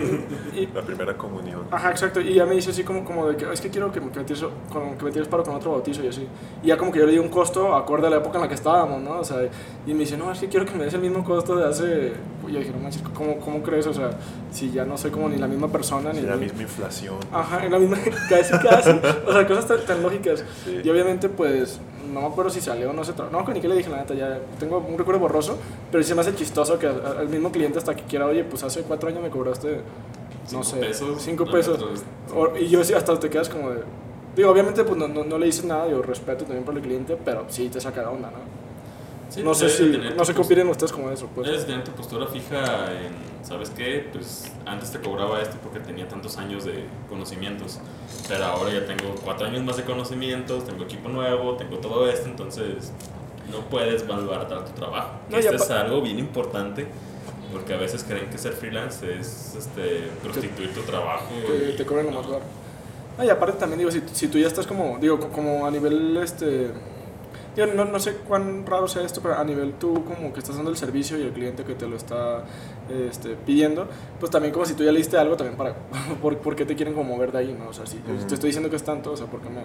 Y, 0.56 0.68
la 0.68 0.82
primera 0.82 1.18
comunión. 1.18 1.64
Ajá, 1.72 1.92
exacto. 1.92 2.22
Y 2.22 2.36
ya 2.36 2.46
me 2.46 2.56
dice 2.56 2.70
así 2.70 2.84
como, 2.84 3.04
como 3.04 3.28
de 3.28 3.36
que, 3.36 3.52
es 3.52 3.60
que 3.60 3.70
quiero 3.70 3.92
que, 3.92 4.00
que, 4.00 4.20
me 4.20 4.24
tires, 4.24 4.44
con, 4.72 4.98
que 4.98 5.06
me 5.06 5.12
tires 5.12 5.28
paro 5.28 5.44
con 5.44 5.56
otro 5.56 5.72
bautizo 5.72 6.04
y 6.04 6.08
así. 6.08 6.28
Y 6.64 6.68
ya 6.68 6.78
como 6.78 6.92
que 6.92 7.00
yo 7.00 7.06
le 7.06 7.14
di 7.14 7.18
un 7.18 7.30
costo 7.30 7.76
acorde 7.76 8.08
a 8.08 8.10
la 8.10 8.18
época 8.18 8.38
en 8.38 8.44
la 8.44 8.48
que 8.48 8.56
estábamos, 8.56 9.02
¿no? 9.02 9.20
O 9.20 9.24
sea, 9.24 9.38
y 9.86 9.94
me 9.94 10.00
dice, 10.00 10.18
no, 10.18 10.32
es 10.32 10.40
que 10.40 10.48
quiero 10.48 10.66
que 10.66 10.74
me 10.76 10.86
des 10.86 10.94
el 10.94 11.02
mismo 11.02 11.24
costo 11.24 11.56
de 11.56 11.68
hace... 11.68 12.14
Y 12.48 12.52
yo 12.52 12.60
dije, 12.60 12.72
no 12.72 12.80
manches, 12.80 13.02
¿cómo, 13.14 13.40
¿cómo 13.40 13.64
crees? 13.64 13.88
O 13.88 13.94
sea, 13.94 14.12
si 14.52 14.72
ya 14.72 14.86
no 14.86 14.98
soy 14.98 15.12
como 15.12 15.28
ni 15.30 15.38
la 15.38 15.48
misma 15.48 15.68
persona, 15.68 16.14
ni... 16.14 16.22
la 16.22 16.36
misma 16.36 16.62
inflación. 16.62 17.16
Ajá, 17.32 17.66
en 17.66 17.72
la 17.72 17.80
misma... 17.80 17.98
casi, 18.30 18.54
casi. 18.60 18.92
O 19.28 19.34
sea, 19.34 19.48
cosas 19.48 19.68
tan, 19.68 19.86
tan 19.86 20.04
lógicas. 20.04 20.44
Y 20.84 20.88
obviamente, 20.90 21.30
pues 21.30 21.80
no 22.14 22.22
me 22.22 22.28
acuerdo 22.28 22.50
si 22.50 22.62
salió 22.62 22.90
o 22.90 22.94
no 22.94 23.04
se 23.04 23.14
No, 23.32 23.44
ni 23.54 23.62
qué 23.62 23.68
le 23.68 23.76
dije, 23.76 23.90
la 23.90 23.98
neta, 23.98 24.14
ya 24.14 24.40
tengo 24.60 24.78
un 24.78 24.98
recuerdo 24.98 25.20
borroso, 25.20 25.58
pero 25.92 26.04
sí 26.04 26.10
se 26.10 26.16
me 26.16 26.22
hace 26.22 26.36
chistoso 26.36 26.78
que 26.80 26.88
al 26.88 27.28
mismo 27.30 27.52
cliente 27.52 27.78
hasta 27.78 27.96
que 27.96 28.04
quiera, 28.04 28.26
oye, 28.26 28.44
pues 28.44 28.64
hace 28.64 28.82
cuatro 28.82 29.10
años 29.10 29.22
me 29.22 29.30
cobraste, 29.30 29.82
no 30.52 30.64
sé, 30.64 30.78
pesos, 30.78 31.22
cinco 31.22 31.46
pesos. 31.46 32.04
y 32.60 32.68
yo 32.68 32.84
sí, 32.84 32.94
hasta 32.94 33.20
te 33.20 33.30
quedas 33.30 33.50
como 33.50 33.72
de... 33.72 33.82
Digo, 34.36 34.50
obviamente, 34.52 34.84
pues 34.84 34.98
no, 34.98 35.08
no, 35.08 35.38
le 35.38 35.46
dices 35.46 35.64
nada, 35.64 35.88
yo 35.88 36.02
respeto 36.02 36.44
también 36.44 36.66
por 36.66 36.76
el 36.76 36.82
cliente, 36.82 37.18
pero 37.24 37.46
sí 37.48 37.70
te 37.70 37.80
saca 37.80 38.02
de 38.02 38.08
onda, 38.08 38.32
¿no? 38.32 38.55
No 39.44 39.54
sé 39.54 39.70
si, 39.70 39.84
no 40.16 40.26
sé 40.26 40.34
qué 40.34 40.42
opinan 40.42 40.68
ustedes 40.70 40.92
como 40.92 41.10
eso. 41.12 41.28
Pues. 41.34 41.48
Debes 41.48 41.66
tener 41.66 41.84
tu 41.84 41.92
postura 41.92 42.28
fija 42.28 42.92
en, 42.92 43.46
¿sabes 43.46 43.70
qué? 43.72 44.08
Pues 44.12 44.52
antes 44.66 44.92
te 44.92 45.00
cobraba 45.00 45.42
esto 45.42 45.58
porque 45.64 45.80
tenía 45.80 46.08
tantos 46.08 46.38
años 46.38 46.66
de 46.66 46.86
conocimientos, 47.10 47.80
pero 48.28 48.46
ahora 48.46 48.72
ya 48.72 48.86
tengo 48.86 49.16
cuatro 49.24 49.48
años 49.48 49.64
más 49.64 49.78
de 49.78 49.84
conocimientos, 49.84 50.66
tengo 50.66 50.84
equipo 50.84 51.10
nuevo, 51.10 51.56
tengo 51.56 51.78
todo 51.78 52.10
esto, 52.10 52.28
entonces 52.30 52.92
no 53.52 53.60
puedes 53.70 54.08
malbaratar 54.08 54.66
tu 54.66 54.72
trabajo. 54.72 55.10
esto 55.32 55.56
es 55.56 55.70
algo 55.72 56.02
bien 56.02 56.20
importante. 56.20 56.88
Porque 57.52 57.74
a 57.74 57.78
veces 57.78 58.04
creen 58.04 58.30
que 58.30 58.38
ser 58.38 58.52
freelance 58.54 59.06
es 59.18 59.56
este, 59.58 60.10
prostituir 60.22 60.74
tu 60.74 60.82
trabajo. 60.82 61.26
Te, 61.48 61.74
te 61.74 61.86
cobran 61.86 62.08
lo 62.08 62.12
más 62.12 62.26
Ah, 63.18 63.24
y 63.24 63.30
aparte 63.30 63.58
también 63.58 63.80
digo, 63.80 63.92
si, 63.92 64.02
si 64.12 64.28
tú 64.28 64.38
ya 64.38 64.48
estás 64.48 64.68
como, 64.68 64.98
digo, 65.00 65.18
co- 65.20 65.30
como 65.30 65.66
a 65.66 65.72
nivel, 65.72 66.18
este, 66.18 66.72
digo, 67.56 67.68
no, 67.74 67.86
no 67.86 68.00
sé 68.00 68.18
cuán 68.28 68.66
raro 68.66 68.88
sea 68.88 69.04
esto, 69.04 69.22
pero 69.22 69.36
a 69.36 69.44
nivel 69.44 69.74
tú 69.74 70.04
como 70.04 70.34
que 70.34 70.40
estás 70.40 70.56
dando 70.56 70.72
el 70.72 70.78
servicio 70.78 71.18
y 71.18 71.22
el 71.22 71.32
cliente 71.32 71.64
que 71.64 71.76
te 71.76 71.88
lo 71.88 71.96
está 71.96 72.44
este, 72.90 73.36
pidiendo, 73.36 73.88
pues 74.20 74.32
también 74.32 74.54
como 74.54 74.66
si 74.66 74.74
tú 74.74 74.84
ya 74.84 74.92
le 74.92 74.98
diste 74.98 75.18
algo 75.18 75.36
también 75.36 75.58
para, 75.58 75.76
¿por, 76.22 76.38
por 76.38 76.56
qué 76.56 76.66
te 76.66 76.76
quieren 76.76 76.94
como 76.94 77.16
mover 77.16 77.32
de 77.32 77.40
ahí, 77.40 77.58
no? 77.58 77.70
O 77.70 77.74
sea, 77.74 77.86
si 77.86 77.98
te 77.98 78.34
estoy 78.34 78.50
diciendo 78.50 78.70
que 78.70 78.76
es 78.76 78.84
tanto, 78.84 79.14
o 79.14 79.18
sea, 79.18 79.28
porque 79.28 79.50
me, 79.50 79.62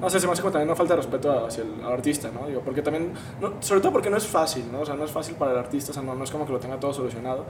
no 0.00 0.10
sé, 0.10 0.20
se 0.20 0.26
me 0.26 0.32
hace 0.32 0.42
como 0.42 0.52
también 0.52 0.68
una 0.68 0.76
falta 0.76 0.94
de 0.94 1.02
respeto 1.02 1.46
hacia 1.46 1.64
el 1.64 1.84
artista, 1.84 2.30
¿no? 2.32 2.46
Digo, 2.46 2.60
porque 2.64 2.82
también, 2.82 3.12
no, 3.40 3.54
sobre 3.60 3.80
todo 3.80 3.92
porque 3.92 4.10
no 4.10 4.16
es 4.16 4.26
fácil, 4.26 4.64
¿no? 4.70 4.80
O 4.80 4.86
sea, 4.86 4.94
no 4.94 5.04
es 5.04 5.10
fácil 5.10 5.36
para 5.36 5.52
el 5.52 5.58
artista, 5.58 5.90
o 5.92 5.94
sea, 5.94 6.02
no, 6.02 6.14
no 6.14 6.24
es 6.24 6.30
como 6.30 6.46
que 6.46 6.52
lo 6.52 6.58
tenga 6.58 6.78
todo 6.78 6.92
solucionado, 6.92 7.46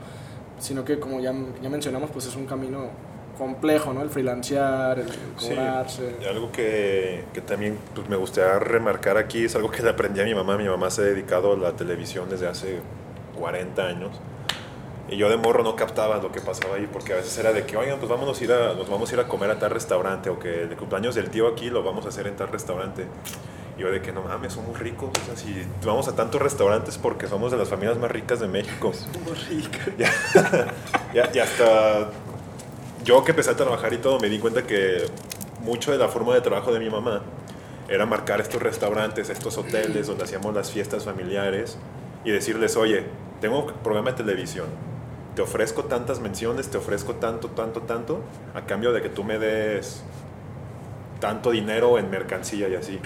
sino 0.59 0.85
que 0.85 0.99
como 0.99 1.19
ya, 1.19 1.33
ya 1.61 1.69
mencionamos, 1.69 2.09
pues 2.11 2.25
es 2.25 2.35
un 2.35 2.45
camino 2.45 2.89
complejo, 3.37 3.93
¿no? 3.93 4.01
El 4.01 4.09
freelancear, 4.09 4.99
el, 4.99 5.09
Sí, 5.37 5.49
cobrarse. 5.49 6.15
y 6.21 6.25
algo 6.25 6.51
que, 6.51 7.23
que 7.33 7.41
también 7.41 7.77
pues, 7.95 8.07
me 8.09 8.15
gustaría 8.15 8.59
remarcar 8.59 9.17
aquí 9.17 9.45
es 9.45 9.55
algo 9.55 9.71
que 9.71 9.81
le 9.81 9.89
aprendí 9.89 10.21
a 10.21 10.23
mi 10.23 10.35
mamá. 10.35 10.57
Mi 10.57 10.67
mamá 10.67 10.89
se 10.89 11.01
ha 11.01 11.05
dedicado 11.05 11.53
a 11.53 11.57
la 11.57 11.71
televisión 11.73 12.29
desde 12.29 12.47
hace 12.47 12.79
40 13.39 13.85
años. 13.85 14.11
Y 15.09 15.17
yo 15.17 15.29
de 15.29 15.37
morro 15.37 15.63
no 15.63 15.75
captaba 15.75 16.17
lo 16.17 16.31
que 16.31 16.39
pasaba 16.41 16.75
ahí 16.75 16.87
porque 16.91 17.13
a 17.13 17.17
veces 17.17 17.37
era 17.37 17.51
de 17.51 17.65
que, 17.65 17.75
oigan, 17.77 17.99
pues 17.99 18.09
vámonos 18.09 18.39
a 18.39 18.43
ir 18.43 18.51
a, 18.53 18.73
nos 18.73 18.89
vamos 18.89 19.11
a 19.11 19.13
ir 19.13 19.19
a 19.19 19.27
comer 19.27 19.51
a 19.51 19.59
tal 19.59 19.71
restaurante 19.71 20.29
o 20.29 20.39
que 20.39 20.63
el 20.63 20.75
cumpleaños 20.77 21.13
del 21.15 21.29
tío 21.29 21.47
aquí 21.47 21.69
lo 21.69 21.83
vamos 21.83 22.05
a 22.05 22.09
hacer 22.09 22.25
en 22.27 22.35
tal 22.35 22.47
restaurante. 22.47 23.05
Y 23.77 23.81
yo 23.81 23.91
de 23.91 24.01
que 24.01 24.11
no 24.11 24.21
mames, 24.21 24.53
somos 24.53 24.79
ricos. 24.79 25.09
O 25.09 25.25
sea, 25.25 25.35
si 25.35 25.65
vamos 25.85 26.07
a 26.07 26.15
tantos 26.15 26.41
restaurantes 26.41 26.97
porque 26.97 27.27
somos 27.27 27.51
de 27.51 27.57
las 27.57 27.67
familias 27.69 27.97
más 27.97 28.11
ricas 28.11 28.39
de 28.39 28.47
México. 28.47 28.91
Ya, 29.97 30.11
ya, 31.13 31.29
y 31.33 31.39
hasta 31.39 32.09
yo 33.03 33.23
que 33.23 33.31
empecé 33.31 33.51
a 33.51 33.55
trabajar 33.55 33.93
y 33.93 33.97
todo, 33.97 34.19
me 34.19 34.29
di 34.29 34.39
cuenta 34.39 34.63
que 34.63 35.05
mucho 35.61 35.91
de 35.91 35.97
la 35.97 36.07
forma 36.09 36.33
de 36.33 36.41
trabajo 36.41 36.71
de 36.73 36.79
mi 36.79 36.89
mamá 36.89 37.21
era 37.89 38.05
marcar 38.05 38.39
estos 38.41 38.61
restaurantes, 38.61 39.29
estos 39.29 39.57
hoteles 39.57 40.07
donde 40.07 40.23
hacíamos 40.23 40.53
las 40.53 40.71
fiestas 40.71 41.03
familiares 41.05 41.77
y 42.25 42.31
decirles, 42.31 42.75
oye, 42.77 43.03
tengo 43.41 43.59
un 43.65 43.73
programa 43.83 44.11
de 44.11 44.17
televisión, 44.17 44.67
te 45.35 45.41
ofrezco 45.41 45.83
tantas 45.85 46.19
menciones, 46.19 46.69
te 46.69 46.77
ofrezco 46.77 47.15
tanto, 47.15 47.49
tanto, 47.49 47.81
tanto, 47.81 48.21
a 48.55 48.61
cambio 48.61 48.93
de 48.93 49.01
que 49.01 49.09
tú 49.09 49.23
me 49.23 49.37
des 49.39 50.03
tanto 51.19 51.51
dinero 51.51 51.97
en 51.97 52.09
mercancía 52.09 52.67
y 52.69 52.75
así. 52.75 52.99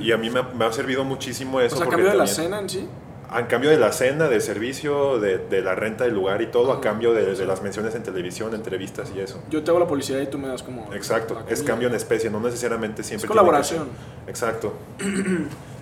y 0.00 0.12
a 0.12 0.16
mí 0.16 0.30
me, 0.30 0.40
ha- 0.40 0.50
me 0.54 0.64
ha 0.64 0.72
servido 0.72 1.04
muchísimo 1.04 1.60
eso. 1.60 1.76
O 1.76 1.78
sea, 1.78 1.86
a 1.86 1.90
cambio 1.90 2.10
de 2.10 2.16
la 2.16 2.26
cena 2.26 2.58
en 2.60 2.68
sí. 2.68 2.88
A 3.32 3.46
cambio 3.46 3.70
de 3.70 3.78
la 3.78 3.92
cena, 3.92 4.28
del 4.28 4.40
servicio, 4.42 5.20
de, 5.20 5.38
de 5.38 5.62
la 5.62 5.74
renta 5.74 6.04
del 6.04 6.14
lugar 6.14 6.42
y 6.42 6.46
todo, 6.48 6.72
a 6.72 6.80
cambio 6.80 7.12
de, 7.14 7.34
de 7.34 7.46
las 7.46 7.62
menciones 7.62 7.94
en 7.94 8.02
televisión, 8.02 8.54
entrevistas 8.54 9.12
y 9.14 9.20
eso. 9.20 9.40
Yo 9.50 9.62
te 9.62 9.70
hago 9.70 9.78
la 9.80 9.86
publicidad 9.86 10.20
y 10.20 10.26
tú 10.26 10.36
me 10.38 10.48
das 10.48 10.62
como. 10.62 10.92
Exacto, 10.92 11.38
es 11.48 11.62
cambio 11.62 11.88
en 11.88 11.94
especie, 11.94 12.28
no 12.30 12.40
necesariamente 12.40 13.02
Es 13.02 13.06
siempre. 13.08 13.28
colaboración. 13.28 13.88
que 14.26 14.34
ser- 14.34 14.48
Exacto. 14.48 14.72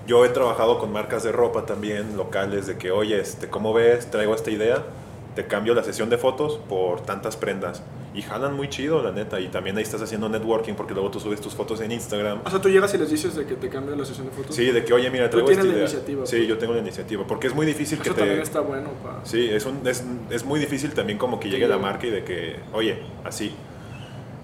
Yo 0.07 0.25
he 0.25 0.29
trabajado 0.31 0.79
con 0.79 0.91
marcas 0.93 1.23
de 1.23 1.33
ropa 1.33 1.67
también, 1.67 2.17
locales, 2.17 2.67
de 2.67 2.79
que, 2.79 2.91
oye, 2.91 3.21
este, 3.21 3.49
¿cómo 3.49 3.73
ves? 3.75 4.11
Traigo 4.11 4.35
esta 4.35 4.51
idea, 4.51 4.83
te 5.35 5.47
cambio 5.47 5.75
la 5.75 5.85
sesión 5.85 6.09
de 6.09 6.17
fotos 6.19 6.59
por 6.69 7.03
tantas 7.03 7.37
prendas. 7.37 7.83
Y 8.19 8.23
jalan 8.23 8.55
muy 8.57 8.69
chido, 8.69 9.01
la 9.01 9.13
neta. 9.13 9.39
Y 9.39 9.47
también 9.47 9.77
ahí 9.77 9.85
estás 9.85 10.03
haciendo 10.03 10.29
networking 10.29 10.75
porque 10.75 10.93
luego 10.93 11.09
tú 11.09 11.21
subes 11.21 11.41
tus 11.41 11.55
fotos 11.55 11.81
en 11.83 11.93
Instagram. 11.93 12.41
O 12.45 12.51
sea, 12.51 12.61
tú 12.61 12.69
llegas 12.69 12.93
y 12.95 12.99
les 12.99 13.09
dices 13.11 13.37
de 13.37 13.47
que 13.47 13.55
te 13.55 13.69
cambio 13.69 13.95
la 13.95 14.05
sesión 14.05 14.27
de 14.27 14.33
fotos. 14.33 14.57
Sí, 14.57 14.65
de 14.73 14.85
que, 14.85 14.93
oye, 14.93 15.09
mira, 15.09 15.31
Tú 15.31 15.37
traigo 15.37 15.47
tienes 15.47 15.65
esta 15.65 15.69
la 15.69 15.79
idea. 15.79 15.89
iniciativa, 15.89 16.27
Sí, 16.27 16.47
yo 16.49 16.59
tengo 16.59 16.73
la 16.75 16.81
iniciativa. 16.81 17.25
Porque 17.29 17.47
es 17.47 17.55
muy 17.55 17.65
difícil 17.65 17.99
que 17.99 18.09
Eso 18.09 18.15
te... 18.15 18.23
también 18.23 18.41
está 18.43 18.59
bueno 18.59 18.91
para. 19.05 19.25
Sí, 19.25 19.49
es, 19.49 19.65
un, 19.67 19.87
es, 19.87 20.03
es 20.31 20.45
muy 20.45 20.59
difícil 20.59 20.93
también 20.95 21.17
como 21.17 21.39
que 21.39 21.49
llegue 21.49 21.67
Sí. 21.67 21.71
la 21.71 21.79
marca 21.79 22.09
y 22.09 22.11
de 22.11 22.25
que, 22.25 22.57
oye, 22.73 22.99
así. 23.25 23.55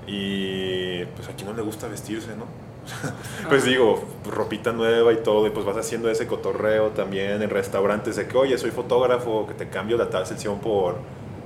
Y 0.07 1.05
pues 1.17 1.29
aquí 1.29 1.45
no 1.45 1.53
le 1.53 1.63
gusta 1.63 1.89
vestirse, 1.89 2.37
¿no? 2.37 2.47
pues 3.49 3.65
digo, 3.65 4.05
ropita 4.31 4.73
nueva 4.73 5.13
y 5.13 5.17
todo, 5.17 5.47
y 5.47 5.51
pues 5.51 5.65
vas 5.67 5.77
haciendo 5.79 6.11
ese 6.11 6.27
cotorreo 6.29 6.91
también 6.91 7.43
en 7.43 7.51
restaurantes 7.51 8.15
de 8.17 8.29
que, 8.29 8.37
oye, 8.37 8.57
soy 8.59 8.71
fotógrafo, 8.71 9.47
que 9.47 9.55
te 9.55 9.69
cambio 9.69 9.97
la 9.97 10.11
tal 10.11 10.27
sesión 10.27 10.61
por, 10.61 10.97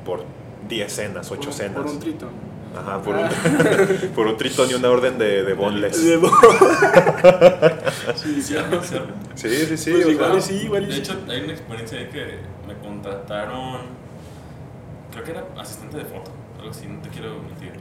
por 0.05 0.25
10 0.69 0.93
cenas, 0.93 1.31
8 1.31 1.41
por, 1.43 1.53
cenas. 1.53 1.77
Por 1.77 1.87
un 1.87 2.01
trito. 2.01 2.29
Ajá, 2.77 3.01
por, 3.03 3.17
Ah. 3.17 3.31
un, 4.03 4.09
por 4.15 4.27
un 4.27 4.37
tritón 4.37 4.71
y 4.71 4.75
una 4.75 4.91
orden 4.91 5.19
de, 5.19 5.43
de 5.45 5.55
boneless. 5.55 5.97
sí, 8.17 8.35
sí. 8.35 8.43
¿Cierto? 8.43 8.83
¿Cierto? 8.83 9.13
Sí, 9.35 9.49
sí, 9.67 9.77
sí. 9.77 9.91
Pues 9.93 10.07
o 10.07 10.11
igual 10.11 10.31
sea, 10.31 10.39
y 10.39 10.59
sí, 10.59 10.65
igual 10.67 10.87
De 10.87 10.93
sí. 10.93 10.99
hecho, 11.01 11.19
hay 11.29 11.41
una 11.43 11.53
experiencia 11.53 11.99
ahí 11.99 12.07
que 12.07 12.39
me 12.67 12.75
contrataron, 12.83 13.81
creo 15.13 15.25
que 15.25 15.31
era 15.31 15.45
asistente 15.59 15.97
de 15.97 16.05
foto, 16.05 16.31
algo 16.59 16.71
así, 16.71 16.87
no 16.87 17.01
te 17.01 17.09
quiero 17.09 17.35
mentir, 17.43 17.73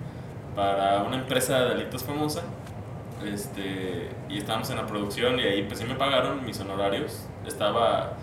para 0.55 1.03
una 1.03 1.17
empresa 1.17 1.59
de 1.61 1.69
delitos 1.75 2.03
famosa. 2.03 2.41
Este, 3.25 4.09
y 4.29 4.37
estábamos 4.37 4.69
en 4.69 4.75
la 4.77 4.85
producción 4.85 5.39
y 5.39 5.43
ahí 5.43 5.63
pues 5.63 5.79
sí 5.79 5.85
me 5.85 5.95
pagaron 5.95 6.45
mis 6.45 6.59
honorarios. 6.59 7.23
Estaba, 7.47 8.13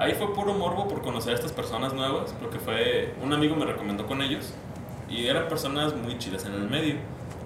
ahí 0.00 0.14
fue 0.14 0.32
puro 0.34 0.54
morbo 0.54 0.88
por 0.88 1.02
conocer 1.02 1.32
a 1.32 1.36
estas 1.36 1.52
personas 1.52 1.92
nuevas, 1.92 2.34
porque 2.40 2.58
fue, 2.58 3.14
un 3.22 3.32
amigo 3.32 3.54
me 3.54 3.66
recomendó 3.66 4.06
con 4.06 4.22
ellos 4.22 4.54
y 5.08 5.26
eran 5.26 5.46
personas 5.48 5.94
muy 5.94 6.18
chidas 6.18 6.46
en 6.46 6.54
el 6.54 6.68
medio. 6.68 6.94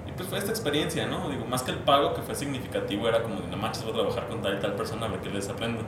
Y 0.06 0.12
pues 0.16 0.28
fue 0.28 0.38
esta 0.38 0.50
experiencia, 0.50 1.06
¿no? 1.06 1.28
Digo, 1.28 1.44
más 1.46 1.62
que 1.62 1.72
el 1.72 1.78
pago 1.78 2.14
que 2.14 2.22
fue 2.22 2.34
significativo, 2.36 3.08
era 3.08 3.22
como 3.22 3.40
de 3.40 3.48
no 3.48 3.56
manches, 3.56 3.82
voy 3.82 3.92
a 3.92 3.96
trabajar 3.96 4.28
con 4.28 4.40
tal 4.40 4.56
y 4.56 4.60
tal 4.60 4.74
persona 4.74 5.06
a 5.06 5.08
ver 5.08 5.20
qué 5.20 5.30
les 5.30 5.48
aprendo. 5.48 5.82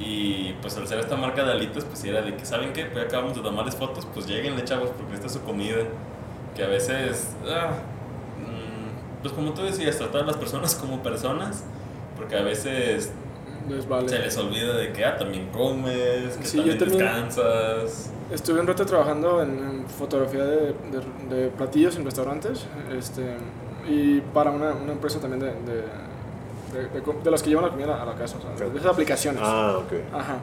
Y 0.00 0.54
pues 0.60 0.76
al 0.76 0.88
ser 0.88 0.98
esta 0.98 1.16
marca 1.16 1.44
de 1.44 1.52
alitas, 1.52 1.84
pues 1.84 2.02
era 2.02 2.22
de 2.22 2.34
que, 2.34 2.44
¿saben 2.44 2.72
qué? 2.72 2.86
Pues 2.86 3.04
acabamos 3.04 3.36
de 3.36 3.42
tomarles 3.42 3.76
fotos, 3.76 4.06
pues 4.12 4.26
lleguenle 4.26 4.64
chavos, 4.64 4.90
porque 4.96 5.14
esta 5.14 5.26
es 5.26 5.34
su 5.34 5.42
comida. 5.42 5.84
Que 6.56 6.64
a 6.64 6.68
veces, 6.68 7.36
ah, 7.46 7.74
mm, 8.38 9.22
pues 9.22 9.32
como 9.34 9.52
tú 9.52 9.62
decías, 9.62 9.98
tratar 9.98 10.22
a 10.22 10.26
las 10.26 10.36
personas 10.36 10.74
como 10.74 11.00
personas, 11.02 11.64
porque 12.16 12.36
a 12.36 12.42
veces 12.42 13.12
Les 13.68 13.88
vale. 13.88 14.08
se 14.08 14.18
les 14.18 14.36
olvida 14.36 14.76
de 14.76 14.92
que 14.92 15.04
ah, 15.04 15.16
también 15.16 15.48
comes, 15.52 16.36
que 16.38 16.44
Sí, 16.46 16.56
yo 16.58 16.76
también, 16.76 16.78
también- 16.78 16.98
descansas. 17.28 18.10
Estuve 18.32 18.60
un 18.60 18.66
rato 18.66 18.86
trabajando 18.86 19.42
en, 19.42 19.50
en 19.58 19.86
fotografía 19.88 20.44
de, 20.44 20.56
de- 21.28 21.36
de 21.36 21.48
platillos 21.50 21.96
en 21.96 22.04
restaurantes 22.04 22.64
este, 22.96 23.22
y 23.88 24.20
para 24.20 24.50
una, 24.52 24.72
una 24.72 24.92
empresa 24.92 25.18
también 25.20 25.40
de, 25.40 25.46
de, 25.48 25.82
de, 26.80 26.88
de 26.94 27.02
co- 27.02 27.20
de 27.22 27.30
las 27.30 27.42
que 27.42 27.48
llevan 27.50 27.64
la 27.64 27.70
comida 27.72 28.00
a 28.00 28.06
la 28.06 28.14
casa, 28.14 28.36
o 28.38 28.56
sea, 28.56 28.68
de 28.68 28.78
esas 28.78 28.92
aplicaciones. 28.92 29.40
Ah, 29.44 29.78
ok. 29.78 29.92
Ajá. 30.14 30.38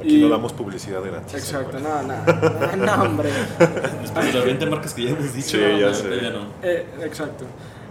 Aquí 0.00 0.18
Y- 0.18 0.22
no 0.22 0.28
damos 0.30 0.52
publicidad 0.52 1.02
gratis. 1.02 1.34
Exacto, 1.34 1.78
¿no? 1.80 2.02
no, 2.02 2.14
no, 2.14 2.76
no, 2.76 2.86
no, 2.96 3.02
hombre. 3.02 3.30
Después 4.00 4.26
de 4.26 4.32
las 4.32 4.44
20 4.44 4.66
marcas 4.66 4.94
que 4.94 5.02
ya 5.04 5.10
hemos 5.10 5.32
dicho, 5.34 5.56
Sí, 5.58 5.60
ya 5.80 5.88
no, 5.88 5.94
sé. 5.94 6.20
ya 6.22 6.30
no. 6.30 6.46
Eh, 6.62 6.86
exacto. 7.02 7.44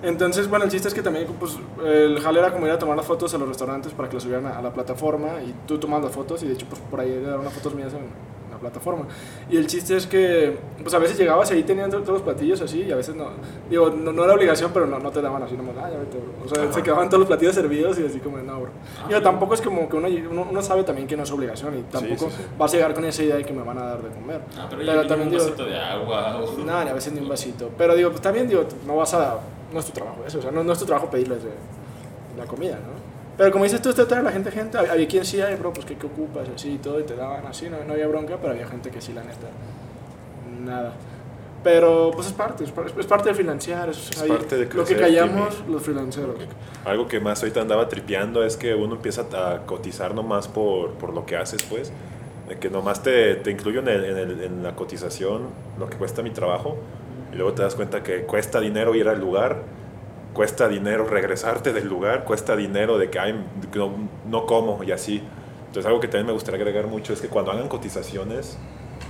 Entonces, 0.03 0.49
bueno, 0.49 0.65
el 0.65 0.71
chiste 0.71 0.87
es 0.87 0.93
que 0.93 1.03
también 1.03 1.27
pues, 1.39 1.57
el 1.83 2.19
jale 2.19 2.39
era 2.39 2.51
como 2.51 2.65
ir 2.65 2.71
a 2.71 2.79
tomar 2.79 2.97
las 2.97 3.05
fotos 3.05 3.33
a 3.33 3.37
los 3.37 3.47
restaurantes 3.47 3.93
para 3.93 4.09
que 4.09 4.15
las 4.15 4.23
subieran 4.23 4.47
a, 4.47 4.61
la 4.61 4.73
plataforma 4.73 5.41
y 5.43 5.53
tú 5.67 5.77
tomas 5.77 6.03
las 6.03 6.11
fotos 6.11 6.41
y 6.41 6.47
de 6.47 6.53
hecho 6.53 6.65
pues 6.67 6.81
por 6.81 6.99
ahí 6.99 7.11
eran 7.11 7.39
unas 7.39 7.53
fotos 7.53 7.75
mías 7.75 7.93
en 7.93 8.30
plataforma. 8.61 9.05
Y 9.49 9.57
el 9.57 9.67
chiste 9.67 9.97
es 9.97 10.07
que 10.07 10.57
pues 10.81 10.93
a 10.93 10.99
veces 10.99 11.17
llegabas 11.17 11.51
y 11.51 11.55
ahí 11.55 11.63
tenían 11.63 11.89
to- 11.91 11.99
todos 12.01 12.13
los 12.13 12.21
platillos 12.21 12.61
así 12.61 12.83
y 12.83 12.91
a 12.91 12.95
veces 12.95 13.15
no, 13.15 13.27
digo, 13.69 13.89
no, 13.89 14.11
no 14.13 14.23
era 14.23 14.33
obligación, 14.33 14.71
pero 14.73 14.87
no, 14.87 14.99
no 14.99 15.11
te 15.11 15.21
daban 15.21 15.43
así 15.43 15.55
nomás, 15.55 15.75
ah, 15.83 15.89
ya 15.91 15.97
vete, 15.97 16.17
bro". 16.17 16.45
O 16.45 16.47
sea, 16.55 16.63
Ajá. 16.63 16.73
se 16.73 16.81
quedaban 16.83 17.09
todos 17.09 17.19
los 17.19 17.27
platillos 17.27 17.53
servidos 17.55 17.99
y 17.99 18.05
así 18.05 18.19
como, 18.19 18.37
no, 18.37 18.61
bro. 18.61 18.71
Ah, 19.01 19.07
Digo, 19.07 19.19
sí. 19.19 19.23
tampoco 19.23 19.53
es 19.55 19.61
como 19.61 19.89
que 19.89 19.97
uno, 19.97 20.07
uno, 20.49 20.61
sabe 20.61 20.83
también 20.83 21.07
que 21.07 21.17
no 21.17 21.23
es 21.23 21.31
obligación 21.31 21.77
y 21.77 21.81
tampoco 21.83 22.29
sí, 22.29 22.35
sí. 22.37 22.43
vas 22.57 22.71
a 22.71 22.75
llegar 22.77 22.93
con 22.93 23.03
esa 23.05 23.23
idea 23.23 23.35
de 23.35 23.43
que 23.43 23.51
me 23.53 23.63
van 23.63 23.77
a 23.77 23.83
dar 23.85 24.01
de 24.01 24.09
comer. 24.09 24.41
Ah, 24.57 24.67
pero, 24.69 24.81
Pero 24.85 25.07
también 25.07 25.27
un 25.27 25.33
digo- 25.33 25.43
vasito 25.43 25.65
de 25.65 25.77
agua 25.79 26.37
o... 26.37 26.57
Ni 26.63 26.69
a 26.69 26.93
veces 26.93 27.11
ni 27.13 27.19
un 27.19 27.27
vasito. 27.29 27.69
Pero 27.77 27.95
digo, 27.95 28.09
pues 28.11 28.21
también 28.21 28.47
digo, 28.47 28.63
no 28.85 28.95
vas 28.97 29.13
a. 29.13 29.39
No 29.73 29.79
es 29.79 29.85
tu 29.85 29.91
trabajo 29.93 30.17
eso, 30.27 30.39
o 30.39 30.41
sea, 30.41 30.51
no, 30.51 30.63
no 30.63 30.73
es 30.73 30.79
tu 30.79 30.85
trabajo 30.85 31.09
pedirles 31.09 31.43
de 31.43 31.49
la 32.37 32.45
comida, 32.45 32.73
¿no? 32.75 33.00
Pero 33.41 33.51
como 33.53 33.63
dices 33.63 33.81
tú, 33.81 33.91
te 33.91 34.05
trae 34.05 34.19
a 34.19 34.23
la 34.23 34.31
gente, 34.31 34.51
gente. 34.51 34.77
Había 34.77 35.07
quien 35.07 35.25
sí, 35.25 35.41
ay, 35.41 35.55
bro, 35.55 35.73
pues 35.73 35.83
¿qué, 35.83 35.95
qué 35.95 36.05
ocupas? 36.05 36.47
Así 36.55 36.73
y 36.73 36.77
todo, 36.77 36.99
y 36.99 37.03
te 37.05 37.15
daban 37.15 37.43
así, 37.47 37.67
no, 37.71 37.77
no 37.87 37.93
había 37.93 38.05
bronca, 38.05 38.37
pero 38.39 38.53
había 38.53 38.67
gente 38.67 38.91
que 38.91 39.01
sí, 39.01 39.13
la 39.13 39.23
neta. 39.23 39.47
Nada. 40.63 40.93
Pero 41.63 42.11
pues 42.13 42.27
es 42.27 42.33
parte, 42.33 42.63
es, 42.63 42.71
par- 42.71 42.85
es 42.95 43.05
parte 43.07 43.29
de 43.29 43.35
financiar, 43.35 43.89
es, 43.89 44.11
Es 44.11 44.21
ahí 44.21 44.29
parte 44.29 44.57
de 44.57 44.65
lo 44.65 44.69
que 44.69 44.75
crecer, 44.95 44.99
callamos 44.99 45.63
los 45.67 45.81
financieros. 45.81 46.35
Algo 46.85 47.07
que 47.07 47.19
más 47.19 47.41
ahorita 47.41 47.61
andaba 47.61 47.89
tripeando 47.89 48.43
es 48.43 48.57
que 48.57 48.75
uno 48.75 48.93
empieza 48.97 49.23
a 49.33 49.65
cotizar 49.65 50.13
nomás 50.13 50.47
por, 50.47 50.91
por 50.91 51.11
lo 51.11 51.25
que 51.25 51.35
haces, 51.35 51.63
pues. 51.63 51.91
De 52.47 52.59
que 52.59 52.69
nomás 52.69 53.01
te, 53.01 53.33
te 53.37 53.49
incluyo 53.49 53.79
en, 53.79 53.87
el- 53.87 54.05
en, 54.05 54.17
el- 54.17 54.43
en 54.43 54.61
la 54.63 54.75
cotización 54.75 55.47
lo 55.79 55.89
que 55.89 55.97
cuesta 55.97 56.21
mi 56.21 56.29
trabajo. 56.29 56.77
Y 57.33 57.37
luego 57.37 57.53
te 57.53 57.63
das 57.63 57.73
cuenta 57.73 58.03
que 58.03 58.21
cuesta 58.23 58.59
dinero 58.59 58.93
ir 58.93 59.07
al 59.07 59.19
lugar, 59.19 59.57
cuesta 60.33 60.67
dinero 60.67 61.05
regresarte 61.05 61.73
del 61.73 61.87
lugar, 61.87 62.23
cuesta 62.25 62.55
dinero 62.55 62.97
de 62.97 63.09
que 63.09 63.19
ay, 63.19 63.33
no, 63.75 63.91
no 64.29 64.45
como 64.45 64.83
y 64.83 64.91
así. 64.91 65.21
Entonces 65.67 65.85
algo 65.85 65.99
que 65.99 66.07
también 66.07 66.27
me 66.27 66.33
gustaría 66.33 66.59
agregar 66.59 66.87
mucho 66.87 67.13
es 67.13 67.21
que 67.21 67.27
cuando 67.27 67.51
hagan 67.51 67.67
cotizaciones, 67.67 68.57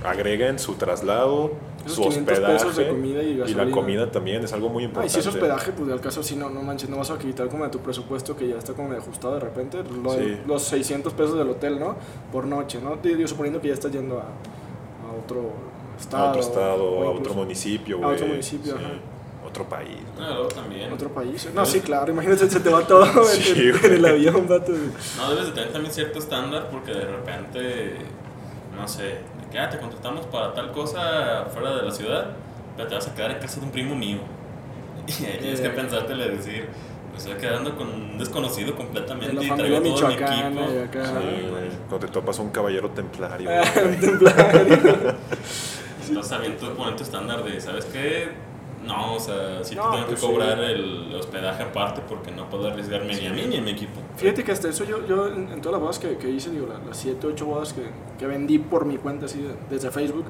agreguen 0.04 0.58
su 0.58 0.74
traslado, 0.74 1.52
Esos 1.84 1.94
su 1.96 2.02
500 2.02 2.38
hospedaje 2.38 2.88
comida 2.88 3.22
y 3.22 3.34
la 3.34 3.44
gasolina. 3.46 3.70
comida 3.72 4.10
también 4.10 4.42
es 4.44 4.52
algo 4.52 4.68
muy 4.68 4.82
Ah, 4.82 4.86
y 4.86 4.88
importante. 4.88 5.12
si 5.12 5.20
es 5.20 5.26
hospedaje, 5.26 5.72
pues 5.72 5.90
al 5.92 6.00
caso 6.00 6.22
sí, 6.22 6.34
no, 6.36 6.50
no 6.50 6.62
manches, 6.62 6.88
no 6.88 6.96
vas 6.96 7.10
a 7.10 7.18
quitar 7.18 7.48
como 7.48 7.64
de 7.64 7.70
tu 7.70 7.78
presupuesto 7.80 8.36
que 8.36 8.48
ya 8.48 8.58
está 8.58 8.72
como 8.74 8.92
ajustado 8.92 9.34
de 9.34 9.40
repente, 9.40 9.78
lo 10.02 10.10
Sí. 10.12 10.38
los 10.46 10.62
600 10.62 11.12
pesos 11.14 11.36
del 11.38 11.48
hotel, 11.50 11.78
¿no? 11.78 11.96
Por 12.32 12.46
noche, 12.46 12.80
¿no? 12.82 12.96
Digo, 12.96 13.26
suponiendo 13.28 13.60
que 13.60 13.68
ya 13.68 13.74
estás 13.74 13.92
yendo 13.92 14.18
a, 14.18 14.22
a 14.22 15.22
otro 15.24 15.50
estado. 15.98 16.24
a 16.26 16.28
otro 16.30 16.40
estado, 16.40 16.84
o 16.92 17.04
a 17.04 17.10
otro 17.10 17.34
municipio, 17.34 18.04
a 18.04 18.08
otro 18.08 18.26
municipio, 18.26 18.72
Sí. 18.72 18.78
ajá. 18.84 18.94
Otro 19.52 19.68
país. 19.68 19.98
No, 20.18 20.26
luego 20.28 20.48
también. 20.48 20.90
Otro 20.92 21.08
país. 21.10 21.48
No, 21.54 21.64
sí, 21.66 21.80
claro, 21.80 22.10
imagínate, 22.10 22.48
se 22.48 22.60
te 22.60 22.70
va 22.70 22.86
todo 22.86 23.04
en- 23.30 23.40
Sí, 23.42 23.68
en, 23.68 23.78
güey. 23.78 23.94
el 23.96 24.06
avión, 24.06 24.48
vato. 24.48 24.72
No, 25.18 25.30
debes 25.30 25.46
de 25.46 25.52
tener 25.52 25.72
también 25.72 25.92
cierto 25.94 26.18
estándar 26.18 26.68
porque 26.70 26.92
de 26.92 27.04
repente, 27.04 27.96
no 28.74 28.88
sé, 28.88 29.02
de 29.04 29.48
que 29.50 29.58
ah, 29.58 29.68
te 29.68 29.78
contratamos 29.78 30.24
para 30.26 30.54
tal 30.54 30.72
cosa 30.72 31.44
fuera 31.52 31.76
de 31.76 31.82
la 31.82 31.90
ciudad, 31.92 32.30
pero 32.76 32.88
te 32.88 32.94
vas 32.94 33.06
a 33.08 33.14
quedar 33.14 33.30
en 33.32 33.38
casa 33.40 33.60
de 33.60 33.66
un 33.66 33.72
primo 33.72 33.94
mío. 33.94 34.18
Y 35.20 35.24
ahí 35.26 35.38
tienes 35.40 35.60
que 35.60 35.66
Eh. 35.66 35.70
pensártele 35.70 36.30
decir, 36.30 36.68
me 37.10 37.18
estoy 37.18 37.34
quedando 37.34 37.76
con 37.76 37.88
un 37.88 38.18
desconocido 38.18 38.70
De 38.70 38.76
completamente 38.76 39.44
y 39.44 39.50
traigo 39.50 39.82
todo 39.82 40.08
mi 40.08 40.14
y 40.14 40.16
equipo. 40.16 40.80
acá. 40.88 41.04
Sí, 41.06 41.46
güey. 41.50 41.68
Cuando 41.90 42.06
te 42.06 42.08
topas 42.12 42.38
un 42.38 42.48
caballero 42.50 42.88
templario. 42.90 43.50
Ah, 43.52 43.64
güey. 43.74 43.96
templario. 44.00 45.14
Estás 46.02 46.26
sabiendo 46.28 46.56
tú 46.68 46.74
poner 46.74 46.96
tu 46.96 47.02
estándar 47.02 47.44
de, 47.44 47.60
¿sabes 47.60 47.84
qué? 47.86 48.30
No, 48.84 49.14
o 49.14 49.20
sea, 49.20 49.62
sí 49.62 49.74
No, 49.76 49.82
te 49.90 49.96
tengo 49.96 50.06
pues 50.08 50.20
que 50.20 50.26
sí. 50.26 50.32
cobrar 50.32 50.58
el 50.58 51.14
hospedaje 51.14 51.62
aparte 51.62 52.02
porque 52.08 52.30
no 52.30 52.48
puedo 52.50 52.68
arriesgarme 52.68 53.14
ni 53.14 53.26
a 53.26 53.32
mí 53.32 53.44
ni 53.48 53.56
a 53.58 53.60
mi 53.62 53.70
equipo. 53.70 54.00
Fíjate 54.16 54.42
que 54.44 54.52
hasta 54.52 54.68
eso 54.68 54.84
yo, 54.84 55.06
yo 55.06 55.28
en, 55.28 55.50
en 55.52 55.60
todas 55.60 55.72
las 55.72 55.80
bodas 55.80 55.98
que, 55.98 56.16
que 56.18 56.28
hice, 56.30 56.50
digo, 56.50 56.66
la- 56.66 56.78
las 56.86 56.96
7, 56.96 57.26
8 57.26 57.46
bodas 57.46 57.72
que, 57.72 57.82
que 58.18 58.26
vendí 58.26 58.58
por 58.58 58.84
mi 58.84 58.96
cuenta, 58.98 59.26
así, 59.26 59.40
de- 59.40 59.54
desde 59.70 59.90
Facebook, 59.90 60.24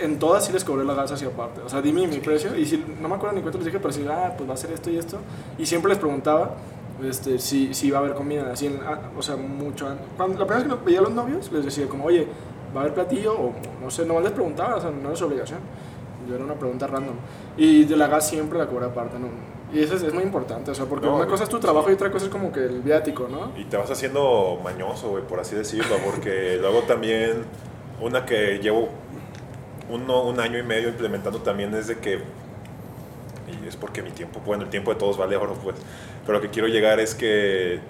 en 0.00 0.18
todas 0.18 0.44
sí 0.44 0.52
les 0.52 0.64
cobré 0.64 0.84
la 0.84 0.94
gas 0.94 1.12
hacia 1.12 1.28
aparte. 1.28 1.60
O 1.62 1.68
sea, 1.68 1.80
di 1.80 1.92
mi, 1.92 2.06
precio 2.06 2.54
y 2.56 2.66
si, 2.66 2.84
no 3.00 3.08
me 3.08 3.14
acuerdo 3.16 3.34
ni 3.36 3.42
cuánto 3.42 3.58
les 3.58 3.66
dije, 3.66 3.78
pero 3.80 3.92
sí, 3.92 4.04
ah, 4.08 4.34
pues 4.36 4.48
va 4.48 4.54
a 4.54 4.56
ser 4.56 4.70
esto 4.72 4.90
y 4.90 4.96
esto. 4.98 5.18
Y 5.58 5.66
siempre 5.66 5.88
les 5.88 5.98
preguntaba 5.98 6.54
este, 7.02 7.38
si, 7.38 7.72
si 7.74 7.86
iba 7.88 7.98
a 7.98 8.00
haber 8.02 8.14
comida, 8.14 8.50
así, 8.52 8.66
en- 8.66 8.80
ah, 8.86 8.98
o 9.16 9.22
sea, 9.22 9.36
mucho 9.36 9.88
antes. 9.88 10.06
Cuando, 10.16 10.38
la 10.38 10.46
primera 10.46 10.68
vez 10.68 10.78
que 10.78 10.84
veía 10.84 10.98
a 10.98 11.02
los 11.02 11.12
novios, 11.12 11.50
les 11.52 11.64
decía 11.64 11.88
como, 11.88 12.04
oye, 12.04 12.26
¿va 12.76 12.80
a 12.80 12.84
haber 12.84 12.94
platillo? 12.94 13.32
O 13.34 13.54
no 13.82 13.90
sé, 13.90 14.04
nomás 14.04 14.24
les 14.24 14.32
preguntaba, 14.32 14.76
o 14.76 14.80
sea, 14.80 14.90
no 14.90 15.10
es 15.12 15.22
obligación. 15.22 15.60
Yo 16.28 16.34
era 16.34 16.44
una 16.44 16.54
pregunta 16.54 16.86
random. 16.86 17.16
Y 17.56 17.84
de 17.84 17.96
la 17.96 18.06
gas 18.06 18.28
siempre 18.28 18.58
la 18.58 18.66
cobré 18.66 18.86
aparte, 18.86 19.18
¿no? 19.18 19.28
Y 19.72 19.80
eso 19.80 19.96
es, 19.96 20.02
es 20.02 20.14
muy 20.14 20.22
importante, 20.22 20.70
o 20.70 20.74
sea, 20.74 20.86
porque 20.86 21.06
No, 21.06 21.16
una 21.16 21.26
cosa 21.26 21.44
es 21.44 21.50
tu 21.50 21.58
trabajo 21.58 21.90
y 21.90 21.94
otra 21.94 22.10
cosa 22.10 22.26
es 22.26 22.30
como 22.30 22.50
que 22.52 22.64
el 22.64 22.80
viático, 22.80 23.28
¿no? 23.28 23.52
Y 23.58 23.64
te 23.64 23.76
vas 23.76 23.90
haciendo 23.90 24.58
mañoso, 24.62 25.10
güey, 25.10 25.22
por 25.24 25.40
así 25.40 25.54
decirlo, 25.56 25.96
porque 26.04 26.56
luego 26.60 26.82
también 26.82 27.44
una 28.00 28.24
que 28.24 28.58
llevo 28.58 28.88
uno, 29.90 30.22
un 30.22 30.40
año 30.40 30.58
y 30.58 30.62
medio 30.62 30.88
implementando 30.88 31.40
también 31.40 31.74
es 31.74 31.86
de 31.88 31.98
que, 31.98 32.20
y 33.62 33.66
es 33.66 33.76
porque 33.76 34.02
mi 34.02 34.10
tiempo, 34.10 34.40
bueno, 34.44 34.64
el 34.64 34.70
tiempo 34.70 34.92
de 34.92 34.98
todos 34.98 35.18
vale 35.18 35.36
oro, 35.36 35.54
pues, 35.62 35.76
pero 36.24 36.38
lo 36.38 36.42
que 36.42 36.50
quiero 36.50 36.68
llegar 36.68 36.98
es 37.00 37.14
que 37.14 37.80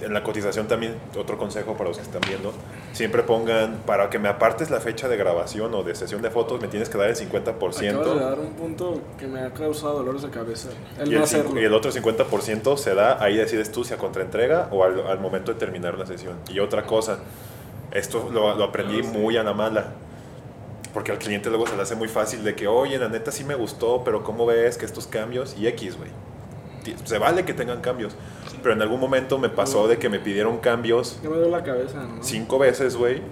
en 0.00 0.12
la 0.14 0.22
cotización 0.22 0.68
también, 0.68 0.94
otro 1.18 1.36
consejo 1.38 1.72
para 1.74 1.88
los 1.88 1.96
que 1.98 2.04
están 2.04 2.20
viendo, 2.26 2.52
siempre 2.92 3.22
pongan, 3.22 3.78
para 3.86 4.10
que 4.10 4.18
me 4.18 4.28
apartes 4.28 4.70
la 4.70 4.80
fecha 4.80 5.08
de 5.08 5.16
grabación 5.16 5.74
o 5.74 5.82
de 5.82 5.94
sesión 5.94 6.22
de 6.22 6.30
fotos, 6.30 6.60
me 6.60 6.68
tienes 6.68 6.88
que 6.88 6.98
dar 6.98 7.08
el 7.10 7.16
50%. 7.16 7.46
Acabas 7.48 8.14
de 8.18 8.24
dar 8.24 8.38
un 8.38 8.52
punto 8.54 9.00
que 9.18 9.26
me 9.26 9.40
ha 9.40 9.50
causado 9.52 9.94
dolores 9.98 10.22
de 10.22 10.30
cabeza. 10.30 10.68
El 10.98 11.08
Y 11.08 11.10
no 11.12 11.16
el, 11.18 11.22
hacerlo. 11.24 11.60
y 11.60 11.64
el 11.64 11.74
otro 11.74 11.90
50% 11.90 12.76
se 12.76 12.94
da, 12.94 13.22
ahí 13.22 13.36
decides 13.36 13.72
tú 13.72 13.84
si 13.84 13.94
a 13.94 13.98
contraentrega 13.98 14.68
o 14.70 14.84
al, 14.84 15.06
al 15.06 15.18
momento 15.20 15.52
de 15.52 15.58
terminar 15.58 15.98
la 15.98 16.06
sesión. 16.06 16.36
Y 16.48 16.58
otra 16.60 16.84
cosa, 16.86 17.18
esto 17.90 18.28
lo, 18.32 18.54
lo 18.56 18.64
aprendí 18.64 19.00
Ah, 19.00 19.02
sí. 19.10 19.18
muy 19.18 19.36
a 19.36 19.42
la 19.42 19.52
mala, 19.54 19.86
porque 20.94 21.12
al 21.12 21.18
cliente 21.18 21.48
luego 21.50 21.66
se 21.66 21.76
le 21.76 21.82
hace 21.82 21.94
muy 21.96 22.08
fácil 22.08 22.44
de 22.44 22.54
que, 22.54 22.66
oye, 22.66 22.98
la 22.98 23.08
neta 23.08 23.30
sí 23.32 23.44
me 23.44 23.54
gustó, 23.54 24.02
pero 24.04 24.22
¿cómo 24.24 24.46
ves 24.46 24.78
que 24.78 24.86
estos 24.86 25.06
cambios? 25.06 25.56
Y 25.58 25.66
X, 25.66 25.96
güey. 25.98 26.10
Se 27.04 27.18
vale 27.18 27.44
que 27.44 27.52
tengan 27.52 27.80
cambios, 27.82 28.14
pero 28.62 28.74
en 28.74 28.82
algún 28.82 29.00
momento 29.00 29.38
me 29.38 29.48
pasó 29.48 29.88
de 29.88 29.98
que 29.98 30.08
me 30.08 30.18
pidieron 30.20 30.58
cambios 30.58 31.18
Ya 31.22 31.28
me 31.30 31.36
duele 31.36 31.50
la 31.50 31.62
cabeza, 31.62 31.98
¿no? 32.02 32.22
cinco 32.22 32.58
veces, 32.58 32.96
güey, 32.96 33.22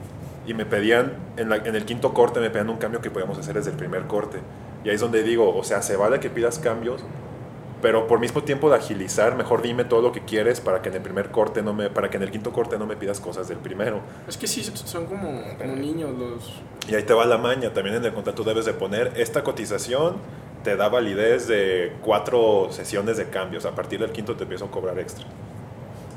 y 0.46 0.54
me 0.54 0.64
pedían, 0.64 1.12
en, 1.36 1.48
la- 1.48 1.56
en 1.56 1.74
el 1.74 1.84
quinto 1.84 2.14
corte 2.14 2.40
me 2.40 2.50
pedían 2.50 2.70
un 2.70 2.76
cambio 2.78 3.00
que 3.00 3.10
podíamos 3.10 3.36
hacer 3.38 3.54
desde 3.54 3.70
el 3.70 3.76
primer 3.76 4.06
corte. 4.06 4.38
Y 4.84 4.88
ahí 4.88 4.94
es 4.94 5.00
donde 5.00 5.22
digo, 5.24 5.56
o 5.56 5.64
sea, 5.64 5.82
se 5.82 5.96
vale 5.96 6.20
que 6.20 6.30
pidas 6.30 6.58
cambios, 6.60 7.02
pero 7.82 8.06
por 8.06 8.20
mismo 8.20 8.42
tiempo 8.42 8.70
de 8.70 8.76
agilizar, 8.76 9.36
mejor 9.36 9.60
dime 9.60 9.84
todo 9.84 10.00
lo 10.00 10.12
que 10.12 10.20
quieres 10.24 10.60
para 10.60 10.80
que 10.82 10.88
en 10.88 10.94
el 10.94 11.02
primer 11.02 11.30
corte 11.30 11.62
no 11.62 11.72
me, 11.74 11.90
para 11.90 12.08
que 12.08 12.16
en 12.16 12.22
el 12.22 12.30
quinto 12.30 12.52
corte 12.52 12.78
no 12.78 12.86
me 12.86 12.96
pidas 12.96 13.20
cosas 13.20 13.48
del 13.48 13.58
primero. 13.58 14.00
Es 14.28 14.36
que 14.36 14.46
sí, 14.46 14.62
son 14.62 15.06
como, 15.06 15.42
como 15.58 15.74
niños 15.76 16.10
los... 16.16 16.52
Y 16.88 16.94
ahí 16.94 17.02
te 17.02 17.12
va 17.12 17.26
la 17.26 17.36
maña, 17.38 17.72
también 17.74 17.96
en 17.96 18.04
el 18.04 18.14
contrato 18.14 18.44
debes 18.44 18.64
de 18.64 18.72
poner, 18.72 19.12
esta 19.16 19.42
cotización 19.42 20.16
te 20.66 20.76
da 20.76 20.88
validez 20.88 21.46
de 21.46 21.92
cuatro 22.02 22.66
sesiones 22.72 23.16
de 23.18 23.26
cambios, 23.28 23.64
a 23.66 23.70
partir 23.70 24.00
del 24.00 24.10
quinto 24.10 24.34
te 24.34 24.42
empiezo 24.42 24.64
a 24.64 24.70
cobrar 24.72 24.98
extra. 24.98 25.24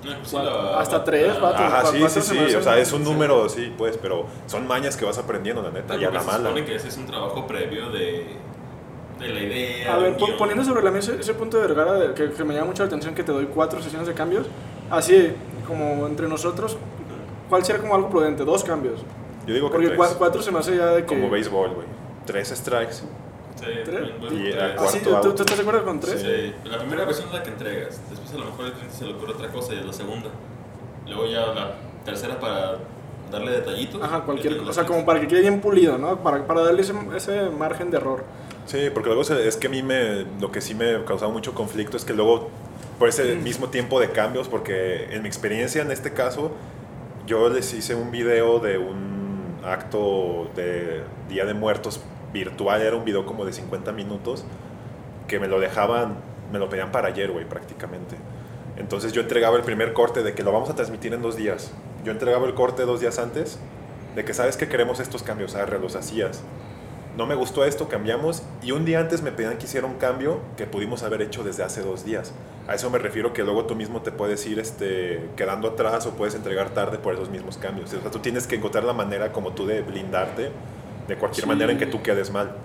Pues 0.02 0.16
sí, 0.24 0.36
la- 0.38 0.80
hasta 0.80 1.04
tres, 1.04 1.36
la- 1.36 1.40
vato. 1.40 1.58
Ajá, 1.64 1.82
¿cu- 1.84 1.90
sí, 1.92 2.04
sí, 2.10 2.22
sí, 2.50 2.56
o 2.56 2.64
sea, 2.64 2.80
es 2.80 2.92
un 2.92 3.04
número, 3.04 3.48
sí, 3.48 3.72
pues, 3.78 3.96
pero 4.02 4.26
son 4.48 4.66
mañas 4.66 4.98
que 4.98 5.06
vas 5.06 5.20
aprendiendo, 5.20 5.62
la 5.62 5.70
neta, 5.70 5.96
y 5.98 6.04
a 6.04 6.10
la 6.10 6.22
se 6.22 6.26
mala. 6.26 6.50
supone 6.50 6.66
que 6.66 6.76
ese 6.76 6.88
es 6.88 6.98
un 6.98 7.06
trabajo 7.06 7.46
previo 7.46 7.92
de, 7.92 8.26
de 9.20 9.28
la 9.28 9.40
idea. 9.40 9.94
A 9.94 9.98
ver, 10.00 10.16
guion. 10.16 10.32
poniendo 10.40 10.64
sobre 10.66 10.82
la 10.82 10.90
mesa 10.90 11.12
ese 11.20 11.36
punto 11.36 11.58
de 11.58 11.68
Vergara 11.68 11.94
de- 11.94 12.14
que, 12.16 12.32
que 12.32 12.44
me 12.44 12.56
llama 12.56 12.66
mucho 12.68 12.82
la 12.82 12.88
atención 12.88 13.14
que 13.14 13.24
te 13.24 13.32
doy 13.32 13.46
cuatro 13.54 13.80
sesiones 13.84 14.08
de 14.08 14.16
cambios, 14.16 14.48
así 14.90 15.32
como 15.68 16.08
entre 16.08 16.28
nosotros, 16.28 16.76
¿cuál 17.50 17.64
sería 17.64 17.82
como 17.82 17.94
algo 17.94 18.10
prudente? 18.10 18.44
Dos 18.44 18.64
cambios. 18.64 19.02
Yo 19.46 19.54
digo 19.54 19.68
que 19.70 19.74
Porque 19.74 19.88
tres. 19.90 20.00
cua- 20.00 20.16
cuatro 20.18 20.42
se 20.42 20.52
me 20.52 20.58
hace 20.58 20.76
ya 20.76 20.88
de 20.88 21.02
que... 21.02 21.08
Como 21.08 21.30
béisbol, 21.30 21.70
güey. 21.76 21.88
Tres 22.26 22.48
strikes. 22.50 23.04
Sí, 23.60 23.66
¿Tres? 23.84 23.86
también, 23.86 24.20
bueno, 24.20 24.36
Y 24.38 24.54
¿Ah, 24.54 24.88
sí? 24.88 25.00
¿Tú, 25.04 25.34
tú 25.34 25.42
estás 25.42 25.58
de 25.58 25.62
acuerdo 25.62 25.84
con 25.84 26.00
tres? 26.00 26.22
Sí, 26.22 26.54
la 26.70 26.78
primera 26.78 27.06
versión 27.06 27.28
es 27.28 27.34
la 27.34 27.44
que 27.44 27.50
entregas, 27.50 28.00
después 28.10 28.34
a 28.34 28.38
lo 28.38 28.46
mejor 28.46 28.66
el 28.68 28.72
cliente 28.74 28.96
se 28.96 29.06
le 29.06 29.14
ocurre 29.14 29.34
otra 29.34 29.50
cosa 29.50 29.74
y 29.74 29.80
es 29.80 29.86
la 29.86 29.94
segunda. 29.94 30.30
Luego 31.08 31.28
ya 31.28 31.48
la 31.48 31.76
tercera 32.06 32.40
para 32.40 32.78
darle 33.32 33.52
detallitos. 33.52 34.02
Ajá, 34.02 34.22
cualquier 34.22 34.58
cosa, 34.58 34.70
o 34.70 34.74
sea, 34.74 34.86
como 34.86 35.06
para 35.06 35.20
que 35.20 35.28
quede 35.28 35.42
bien 35.42 35.62
pulido, 35.62 35.98
¿no? 35.98 36.24
Para, 36.24 36.46
para 36.48 36.62
darle 36.62 36.82
ese, 36.82 36.94
ese 37.16 37.50
margen 37.50 37.92
de 37.92 37.98
error. 37.98 38.24
Sí, 38.66 38.90
porque 38.94 39.10
luego 39.10 39.24
es 39.24 39.58
que 39.58 39.68
a 39.68 39.70
mí 39.70 39.82
me, 39.84 40.26
lo 40.40 40.52
que 40.52 40.62
sí 40.62 40.76
me 40.76 41.04
causaba 41.04 41.32
mucho 41.32 41.54
conflicto 41.54 41.98
es 41.98 42.06
que 42.06 42.14
luego, 42.14 42.50
por 42.98 43.10
ese 43.10 43.36
mismo 43.36 43.70
tiempo 43.70 44.00
de 44.00 44.12
cambios, 44.12 44.48
porque 44.48 45.08
en 45.12 45.24
mi 45.24 45.28
experiencia 45.28 45.82
en 45.82 45.92
este 45.92 46.14
caso, 46.14 46.52
yo 47.26 47.50
les 47.50 47.74
hice 47.74 47.96
un 47.96 48.12
video 48.12 48.60
de 48.60 48.78
un 48.78 49.58
acto 49.66 50.50
de 50.56 51.02
Día 51.30 51.46
de 51.46 51.54
Muertos 51.54 52.00
virtual, 52.34 52.82
era 52.82 52.96
un 52.96 53.06
video 53.06 53.26
como 53.26 53.46
de 53.46 53.54
50 53.54 53.92
minutos, 53.92 54.46
que 55.28 55.40
me 55.40 55.48
lo 55.48 55.60
dejaban, 55.60 56.16
me 56.52 56.60
lo 56.60 56.70
pedían 56.70 56.92
para 56.92 57.10
ayer, 57.10 57.32
güey, 57.32 57.46
prácticamente. 57.46 58.16
Entonces 58.78 59.12
yo 59.12 59.22
entregaba 59.22 59.58
el 59.58 59.64
primer 59.64 59.94
corte 59.94 60.24
de 60.24 60.34
que 60.34 60.44
lo 60.44 60.52
vamos 60.52 60.70
a 60.70 60.76
transmitir 60.76 61.14
en 61.14 61.22
dos 61.22 61.36
días. 61.36 61.72
Yo 62.04 62.12
entregaba 62.12 62.48
el 62.48 62.54
corte 62.54 62.84
dos 62.84 63.02
días 63.02 63.20
antes 63.20 63.60
de 64.16 64.26
que 64.26 64.34
sabes 64.34 64.58
que 64.58 64.68
queremos 64.68 65.00
estos 65.00 65.22
cambios, 65.22 65.56
arre, 65.56 65.80
los 65.80 65.96
hacías. 65.96 66.42
No 67.18 67.26
me 67.26 67.36
gustó 67.36 67.66
esto, 67.66 67.90
cambiamos 67.90 68.44
y 68.62 68.72
un 68.72 68.86
día 68.86 69.00
antes 69.00 69.22
me 69.22 69.32
pedían 69.32 69.58
que 69.58 69.66
hiciera 69.66 69.86
un 69.86 69.96
cambio 69.96 70.40
que 70.56 70.66
pudimos 70.66 71.04
haber 71.04 71.22
hecho 71.22 71.44
desde 71.44 71.64
hace 71.64 71.82
dos 71.82 72.06
días. 72.06 72.34
A 72.68 72.76
eso 72.76 72.90
me 72.90 73.00
refiero 73.00 73.34
que 73.34 73.44
luego 73.44 73.66
tú 73.66 73.76
mismo 73.76 74.02
te 74.02 74.12
puedes 74.12 74.46
ir 74.46 74.60
este, 74.60 75.30
quedando 75.36 75.70
atrás 75.70 76.06
o 76.06 76.12
puedes 76.12 76.36
entregar 76.36 76.70
tarde 76.70 76.98
por 76.98 77.14
esos 77.14 77.30
mismos 77.30 77.58
cambios. 77.58 77.94
O 77.94 78.02
sea, 78.02 78.12
tú 78.12 78.20
tienes 78.20 78.48
que 78.48 78.56
encontrar 78.56 78.86
la 78.86 78.94
manera 78.94 79.34
como 79.34 79.52
tú 79.52 79.66
de 79.66 79.82
blindarte 79.82 80.52
de 81.10 81.18
cualquier 81.18 81.44
Sí. 81.44 81.48
manera 81.50 81.72
en 81.74 81.78
que 81.78 81.88
tú 81.88 82.02
quedes 82.02 82.32
mal. 82.32 82.56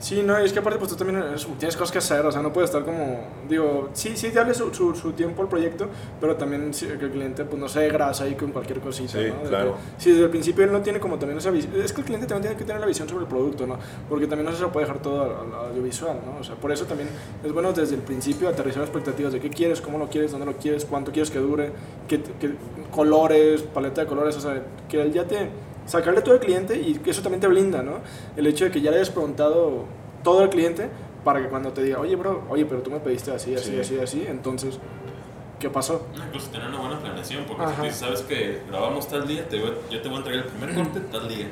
Sí, 0.00 0.22
no, 0.24 0.36
es 0.38 0.52
que 0.52 0.60
aparte 0.60 0.78
pues 0.78 0.92
tú 0.92 0.96
también 0.96 1.20
tienes 1.58 1.76
cosas 1.76 1.90
que 1.90 1.98
hacer, 1.98 2.24
o 2.24 2.30
sea, 2.30 2.40
no 2.40 2.52
puedes 2.52 2.70
estar 2.70 2.84
como, 2.84 3.18
digo, 3.48 3.88
sí, 3.94 4.16
sí, 4.16 4.30
darle 4.30 4.54
su, 4.54 4.72
su, 4.72 4.94
su 4.94 5.10
tiempo 5.12 5.42
al 5.42 5.48
proyecto, 5.48 5.88
pero 6.20 6.36
también 6.36 6.70
que 6.70 7.04
el 7.04 7.10
cliente 7.10 7.44
pues 7.44 7.60
no 7.60 7.68
se 7.68 7.80
dé 7.80 7.88
grasa 7.88 8.22
ahí 8.22 8.36
con 8.36 8.52
cualquier 8.52 8.78
cosita, 8.78 9.14
Sí, 9.18 9.26
¿no? 9.42 9.48
Claro. 9.48 9.72
que- 9.96 10.00
si 10.04 10.10
desde 10.12 10.22
el 10.26 10.30
principio 10.30 10.62
él 10.62 10.70
no 10.70 10.82
tiene 10.82 11.00
como 11.00 11.18
también 11.18 11.38
esa 11.38 11.50
visión, 11.50 11.72
es 11.82 11.92
que 11.92 12.02
el 12.02 12.04
cliente 12.06 12.28
también 12.28 12.42
tiene 12.42 12.56
que 12.56 12.64
tener 12.64 12.80
la 12.80 12.86
visión 12.86 13.08
sobre 13.08 13.22
el 13.24 13.28
producto, 13.28 13.66
¿no? 13.66 13.76
Porque 14.08 14.28
también 14.28 14.48
no 14.48 14.54
se 14.54 14.62
lo 14.62 14.70
puede 14.70 14.86
dejar 14.86 15.02
todo 15.02 15.20
al, 15.20 15.30
al 15.52 15.70
audiovisual, 15.70 16.16
¿no? 16.24 16.38
O 16.38 16.44
sea, 16.44 16.54
por 16.54 16.70
eso 16.70 16.84
también 16.84 17.08
es 17.42 17.52
bueno 17.52 17.72
desde 17.72 17.96
el 17.96 18.02
principio 18.02 18.48
aterrizar 18.48 18.82
expectativas 18.84 19.32
de 19.32 19.40
qué 19.40 19.50
quieres, 19.50 19.80
cómo 19.80 19.98
lo 19.98 20.06
quieres, 20.06 20.30
dónde 20.30 20.46
lo 20.46 20.52
quieres, 20.56 20.84
cuánto 20.84 21.10
quieres 21.10 21.28
que 21.32 21.40
dure, 21.40 21.72
qué, 22.06 22.22
qué 22.38 22.52
colores, 22.92 23.62
paleta 23.62 24.02
de 24.02 24.06
colores, 24.06 24.36
o 24.36 24.40
sea, 24.40 24.62
que 24.88 25.02
él 25.02 25.12
ya 25.12 25.24
te 25.24 25.48
sacarle 25.88 26.20
todo 26.22 26.34
al 26.34 26.40
cliente 26.40 26.78
y 26.80 26.94
que 26.94 27.10
eso 27.10 27.22
también 27.22 27.40
te 27.40 27.48
blinda, 27.48 27.82
¿no? 27.82 27.94
El 28.36 28.46
hecho 28.46 28.64
de 28.66 28.70
que 28.70 28.80
ya 28.80 28.90
le 28.90 28.98
hayas 28.98 29.10
preguntado 29.10 29.84
todo 30.22 30.40
al 30.40 30.50
cliente 30.50 30.88
para 31.24 31.42
que 31.42 31.48
cuando 31.48 31.72
te 31.72 31.82
diga, 31.82 31.98
oye, 31.98 32.14
bro, 32.14 32.44
oye, 32.48 32.64
pero 32.66 32.82
tú 32.82 32.90
me 32.90 33.00
pediste 33.00 33.32
así, 33.32 33.54
así, 33.54 33.72
Sí. 33.72 33.80
así, 33.80 33.98
así, 33.98 34.24
entonces, 34.28 34.78
¿qué 35.58 35.68
pasó? 35.70 36.06
No, 36.16 36.24
Incluso 36.26 36.50
tener 36.50 36.68
una 36.68 36.78
buena 36.78 36.98
planeación, 37.00 37.44
porque 37.48 37.64
si 37.64 37.68
Ajá. 37.68 37.76
tú 37.76 37.82
dices, 37.84 37.98
sabes 37.98 38.20
que 38.22 38.60
grabamos 38.68 39.08
tal 39.08 39.26
día, 39.26 39.48
te 39.48 39.58
voy- 39.60 39.72
yo 39.90 40.00
te 40.00 40.08
voy 40.08 40.16
a 40.16 40.18
entregar 40.20 40.44
el 40.44 40.50
primer 40.52 40.74
corte 40.74 41.00
tal 41.10 41.28
día. 41.28 41.48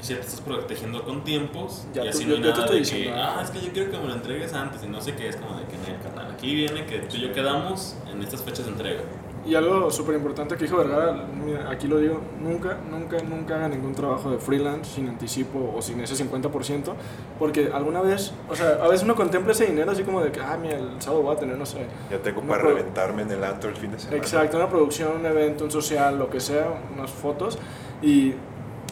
Y 0.00 0.04
si 0.04 0.12
ya 0.14 0.20
te 0.20 0.26
estás 0.26 0.40
protegiendo 0.42 1.02
con 1.02 1.24
tiempos, 1.24 1.84
Ya 1.92 2.02
y 2.02 2.10
tú- 2.10 2.10
así 2.18 2.22
yo- 2.24 2.28
no 2.30 2.34
hay 2.36 2.42
yo 2.42 2.46
te 2.46 2.50
nada 2.50 2.64
estoy 2.66 2.78
de 2.80 2.84
que, 2.84 2.96
diciendo, 2.96 3.20
ah, 3.20 3.36
ah. 3.38 3.42
es 3.42 3.50
que 3.50 3.60
yo 3.60 3.72
quiero 3.72 3.90
que 3.90 3.98
me 3.98 4.04
lo 4.06 4.12
entregues 4.14 4.52
antes, 4.54 4.84
y 4.84 4.86
no 4.86 5.00
sé 5.00 5.14
qué, 5.14 5.28
es 5.28 5.36
como 5.36 5.58
de 5.58 5.64
que 5.66 5.74
en 5.74 5.94
el 5.96 6.00
canal. 6.02 6.30
Aquí 6.32 6.54
viene 6.54 6.84
que 6.86 6.98
tú 7.00 7.16
y 7.16 7.20
yo 7.22 7.32
quedamos 7.32 7.96
en 8.12 8.22
estas 8.22 8.42
fechas 8.42 8.66
de 8.66 8.72
entrega. 8.72 9.00
Y 9.46 9.54
algo 9.54 9.90
súper 9.90 10.16
importante 10.16 10.56
que 10.56 10.64
dijo 10.64 10.76
Vergara, 10.76 11.24
mira, 11.44 11.70
aquí 11.70 11.86
lo 11.86 11.98
digo, 11.98 12.20
nunca, 12.42 12.76
nunca, 12.90 13.16
nunca 13.22 13.56
haga 13.56 13.68
ningún 13.68 13.94
trabajo 13.94 14.30
de 14.30 14.38
freelance 14.38 14.96
sin 14.96 15.08
anticipo 15.08 15.72
o 15.74 15.80
sin 15.80 16.00
ese 16.00 16.22
50%, 16.22 16.92
porque 17.38 17.70
alguna 17.72 18.02
vez, 18.02 18.32
o 18.50 18.54
sea, 18.54 18.78
a 18.82 18.88
veces 18.88 19.04
uno 19.04 19.14
contempla 19.14 19.52
ese 19.52 19.66
dinero 19.66 19.90
así 19.90 20.02
como 20.02 20.20
de 20.22 20.32
que, 20.32 20.40
ah, 20.40 20.58
mira, 20.60 20.76
el 20.76 21.00
sábado 21.00 21.22
voy 21.22 21.34
a 21.34 21.38
tener, 21.38 21.56
no 21.56 21.64
sé, 21.64 21.86
Ya 22.10 22.18
tengo 22.18 22.42
para 22.42 22.62
reventarme 22.62 23.22
en 23.22 23.30
el 23.30 23.42
antro 23.44 23.70
el 23.70 23.76
fin 23.76 23.90
de 23.92 23.98
semana. 23.98 24.18
Exacto, 24.18 24.56
una 24.58 24.68
producción, 24.68 25.16
un 25.18 25.24
evento, 25.24 25.64
un 25.64 25.70
social, 25.70 26.18
lo 26.18 26.28
que 26.28 26.40
sea, 26.40 26.66
unas 26.94 27.10
fotos 27.10 27.58
y 28.02 28.34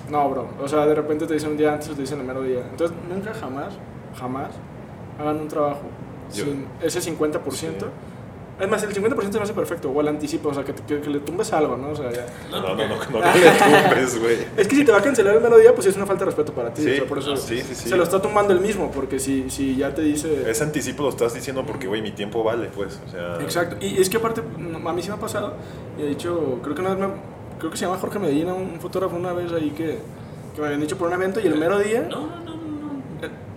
no, 0.09 0.31
bro, 0.31 0.49
o 0.63 0.69
sea, 0.69 0.87
de 0.87 0.95
repente 0.95 1.27
te 1.27 1.35
dicen 1.35 1.51
un 1.51 1.57
día 1.59 1.73
antes 1.75 1.91
o 1.91 1.95
te 1.95 2.01
dicen 2.03 2.21
el 2.21 2.27
mero 2.27 2.43
día. 2.43 2.61
Entonces, 2.71 2.97
nunca 3.13 3.35
jamás, 3.35 3.75
jamás 4.19 4.51
hagan 5.19 5.41
un 5.41 5.49
trabajo 5.49 5.83
Yo- 6.33 6.45
sin 6.45 6.67
ese 6.81 7.01
50%. 7.03 7.87
Sí. 7.87 7.93
Es 8.59 8.69
más, 8.69 8.83
el 8.83 8.95
50% 8.95 9.33
me 9.35 9.41
hace 9.43 9.53
perfecto, 9.53 9.91
o 9.91 10.01
el 10.01 10.09
anticipo, 10.09 10.49
o 10.49 10.55
sea, 10.55 10.65
que, 10.65 10.73
te- 10.73 10.83
que- 10.83 11.01
que 11.03 11.11
le 11.11 11.21
tumbes 11.21 11.53
algo, 11.53 11.77
¿no? 11.77 11.91
O 11.91 11.95
sea, 11.97 12.11
ya. 12.11 12.25
No, 12.51 12.61
no, 12.61 12.69
porque- 12.89 13.13
no, 13.13 13.21
no, 13.21 13.27
no 13.27 13.35
le 13.35 13.51
tumbes, 13.91 14.19
güey. 14.21 14.39
Es 14.57 14.67
que 14.67 14.77
si 14.77 14.85
te 14.85 14.93
va 14.93 14.99
a 14.99 15.03
cancelar 15.03 15.35
el 15.37 15.43
melodía, 15.43 15.75
pues 15.75 15.87
es 15.89 15.97
una 15.97 16.07
falta 16.07 16.21
de 16.21 16.27
respeto 16.27 16.53
para 16.55 16.73
ti. 16.73 16.83
Sí, 16.83 16.91
o 16.91 16.95
sea, 16.97 17.05
por 17.07 17.19
eso 17.19 17.37
sí, 17.37 17.61
sí, 17.61 17.75
sí. 17.75 17.89
se 17.91 17.97
lo 17.97 18.03
está 18.03 18.21
tumbando 18.23 18.53
él 18.55 18.61
mismo, 18.61 18.91
porque 18.91 19.19
si, 19.19 19.51
si 19.51 19.77
ya 19.77 19.95
te 19.95 20.01
dice... 20.03 20.51
Ese 20.51 20.65
anticipo 20.65 21.03
lo 21.03 21.11
estás 21.11 21.35
diciendo 21.35 21.65
porque, 21.67 21.87
güey, 21.87 22.01
mi 22.01 22.13
tiempo 22.13 22.43
vale, 22.43 22.71
pues. 22.75 22.99
O 23.07 23.11
sea. 23.11 23.39
Exacto, 23.43 23.77
y 23.85 24.01
es 24.01 24.09
que 24.09 24.17
aparte, 24.17 24.41
no, 24.59 24.89
a 24.89 24.93
mí 24.95 25.03
sí 25.03 25.09
me 25.11 25.17
ha 25.17 25.21
pasado, 25.21 25.53
y 25.99 26.03
de 26.03 26.11
hecho, 26.13 26.59
creo 26.63 26.75
que 26.75 26.81
una 26.81 26.95
vez 26.95 26.99
me- 27.01 27.15
creo 27.59 27.71
que 27.71 27.77
se 27.77 27.85
llama 27.85 27.99
Jorge 27.99 28.19
Medina, 28.19 28.55
un 28.55 28.81
fotógrafo 28.81 29.17
una 29.17 29.33
vez 29.35 29.53
ahí 29.53 29.71
que, 29.71 29.99
que 30.55 30.61
me 30.61 30.67
habían 30.67 30.81
dicho 30.81 30.97
por 30.97 31.09
un 31.09 31.15
evento 31.15 31.41
y 31.41 31.47
el 31.47 31.57
mero 31.59 31.79
día, 31.79 32.07
No, 32.11 32.21
no, 32.21 32.27
no, 32.27 32.37
no. 32.37 32.45
no. 32.45 32.46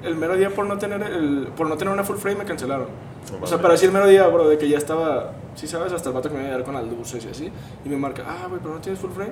El, 0.04 0.16
mero 0.16 0.36
día 0.36 0.50
por 0.50 0.66
no 0.66 0.78
tener 0.78 1.02
el, 1.04 1.48
por 1.56 1.68
no 1.68 1.78
tener 1.78 1.94
una 1.94 2.04
full 2.04 2.18
frame 2.18 2.40
me 2.40 2.46
cancelaron. 2.46 2.88
No 3.32 3.44
O 3.44 3.48
sea, 3.48 3.60
para 3.60 3.74
decir 3.74 3.88
el 3.88 3.94
mero 3.94 4.08
día, 4.08 4.28
bro, 4.28 4.48
de 4.48 4.58
que 4.58 4.68
ya 4.68 4.78
estaba, 4.78 5.34
sí 5.56 5.68
sabes, 5.68 5.94
hasta 5.94 6.10
el 6.10 6.16
vato 6.16 6.30
que 6.30 6.36
me 6.36 6.42
iba 6.42 6.50
a 6.50 6.58
dar 6.58 6.64
con 6.64 6.74
las 6.74 6.86
luces 6.86 7.24
y 7.26 7.30
así, 7.30 7.52
y 7.86 7.90
me 7.90 7.98
marca, 7.98 8.24
ah, 8.28 8.48
güey, 8.48 8.60
pero 8.62 8.74
no 8.76 8.82
tienes 8.82 9.00
full 9.00 9.12
frame. 9.12 9.32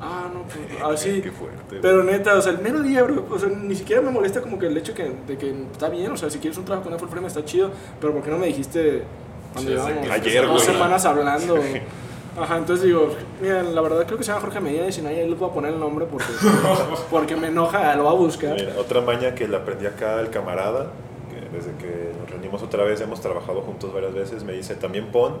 Ah, 0.00 0.28
no, 0.32 0.42
pues, 0.42 0.82
así. 1.02 1.20
Qué 1.20 1.30
fuerte. 1.32 1.78
Pero 1.82 2.04
neta, 2.04 2.34
o 2.36 2.42
sea, 2.42 2.52
el 2.52 2.58
mero 2.58 2.82
día, 2.82 3.02
bro, 3.02 3.26
o 3.30 3.38
sea, 3.38 3.48
ni 3.48 3.74
siquiera 3.74 4.00
me 4.02 4.10
molesta 4.10 4.40
como 4.40 4.58
que 4.58 4.66
el 4.66 4.76
hecho 4.76 4.94
que, 4.94 5.12
de 5.26 5.36
que 5.36 5.50
está 5.72 5.88
bien, 5.88 6.12
o 6.12 6.16
sea, 6.16 6.30
si 6.30 6.38
quieres 6.38 6.58
un 6.58 6.64
trabajo 6.64 6.84
con 6.84 6.92
una 6.92 7.00
full 7.00 7.08
frame 7.10 7.26
está 7.26 7.44
chido, 7.44 7.70
pero 8.00 8.12
¿por 8.12 8.22
qué 8.22 8.30
no 8.30 8.38
me 8.38 8.46
dijiste 8.46 9.02
cuando 9.52 9.70
Sí, 9.70 9.92
que- 10.02 10.12
Ayer, 10.12 10.46
dos 10.46 10.62
semanas 10.62 11.04
hablando? 11.04 11.56
Ajá, 12.40 12.58
entonces 12.58 12.86
digo, 12.86 13.10
mira, 13.40 13.62
la 13.62 13.80
verdad 13.80 14.06
creo 14.06 14.18
que 14.18 14.24
se 14.24 14.30
llama 14.30 14.42
Jorge 14.42 14.60
Medina 14.60 14.86
y 14.86 14.92
si 14.92 15.02
no, 15.02 15.08
ahí 15.08 15.28
les 15.28 15.38
voy 15.38 15.50
a 15.50 15.52
poner 15.52 15.72
el 15.72 15.80
nombre 15.80 16.06
porque, 16.06 16.26
porque 17.10 17.36
me 17.36 17.48
enoja, 17.48 17.94
lo 17.96 18.04
voy 18.04 18.12
a 18.12 18.16
buscar. 18.16 18.54
Mira, 18.54 18.74
otra 18.78 19.00
maña 19.00 19.34
que 19.34 19.48
le 19.48 19.56
aprendí 19.56 19.86
acá 19.86 20.18
al 20.18 20.30
camarada, 20.30 20.92
que 21.30 21.56
desde 21.56 21.72
que 21.76 22.12
nos 22.18 22.30
reunimos 22.30 22.62
otra 22.62 22.84
vez, 22.84 23.00
hemos 23.00 23.20
trabajado 23.20 23.62
juntos 23.62 23.92
varias 23.92 24.14
veces, 24.14 24.44
me 24.44 24.52
dice, 24.52 24.74
también 24.74 25.10
pon 25.10 25.38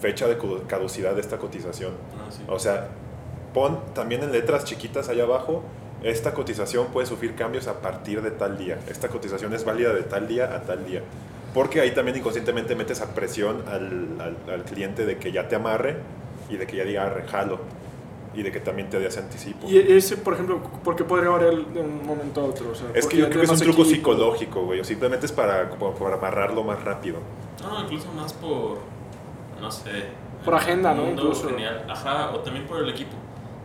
fecha 0.00 0.26
de 0.26 0.36
caducidad 0.66 1.14
de 1.14 1.20
esta 1.20 1.38
cotización. 1.38 1.92
Ah, 2.16 2.30
sí. 2.30 2.42
O 2.48 2.58
sea, 2.58 2.88
pon 3.52 3.78
también 3.94 4.22
en 4.22 4.32
letras 4.32 4.64
chiquitas 4.64 5.08
allá 5.08 5.24
abajo, 5.24 5.62
esta 6.02 6.34
cotización 6.34 6.86
puede 6.88 7.06
sufrir 7.06 7.34
cambios 7.36 7.68
a 7.68 7.80
partir 7.80 8.22
de 8.22 8.32
tal 8.32 8.58
día. 8.58 8.78
Esta 8.88 9.08
cotización 9.08 9.54
es 9.54 9.64
válida 9.64 9.92
de 9.92 10.02
tal 10.02 10.26
día 10.26 10.54
a 10.54 10.62
tal 10.62 10.84
día. 10.84 11.02
Porque 11.54 11.80
ahí 11.80 11.90
también 11.92 12.16
inconscientemente 12.16 12.74
metes 12.74 13.00
a 13.00 13.14
presión 13.14 13.62
al, 13.68 14.08
al- 14.20 14.52
al 14.52 14.64
cliente 14.64 15.04
de 15.04 15.18
que 15.18 15.32
ya 15.32 15.48
te 15.48 15.56
amarre 15.56 15.96
y 16.48 16.56
de 16.56 16.66
que 16.66 16.76
ya 16.76 16.84
diga 16.84 17.04
arre, 17.04 17.24
jalo. 17.28 17.60
Y 18.34 18.42
de 18.42 18.50
que 18.50 18.60
también 18.60 18.88
te 18.88 18.98
dé 18.98 19.08
ese 19.08 19.20
anticipo. 19.20 19.68
Y 19.68 19.76
ese, 19.76 20.16
por 20.16 20.32
ejemplo, 20.32 20.58
¿por 20.82 20.96
qué 20.96 21.04
podría 21.04 21.28
variar 21.28 21.54
de 21.66 21.80
un 21.80 22.06
momento 22.06 22.40
a 22.40 22.44
otro? 22.44 22.70
O 22.70 22.74
sea, 22.74 22.86
Es 22.94 23.06
que 23.06 23.18
yo 23.18 23.26
creo 23.28 23.40
que 23.40 23.44
es 23.44 23.50
un 23.50 23.58
truco 23.58 23.82
equipo. 23.82 23.94
psicológico, 23.96 24.62
güey. 24.64 24.80
O 24.80 24.84
simplemente 24.84 25.26
es 25.26 25.32
para, 25.32 25.68
como 25.68 25.92
para 25.94 26.14
amarrarlo 26.16 26.64
más 26.64 26.82
rápido. 26.82 27.18
No, 27.62 27.82
incluso 27.82 28.10
más 28.12 28.32
por, 28.32 28.78
no 29.60 29.70
sé. 29.70 30.06
Por 30.46 30.54
agenda, 30.54 30.94
¿no? 30.94 31.10
Incluso. 31.10 31.46
Genial. 31.50 31.84
Ajá, 31.90 32.30
o 32.30 32.38
también 32.38 32.64
por 32.66 32.78
el 32.82 32.88
equipo. 32.88 33.12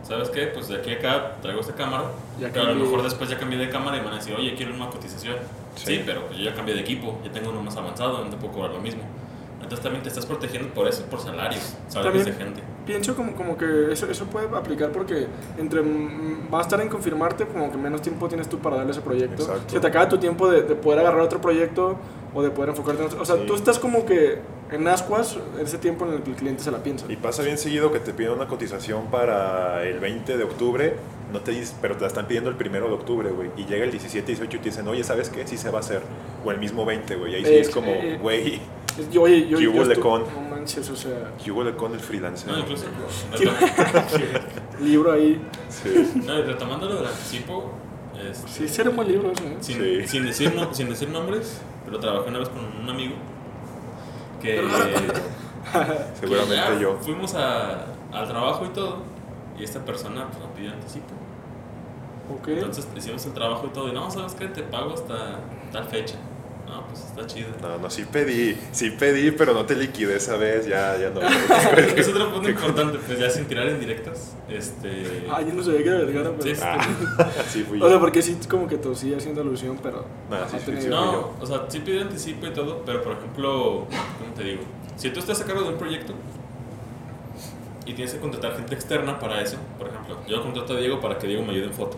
¿Sabes 0.02 0.28
qué? 0.28 0.48
Pues 0.48 0.68
de 0.68 0.76
aquí 0.76 0.90
a 0.90 0.94
acá 0.96 1.36
traigo 1.40 1.60
esta 1.62 1.74
cámara, 1.74 2.04
Ya 2.38 2.50
pero 2.52 2.66
a 2.66 2.72
lo 2.72 2.74
mejor 2.84 3.02
después 3.02 3.28
ya 3.30 3.38
cambié 3.38 3.58
de 3.58 3.70
cámara 3.70 3.96
y 3.96 4.00
me 4.00 4.04
van 4.06 4.14
a 4.14 4.18
decir, 4.18 4.34
oye, 4.34 4.54
quiero 4.54 4.74
una 4.74 4.90
cotización. 4.90 5.36
Sí, 5.78 5.96
Sí. 5.96 6.02
pero 6.04 6.30
yo 6.32 6.38
ya 6.44 6.54
cambié 6.54 6.74
de 6.74 6.80
equipo, 6.80 7.18
ya 7.24 7.30
tengo 7.32 7.50
uno 7.50 7.62
más 7.62 7.76
avanzado, 7.76 8.24
no 8.24 8.30
te 8.30 8.36
puedo 8.36 8.52
cobrar 8.54 8.72
lo 8.72 8.80
mismo. 8.80 9.02
Entonces 9.62 9.80
también 9.82 10.02
te 10.02 10.08
estás 10.08 10.24
protegiendo 10.24 10.72
por 10.72 10.88
eso, 10.88 11.02
por 11.04 11.20
salarios, 11.20 11.74
salarios 11.88 12.24
de 12.24 12.32
gente. 12.32 12.62
Pienso 12.86 13.14
como, 13.14 13.34
como 13.34 13.56
que 13.58 13.92
eso, 13.92 14.06
eso 14.10 14.24
puede 14.26 14.46
aplicar 14.56 14.92
porque 14.92 15.26
entre 15.58 15.82
va 15.82 16.60
a 16.60 16.62
estar 16.62 16.80
en 16.80 16.88
confirmarte, 16.88 17.44
como 17.46 17.70
que 17.70 17.76
menos 17.76 18.00
tiempo 18.00 18.28
tienes 18.28 18.48
tú 18.48 18.58
para 18.60 18.76
darle 18.76 18.92
ese 18.92 19.02
proyecto. 19.02 19.42
Exacto. 19.42 19.64
Se 19.74 19.80
te 19.80 19.86
acaba 19.86 20.08
tu 20.08 20.16
tiempo 20.16 20.48
de, 20.48 20.62
de 20.62 20.74
poder 20.74 21.00
agarrar 21.00 21.20
otro 21.20 21.40
proyecto 21.40 21.96
o 22.34 22.42
de 22.42 22.50
poder 22.50 22.70
enfocarte 22.70 23.02
en 23.02 23.08
otro. 23.08 23.20
O 23.20 23.24
sea, 23.26 23.36
Sí. 23.36 23.42
tú 23.46 23.54
estás 23.56 23.78
como 23.78 24.06
que 24.06 24.38
en 24.70 24.88
ascuas 24.88 25.36
ese 25.60 25.76
tiempo 25.76 26.06
en 26.06 26.14
el 26.14 26.22
que 26.22 26.30
el 26.30 26.36
cliente 26.36 26.62
se 26.62 26.70
la 26.70 26.78
piensa. 26.82 27.04
Y 27.08 27.16
pasa 27.16 27.42
bien 27.42 27.58
seguido 27.58 27.92
que 27.92 28.00
te 28.00 28.14
piden 28.14 28.32
una 28.32 28.46
cotización 28.46 29.06
para 29.10 29.82
el 29.84 29.98
20 29.98 30.36
de 30.38 30.44
octubre, 30.44 30.96
no 31.32 31.40
te 31.40 31.50
dices, 31.52 31.74
pero 31.80 31.94
te 31.96 32.02
la 32.02 32.06
están 32.08 32.26
pidiendo 32.26 32.48
el 32.50 32.56
primero 32.56 32.88
de 32.88 32.94
octubre, 32.94 33.30
güey. 33.30 33.50
Y 33.56 33.64
llega 33.66 33.84
el 33.84 33.90
17, 33.90 34.26
18 34.26 34.56
y 34.56 34.60
te 34.60 34.64
dicen, 34.70 34.88
oye, 34.88 35.04
¿sabes 35.04 35.28
qué? 35.28 35.46
Sí 35.46 35.56
se 35.58 35.70
va 35.70 35.78
a 35.78 35.80
hacer. 35.80 36.02
O 36.44 36.50
el 36.50 36.58
mismo 36.58 36.84
20, 36.84 37.16
güey. 37.16 37.34
Ahí 37.34 37.44
sí 37.44 37.50
Eh, 37.52 37.60
es 37.60 37.70
como, 37.70 37.88
eh, 37.90 38.18
güey, 38.20 38.60
Es- 38.98 39.10
Yo, 39.12 39.22
oye, 39.22 39.46
yo, 39.48 39.58
¿Qué 39.58 39.64
yo 39.64 39.70
hubo, 39.70 39.82
estu- 39.84 39.88
Lecón? 39.88 40.24
No 40.34 40.56
manches, 40.56 40.90
o 40.90 40.96
sea, 40.96 41.32
¿qué 41.42 41.52
hubo 41.52 41.64
con 41.76 41.92
el 41.92 42.00
freelancer? 42.00 42.50
No, 42.50 42.58
incluso. 42.58 42.86
libro 44.80 45.12
ahí. 45.12 45.40
Sí. 45.68 46.12
No, 46.26 46.38
y 46.38 46.42
retomando 46.42 46.88
lo 46.88 46.96
del 46.96 47.06
anticipo. 47.06 47.72
Este, 48.28 48.48
Sí, 48.48 48.68
sería 48.68 48.90
un 48.90 48.96
buen 48.96 49.08
libro 49.08 49.30
eso, 49.30 49.44
¿eh? 49.44 49.56
Sin, 49.60 49.76
Sí. 49.78 50.06
sin, 50.08 50.26
decir, 50.26 50.52
no- 50.54 50.74
sin 50.74 50.88
decir 50.88 51.08
nombres, 51.10 51.60
pero 51.84 52.00
trabajé 52.00 52.28
una 52.30 52.38
vez 52.40 52.48
con 52.48 52.58
un 52.82 52.90
amigo 52.90 53.14
que. 54.42 54.60
Seguramente 56.20 56.56
que 56.76 56.82
yo. 56.82 56.96
Fuimos 57.00 57.34
a, 57.34 57.84
al 58.12 58.26
trabajo 58.28 58.64
y 58.66 58.70
todo, 58.70 59.02
y 59.58 59.62
esta 59.64 59.84
persona 59.84 60.26
pues, 60.28 60.40
nos 60.40 60.48
pidió 60.56 60.72
anticipo. 60.72 61.06
Entonces 62.46 62.86
hicimos 62.96 63.24
el 63.26 63.32
trabajo 63.32 63.66
y 63.66 63.70
todo, 63.70 63.88
y 63.88 63.92
no, 63.92 64.10
¿sabes 64.10 64.34
qué? 64.34 64.46
Te 64.48 64.62
pago 64.62 64.94
hasta 64.94 65.40
tal 65.72 65.84
fecha. 65.84 66.16
No, 66.68 66.86
pues 66.86 67.00
está 67.00 67.26
chido. 67.26 67.48
No, 67.62 67.78
no, 67.78 67.88
sí 67.88 68.04
pedí, 68.04 68.54
sí 68.72 68.90
pedí, 68.90 69.30
pero 69.30 69.54
no 69.54 69.64
te 69.64 69.74
liquidé 69.74 70.16
esa 70.16 70.36
vez, 70.36 70.66
ya, 70.66 70.98
ya 70.98 71.08
no. 71.08 71.20
es 71.96 72.08
otro 72.08 72.30
punto 72.30 72.50
importante, 72.50 72.98
pues 73.06 73.18
ya 73.18 73.30
sin 73.30 73.46
tirar 73.46 73.66
en 73.68 73.80
directas. 73.80 74.36
Este. 74.50 75.26
Ah, 75.30 75.40
yo 75.40 75.54
no 75.54 75.62
sabía 75.62 75.82
que 75.82 75.88
era 75.88 75.98
Vergara, 76.00 76.30
pero... 76.38 76.54
Sí, 76.54 76.60
Ah, 76.62 76.86
sí 77.48 77.62
fui 77.62 77.80
O 77.80 77.88
sea, 77.88 77.98
porque 77.98 78.20
sí, 78.20 78.38
como 78.48 78.68
que 78.68 78.76
tosía 78.76 79.16
haciendo 79.16 79.40
alusión, 79.40 79.78
pero... 79.82 80.04
Nah, 80.30 80.46
sí, 80.46 80.58
sí. 80.78 80.88
No, 80.88 81.30
o 81.40 81.46
sea, 81.46 81.64
sí 81.68 81.80
pide 81.80 82.02
anticipo 82.02 82.46
y 82.46 82.52
todo, 82.52 82.82
pero 82.84 83.02
por 83.02 83.12
ejemplo, 83.14 83.86
¿cómo 84.18 84.34
te 84.36 84.44
digo? 84.44 84.62
Si 84.96 85.08
tú 85.08 85.20
estás 85.20 85.40
a 85.40 85.46
cargo 85.46 85.62
de 85.62 85.68
un 85.70 85.78
proyecto 85.78 86.12
y 87.86 87.94
tienes 87.94 88.12
que 88.12 88.20
contratar 88.20 88.54
gente 88.56 88.74
externa 88.74 89.18
para 89.18 89.40
eso, 89.40 89.56
por 89.78 89.88
ejemplo, 89.88 90.18
yo 90.28 90.42
contrato 90.42 90.74
a 90.74 90.76
Diego 90.76 91.00
para 91.00 91.16
que 91.16 91.26
Diego 91.26 91.42
me 91.44 91.52
ayude 91.52 91.66
en 91.66 91.72
foto. 91.72 91.96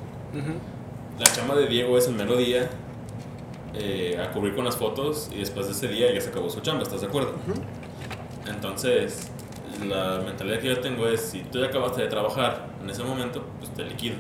La 1.18 1.26
chamba 1.26 1.54
de 1.56 1.66
Diego 1.66 1.98
es 1.98 2.06
el 2.08 2.14
mero 2.14 2.36
día 2.36 2.68
eh, 3.74 4.18
a 4.22 4.30
cubrir 4.32 4.54
con 4.54 4.64
las 4.64 4.76
fotos 4.76 5.30
y 5.34 5.38
después 5.38 5.66
de 5.66 5.72
ese 5.72 5.88
día 5.88 6.12
ya 6.12 6.20
se 6.20 6.30
acabó 6.30 6.48
su 6.48 6.60
chamba, 6.60 6.82
¿estás 6.82 7.00
de 7.02 7.06
acuerdo? 7.08 7.34
Entonces, 8.48 9.30
la 9.86 10.20
mentalidad 10.24 10.58
que 10.60 10.68
yo 10.68 10.80
tengo 10.80 11.06
es, 11.08 11.20
si 11.20 11.40
tú 11.40 11.60
ya 11.60 11.66
acabaste 11.66 12.02
de 12.02 12.08
trabajar 12.08 12.66
en 12.82 12.90
ese 12.90 13.02
momento, 13.02 13.44
pues 13.58 13.72
te 13.74 13.84
liquido. 13.84 14.16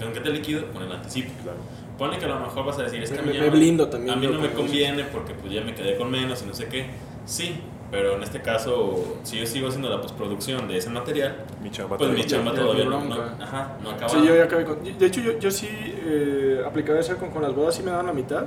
¿Con 0.00 0.12
qué 0.12 0.20
te 0.20 0.30
liquido? 0.30 0.66
Con 0.72 0.82
el 0.82 0.92
anticipo. 0.92 1.30
Claro. 1.42 1.58
Ponle 1.98 2.18
que 2.18 2.24
a 2.24 2.28
lo 2.28 2.40
mejor 2.40 2.64
vas 2.64 2.78
a 2.78 2.82
decir, 2.84 3.02
es 3.02 3.10
que 3.10 3.18
a 3.18 3.22
Me- 3.22 3.32
mí, 3.32 3.38
me 3.38 3.44
ya 3.46 3.50
blindo 3.50 3.88
también 3.88 4.14
a 4.14 4.16
mí 4.16 4.26
yo 4.26 4.32
no 4.32 4.40
me 4.40 4.50
conviene 4.50 5.04
porque 5.04 5.34
pues 5.34 5.52
ya 5.52 5.60
me 5.62 5.74
quedé 5.74 5.96
con 5.96 6.10
menos 6.10 6.42
y 6.42 6.46
no 6.46 6.54
sé 6.54 6.66
qué. 6.66 6.86
Sí, 7.26 7.54
pero 7.92 8.16
en 8.16 8.22
este 8.22 8.40
caso, 8.40 9.18
si 9.22 9.38
yo 9.38 9.46
sigo 9.46 9.68
haciendo 9.68 9.90
la 9.90 10.00
postproducción 10.00 10.66
de 10.66 10.78
ese 10.78 10.88
material, 10.88 11.44
Mi 11.62 11.70
chamba 11.70 11.98
pues 11.98 12.10
mi 12.10 12.24
chamba 12.24 12.54
todavía 12.54 12.86
no, 12.86 13.04
no, 13.04 13.16
ajá, 13.38 13.76
no 13.82 13.90
acaba. 13.90 14.08
Sí, 14.08 14.26
yo 14.26 14.34
ya 14.34 14.44
acabé 14.44 14.64
con... 14.64 14.82
De 14.82 15.06
hecho, 15.06 15.20
yo, 15.20 15.38
yo 15.38 15.50
sí 15.50 15.68
eh, 15.70 16.62
aplicaba 16.66 16.98
esa 16.98 17.16
con, 17.16 17.28
con 17.28 17.42
las 17.42 17.54
bodas, 17.54 17.74
sí 17.74 17.82
me 17.82 17.90
daban 17.90 18.06
la 18.06 18.14
mitad, 18.14 18.46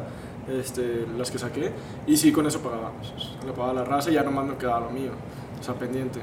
este, 0.50 1.06
las 1.16 1.30
que 1.30 1.38
saqué, 1.38 1.72
y 2.08 2.18
sí, 2.18 2.32
con 2.32 2.48
eso 2.48 2.60
pagábamos. 2.60 3.14
Le 3.46 3.52
pagaba 3.52 3.74
la 3.76 3.84
raza 3.84 4.10
y 4.10 4.16
ya 4.16 4.24
nomás 4.24 4.48
me 4.48 4.58
quedaba 4.58 4.80
lo 4.80 4.90
mío, 4.90 5.12
o 5.60 5.64
sea, 5.64 5.76
pendiente. 5.76 6.20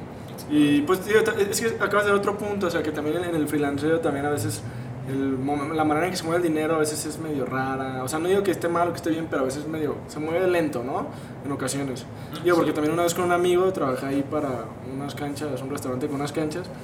Y 0.51 0.81
pues, 0.81 1.03
tío, 1.03 1.19
es 1.21 1.61
que 1.61 1.69
acabas 1.81 2.05
de 2.05 2.11
dar 2.11 2.19
otro 2.19 2.37
punto, 2.37 2.67
o 2.67 2.71
sea, 2.71 2.83
que 2.83 2.91
también 2.91 3.19
en, 3.19 3.25
en 3.27 3.35
el 3.37 3.47
freelanceo 3.47 4.01
también 4.01 4.27
a 4.27 4.31
veces... 4.31 4.65
El, 5.09 5.37
la 5.77 5.85
manera 5.85 6.07
en 6.07 6.13
que 6.13 6.17
se 6.17 6.23
mueve 6.25 6.39
el 6.47 6.53
dinero 6.53 6.77
a 6.77 6.79
veces 6.79 7.05
es 7.07 7.19
medio 7.19 7.45
rara. 7.45 8.05
O 8.05 8.09
sea, 8.09 8.19
no 8.21 8.29
digo 8.29 8.43
que 8.43 8.53
esté 8.53 8.69
mal 8.69 8.89
o 8.89 8.91
que 8.93 8.99
esté 8.99 9.11
bien, 9.11 9.27
pero 9.29 9.43
a 9.43 9.45
veces 9.47 9.67
medio. 9.67 9.97
Se 10.07 10.21
mueve 10.21 10.47
lento, 10.47 10.85
¿no? 10.85 11.09
En 11.45 11.51
ocasiones. 11.51 12.05
Digo, 12.45 12.57
porque 12.57 12.71
Sí. 12.71 12.75
también 12.75 12.93
una 12.95 13.03
vez 13.03 13.15
con 13.15 13.25
un 13.25 13.33
amigo 13.33 13.73
trabajé 13.73 14.07
ahí 14.07 14.23
para 14.23 14.65
unas 14.95 15.15
canchas, 15.15 15.61
un 15.61 15.71
restaurante 15.71 16.07
con 16.07 16.17
unas 16.17 16.33
canchas. 16.33 16.67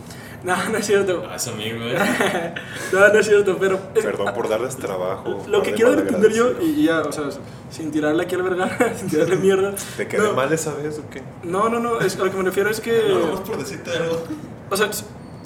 No, 0.45 0.55
no 0.71 0.79
es 0.79 0.87
cierto. 0.87 1.25
Ah, 1.29 1.35
es 1.35 1.49
amigo, 1.49 1.79
eh. 1.83 1.99
No, 2.93 3.09
no 3.09 3.19
es 3.19 3.27
cierto, 3.27 3.57
pero. 3.59 3.77
Perdón 3.93 4.33
por 4.33 4.49
darles 4.49 4.77
trabajo. 4.77 5.45
Lo 5.49 5.63
que 5.65 5.73
quiero 5.73 5.95
entender 5.95 6.33
yo, 6.33 6.53
y 6.63 6.85
ya, 6.85 7.01
o 7.01 7.11
sea, 7.11 7.25
sin 7.71 7.91
tirarle 7.91 8.23
aquí 8.23 8.37
al 8.37 8.45
vergara, 8.45 8.95
sin 8.97 9.09
tirarle 9.09 9.35
mierda. 9.35 9.75
¿Te 9.97 10.07
quedé 10.07 10.23
no, 10.23 10.35
mal 10.35 10.53
esa 10.53 10.75
vez 10.75 11.01
o 11.01 11.11
qué? 11.11 11.23
No, 11.43 11.69
no, 11.69 11.81
no, 11.81 11.99
es, 11.99 12.15
a 12.21 12.25
lo 12.25 12.31
que 12.31 12.37
me 12.37 12.45
refiero 12.45 12.71
es 12.71 12.81
que. 12.81 13.09
No, 13.09 13.19
nomás 13.19 13.41
por 13.41 13.59
decirte 13.59 13.91
algo. 13.91 14.23
O 14.71 14.77
sea, 14.77 14.89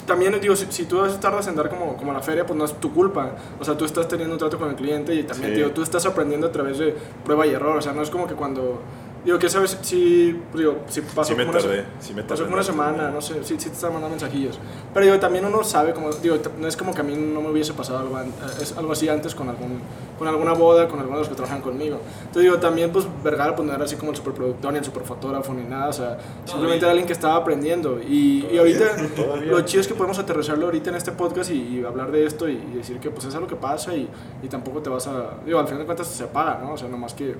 también 0.05 0.39
digo, 0.41 0.55
si, 0.55 0.65
si 0.69 0.85
tú 0.85 1.01
tardas 1.19 1.47
en 1.47 1.55
dar 1.55 1.69
como, 1.69 1.95
como 1.97 2.11
a 2.11 2.13
la 2.15 2.21
feria, 2.21 2.45
pues 2.45 2.57
no 2.57 2.65
es 2.65 2.73
tu 2.79 2.93
culpa. 2.93 3.31
O 3.59 3.63
sea, 3.65 3.77
tú 3.77 3.85
estás 3.85 4.07
teniendo 4.07 4.33
un 4.35 4.39
trato 4.39 4.57
con 4.57 4.69
el 4.69 4.75
cliente 4.75 5.13
y 5.15 5.23
también, 5.23 5.51
Sí. 5.51 5.57
digo, 5.57 5.71
tú 5.71 5.81
estás 5.83 6.05
aprendiendo 6.05 6.47
a 6.47 6.51
través 6.51 6.77
de 6.77 6.95
prueba 7.23 7.45
y 7.47 7.51
error. 7.51 7.77
O 7.77 7.81
sea, 7.81 7.93
no 7.93 8.01
es 8.01 8.09
como 8.09 8.27
que 8.27 8.35
cuando. 8.35 8.81
Digo, 9.23 9.39
que 9.39 9.47
sabes, 9.47 9.77
si, 9.81 10.37
digo, 10.53 10.79
si 10.89 10.99
pasó 11.01 11.23
Sí 11.31 11.35
me 11.35 11.45
como 11.45 11.57
una 11.57 11.61
tardé, 11.61 11.85
sí 12.01 12.13
me 12.13 12.23
Pasó 12.23 12.43
tardé. 12.43 12.43
como 12.43 12.55
una 12.55 12.63
semana, 12.63 13.09
no 13.09 13.21
sé, 13.21 13.35
sí, 13.43 13.55
sí 13.57 13.69
te 13.69 13.75
estaba 13.75 13.93
mandando 13.93 14.17
mensajillos. 14.17 14.59
Pero 14.93 15.05
digo, 15.05 15.17
también 15.19 15.45
uno 15.45 15.63
sabe, 15.63 15.93
como, 15.93 16.09
digo, 16.11 16.37
no 16.59 16.67
es 16.67 16.75
como 16.75 16.93
que 16.93 16.99
a 16.99 17.03
mí 17.05 17.15
no 17.15 17.39
me 17.41 17.49
hubiese 17.49 17.71
pasado 17.73 17.99
algo, 17.99 18.19
eh, 18.19 18.25
es 18.61 18.77
algo 18.77 18.91
así 18.91 19.07
antes 19.07 19.33
con, 19.33 19.47
algún, 19.47 19.79
con 20.19 20.27
alguna 20.27 20.51
boda, 20.51 20.89
con 20.89 20.99
algunos 20.99 21.19
de 21.19 21.21
los 21.21 21.29
que 21.29 21.35
trabajan 21.35 21.61
conmigo. 21.61 21.99
Entonces 22.19 22.43
digo, 22.43 22.57
también 22.57 22.91
pues 22.91 23.07
Vergara 23.23 23.55
pues 23.55 23.65
no 23.65 23.73
era 23.73 23.85
así 23.85 23.95
como 23.95 24.11
el 24.11 24.17
superproductor 24.17 24.73
ni 24.73 24.79
el 24.79 24.85
superfotógrafo 24.85 25.53
ni 25.53 25.63
nada, 25.63 25.87
o 25.87 25.93
sea, 25.93 26.17
simplemente 26.43 26.83
era 26.83 26.91
alguien 26.91 27.07
que 27.07 27.13
estaba 27.13 27.37
aprendiendo. 27.37 28.01
Y, 28.01 28.45
y 28.51 28.57
ahorita 28.57 28.85
todavía. 29.15 29.51
lo 29.51 29.61
chido 29.61 29.79
es 29.79 29.87
que 29.87 29.93
podemos 29.93 30.19
aterrizarlo 30.19 30.65
ahorita 30.65 30.89
en 30.89 30.97
este 30.97 31.13
podcast 31.13 31.49
y, 31.49 31.79
y 31.79 31.85
hablar 31.85 32.11
de 32.11 32.25
esto 32.25 32.49
y, 32.49 32.55
y 32.55 32.75
decir 32.75 32.99
que 32.99 33.09
pues 33.09 33.25
es 33.25 33.33
algo 33.35 33.47
que 33.47 33.55
pasa 33.55 33.95
y, 33.95 34.09
y 34.41 34.47
tampoco 34.49 34.81
te 34.81 34.89
vas 34.89 35.07
a, 35.07 35.35
digo, 35.45 35.59
al 35.59 35.65
final 35.65 35.79
de 35.79 35.85
cuentas 35.85 36.07
se 36.07 36.25
paga, 36.27 36.59
¿no? 36.61 36.73
O 36.73 36.77
sea, 36.77 36.89
nomás 36.89 37.13
que 37.13 37.35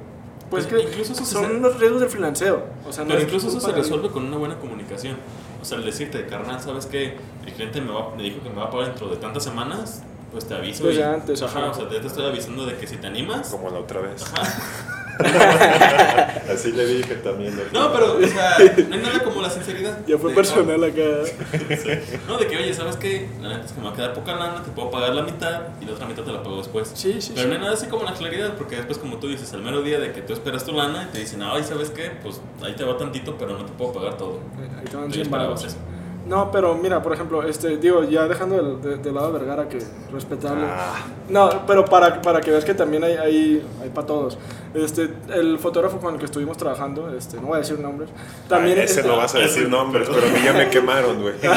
pues, 0.53 0.67
Pues 0.67 0.83
que 0.83 0.89
incluso 0.89 1.13
eso 1.13 1.25
se 1.25 1.33
son 1.33 1.45
hace- 1.45 1.53
los 1.59 1.79
riesgos 1.79 2.01
del 2.01 2.09
freelanceo. 2.09 2.63
O 2.87 2.93
sea, 2.93 3.03
no 3.03 3.09
Pero 3.09 3.21
incluso 3.23 3.47
eso 3.47 3.59
se 3.59 3.71
resuelve 3.71 4.09
con 4.09 4.25
una 4.25 4.37
buena 4.37 4.59
comunicación. 4.59 5.17
O 5.61 5.65
sea, 5.65 5.77
el 5.77 5.85
decirte, 5.85 6.25
carnal, 6.27 6.59
¿sabes 6.61 6.85
qué? 6.85 7.17
El 7.45 7.53
cliente 7.53 7.81
me, 7.81 7.91
va, 7.91 8.13
me 8.15 8.23
dijo 8.23 8.41
que 8.43 8.49
me 8.49 8.55
va 8.55 8.65
a 8.65 8.69
pagar 8.69 8.87
dentro 8.87 9.07
de 9.09 9.15
tantas 9.17 9.43
semanas, 9.43 10.03
pues 10.31 10.45
te 10.45 10.53
aviso. 10.53 10.85
Desde 10.85 10.99
y- 11.01 11.03
antes, 11.03 11.41
ajá. 11.41 11.59
ajá. 11.59 11.71
O 11.71 11.73
sea, 11.73 11.89
ya 11.89 12.01
te 12.01 12.07
estoy 12.07 12.25
avisando 12.25 12.65
de 12.65 12.77
que 12.77 12.85
si 12.87 12.97
te 12.97 13.07
animas. 13.07 13.49
Como 13.49 13.69
la 13.69 13.79
otra 13.79 14.01
vez. 14.01 14.23
Ajá. 14.23 14.43
Así 16.53 16.71
le 16.71 16.85
dije 16.85 17.15
también. 17.15 17.55
¿no? 17.71 17.81
No, 17.87 17.93
pero, 17.93 18.13
o 18.17 18.27
sea, 18.27 18.57
no 18.87 18.95
hay 18.95 19.01
nada 19.01 19.23
como 19.23 19.41
la 19.41 19.49
sinceridad. 19.49 19.99
Ya 20.07 20.17
fue 20.17 20.29
De- 20.31 20.35
personal 20.35 20.83
acá. 20.83 21.01
No, 22.27 22.37
de 22.37 22.47
que, 22.47 22.57
oye, 22.57 22.73
¿sabes 22.73 22.95
qué? 22.97 23.29
La 23.41 23.49
neta 23.49 23.65
es 23.65 23.71
que 23.71 23.79
me 23.79 23.85
va 23.85 23.91
a 23.91 23.95
quedar 23.95 24.13
poca 24.13 24.35
lana, 24.35 24.63
te 24.63 24.71
puedo 24.71 24.89
pagar 24.91 25.13
la 25.15 25.23
mitad 25.23 25.61
y 25.81 25.85
la 25.85 25.93
otra 25.93 26.05
mitad 26.05 26.23
te 26.23 26.31
la 26.31 26.41
pago 26.43 26.57
después. 26.57 26.91
Sí, 26.93 27.21
sí, 27.21 27.31
Pero 27.35 27.47
no 27.47 27.53
sí. 27.53 27.55
hay 27.57 27.61
nada 27.63 27.73
así 27.73 27.87
como 27.87 28.03
la 28.03 28.13
claridad, 28.13 28.53
porque 28.57 28.75
después, 28.77 28.97
como 28.97 29.17
tú 29.17 29.27
dices, 29.27 29.51
al 29.53 29.61
mero 29.61 29.81
día 29.81 29.99
de 29.99 30.11
que 30.11 30.21
tú 30.21 30.33
esperas 30.33 30.65
tu 30.65 30.71
lana, 30.73 31.09
te 31.11 31.19
dicen, 31.19 31.41
ay, 31.43 31.63
¿sabes 31.63 31.89
qué? 31.89 32.11
Pues 32.21 32.41
ahí 32.63 32.73
te 32.75 32.83
va 32.83 32.97
tantito, 32.97 33.35
pero 33.37 33.57
no 33.57 33.65
te 33.65 33.71
puedo 33.73 33.93
pagar 33.93 34.17
todo. 34.17 34.39
Ahí 34.79 34.85
te 34.85 34.95
van 34.97 35.07
Tú 35.07 35.13
100 35.13 35.21
esperabas 35.27 35.61
baros. 35.61 35.63
eso. 35.65 35.77
No, 36.25 36.51
pero 36.51 36.73
mira, 36.75 37.03
por 37.03 37.11
ejemplo, 37.13 37.43
este, 37.43 37.75
digo, 37.77 38.03
ya 38.05 38.27
dejando 38.29 38.55
del- 38.55 38.81
de, 38.81 38.97
de 38.97 39.11
lado 39.11 39.27
a 39.27 39.31
Vergara, 39.31 39.67
que 39.67 39.79
respetable. 40.11 40.65
Ah, 40.69 40.95
No, 41.29 41.49
pero 41.67 41.83
para, 41.83 42.21
para 42.21 42.39
que 42.39 42.49
veas 42.49 42.63
que 42.63 42.73
también 42.73 43.03
hay, 43.03 43.13
hay, 43.17 43.65
hay 43.81 43.89
para 43.89 44.07
todos. 44.07 44.37
Este, 44.73 45.09
el 45.33 45.59
fotógrafo 45.59 45.97
con 45.99 46.13
el 46.13 46.19
que 46.19 46.25
estuvimos 46.25 46.55
trabajando, 46.55 47.13
este, 47.15 47.37
no 47.41 47.47
voy 47.47 47.55
a 47.55 47.59
decir 47.59 47.77
nombres, 47.79 48.09
también... 48.47 48.79
ese 48.79 49.01
este, 49.01 49.07
no 49.07 49.17
vas 49.17 49.35
a 49.35 49.39
decir 49.39 49.67
nombres, 49.67 50.07
pero 50.09 50.25
a 50.25 50.29
mí 50.29 50.39
ya 50.45 50.53
me 50.53 50.69
quemaron, 50.69 51.21
güey. 51.21 51.33
Pero 51.41 51.53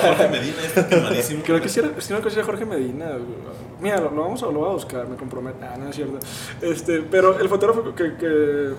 Jorge 0.00 0.28
Medina 0.28 0.56
está 0.64 0.88
quemadísimo. 0.88 1.42
Creo 1.44 1.60
que 1.60 1.68
sí 1.68 1.80
era, 1.80 1.88
no, 1.88 2.22
que 2.22 2.28
era 2.30 2.44
Jorge 2.44 2.64
Medina. 2.64 3.06
Mira, 3.80 4.00
lo, 4.00 4.10
lo 4.10 4.22
vamos 4.22 4.42
a, 4.42 4.46
lo 4.46 4.52
voy 4.60 4.70
a 4.70 4.72
buscar, 4.72 5.06
me 5.06 5.16
comprometo. 5.16 5.58
Ah, 5.62 5.76
no 5.78 5.88
es 5.90 5.94
cierto. 5.96 6.18
Este, 6.62 7.02
pero 7.02 7.38
el 7.38 7.48
fotógrafo 7.48 7.94
que, 7.94 8.14
que- 8.16 8.70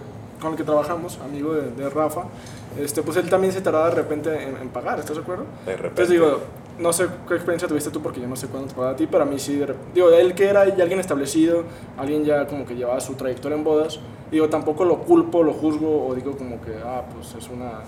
con 0.42 0.52
el 0.54 0.58
que 0.58 0.64
trabajamos, 0.64 1.20
amigo 1.24 1.54
de, 1.54 1.70
de 1.72 1.90
Rafa, 1.90 2.24
este, 2.84 3.02
pues 3.04 3.18
él 3.18 3.30
también 3.30 3.54
se 3.54 3.62
tardaba 3.62 3.90
de 3.90 3.96
repente 3.96 4.30
en, 4.44 4.58
en 4.58 4.70
pagar, 4.70 5.00
¿estás 5.00 5.16
de 5.18 5.22
acuerdo? 5.24 5.46
De 5.66 5.74
repente. 5.74 5.88
Entonces 6.04 6.10
digo, 6.10 6.40
no 6.80 6.94
sé 6.94 7.08
qué 7.28 7.36
experiencia 7.36 7.68
tuviste 7.68 7.90
tú 7.92 8.02
porque 8.02 8.22
yo 8.22 8.28
no 8.28 8.36
sé 8.36 8.48
cuándo 8.48 8.68
te 8.70 8.74
pagaba 8.76 8.94
a 8.94 8.96
ti, 8.96 9.08
pero 9.08 9.24
a 9.24 9.26
mí 9.26 9.38
sí, 9.40 9.58
de 9.58 9.68
rep- 9.68 9.76
digo, 9.94 10.10
él 10.12 10.34
que 10.34 10.46
era 10.48 10.66
ya 10.76 10.84
alguien 10.84 11.00
establecido, 11.00 11.64
alguien 11.98 12.24
ya 12.24 12.48
como 12.48 12.66
que 12.66 12.76
llevaba 12.76 13.00
su 13.02 13.16
trayectoria 13.16 13.58
en 13.58 13.64
bodas, 13.64 14.00
digo, 14.32 14.48
tampoco 14.50 14.86
lo 14.86 15.00
culpo, 15.00 15.44
lo 15.44 15.54
juzgo 15.54 16.08
o 16.08 16.16
digo 16.16 16.38
como 16.38 16.62
que, 16.62 16.72
ah, 16.86 17.04
pues 17.14 17.36
es 17.36 17.50
una, 17.50 17.82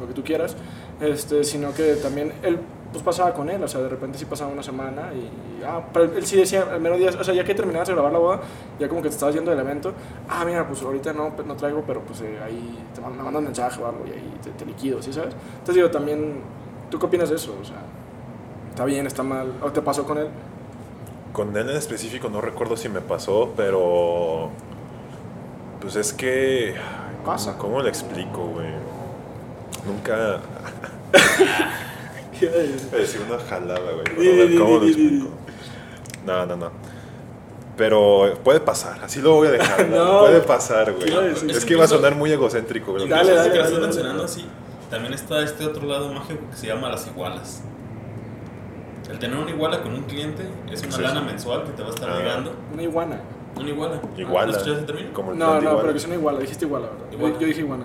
lo 0.00 0.06
que 0.06 0.14
tú 0.14 0.22
quieras, 0.24 0.56
este, 1.00 1.44
sino 1.44 1.72
que 1.74 1.94
también 1.94 2.32
él 2.42 2.58
pues 2.90 3.04
pasaba 3.04 3.34
con 3.34 3.50
él, 3.50 3.62
o 3.62 3.68
sea, 3.68 3.82
de 3.82 3.88
repente 3.90 4.16
sí 4.16 4.24
pasaba 4.24 4.50
una 4.50 4.62
semana 4.62 5.10
y, 5.12 5.18
y, 5.18 5.62
ah, 5.66 5.82
pero 5.92 6.06
él 6.16 6.24
sí 6.24 6.36
decía, 6.36 6.66
al 6.72 6.80
menos 6.80 6.98
días, 6.98 7.16
o 7.16 7.22
sea, 7.22 7.34
ya 7.34 7.44
que 7.44 7.54
terminabas 7.54 7.86
de 7.88 7.92
grabar 7.94 8.10
la 8.12 8.18
boda, 8.18 8.40
ya 8.80 8.88
como 8.88 9.02
que 9.02 9.08
te 9.10 9.14
estabas 9.14 9.34
yendo 9.34 9.50
del 9.50 9.60
evento, 9.60 9.92
ah, 10.28 10.42
mira, 10.46 10.66
pues 10.66 10.80
ahorita 10.82 11.12
no, 11.12 11.32
no 11.46 11.54
traigo, 11.54 11.82
pero 11.86 12.00
pues 12.00 12.22
eh, 12.22 12.38
ahí 12.42 12.78
te 12.94 13.02
man- 13.02 13.14
me 13.14 13.22
mandan 13.22 13.44
mensaje 13.44 13.82
o 13.82 13.86
algo 13.86 14.04
y 14.06 14.12
ahí 14.12 14.34
te, 14.42 14.50
te 14.52 14.64
liquido, 14.64 15.02
¿sí 15.02 15.12
sabes? 15.12 15.34
Entonces 15.52 15.74
digo, 15.74 15.90
también, 15.90 16.40
¿tú 16.90 16.98
qué 16.98 17.04
opinas 17.04 17.28
de 17.28 17.36
eso? 17.36 17.54
O 17.60 17.64
sea, 17.64 17.76
¿está 18.70 18.86
bien, 18.86 19.06
está 19.06 19.22
mal? 19.22 19.52
¿O 19.62 19.70
te 19.70 19.82
pasó 19.82 20.04
con 20.06 20.16
él? 20.16 20.28
Con 21.34 21.54
él 21.58 21.68
en 21.68 21.76
específico 21.76 22.30
no 22.30 22.40
recuerdo 22.40 22.74
si 22.76 22.88
me 22.88 23.02
pasó, 23.02 23.52
pero. 23.54 24.48
Pues 25.82 25.94
es 25.96 26.14
que. 26.14 26.74
¿cómo- 27.18 27.26
Pasa. 27.26 27.58
¿Cómo, 27.58 27.82
le 27.82 27.90
explico, 27.90 28.46
güey? 28.46 28.66
Nunca. 29.88 30.40
Iba 32.40 32.52
a 32.52 32.96
decir 33.00 33.20
una 33.28 33.38
jalada, 33.38 33.80
güey. 33.80 34.28
a 34.32 34.36
ver, 34.44 34.58
¿Cómo 34.58 34.76
lo 34.78 34.86
explico? 34.86 35.28
No, 36.24 36.46
no, 36.46 36.56
no. 36.56 36.70
Pero 37.76 38.34
puede 38.44 38.60
pasar, 38.60 38.98
así 39.02 39.20
lo 39.20 39.34
voy 39.34 39.48
a 39.48 39.50
dejar. 39.52 39.88
No. 39.90 40.20
puede 40.20 40.40
pasar, 40.40 40.92
güey. 40.92 41.12
Es 41.50 41.64
que 41.64 41.72
iba 41.74 41.84
a 41.84 41.88
sonar 41.88 42.14
muy 42.14 42.30
egocéntrico, 42.32 42.92
güey. 42.92 43.08
Dale, 43.08 43.32
dale, 43.34 43.50
que 43.50 43.56
lo 43.58 43.62
dale, 43.64 43.64
estás 43.64 43.70
dale. 43.72 43.86
mencionando 43.86 44.24
así, 44.24 44.46
también 44.90 45.14
está 45.14 45.42
este 45.42 45.64
otro 45.66 45.86
lado 45.86 46.12
mágico 46.12 46.40
que 46.50 46.56
se 46.56 46.66
llama 46.66 46.88
las 46.88 47.06
igualas. 47.06 47.62
El 49.10 49.18
tener 49.18 49.36
una 49.38 49.50
iguala 49.50 49.80
con 49.82 49.94
un 49.94 50.02
cliente 50.02 50.42
es 50.70 50.82
una 50.82 50.92
Sí, 50.92 51.02
lana 51.02 51.20
sí. 51.20 51.26
mensual 51.26 51.64
que 51.64 51.70
te 51.70 51.82
va 51.82 51.88
a 51.88 51.92
estar 51.92 52.10
Ah. 52.10 52.18
llegando. 52.18 52.54
Una 52.72 52.82
iguana. 52.82 53.20
Una 53.56 53.68
iguala. 53.70 54.00
Iguala. 54.16 54.46
¿No 54.46 54.52
escuchaste 54.52 54.80
el 54.80 54.86
término? 54.86 55.34
No, 55.34 55.60
no, 55.60 55.78
pero 55.80 55.92
que 55.92 55.98
es 55.98 56.04
una 56.04 56.14
iguala, 56.14 56.38
dijiste 56.40 56.66
iguala, 56.66 56.86
¿verdad? 56.88 57.06
Yo- 57.10 57.16
Iguana. 57.18 57.38
Yo, 57.40 57.46
dije 57.46 57.60
iguana. 57.60 57.84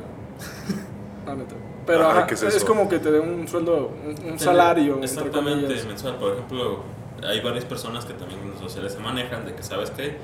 La 1.25 1.35
neta. 1.35 1.55
Pero 1.85 2.01
Ajá, 2.03 2.19
ajá, 2.19 2.27
¿qué 2.27 2.33
es 2.35 2.43
es, 2.43 2.63
como 2.63 2.87
que 2.87 2.99
te 2.99 3.11
dé 3.11 3.19
un 3.19 3.47
sueldo, 3.47 3.91
un, 4.05 4.31
un 4.31 4.39
salario, 4.39 4.99
Exactamente, 5.03 5.73
mensual. 5.85 6.15
Por 6.15 6.33
ejemplo, 6.33 6.79
hay 7.27 7.41
varias 7.41 7.65
personas 7.65 8.05
que 8.05 8.13
también 8.13 8.39
en 8.41 8.51
los 8.51 8.59
sociales 8.59 8.93
se 8.93 8.99
manejan 8.99 9.45
de 9.45 9.53
que, 9.53 9.63
¿sabes 9.63 9.91
qué? 9.91 10.17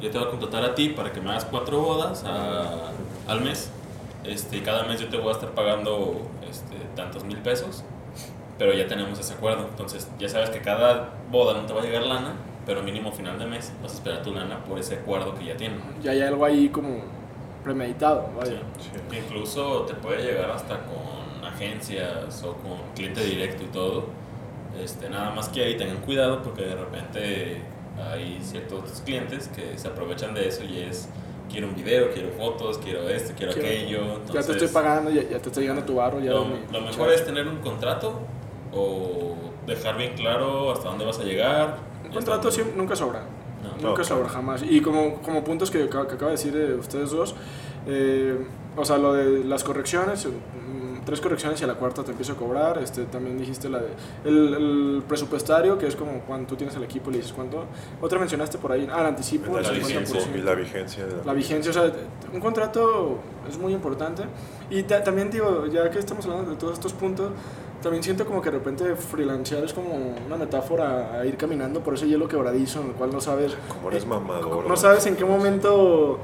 Yo 0.00 0.10
te 0.10 0.18
voy 0.18 0.26
a 0.28 0.30
contratar 0.30 0.64
a 0.64 0.74
ti 0.74 0.90
para 0.90 1.12
que 1.12 1.20
me 1.20 1.30
hagas 1.30 1.44
cuatro 1.44 1.80
bodas 1.80 2.24
a- 2.24 2.90
al 3.26 3.40
mes. 3.40 3.70
Este, 4.24 4.58
y 4.58 4.60
cada 4.60 4.84
mes 4.84 5.00
yo 5.00 5.08
te 5.08 5.16
voy 5.16 5.28
a 5.28 5.32
estar 5.32 5.50
pagando 5.50 6.20
este, 6.48 6.76
tantos 6.94 7.24
mil 7.24 7.38
pesos. 7.38 7.84
Pero 8.58 8.72
ya 8.74 8.86
tenemos 8.86 9.18
ese 9.18 9.34
acuerdo. 9.34 9.66
Entonces, 9.70 10.08
ya 10.18 10.28
sabes 10.28 10.50
que 10.50 10.60
cada 10.60 11.10
boda 11.30 11.54
no 11.54 11.66
te 11.66 11.72
va 11.72 11.80
a 11.80 11.84
llegar 11.84 12.02
lana, 12.02 12.32
pero 12.66 12.82
mínimo 12.82 13.12
final 13.12 13.38
de 13.38 13.46
mes 13.46 13.72
vas 13.82 13.92
a 13.92 13.94
esperar 13.94 14.22
tu 14.22 14.32
lana 14.34 14.64
por 14.64 14.78
ese 14.78 14.96
acuerdo 14.96 15.34
que 15.38 15.44
ya 15.46 15.56
tienen. 15.56 15.80
Ya 16.02 16.10
hay 16.10 16.22
algo 16.22 16.44
ahí 16.44 16.68
como 16.68 16.88
premeditado, 17.64 18.28
vaya. 18.36 18.60
Sí. 18.80 18.90
Que 19.10 19.18
incluso 19.18 19.82
te 19.82 19.94
puede 19.94 20.22
llegar 20.22 20.50
hasta 20.50 20.78
con 20.84 21.44
agencias 21.44 22.42
o 22.42 22.54
con 22.54 22.78
cliente 22.94 23.22
directo 23.24 23.64
y 23.64 23.68
todo. 23.68 24.06
Este, 24.82 25.08
nada 25.10 25.30
más 25.30 25.48
que 25.48 25.64
ahí 25.64 25.76
tengan 25.76 25.98
cuidado 25.98 26.42
porque 26.42 26.62
de 26.62 26.76
repente 26.76 27.62
hay 28.12 28.38
ciertos 28.42 29.02
clientes 29.04 29.48
que 29.48 29.76
se 29.76 29.88
aprovechan 29.88 30.34
de 30.34 30.46
eso 30.48 30.62
y 30.64 30.80
es 30.80 31.08
quiero 31.50 31.66
un 31.68 31.74
video, 31.74 32.12
quiero 32.12 32.30
fotos, 32.32 32.78
quiero 32.78 33.08
esto, 33.08 33.32
quiero, 33.36 33.52
Quiero- 33.52 33.68
aquello. 33.68 33.98
ya 33.98 34.12
te 34.14 34.20
Entonces, 34.38 34.50
estoy 34.50 34.68
pagando, 34.68 35.10
ya, 35.10 35.22
ya 35.22 35.38
te 35.40 35.48
está 35.48 35.60
llegando 35.60 35.82
tu 35.82 35.94
barro, 35.96 36.20
ya 36.20 36.30
Lo, 36.30 36.44
mi- 36.44 36.60
lo 36.70 36.80
mejor 36.82 37.10
es 37.10 37.24
tener 37.24 37.48
un 37.48 37.58
contrato 37.58 38.20
o 38.72 39.34
dejar 39.66 39.96
bien 39.96 40.14
claro 40.14 40.70
hasta 40.72 40.88
dónde 40.90 41.04
vas 41.06 41.18
a 41.18 41.24
llegar. 41.24 41.78
Un 42.04 42.10
contrato 42.12 42.50
siempre- 42.50 42.76
nunca 42.76 42.94
sobra. 42.94 43.22
Nunca 43.82 44.04
sobra, 44.04 44.28
jamás. 44.28 44.62
Y 44.62 44.80
como, 44.80 45.14
como 45.22 45.42
puntos 45.44 45.70
que, 45.70 45.84
acaba- 45.84 46.06
que 46.08 46.14
acaba 46.14 46.30
de 46.30 46.36
decir 46.36 46.54
eh, 46.56 46.74
ustedes 46.74 47.10
dos, 47.10 47.34
eh, 47.86 48.36
o 48.76 48.84
sea, 48.84 48.98
lo 48.98 49.12
de 49.14 49.44
las 49.44 49.64
correcciones, 49.64 50.26
mm, 50.26 51.04
tres 51.04 51.20
correcciones 51.20 51.60
y 51.60 51.64
a 51.64 51.66
la 51.66 51.74
cuarta 51.74 52.04
te 52.04 52.10
empiezo 52.10 52.32
a 52.34 52.36
cobrar. 52.36 52.78
Este, 52.78 53.04
también 53.04 53.38
dijiste 53.38 53.68
la 53.68 53.78
de 53.78 53.88
el, 54.24 54.54
el 54.54 55.02
presupuestario, 55.08 55.78
que 55.78 55.86
es 55.86 55.96
como 55.96 56.20
cuando 56.20 56.46
tú 56.48 56.56
tienes 56.56 56.76
el 56.76 56.82
equipo 56.84 57.10
y 57.10 57.14
le 57.14 57.18
dices 57.20 57.32
cuánto. 57.32 57.64
Otra 58.00 58.18
mencionaste 58.18 58.58
por 58.58 58.72
ahí, 58.72 58.86
ah, 58.92 59.00
el 59.00 59.06
anticipo, 59.06 59.56
el 59.56 59.62
La, 59.64 59.70
La 59.72 59.78
vigencia, 59.78 60.20
50%. 60.20 60.36
y 60.38 60.42
la 60.42 60.54
vigencia. 60.54 61.06
de 61.06 61.24
La 61.24 61.32
vigencia, 61.32 61.70
o 61.70 61.74
sea, 61.74 61.92
un 62.32 62.40
contrato 62.40 63.18
es 63.48 63.58
muy 63.58 63.72
importante. 63.72 64.22
Y 64.70 64.82
ta- 64.82 65.02
también 65.02 65.30
digo, 65.30 65.66
ya 65.66 65.90
que 65.90 65.98
estamos 65.98 66.24
hablando 66.26 66.50
de 66.50 66.56
todos 66.56 66.74
estos 66.74 66.92
puntos, 66.92 67.30
también 67.82 68.02
siento 68.02 68.24
como 68.26 68.40
que 68.42 68.50
de 68.50 68.58
repente 68.58 68.94
freelancear 68.96 69.64
es 69.64 69.72
como 69.72 69.90
una 70.26 70.36
metáfora 70.36 71.12
a 71.20 71.24
ir 71.26 71.36
caminando 71.36 71.80
por 71.80 71.94
ese 71.94 72.06
hielo 72.08 72.26
quebradizo 72.28 72.80
en 72.80 72.88
el 72.88 72.92
cual 72.94 73.10
no 73.12 73.20
sabes... 73.20 73.56
Como 73.68 73.90
eres 73.90 74.04
eh, 74.04 74.06
mamador. 74.06 74.56
No 74.58 74.62
güey. 74.62 74.76
sabes 74.76 75.06
en 75.06 75.16
qué 75.16 75.24
momento 75.24 76.18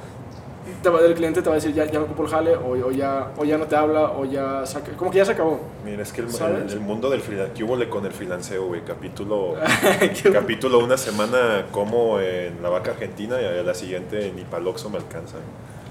te 0.83 0.89
va- 0.89 1.01
el 1.01 1.15
cliente 1.15 1.43
te 1.43 1.49
va 1.49 1.55
a 1.55 1.57
decir 1.57 1.73
ya, 1.75 1.85
ya 1.85 1.99
no 1.99 2.07
ocupo 2.07 2.25
el 2.25 2.29
jale 2.31 2.57
o, 2.57 2.71
o 2.87 2.91
ya, 2.91 3.31
o 3.37 3.45
ya 3.45 3.57
no 3.59 3.67
te 3.67 3.77
habla 3.77 4.11
o 4.13 4.25
ya... 4.25 4.65
se 4.67 4.79
ac- 4.79 4.97
como 4.97 5.11
que 5.11 5.19
ya 5.19 5.25
se 5.25 5.33
acabó. 5.33 5.61
Mira, 5.85 6.03
es 6.03 6.13
que 6.13 6.23
el, 6.23 6.29
el- 6.29 6.71
el 6.71 6.81
mundo 6.81 7.09
del 7.11 7.21
freelance, 7.21 7.53
¿qué 7.55 7.65
hubo 7.65 7.79
con 7.89 8.05
el 8.07 8.13
freelanceo, 8.13 8.67
güey? 8.67 8.81
Capítulo, 8.83 9.55
capítulo 10.33 10.79
una 10.79 10.97
semana 10.97 11.67
como 11.71 12.19
en 12.21 12.63
la 12.63 12.69
vaca 12.71 12.91
argentina 12.93 13.41
y 13.41 13.45
a 13.45 13.63
la 13.63 13.75
siguiente 13.75 14.33
ni 14.35 14.43
paloxo 14.43 14.91
me 14.91 14.97
alcanza. 14.99 15.37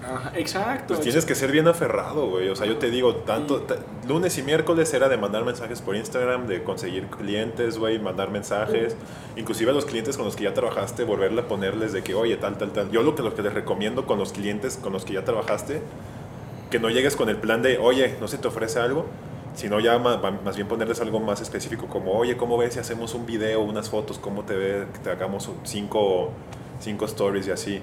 Ajá, 0.05 0.31
exacto. 0.35 0.87
Pues 0.87 0.99
tienes 1.01 1.25
que 1.25 1.35
ser 1.35 1.51
bien 1.51 1.67
aferrado, 1.67 2.27
güey. 2.29 2.49
O 2.49 2.55
sea, 2.55 2.65
yo 2.67 2.77
te 2.77 2.89
digo, 2.89 3.15
tanto 3.17 3.61
ta- 3.61 3.77
lunes 4.07 4.37
y 4.37 4.43
miércoles 4.43 4.93
era 4.93 5.07
de 5.09 5.17
mandar 5.17 5.45
mensajes 5.45 5.81
por 5.81 5.95
Instagram, 5.95 6.47
de 6.47 6.63
conseguir 6.63 7.07
clientes, 7.07 7.77
güey, 7.77 7.99
mandar 7.99 8.29
mensajes. 8.29 8.95
Inclusive 9.37 9.71
a 9.71 9.73
los 9.73 9.85
clientes 9.85 10.17
con 10.17 10.25
los 10.25 10.35
que 10.35 10.43
ya 10.43 10.53
trabajaste, 10.53 11.03
volverle 11.05 11.41
a 11.41 11.47
ponerles 11.47 11.93
de 11.93 12.03
que, 12.03 12.13
oye, 12.15 12.35
tal, 12.37 12.57
tal, 12.57 12.71
tal. 12.71 12.91
Yo 12.91 13.01
lo 13.03 13.15
que, 13.15 13.21
lo 13.23 13.33
que 13.33 13.41
les 13.41 13.53
recomiendo 13.53 14.05
con 14.05 14.19
los 14.19 14.33
clientes 14.33 14.77
con 14.81 14.91
los 14.93 15.05
que 15.05 15.13
ya 15.13 15.23
trabajaste, 15.23 15.81
que 16.69 16.79
no 16.79 16.89
llegues 16.89 17.15
con 17.15 17.29
el 17.29 17.37
plan 17.37 17.61
de, 17.61 17.77
oye, 17.77 18.15
¿no 18.19 18.27
se 18.27 18.37
te 18.37 18.47
ofrece 18.47 18.79
algo? 18.79 19.05
Sino 19.55 19.79
ya 19.79 19.99
ma- 19.99 20.17
más, 20.43 20.55
bien 20.55 20.67
ponerles 20.67 20.99
algo 20.99 21.19
más 21.19 21.39
específico, 21.39 21.85
como, 21.87 22.13
oye, 22.13 22.35
¿cómo 22.35 22.57
ves 22.57 22.73
si 22.73 22.79
hacemos 22.79 23.13
un 23.13 23.25
video, 23.27 23.61
unas 23.61 23.89
fotos? 23.89 24.17
¿Cómo 24.17 24.43
te 24.43 24.55
ve 24.55 24.87
que 24.91 24.99
te 24.99 25.11
hagamos 25.11 25.49
cinco, 25.63 26.31
cinco 26.81 27.05
stories 27.05 27.47
y 27.47 27.51
así? 27.51 27.81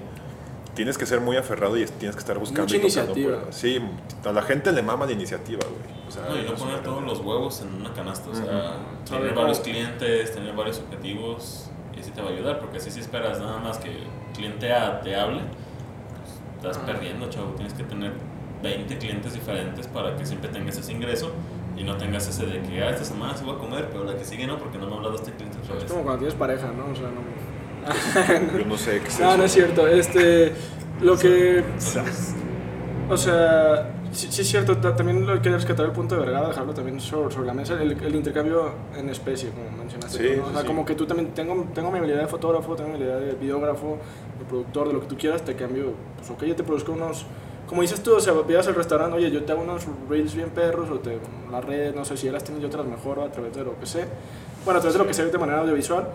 Tienes 0.75 0.97
que 0.97 1.05
ser 1.05 1.19
muy 1.19 1.35
aferrado 1.37 1.77
y 1.77 1.83
es- 1.83 1.91
tienes 1.91 2.15
que 2.15 2.21
estar 2.21 2.37
buscando 2.39 2.63
Mucha 2.63 2.77
y 2.77 2.79
iniciativa. 2.79 3.37
Sí, 3.49 3.79
a 4.23 4.31
la 4.31 4.41
gente 4.41 4.71
le 4.71 4.81
mama 4.81 5.05
la 5.05 5.11
iniciativa, 5.11 5.59
güey. 5.65 6.07
O 6.07 6.11
sea, 6.11 6.23
No, 6.29 6.37
y 6.37 6.43
no 6.43 6.53
es 6.53 6.59
poner 6.61 6.81
todos 6.81 7.03
los 7.03 7.19
huevos 7.19 7.61
en 7.61 7.73
una 7.73 7.93
canasta. 7.93 8.29
O 8.29 8.33
sea, 8.35 8.43
Ujú. 8.45 8.51
tener 9.05 9.07
Saber 9.07 9.33
varios 9.35 9.59
cómo- 9.59 9.71
clientes, 9.71 10.33
tener 10.33 10.55
varios 10.55 10.79
objetivos, 10.79 11.69
y 11.95 11.99
así 11.99 12.11
te 12.11 12.21
va 12.21 12.29
a 12.29 12.31
ayudar. 12.31 12.59
Porque 12.59 12.77
así 12.77 12.89
si 12.89 12.99
esperas 13.01 13.39
nada 13.39 13.59
más 13.59 13.77
que 13.79 13.89
el 13.89 14.03
cliente 14.33 14.71
A 14.71 15.01
te 15.01 15.13
hable, 15.15 15.41
pues, 15.41 16.39
estás 16.57 16.77
Ajá. 16.77 16.85
perdiendo, 16.85 17.29
chavo. 17.29 17.51
Tienes 17.51 17.73
que 17.73 17.83
tener 17.83 18.13
20 18.63 18.97
clientes 18.97 19.33
diferentes 19.33 19.87
para 19.87 20.15
que 20.15 20.25
siempre 20.25 20.49
tengas 20.49 20.77
ese 20.77 20.91
ingreso 20.93 21.31
y 21.75 21.83
no 21.83 21.97
tengas 21.97 22.27
ese 22.29 22.45
de 22.45 22.61
que, 22.61 22.81
ah, 22.83 22.91
esta 22.91 23.03
semana 23.03 23.35
sí 23.35 23.43
voy 23.43 23.55
a 23.55 23.57
comer, 23.57 23.89
pero 23.91 24.03
la 24.05 24.15
que 24.15 24.23
sigue 24.23 24.47
no, 24.47 24.57
porque 24.57 24.77
no 24.77 24.87
me 24.87 24.93
ha 24.93 24.97
hablado 24.97 25.15
este 25.15 25.31
cliente 25.31 25.57
otra 25.63 25.75
Es 25.75 25.83
vez. 25.83 25.91
como 25.91 26.03
cuando 26.03 26.19
tienes 26.19 26.35
pareja, 26.35 26.67
¿no? 26.71 26.91
O 26.91 26.95
sea, 26.95 27.07
no... 27.09 27.50
Yo 28.59 28.65
no 28.65 28.77
sé 28.77 28.99
qué 29.01 29.07
es 29.07 29.19
No, 29.19 29.29
eso. 29.29 29.37
no 29.37 29.43
es 29.43 29.51
cierto. 29.51 29.87
Este, 29.87 30.53
lo 31.01 31.17
que... 31.17 31.63
O 33.09 33.17
sea, 33.17 33.89
sí, 34.13 34.27
sí 34.31 34.41
es 34.41 34.47
cierto, 34.47 34.77
ta- 34.77 34.95
también 34.95 35.27
lo 35.27 35.41
que 35.41 35.49
rescatar 35.49 35.85
el 35.85 35.91
punto 35.91 36.15
de 36.15 36.21
Vergara, 36.21 36.47
dejarlo 36.47 36.73
también 36.73 36.97
sobre, 37.01 37.29
sobre 37.33 37.47
la 37.47 37.53
mesa, 37.53 37.73
el, 37.81 37.91
el 37.91 38.15
intercambio 38.15 38.71
en 38.97 39.09
especie, 39.09 39.49
como 39.49 39.69
mencionaste. 39.77 40.17
Sí, 40.17 40.35
tú, 40.35 40.41
¿no? 40.43 40.47
O 40.47 40.51
sea, 40.53 40.61
sí. 40.61 40.67
como 40.67 40.85
que 40.85 40.95
tú 40.95 41.05
también, 41.05 41.33
tengo, 41.33 41.67
tengo 41.75 41.91
mi 41.91 41.97
habilidad 41.97 42.21
de 42.21 42.27
fotógrafo, 42.27 42.73
tengo 42.75 42.91
mi 42.91 42.95
habilidad 42.95 43.19
de 43.19 43.33
videógrafo, 43.33 43.97
de 44.39 44.45
productor, 44.45 44.87
de 44.87 44.93
lo 44.93 45.01
que 45.01 45.07
tú 45.07 45.17
quieras, 45.17 45.41
te 45.43 45.57
cambio, 45.57 45.91
pues 46.17 46.29
ok, 46.29 46.43
yo 46.45 46.55
te 46.55 46.63
produzco 46.63 46.93
unos, 46.93 47.25
como 47.67 47.81
dices 47.81 48.01
tú, 48.01 48.15
o 48.15 48.19
sea, 48.21 48.31
veas 48.47 48.65
al 48.69 48.75
restaurante, 48.75 49.17
oye, 49.17 49.29
yo 49.29 49.43
te 49.43 49.51
hago 49.51 49.63
unos 49.63 49.85
reels 50.09 50.33
bien 50.33 50.51
perros, 50.51 50.89
o 50.89 50.99
te, 50.99 51.17
la 51.51 51.59
red, 51.59 51.93
no 51.93 52.05
sé, 52.05 52.15
si 52.15 52.27
ya 52.27 52.31
las 52.31 52.45
tienes, 52.45 52.63
yo 52.63 52.69
te 52.69 52.77
las 52.77 52.85
mejoro 52.85 53.23
a 53.25 53.29
través 53.29 53.53
de 53.53 53.65
lo 53.65 53.77
que 53.77 53.85
sé, 53.87 54.05
bueno, 54.63 54.77
a 54.77 54.81
través 54.81 54.93
de 54.93 54.99
lo 54.99 55.05
que 55.07 55.13
sé 55.13 55.25
de 55.25 55.37
manera 55.37 55.59
audiovisual, 55.59 56.07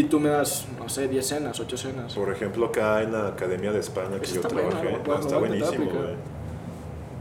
y 0.00 0.04
tú 0.04 0.20
me 0.20 0.28
das, 0.30 0.66
no 0.78 0.88
sé, 0.88 1.08
10 1.08 1.26
cenas, 1.26 1.58
8 1.60 1.76
cenas. 1.76 2.14
Por 2.14 2.30
ejemplo, 2.32 2.66
acá 2.66 3.02
en 3.02 3.12
la 3.12 3.28
Academia 3.28 3.72
de 3.72 3.80
España 3.80 4.18
que 4.20 4.26
yo 4.26 4.42
bueno, 4.42 4.68
trabajé, 4.68 4.84
lo 4.84 4.98
voy 4.98 5.00
a- 5.00 5.06
no, 5.08 5.20
está 5.20 5.38
buenísimo, 5.38 5.84
güey. 5.90 6.14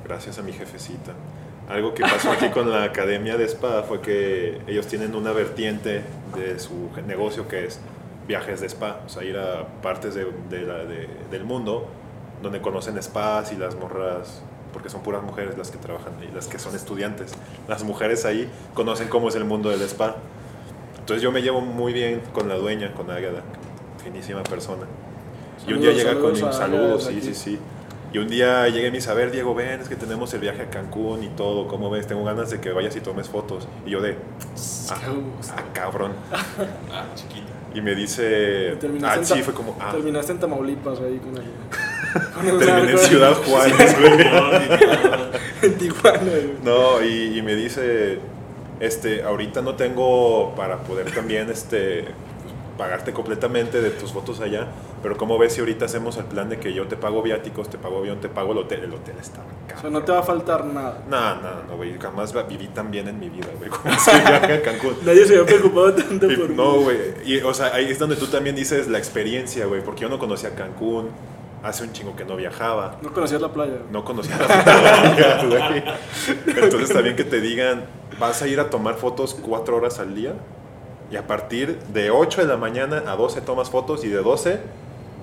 Gracias 0.03 0.37
a 0.37 0.41
mi 0.43 0.53
jefecita. 0.53 1.13
Algo 1.67 1.93
que 1.95 2.03
pasó 2.03 2.31
aquí 2.31 2.49
con 2.49 2.69
la 2.69 2.83
Academia 2.83 3.37
de 3.37 3.45
Spa 3.47 3.81
fue 3.83 3.99
que 4.01 4.61
ellos 4.67 4.85
tienen 4.87 5.15
una 5.15 5.31
vertiente 5.31 6.03
de 6.35 6.59
su 6.59 6.89
negocio 7.07 7.47
que 7.47 7.65
es 7.65 7.79
viajes 8.27 8.59
de 8.61 8.67
spa, 8.69 8.99
o 9.05 9.09
sea, 9.09 9.23
ir 9.23 9.37
a 9.37 9.65
partes 9.81 10.13
de, 10.15 10.25
de 10.49 10.61
la- 10.61 10.83
de- 10.85 11.07
del 11.31 11.43
mundo 11.43 11.87
donde 12.43 12.59
conocen 12.61 13.01
spas 13.01 13.51
y 13.51 13.55
las 13.55 13.75
morras, 13.75 14.41
porque 14.73 14.89
son 14.89 15.01
puras 15.01 15.23
mujeres 15.23 15.57
las 15.57 15.71
que 15.71 15.77
trabajan 15.77 16.13
ahí, 16.21 16.29
las 16.35 16.47
que 16.47 16.59
son 16.59 16.75
estudiantes. 16.75 17.31
Las 17.67 17.83
mujeres 17.83 18.25
ahí 18.25 18.47
conocen 18.75 19.07
cómo 19.07 19.29
es 19.29 19.35
el 19.35 19.45
mundo 19.45 19.69
del 19.69 19.81
spa. 19.83 20.17
Entonces 21.05 21.21
yo 21.21 21.31
me 21.31 21.43
llevo 21.43 21.61
muy 21.61 21.93
bien 21.93 22.19
con 22.33 22.49
la 22.49 22.55
dueña, 22.55 22.91
con 22.95 23.11
Águeda, 23.11 23.43
finísima 24.03 24.41
persona. 24.41 24.87
Y 25.67 25.73
un 25.73 25.79
día 25.79 25.91
Saludos, 25.91 26.03
llega 26.03 26.19
con 26.19 26.35
saludos 26.35 26.41
un 26.41 26.47
a 26.49 26.51
saludo, 26.51 26.95
Águeda 26.95 26.99
sí, 26.99 27.21
sí, 27.21 27.35
sí. 27.35 27.59
Y 28.11 28.17
un 28.17 28.27
día 28.27 28.67
llegué 28.69 28.87
y 28.87 28.89
me 28.89 28.97
dice, 28.97 29.11
a 29.11 29.13
ver, 29.13 29.29
Diego, 29.29 29.53
ven, 29.53 29.81
es 29.81 29.87
que 29.87 29.95
tenemos 29.95 30.33
el 30.33 30.39
viaje 30.39 30.63
a 30.63 30.69
Cancún 30.71 31.23
y 31.23 31.27
todo, 31.27 31.67
¿cómo 31.67 31.91
ves? 31.91 32.07
Tengo 32.07 32.23
ganas 32.23 32.49
de 32.49 32.59
que 32.59 32.71
vayas 32.71 32.95
y 32.95 33.01
tomes 33.01 33.29
fotos. 33.29 33.67
Y 33.85 33.91
yo 33.91 34.01
de, 34.01 34.17
ah, 34.89 34.95
ah, 35.55 35.63
cabrón. 35.73 36.13
Ah, 36.91 37.05
chiquita. 37.13 37.53
Y 37.75 37.81
me 37.81 37.93
dice, 37.93 38.75
ah, 39.03 39.15
en 39.15 39.25
sí, 39.27 39.43
fue 39.43 39.53
como, 39.53 39.77
ah, 39.79 39.91
Terminaste 39.91 40.31
en 40.31 40.39
Tamaulipas 40.39 41.01
ahí 41.01 41.19
con 41.23 41.37
el. 41.37 42.57
terminé 42.57 42.93
en. 42.93 42.97
Ciudad 42.97 43.33
Juárez, 43.33 43.99
güey. 43.99 44.11
No, 44.11 44.59
ni 44.59 44.69
nada. 44.69 45.31
En 45.61 45.77
Tijuana, 45.77 46.19
güey. 46.19 46.49
No, 46.63 47.03
y, 47.03 47.37
y 47.37 47.41
me 47.43 47.53
dice, 47.55 48.17
este, 48.79 49.23
ahorita 49.23 49.61
no 49.61 49.75
tengo 49.75 50.53
para 50.55 50.77
poder 50.79 51.11
también, 51.11 51.49
este, 51.49 52.03
pues, 52.03 52.53
pagarte 52.77 53.13
completamente 53.13 53.81
de 53.81 53.89
tus 53.91 54.11
fotos 54.11 54.41
allá, 54.41 54.67
pero 55.01 55.15
¿cómo 55.17 55.37
ves 55.37 55.53
si 55.53 55.59
ahorita 55.61 55.85
hacemos 55.85 56.17
el 56.17 56.25
plan 56.25 56.49
de 56.49 56.57
que 56.59 56.73
yo 56.73 56.87
te 56.87 56.97
pago 56.97 57.21
viáticos, 57.21 57.69
te 57.69 57.77
pago 57.77 57.99
avión, 57.99 58.19
te 58.19 58.27
pago 58.27 58.51
el 58.51 58.57
hotel? 58.57 58.83
El 58.83 58.93
hotel 58.93 59.15
O 59.15 59.67
caro. 59.69 59.81
sea, 59.81 59.89
no 59.89 60.01
te 60.03 60.11
va 60.11 60.19
a 60.19 60.23
faltar 60.23 60.65
nada. 60.65 61.03
No, 61.09 61.35
no, 61.35 61.63
no, 61.69 61.77
güey, 61.77 61.97
jamás 61.99 62.33
viví 62.49 62.67
tan 62.67 62.91
bien 62.91 63.07
en 63.07 63.17
mi 63.19 63.29
vida, 63.29 63.47
güey, 63.57 63.69
como 63.69 63.83
ese 63.95 64.11
viaje 64.19 64.53
a 64.55 64.61
Cancún. 64.61 64.97
Nadie 65.05 65.25
se 65.25 65.33
había 65.37 65.45
preocupado 65.45 65.93
tanto 65.93 66.29
Y- 66.29 66.35
por 66.35 66.49
mí. 66.49 66.55
No, 66.55 66.81
güey, 66.81 66.97
y, 67.23 67.39
o 67.41 67.53
sea, 67.53 67.67
ahí 67.73 67.85
es 67.89 67.97
donde 67.99 68.17
tú 68.17 68.27
también 68.27 68.55
dices 68.57 68.87
la 68.89 68.97
experiencia, 68.97 69.65
güey, 69.67 69.81
porque 69.81 70.01
yo 70.01 70.09
no 70.09 70.19
conocía 70.19 70.53
Cancún, 70.55 71.09
hace 71.65 71.83
un 71.83 71.91
chingo 71.91 72.15
que 72.15 72.25
no 72.25 72.35
viajaba. 72.35 72.97
No 73.01 73.11
conocías 73.11 73.41
la 73.41 73.51
playa. 73.51 73.79
No 73.91 74.05
conocía 74.05 74.37
la 74.37 74.47
playa. 74.47 75.97
Entonces 76.47 76.93
también 76.93 77.15
que 77.15 77.23
te 77.23 77.41
digan, 77.41 77.85
vas 78.19 78.41
a 78.41 78.47
ir 78.47 78.59
a 78.59 78.69
tomar 78.69 78.95
fotos 78.95 79.33
cuatro 79.33 79.75
horas 79.75 79.99
al 79.99 80.13
día 80.13 80.33
y 81.11 81.17
a 81.17 81.27
partir 81.27 81.79
de 81.93 82.11
8 82.11 82.41
de 82.41 82.47
la 82.47 82.57
mañana 82.57 83.03
a 83.07 83.15
12 83.15 83.41
tomas 83.41 83.69
fotos 83.69 84.03
y 84.03 84.09
de 84.09 84.21
12 84.21 84.59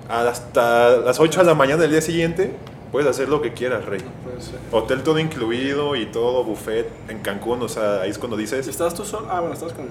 hasta 0.09 0.97
las 0.97 1.19
8 1.19 1.41
de 1.41 1.45
la 1.45 1.55
mañana 1.55 1.81
del 1.81 1.91
día 1.91 2.01
siguiente 2.01 2.55
puedes 2.91 3.09
hacer 3.09 3.27
lo 3.29 3.41
que 3.41 3.53
quieras, 3.53 3.85
rey. 3.85 4.01
No 4.01 4.11
puede 4.23 4.41
ser. 4.41 4.59
Hotel 4.71 5.01
todo 5.01 5.19
incluido 5.19 5.95
y 5.95 6.05
todo, 6.05 6.43
buffet 6.43 6.87
en 7.09 7.19
Cancún, 7.19 7.61
o 7.63 7.69
sea, 7.69 8.01
ahí 8.01 8.11
es 8.11 8.19
cuando 8.19 8.37
dices, 8.37 8.67
¿Estabas 8.67 8.93
tú 8.93 9.03
solo? 9.03 9.27
Ah, 9.31 9.39
bueno, 9.39 9.53
estabas 9.53 9.73
con. 9.73 9.87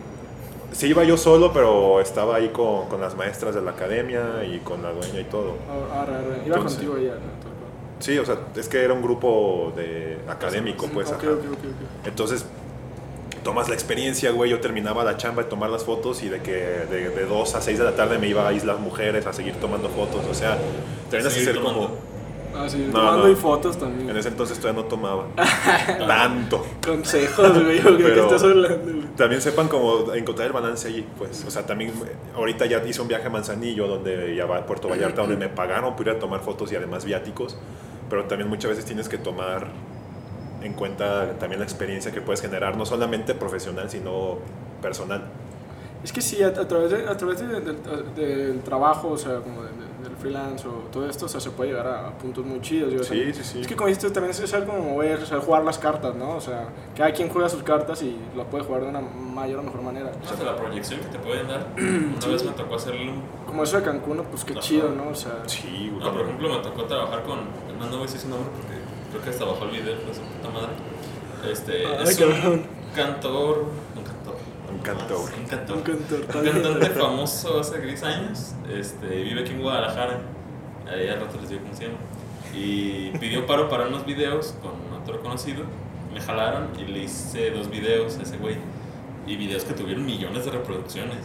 Sí 0.73 0.89
iba 0.89 1.05
yo 1.05 1.17
solo, 1.17 1.53
pero 1.53 2.01
estaba 2.01 2.37
ahí 2.37 2.49
con, 2.49 2.89
con 2.89 3.01
las 3.01 3.15
maestras 3.17 3.55
de 3.55 3.63
la 3.63 3.73
academia 3.73 4.45
y 4.45 4.59
con 4.61 4.83
la 4.83 4.93
dueña 4.93 5.21
y 5.21 5.25
todo. 5.25 5.57
Ah, 5.71 6.03
arre. 6.03 6.15
Iba 6.47 6.57
Entonces- 6.57 6.79
contigo 6.79 6.97
ella. 6.97 7.15
Sí, 8.01 8.19
o 8.19 8.25
sea, 8.27 8.37
es 8.57 8.69
que 8.69 8.83
era 8.83 8.93
un 8.95 9.01
grupo 9.03 9.73
de 9.77 10.19
académico, 10.29 10.89
pues, 10.93 11.09
Ok, 11.09 11.19
ajá. 11.23 11.33
ok, 11.35 11.39
ok, 11.53 11.59
ok. 11.59 12.07
Entonces, 12.09 12.45
tomas 13.45 13.69
la 13.69 13.75
experiencia, 13.75 14.33
güey. 14.33 14.51
Yo 14.51 14.61
terminaba 14.61 15.05
la 15.05 15.17
chamba 15.17 15.45
de 15.45 15.49
tomar 15.49 15.71
las 15.71 15.85
fotos 15.85 16.21
y 16.25 16.29
de 16.29 16.41
que 16.43 16.53
de, 16.53 17.11
de 17.11 17.27
2 17.27 17.55
a 17.55 17.61
6 17.61 17.79
de 17.79 17.85
la 17.85 17.95
tarde 17.95 18.19
me 18.19 18.27
iba 18.27 18.47
a 18.49 18.53
Islas 18.53 18.81
Mujeres 18.81 19.27
a 19.27 19.33
seguir 19.33 19.55
tomando 19.55 19.89
fotos. 19.89 20.25
O 20.29 20.35
sea, 20.35 20.59
terminas 21.11 21.37
a 21.37 21.41
ser 21.41 21.61
como. 21.61 21.91
Ah, 22.55 22.69
sí, 22.69 22.87
No, 22.87 22.93
tomando 22.93 23.25
no. 23.27 23.31
y 23.33 23.35
fotos 23.35 23.79
también. 23.79 24.11
En 24.11 24.17
ese 24.17 24.29
entonces 24.29 24.59
todavía 24.59 24.83
no 24.83 24.89
tomaba 24.89 25.27
tanto. 26.07 26.65
Consejos, 26.85 27.63
güey. 27.65 27.79
¿o 27.87 27.97
¿Qué, 27.97 28.03
Pero- 28.05 28.23
estás 28.25 28.43
hablando, 28.43 28.79
güey? 28.93 29.03
También 29.17 29.41
sepan 29.41 29.69
como 29.69 30.13
encontrar 30.15 30.47
el 30.49 30.53
balance 30.53 30.89
allí, 30.89 31.07
pues. 31.19 31.45
O 31.47 31.51
sea, 31.51 31.65
también 31.67 31.93
ahorita 32.35 32.67
ya 32.67 32.85
hice 32.87 33.01
un 33.03 33.09
viaje 33.09 33.27
a 33.27 33.31
Manzanillo, 33.31 33.87
donde 33.87 34.35
ya 34.35 34.47
va 34.47 34.59
a 34.59 34.67
Puerto 34.67 34.89
Vallarta, 34.89 35.23
donde 35.23 35.37
me 35.37 35.49
pagaron 35.49 35.95
por 35.97 36.07
ir 36.07 36.13
a 36.15 36.19
tomar 36.19 36.41
fotos 36.41 36.71
y 36.73 36.77
además 36.77 37.05
viáticos. 37.05 37.57
Pero 38.11 38.25
también 38.25 38.49
muchas 38.49 38.71
veces 38.71 38.85
tienes 38.85 39.09
que 39.09 39.19
tomar 39.19 39.69
en 40.63 40.75
cuenta 40.75 41.33
también 41.39 41.59
la 41.61 41.65
experiencia 41.65 42.13
que 42.13 42.21
puedes 42.21 42.41
generar, 42.41 42.77
no 42.77 42.87
solamente 42.87 43.35
profesional, 43.35 43.91
sino 43.91 44.39
personal. 44.81 45.25
Es 46.05 46.13
que 46.13 46.21
sí, 46.21 46.43
a, 46.43 46.49
a 46.49 46.69
través, 46.69 46.91
de, 46.91 47.09
a 47.09 47.17
través 47.17 47.41
de- 47.41 47.61
del, 47.61 47.77
del 48.17 48.61
trabajo, 48.63 49.09
o 49.09 49.17
sea, 49.19 49.37
como 49.41 49.63
de- 49.63 49.69
de- 49.71 49.92
del 50.03 50.17
freelance 50.17 50.67
o 50.67 50.73
todo 50.93 51.09
esto, 51.09 51.27
o 51.27 51.29
sea, 51.29 51.41
se 51.41 51.51
puede 51.51 51.71
llegar 51.71 51.87
a, 51.87 52.09
a 52.09 52.19
puntos 52.19 52.45
muy 52.45 52.61
chidos. 52.61 52.93
yo, 52.93 53.01
o 53.01 53.05
sea, 53.05 53.17
Sí, 53.17 53.33
sí, 53.35 53.45
sí. 53.45 53.61
Es 53.61 53.67
que 53.67 53.77
como 53.77 53.89
dices, 53.89 54.05
tú, 54.05 54.11
también 54.13 54.31
es 54.31 54.51
saber 54.51 54.67
cómo 54.67 54.81
mover, 54.81 55.21
o 55.21 55.27
sea, 55.27 55.41
jugar 55.41 55.65
las 55.65 55.79
cartas, 55.79 56.15
¿no? 56.15 56.37
O 56.37 56.41
sea, 56.41 56.69
cada 56.97 57.13
quien 57.13 57.29
juega 57.29 57.49
sus 57.49 57.63
cartas 57.63 58.03
y 58.03 58.17
lo 58.37 58.45
puede 58.47 58.65
jugar 58.65 58.83
de 58.83 58.89
una 58.89 59.01
mayor 59.01 59.61
o 59.61 59.63
mejor 59.63 59.83
manera. 59.83 60.13
O 60.23 60.37
sea, 60.37 60.45
la 60.45 60.57
proyección 60.57 61.01
que 61.01 61.07
te 61.07 61.19
pueden 61.19 61.49
dar. 61.49 61.67
Una 61.77 62.27
vez 62.27 62.45
me 62.45 62.53
tocó 62.53 62.75
hacerle 62.77 63.11
un. 63.11 63.23
Como 63.47 63.63
eso 63.63 63.77
de 63.77 63.83
Cancún, 63.83 64.23
pues 64.31 64.45
qué 64.45 64.55
chido, 64.57 64.91
¿no? 64.91 65.09
O 65.09 65.15
sea, 65.15 65.43
Sí, 65.47 65.91
güey. 65.93 66.05
No, 66.05 66.13
por 66.13 66.23
ejemplo, 66.23 66.49
me 66.49 66.59
tocó 66.59 66.85
trabajar 66.85 67.23
con. 67.23 67.39
No, 67.79 67.85
no 67.87 67.91
voy 67.91 68.01
a 68.01 68.03
decir 68.03 68.21
su 68.21 68.29
nombre 68.29 68.51
porque 68.57 68.77
creo 69.11 69.23
que 69.23 69.31
hasta 69.31 69.45
bajó 69.45 69.65
el 69.65 69.71
video 69.71 69.95
de 69.97 70.15
su 70.15 70.21
puta 70.21 70.49
madre. 70.53 70.73
Este. 71.51 71.87
Ay, 71.87 72.05
es 72.05 72.17
cabrón. 72.19 72.39
un 72.53 72.67
cantor. 72.95 73.59
Un 73.59 73.65
cantor. 73.65 73.65
Un 74.73 74.79
cantor. 74.79 75.31
Un 75.39 75.47
cantor. 75.47 75.77
un 75.77 75.83
cantor. 75.83 76.37
Un 76.37 76.51
cantante 76.51 76.91
famoso 76.91 77.61
hace 77.61 77.81
10 77.81 78.03
años, 78.05 78.55
este, 78.73 79.07
vive 79.07 79.43
aquí 79.43 79.53
en 79.53 79.63
Guadalajara, 79.63 80.21
ahí 80.91 81.09
al 81.09 81.21
rato 81.21 81.39
les 81.41 81.51
digo 81.51 81.63
cómo 81.63 81.75
se 81.75 81.85
llama, 81.85 81.99
y 82.55 83.11
pidió 83.19 83.47
paro 83.47 83.69
para 83.69 83.87
unos 83.87 84.05
videos 84.07 84.55
con 84.63 84.73
otro 85.01 85.21
conocido, 85.21 85.65
me 86.13 86.21
jalaron 86.21 86.69
y 86.79 86.85
le 86.85 87.01
hice 87.01 87.51
dos 87.51 87.71
videos 87.71 88.19
a 88.19 88.23
ese 88.23 88.37
güey, 88.39 88.57
y 89.27 89.37
videos 89.37 89.65
que 89.65 89.75
tuvieron 89.75 90.05
millones 90.05 90.45
de 90.45 90.51
reproducciones. 90.51 91.19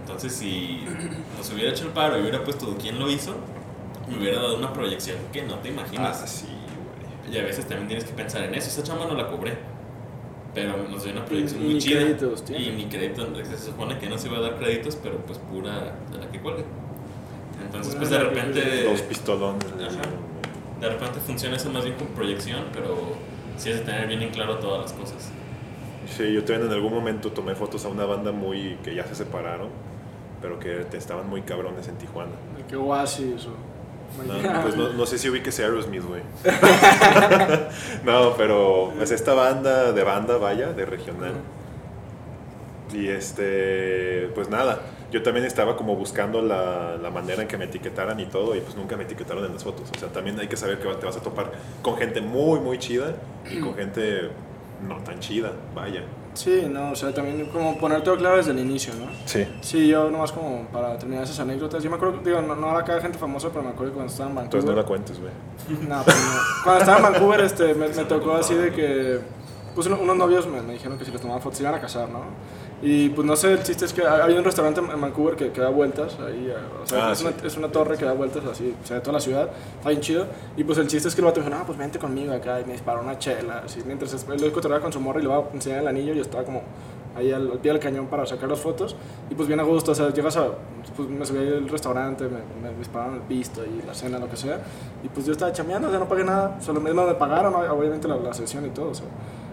Entonces, 0.00 0.32
si 0.32 0.84
nos 1.36 1.50
hubiera 1.50 1.70
hecho 1.70 1.84
el 1.84 1.92
paro 1.92 2.18
y 2.18 2.22
hubiera 2.22 2.42
puesto 2.42 2.76
quién 2.80 2.98
lo 2.98 3.10
hizo, 3.10 3.34
me 4.08 4.18
hubiera 4.18 4.40
dado 4.40 4.56
una 4.58 4.72
proyección 4.72 5.16
que 5.32 5.42
no 5.42 5.56
te 5.56 5.68
imaginas. 5.68 6.20
Ah, 6.22 6.26
sí, 6.26 6.46
güey. 6.46 7.36
Y 7.36 7.38
a 7.38 7.44
veces 7.44 7.66
también 7.66 7.88
tienes 7.88 8.04
que 8.04 8.12
pensar 8.12 8.42
en 8.42 8.54
eso. 8.54 8.68
Esa 8.68 8.82
chamba 8.82 9.06
no 9.06 9.14
la 9.14 9.28
cobré. 9.28 9.56
Pero 10.54 10.76
nos 10.90 11.02
dio 11.04 11.12
una 11.12 11.24
proyección 11.24 11.62
muy 11.64 11.78
chida. 11.78 12.00
créditos 12.00 12.44
y 12.50 12.70
ni 12.70 12.84
crédito. 12.86 13.26
Se 13.44 13.56
supone 13.58 13.98
que 13.98 14.08
no 14.08 14.18
se 14.18 14.28
iba 14.28 14.38
a 14.38 14.40
dar 14.42 14.58
créditos, 14.58 14.96
pero 14.96 15.16
pues 15.18 15.38
pura 15.38 15.96
de 16.12 16.18
la 16.18 16.30
que 16.30 16.40
cuelgue. 16.40 16.64
Entonces, 17.64 17.94
pues 17.94 18.10
de 18.10 18.18
Pura 18.18 18.30
repente. 18.30 18.84
Dos 18.84 19.02
pistolones. 19.02 19.72
güey. 19.74 19.86
Ajá. 19.86 20.02
De 20.80 20.88
repente 20.88 21.20
funciona 21.20 21.56
eso 21.56 21.70
más 21.70 21.84
bien 21.84 21.96
con 21.96 22.08
proyección, 22.08 22.64
pero 22.72 22.96
sí 23.56 23.70
es 23.70 23.78
de 23.78 23.84
tener 23.84 24.08
bien 24.08 24.20
en 24.22 24.30
claro 24.30 24.58
todas 24.58 24.82
las 24.82 24.92
cosas. 24.92 25.30
Sí, 26.06 26.32
yo 26.32 26.44
también 26.44 26.66
en 26.66 26.72
algún 26.74 26.92
momento 26.92 27.30
tomé 27.30 27.54
fotos 27.54 27.84
a 27.84 27.88
una 27.88 28.04
banda 28.04 28.32
muy 28.32 28.76
que 28.82 28.94
ya 28.94 29.06
se 29.06 29.14
separaron, 29.14 29.68
pero 30.42 30.58
que 30.58 30.84
estaban 30.92 31.30
muy 31.30 31.42
cabrones 31.42 31.88
en 31.88 31.96
Tijuana. 31.96 32.32
De 32.58 32.64
que 32.66 32.76
Oasis 32.76 33.46
o. 33.46 33.71
No, 34.18 34.62
pues 34.62 34.76
no, 34.76 34.90
no 34.90 35.06
sé 35.06 35.18
si 35.18 35.28
ubiques 35.28 35.58
a 35.60 35.64
Aerosmith, 35.64 36.04
güey. 36.04 36.22
no, 38.04 38.34
pero 38.36 38.92
es 39.00 39.10
esta 39.10 39.34
banda 39.34 39.92
de 39.92 40.04
banda, 40.04 40.36
vaya, 40.36 40.72
de 40.72 40.84
regional. 40.84 41.34
Y 42.92 43.08
este, 43.08 44.30
pues 44.34 44.50
nada, 44.50 44.82
yo 45.10 45.22
también 45.22 45.46
estaba 45.46 45.76
como 45.76 45.96
buscando 45.96 46.42
la, 46.42 46.96
la 46.96 47.10
manera 47.10 47.42
en 47.42 47.48
que 47.48 47.56
me 47.56 47.64
etiquetaran 47.64 48.20
y 48.20 48.26
todo, 48.26 48.54
y 48.54 48.60
pues 48.60 48.76
nunca 48.76 48.96
me 48.96 49.04
etiquetaron 49.04 49.44
en 49.46 49.54
las 49.54 49.64
fotos. 49.64 49.90
O 49.94 49.98
sea, 49.98 50.08
también 50.08 50.38
hay 50.38 50.48
que 50.48 50.56
saber 50.56 50.78
que 50.78 50.88
te 50.94 51.06
vas 51.06 51.16
a 51.16 51.22
topar 51.22 51.52
con 51.80 51.96
gente 51.96 52.20
muy, 52.20 52.60
muy 52.60 52.78
chida 52.78 53.16
y 53.50 53.60
con 53.60 53.74
gente 53.74 54.30
no 54.86 54.96
tan 54.98 55.20
chida, 55.20 55.52
vaya. 55.74 56.02
Sí, 56.34 56.66
no, 56.70 56.92
o 56.92 56.96
sea, 56.96 57.12
también 57.12 57.44
como 57.46 57.76
poner 57.78 58.02
todo 58.02 58.16
claro 58.16 58.36
desde 58.38 58.52
el 58.52 58.58
inicio, 58.60 58.94
¿no? 58.94 59.06
Sí. 59.26 59.46
Sí, 59.60 59.86
yo 59.88 60.10
nomás 60.10 60.32
como 60.32 60.66
para 60.72 60.96
terminar 60.98 61.24
esas 61.24 61.38
anécdotas. 61.40 61.82
Yo 61.82 61.90
me 61.90 61.96
acuerdo, 61.96 62.20
digo, 62.24 62.40
no, 62.40 62.54
no 62.56 62.70
era 62.70 62.82
cada 62.84 63.00
gente 63.02 63.18
famosa, 63.18 63.48
pero 63.50 63.62
me 63.62 63.68
acuerdo 63.70 63.92
que 63.92 63.96
cuando 63.96 64.10
estaba 64.12 64.30
en 64.30 64.36
Vancouver. 64.36 64.60
Entonces 64.60 64.70
no 64.70 64.76
la 64.76 64.86
cuentes, 64.86 65.20
güey. 65.20 65.32
No, 65.88 66.02
pues 66.02 66.16
no. 66.16 66.40
Cuando 66.64 66.80
estaba 66.80 66.96
en 66.98 67.02
Vancouver, 67.12 67.40
este, 67.42 67.74
me, 67.74 67.88
me 67.88 68.04
tocó 68.08 68.32
así 68.34 68.54
de 68.54 68.72
que. 68.72 69.20
Pues 69.74 69.86
uno- 69.86 69.98
unos 70.02 70.16
novios 70.16 70.46
me, 70.46 70.60
me 70.62 70.74
dijeron 70.74 70.98
que 70.98 71.04
si 71.04 71.10
les 71.10 71.20
tomaba 71.20 71.40
fotos 71.40 71.56
se 71.58 71.62
iban 71.64 71.74
a 71.74 71.80
casar, 71.80 72.08
¿no? 72.08 72.20
Y 72.84 73.10
pues 73.10 73.24
no 73.24 73.36
sé, 73.36 73.52
el 73.52 73.62
chiste 73.62 73.84
es 73.84 73.92
que 73.92 74.04
hay 74.04 74.34
un 74.36 74.42
restaurante 74.42 74.80
en 74.80 75.00
Vancouver 75.00 75.36
que, 75.36 75.52
que 75.52 75.60
da 75.60 75.68
vueltas 75.68 76.18
ahí, 76.18 76.48
eh, 76.50 76.56
o 76.82 76.86
sea, 76.86 77.08
Ah, 77.08 77.12
es, 77.12 77.18
sí. 77.18 77.26
una, 77.26 77.46
es 77.46 77.56
una 77.56 77.68
torre 77.68 77.96
que 77.96 78.04
da 78.04 78.12
vueltas 78.12 78.44
así, 78.44 78.74
o 78.82 78.86
sea, 78.86 78.96
de 78.96 79.02
toda 79.02 79.12
la 79.14 79.20
ciudad, 79.20 79.48
está 79.76 79.88
bien 79.90 80.00
chido. 80.00 80.26
Y 80.56 80.64
pues 80.64 80.78
el 80.78 80.88
chiste 80.88 81.06
es 81.08 81.14
que 81.14 81.20
el 81.20 81.26
vato 81.26 81.40
dijo, 81.40 81.48
no, 81.54 81.64
pues 81.64 81.78
vente 81.78 82.00
conmigo 82.00 82.32
acá, 82.32 82.60
y 82.60 82.64
me 82.64 82.72
disparó 82.72 83.00
una 83.02 83.16
chela, 83.18 83.62
así, 83.64 83.80
mientras 83.86 84.12
él 84.14 84.40
lo 84.40 84.52
cotorreaba 84.52 84.82
con 84.82 84.92
su 84.92 84.98
morra 85.00 85.20
y 85.20 85.22
le 85.22 85.28
iba 85.28 85.36
a 85.38 85.44
enseñar 85.54 85.78
el 85.78 85.86
anillo, 85.88 86.12
yo 86.12 86.22
estaba 86.22 86.42
como 86.42 86.62
ahí 87.14 87.30
al, 87.30 87.52
al 87.52 87.58
pie 87.58 87.70
del 87.72 87.80
cañón 87.80 88.06
para 88.08 88.26
sacar 88.26 88.48
las 88.48 88.58
fotos. 88.58 88.96
Y 89.30 89.34
pues 89.36 89.46
bien 89.46 89.60
a 89.60 89.62
gusto, 89.62 89.92
o 89.92 89.94
sea, 89.94 90.10
llegas 90.12 90.36
a, 90.38 90.46
pues 90.96 91.08
me 91.08 91.24
subí 91.24 91.38
al 91.38 91.68
restaurante, 91.68 92.24
me, 92.24 92.68
me 92.68 92.76
dispararon 92.78 93.14
el 93.14 93.20
pisto 93.20 93.62
y 93.64 93.86
la 93.86 93.94
cena, 93.94 94.18
lo 94.18 94.28
que 94.28 94.36
sea. 94.36 94.58
Y 95.04 95.08
pues 95.08 95.24
yo 95.26 95.32
estaba 95.32 95.52
chameando, 95.52 95.86
o 95.86 95.90
sea, 95.92 96.00
no 96.00 96.08
pagué 96.08 96.24
nada, 96.24 96.60
solo 96.60 96.80
mismo 96.80 97.06
me 97.06 97.14
pagaron, 97.14 97.54
obviamente 97.54 98.08
la, 98.08 98.16
la 98.16 98.34
sesión 98.34 98.66
y 98.66 98.70
todo, 98.70 98.88
o 98.90 98.94
sea. 98.94 99.06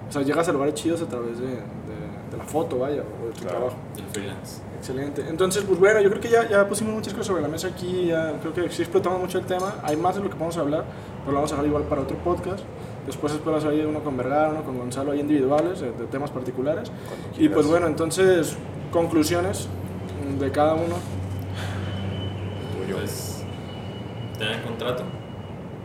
O 0.07 0.11
sea, 0.11 0.23
llegas 0.23 0.49
a 0.49 0.51
lugares 0.51 0.73
chidos 0.73 1.03
a 1.03 1.05
través 1.05 1.37
de, 1.39 1.45
de, 1.45 1.53
de 2.31 2.37
la 2.37 2.43
foto, 2.43 2.79
vaya, 2.79 3.01
o 3.21 3.27
de 3.27 3.33
tu 3.33 3.41
Claro. 3.41 3.57
trabajo. 3.57 3.75
El 3.97 4.03
freelance. 4.05 4.61
Excelente. 4.77 5.25
Entonces, 5.27 5.63
pues 5.67 5.79
bueno, 5.79 5.99
yo 5.99 6.09
creo 6.09 6.21
que 6.21 6.29
ya, 6.29 6.47
ya 6.47 6.67
pusimos 6.67 6.93
muchas 6.93 7.13
cosas 7.13 7.27
sobre 7.27 7.41
la 7.41 7.47
mesa 7.47 7.67
aquí, 7.67 8.05
ya 8.07 8.33
creo 8.39 8.53
que 8.53 8.69
sí 8.69 8.81
explotamos 8.83 9.19
mucho 9.19 9.39
el 9.39 9.45
tema. 9.45 9.75
Hay 9.83 9.97
más 9.97 10.15
de 10.15 10.21
lo 10.21 10.29
que 10.29 10.35
podemos 10.35 10.57
hablar, 10.57 10.85
pero 11.19 11.31
lo 11.31 11.35
vamos 11.35 11.51
a 11.51 11.55
dejar 11.55 11.67
igual 11.67 11.83
para 11.83 12.01
otro 12.01 12.17
podcast. 12.17 12.63
Después 13.05 13.33
espero 13.33 13.55
hacer 13.57 13.71
ahí 13.71 13.81
uno 13.81 14.01
con 14.03 14.15
Vergara, 14.15 14.49
uno 14.49 14.63
con 14.63 14.77
Gonzalo, 14.77 15.11
ahí 15.11 15.19
individuales, 15.19 15.79
de, 15.81 15.91
de 15.91 16.05
temas 16.07 16.29
particulares. 16.31 16.91
Cuando 17.07 17.43
Y 17.43 17.49
pues 17.49 17.65
bueno, 17.65 17.87
entonces, 17.87 18.55
conclusiones 18.91 19.67
de 20.39 20.51
cada 20.51 20.75
uno. 20.75 20.95
Tuyo. 22.85 22.97
Pues, 22.97 23.43
tener 24.37 24.61
contrato. 24.63 25.03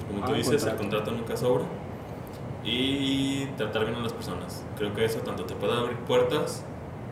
Como 0.08 0.22
Ah, 0.22 0.26
tú 0.26 0.34
dices, 0.34 0.52
el 0.52 0.58
contrato. 0.76 0.78
contrato 0.82 1.10
nunca 1.12 1.36
sobra. 1.36 1.64
Y 2.65 3.47
tratar 3.57 3.85
bien 3.85 3.97
a 3.97 4.01
las 4.01 4.12
personas. 4.12 4.65
Creo 4.77 4.95
que 4.95 5.05
eso 5.05 5.19
tanto 5.20 5.45
te 5.45 5.55
puede 5.55 5.74
abrir 5.74 5.99
puertas 5.99 6.65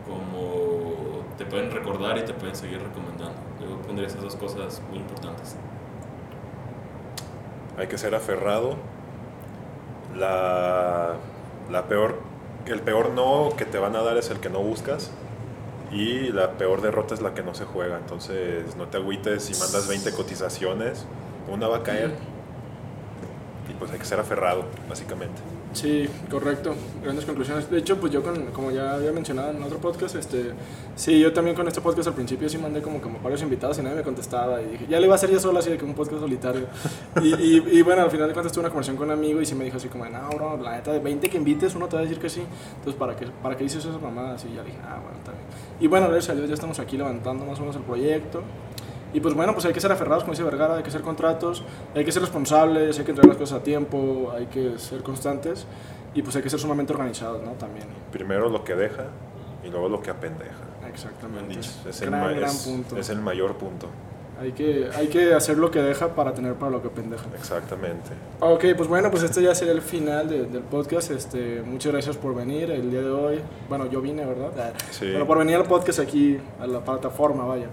como 0.07 1.23
te 1.37 1.45
pueden 1.45 1.71
recordar 1.71 2.17
y 2.17 2.25
te 2.25 2.33
pueden 2.33 2.55
seguir 2.55 2.81
recomendando. 2.81 3.33
Yo 3.61 3.77
pondría 3.81 4.07
esas 4.07 4.21
dos 4.21 4.35
cosas 4.35 4.81
muy 4.89 4.99
importantes. 4.99 5.55
Hay 7.77 7.87
que 7.87 7.97
ser 7.97 8.15
aferrado. 8.15 8.75
La, 10.15 11.15
la 11.71 11.85
peor, 11.85 12.19
el 12.65 12.81
peor 12.81 13.11
no 13.11 13.49
que 13.57 13.65
te 13.65 13.79
van 13.79 13.95
a 13.95 14.03
dar 14.03 14.17
es 14.17 14.29
el 14.29 14.39
que 14.39 14.49
no 14.49 14.59
buscas. 14.59 15.11
Y 15.91 16.31
la 16.31 16.51
peor 16.53 16.81
derrota 16.81 17.13
es 17.13 17.21
la 17.21 17.33
que 17.33 17.43
no 17.43 17.53
se 17.53 17.65
juega. 17.65 17.97
Entonces 17.97 18.75
no 18.75 18.87
te 18.87 18.97
agüites 18.97 19.43
si 19.43 19.59
mandas 19.59 19.87
20 19.87 20.11
cotizaciones. 20.13 21.05
Una 21.47 21.67
va 21.67 21.77
a 21.77 21.83
caer. 21.83 22.15
Pues 23.83 23.91
hay 23.91 23.99
que 23.99 24.05
ser 24.05 24.17
aferrado, 24.17 24.63
básicamente. 24.87 25.41
Sí, 25.73 26.07
correcto. 26.31 26.73
Grandes 27.03 27.25
conclusiones. 27.25 27.69
De 27.69 27.79
hecho, 27.79 27.99
pues 27.99 28.13
yo, 28.13 28.23
con, 28.23 28.45
como 28.51 28.71
ya 28.71 28.93
había 28.93 29.11
mencionado 29.11 29.51
en 29.51 29.61
otro 29.61 29.77
podcast, 29.79 30.15
este, 30.15 30.53
sí, 30.95 31.19
yo 31.19 31.33
también 31.33 31.53
con 31.53 31.67
este 31.67 31.81
podcast 31.81 32.07
al 32.07 32.13
principio 32.13 32.47
sí 32.47 32.57
mandé 32.57 32.81
como, 32.81 33.01
como 33.01 33.19
varios 33.19 33.41
invitados 33.41 33.77
y 33.79 33.81
nadie 33.81 33.97
me 33.97 34.03
contestaba. 34.03 34.61
Y 34.61 34.67
dije, 34.67 34.87
ya 34.87 35.01
le 35.01 35.07
iba 35.07 35.15
a 35.15 35.17
hacer 35.17 35.29
yo 35.31 35.37
solo 35.37 35.59
así 35.59 35.69
de 35.69 35.77
que 35.77 35.83
un 35.83 35.95
podcast 35.95 36.21
solitario. 36.21 36.67
y, 37.21 37.33
y, 37.33 37.63
y 37.73 37.81
bueno, 37.81 38.03
al 38.03 38.09
final 38.09 38.29
de 38.29 38.33
cuentas 38.33 38.53
tuve 38.53 38.61
una 38.61 38.69
conversación 38.69 38.95
con 38.95 39.07
un 39.07 39.17
amigo 39.17 39.41
y 39.41 39.45
sí 39.45 39.53
me 39.53 39.65
dijo 39.65 39.75
así 39.75 39.89
como, 39.89 40.05
no, 40.05 40.29
bro, 40.29 40.55
la 40.63 40.77
neta 40.77 40.93
de 40.93 40.99
20 40.99 41.29
que 41.29 41.35
invites, 41.35 41.75
uno 41.75 41.89
te 41.89 41.97
va 41.97 42.03
a 42.03 42.05
decir 42.05 42.19
que 42.19 42.29
sí. 42.29 42.41
Entonces, 42.77 42.97
¿para 42.97 43.17
qué, 43.17 43.25
para 43.41 43.57
qué 43.57 43.65
dices 43.65 43.83
esas 43.83 44.01
mamadas? 44.01 44.45
Y 44.45 44.55
ya 44.55 44.63
dije, 44.63 44.77
ah, 44.81 45.01
bueno, 45.03 45.17
está 45.17 45.33
bien. 45.33 45.43
Y 45.81 45.87
bueno, 45.87 46.07
gracias 46.07 46.29
a 46.29 46.35
Dios 46.35 46.47
ya 46.47 46.53
estamos 46.53 46.79
aquí 46.79 46.95
levantando 46.95 47.43
más 47.43 47.57
o 47.57 47.63
menos 47.63 47.75
el 47.75 47.81
proyecto. 47.81 48.43
Y 49.13 49.19
pues 49.19 49.35
bueno, 49.35 49.53
pues 49.53 49.65
hay 49.65 49.73
que 49.73 49.79
ser 49.79 49.91
aferrados, 49.91 50.23
como 50.23 50.33
dice 50.33 50.43
Vergara, 50.43 50.75
hay 50.77 50.83
que 50.83 50.89
hacer 50.89 51.01
contratos, 51.01 51.63
hay 51.95 52.03
que 52.03 52.11
ser 52.11 52.21
responsables, 52.23 52.97
hay 52.97 53.05
que 53.05 53.11
entregar 53.11 53.29
las 53.29 53.37
cosas 53.37 53.59
a 53.59 53.63
tiempo, 53.63 54.33
hay 54.35 54.47
que 54.47 54.79
ser 54.79 55.03
constantes 55.03 55.65
y 56.15 56.21
pues 56.23 56.35
hay 56.35 56.41
que 56.41 56.49
ser 56.49 56.59
sumamente 56.59 56.93
organizados, 56.93 57.43
¿no? 57.43 57.51
También. 57.51 57.85
Primero 58.11 58.49
lo 58.49 58.63
que 58.63 58.75
deja 58.75 59.05
y 59.63 59.69
luego 59.69 59.87
lo 59.87 60.01
que 60.01 60.09
apendeja. 60.09 60.51
Exactamente. 60.91 61.59
Es 61.59 62.01
el, 62.01 62.09
gran, 62.09 62.35
gran 62.35 62.49
es- 62.49 62.63
punto. 62.67 62.97
es 62.97 63.09
el 63.09 63.19
mayor 63.21 63.55
punto. 63.55 63.87
Hay, 64.41 64.51
que, 64.51 64.89
hay 64.95 65.07
que 65.07 65.33
hacer 65.35 65.57
lo 65.59 65.69
que 65.69 65.79
deja 65.79 66.15
para 66.15 66.33
tener 66.33 66.55
para 66.55 66.71
lo 66.71 66.81
que 66.81 66.89
pendeja. 66.89 67.23
Exactamente. 67.37 68.09
Ok, 68.39 68.65
pues 68.75 68.89
bueno, 68.89 69.11
pues 69.11 69.21
este 69.23 69.43
ya 69.43 69.53
sería 69.53 69.73
el 69.73 69.81
final 69.83 70.27
de- 70.27 70.45
del 70.47 70.63
podcast. 70.63 71.11
Este, 71.11 71.61
muchas 71.63 71.91
gracias 71.93 72.17
por 72.17 72.33
venir 72.33 72.71
el 72.71 72.89
día 72.89 73.01
de 73.01 73.11
hoy. 73.11 73.39
Bueno, 73.69 73.85
yo 73.85 74.01
vine, 74.01 74.25
¿verdad? 74.25 74.73
Sí. 74.89 75.05
Pero 75.13 75.25
por 75.27 75.37
venir 75.37 75.55
al 75.57 75.65
podcast 75.65 75.99
aquí, 75.99 76.39
a 76.59 76.65
la 76.65 76.79
plataforma, 76.83 77.45
vaya. 77.45 77.67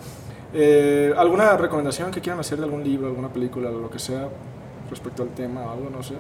Eh, 0.53 1.15
¿Alguna 1.17 1.57
recomendación 1.57 2.11
que 2.11 2.21
quieran 2.21 2.41
hacer 2.41 2.59
de 2.59 2.65
algún 2.65 2.83
libro, 2.83 3.07
alguna 3.07 3.33
película, 3.33 3.71
lo 3.71 3.89
que 3.91 3.99
sea, 3.99 4.29
respecto 4.91 5.23
al 5.23 5.29
tema 5.31 5.63
o 5.67 5.71
algo, 5.71 5.91
no 5.91 6.03
sé? 6.03 6.15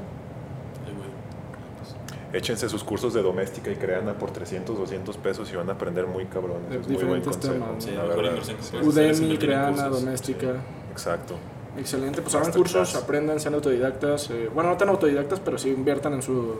Échense 2.32 2.68
sus 2.68 2.84
cursos 2.84 3.12
de 3.12 3.22
doméstica 3.22 3.72
y 3.72 3.74
creana 3.74 4.14
por 4.14 4.30
300, 4.30 4.78
200 4.78 5.16
pesos 5.16 5.52
y 5.52 5.56
van 5.56 5.68
a 5.68 5.72
aprender 5.72 6.06
muy 6.06 6.26
cabrón. 6.26 6.58
De 6.70 6.78
Es 6.78 6.88
muy 6.88 7.02
buen 7.02 7.22
consejo. 7.22 7.54
temas, 7.54 7.82
Sí, 7.82 7.90
la 7.90 8.42
Sí. 8.60 8.76
Udemy, 8.76 9.36
Creana. 9.36 9.88
Doméstica. 9.88 10.54
Exacto. 10.92 11.34
Excelente, 11.76 12.20
pues 12.22 12.34
hagan 12.34 12.52
cursos, 12.52 12.94
aprendan, 12.94 13.40
sean 13.40 13.54
autodidactas. 13.54 14.30
eh, 14.30 14.48
bueno, 14.54 14.70
no 14.70 14.76
tan 14.76 14.88
autodidactas, 14.90 15.40
pero 15.40 15.56
sí 15.58 15.70
inviertan 15.70 16.14
en 16.14 16.22
su... 16.22 16.56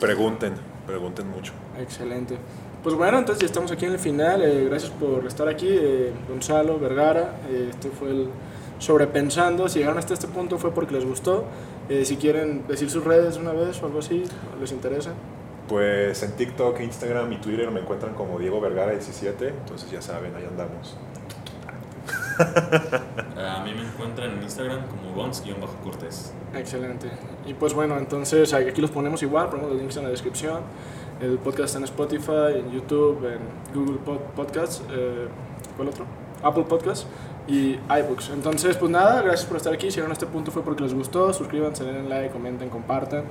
Pregunten, 0.00 0.54
pregunten 0.86 1.28
mucho. 1.28 1.52
Excelente. 1.78 2.36
Pues 2.82 2.94
bueno, 2.94 3.18
entonces 3.18 3.40
ya 3.42 3.46
estamos 3.46 3.70
aquí 3.72 3.84
en 3.84 3.92
el 3.92 3.98
final. 3.98 4.42
eh, 4.42 4.64
gracias 4.64 4.90
por 4.92 5.26
estar 5.26 5.48
aquí, 5.48 5.68
eh, 5.68 6.12
Gonzalo, 6.28 6.78
Vergara. 6.78 7.36
eh, 7.50 7.68
este 7.70 7.90
fue 7.90 8.10
el 8.10 8.28
Sobrepensando. 8.78 9.68
Si 9.68 9.78
llegaron 9.78 9.98
hasta 9.98 10.14
este 10.14 10.26
punto 10.26 10.56
fue 10.58 10.72
porque 10.72 10.94
les 10.94 11.04
gustó. 11.04 11.44
Eh, 11.90 12.04
si 12.06 12.16
quieren 12.16 12.66
decir 12.66 12.88
sus 12.90 13.04
redes 13.04 13.36
una 13.36 13.52
vez 13.52 13.82
o 13.82 13.86
algo 13.86 13.98
así, 13.98 14.24
les 14.58 14.72
interesa. 14.72 15.10
Pues 15.68 16.22
en 16.22 16.32
TikTok, 16.32 16.80
Instagram 16.80 17.30
y 17.32 17.36
Twitter 17.36 17.70
me 17.70 17.80
encuentran 17.80 18.14
como 18.14 18.38
Diego 18.38 18.60
Vergara 18.60 18.92
17, 18.92 19.48
entonces 19.48 19.90
ya 19.90 20.00
saben, 20.00 20.34
ahí 20.34 20.44
andamos. 20.44 20.96
A 23.36 23.62
mí 23.64 23.74
me 23.74 23.82
encuentran 23.82 24.32
en 24.32 24.42
Instagram 24.42 24.86
como 24.86 25.14
Gons-Cortés. 25.14 26.32
Excelente. 26.54 27.08
Y 27.46 27.54
pues 27.54 27.74
bueno, 27.74 27.98
entonces 27.98 28.52
aquí 28.54 28.80
los 28.80 28.90
ponemos 28.90 29.22
igual, 29.22 29.48
ponemos 29.50 29.70
los 29.72 29.78
links 29.80 29.96
en 29.98 30.04
la 30.04 30.10
descripción. 30.10 30.60
El 31.20 31.38
podcast 31.38 31.76
en 31.76 31.84
Spotify, 31.84 32.54
en 32.56 32.70
YouTube, 32.70 33.18
en 33.26 33.40
Google 33.74 33.98
Pod- 34.04 34.20
Podcasts. 34.34 34.82
eh, 34.90 35.28
¿Cuál 35.76 35.88
otro? 35.88 36.04
Apple 36.42 36.64
Podcasts 36.64 37.06
y 37.46 37.72
iBooks. 37.88 38.30
Entonces, 38.30 38.76
pues 38.78 38.90
nada, 38.90 39.20
gracias 39.20 39.44
por 39.46 39.58
estar 39.58 39.72
aquí. 39.74 39.86
Si 39.90 39.96
llegaron 39.96 40.12
a 40.12 40.14
este 40.14 40.26
punto 40.26 40.50
fue 40.50 40.62
porque 40.62 40.82
les 40.82 40.94
gustó. 40.94 41.32
Suscríbanse, 41.34 41.84
den 41.84 42.08
like, 42.08 42.30
comenten, 42.30 42.70
compartan. 42.70 43.24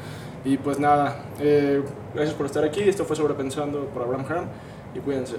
Y 0.45 0.57
pues 0.57 0.79
nada, 0.79 1.23
eh, 1.39 1.81
gracias 2.13 2.35
por 2.35 2.45
estar 2.45 2.63
aquí. 2.63 2.81
Esto 2.81 3.05
fue 3.05 3.15
Sobrepensando 3.15 3.85
por 3.85 4.03
Abraham 4.03 4.25
Herm. 4.29 4.45
Y 4.93 4.99
cuídense. 4.99 5.37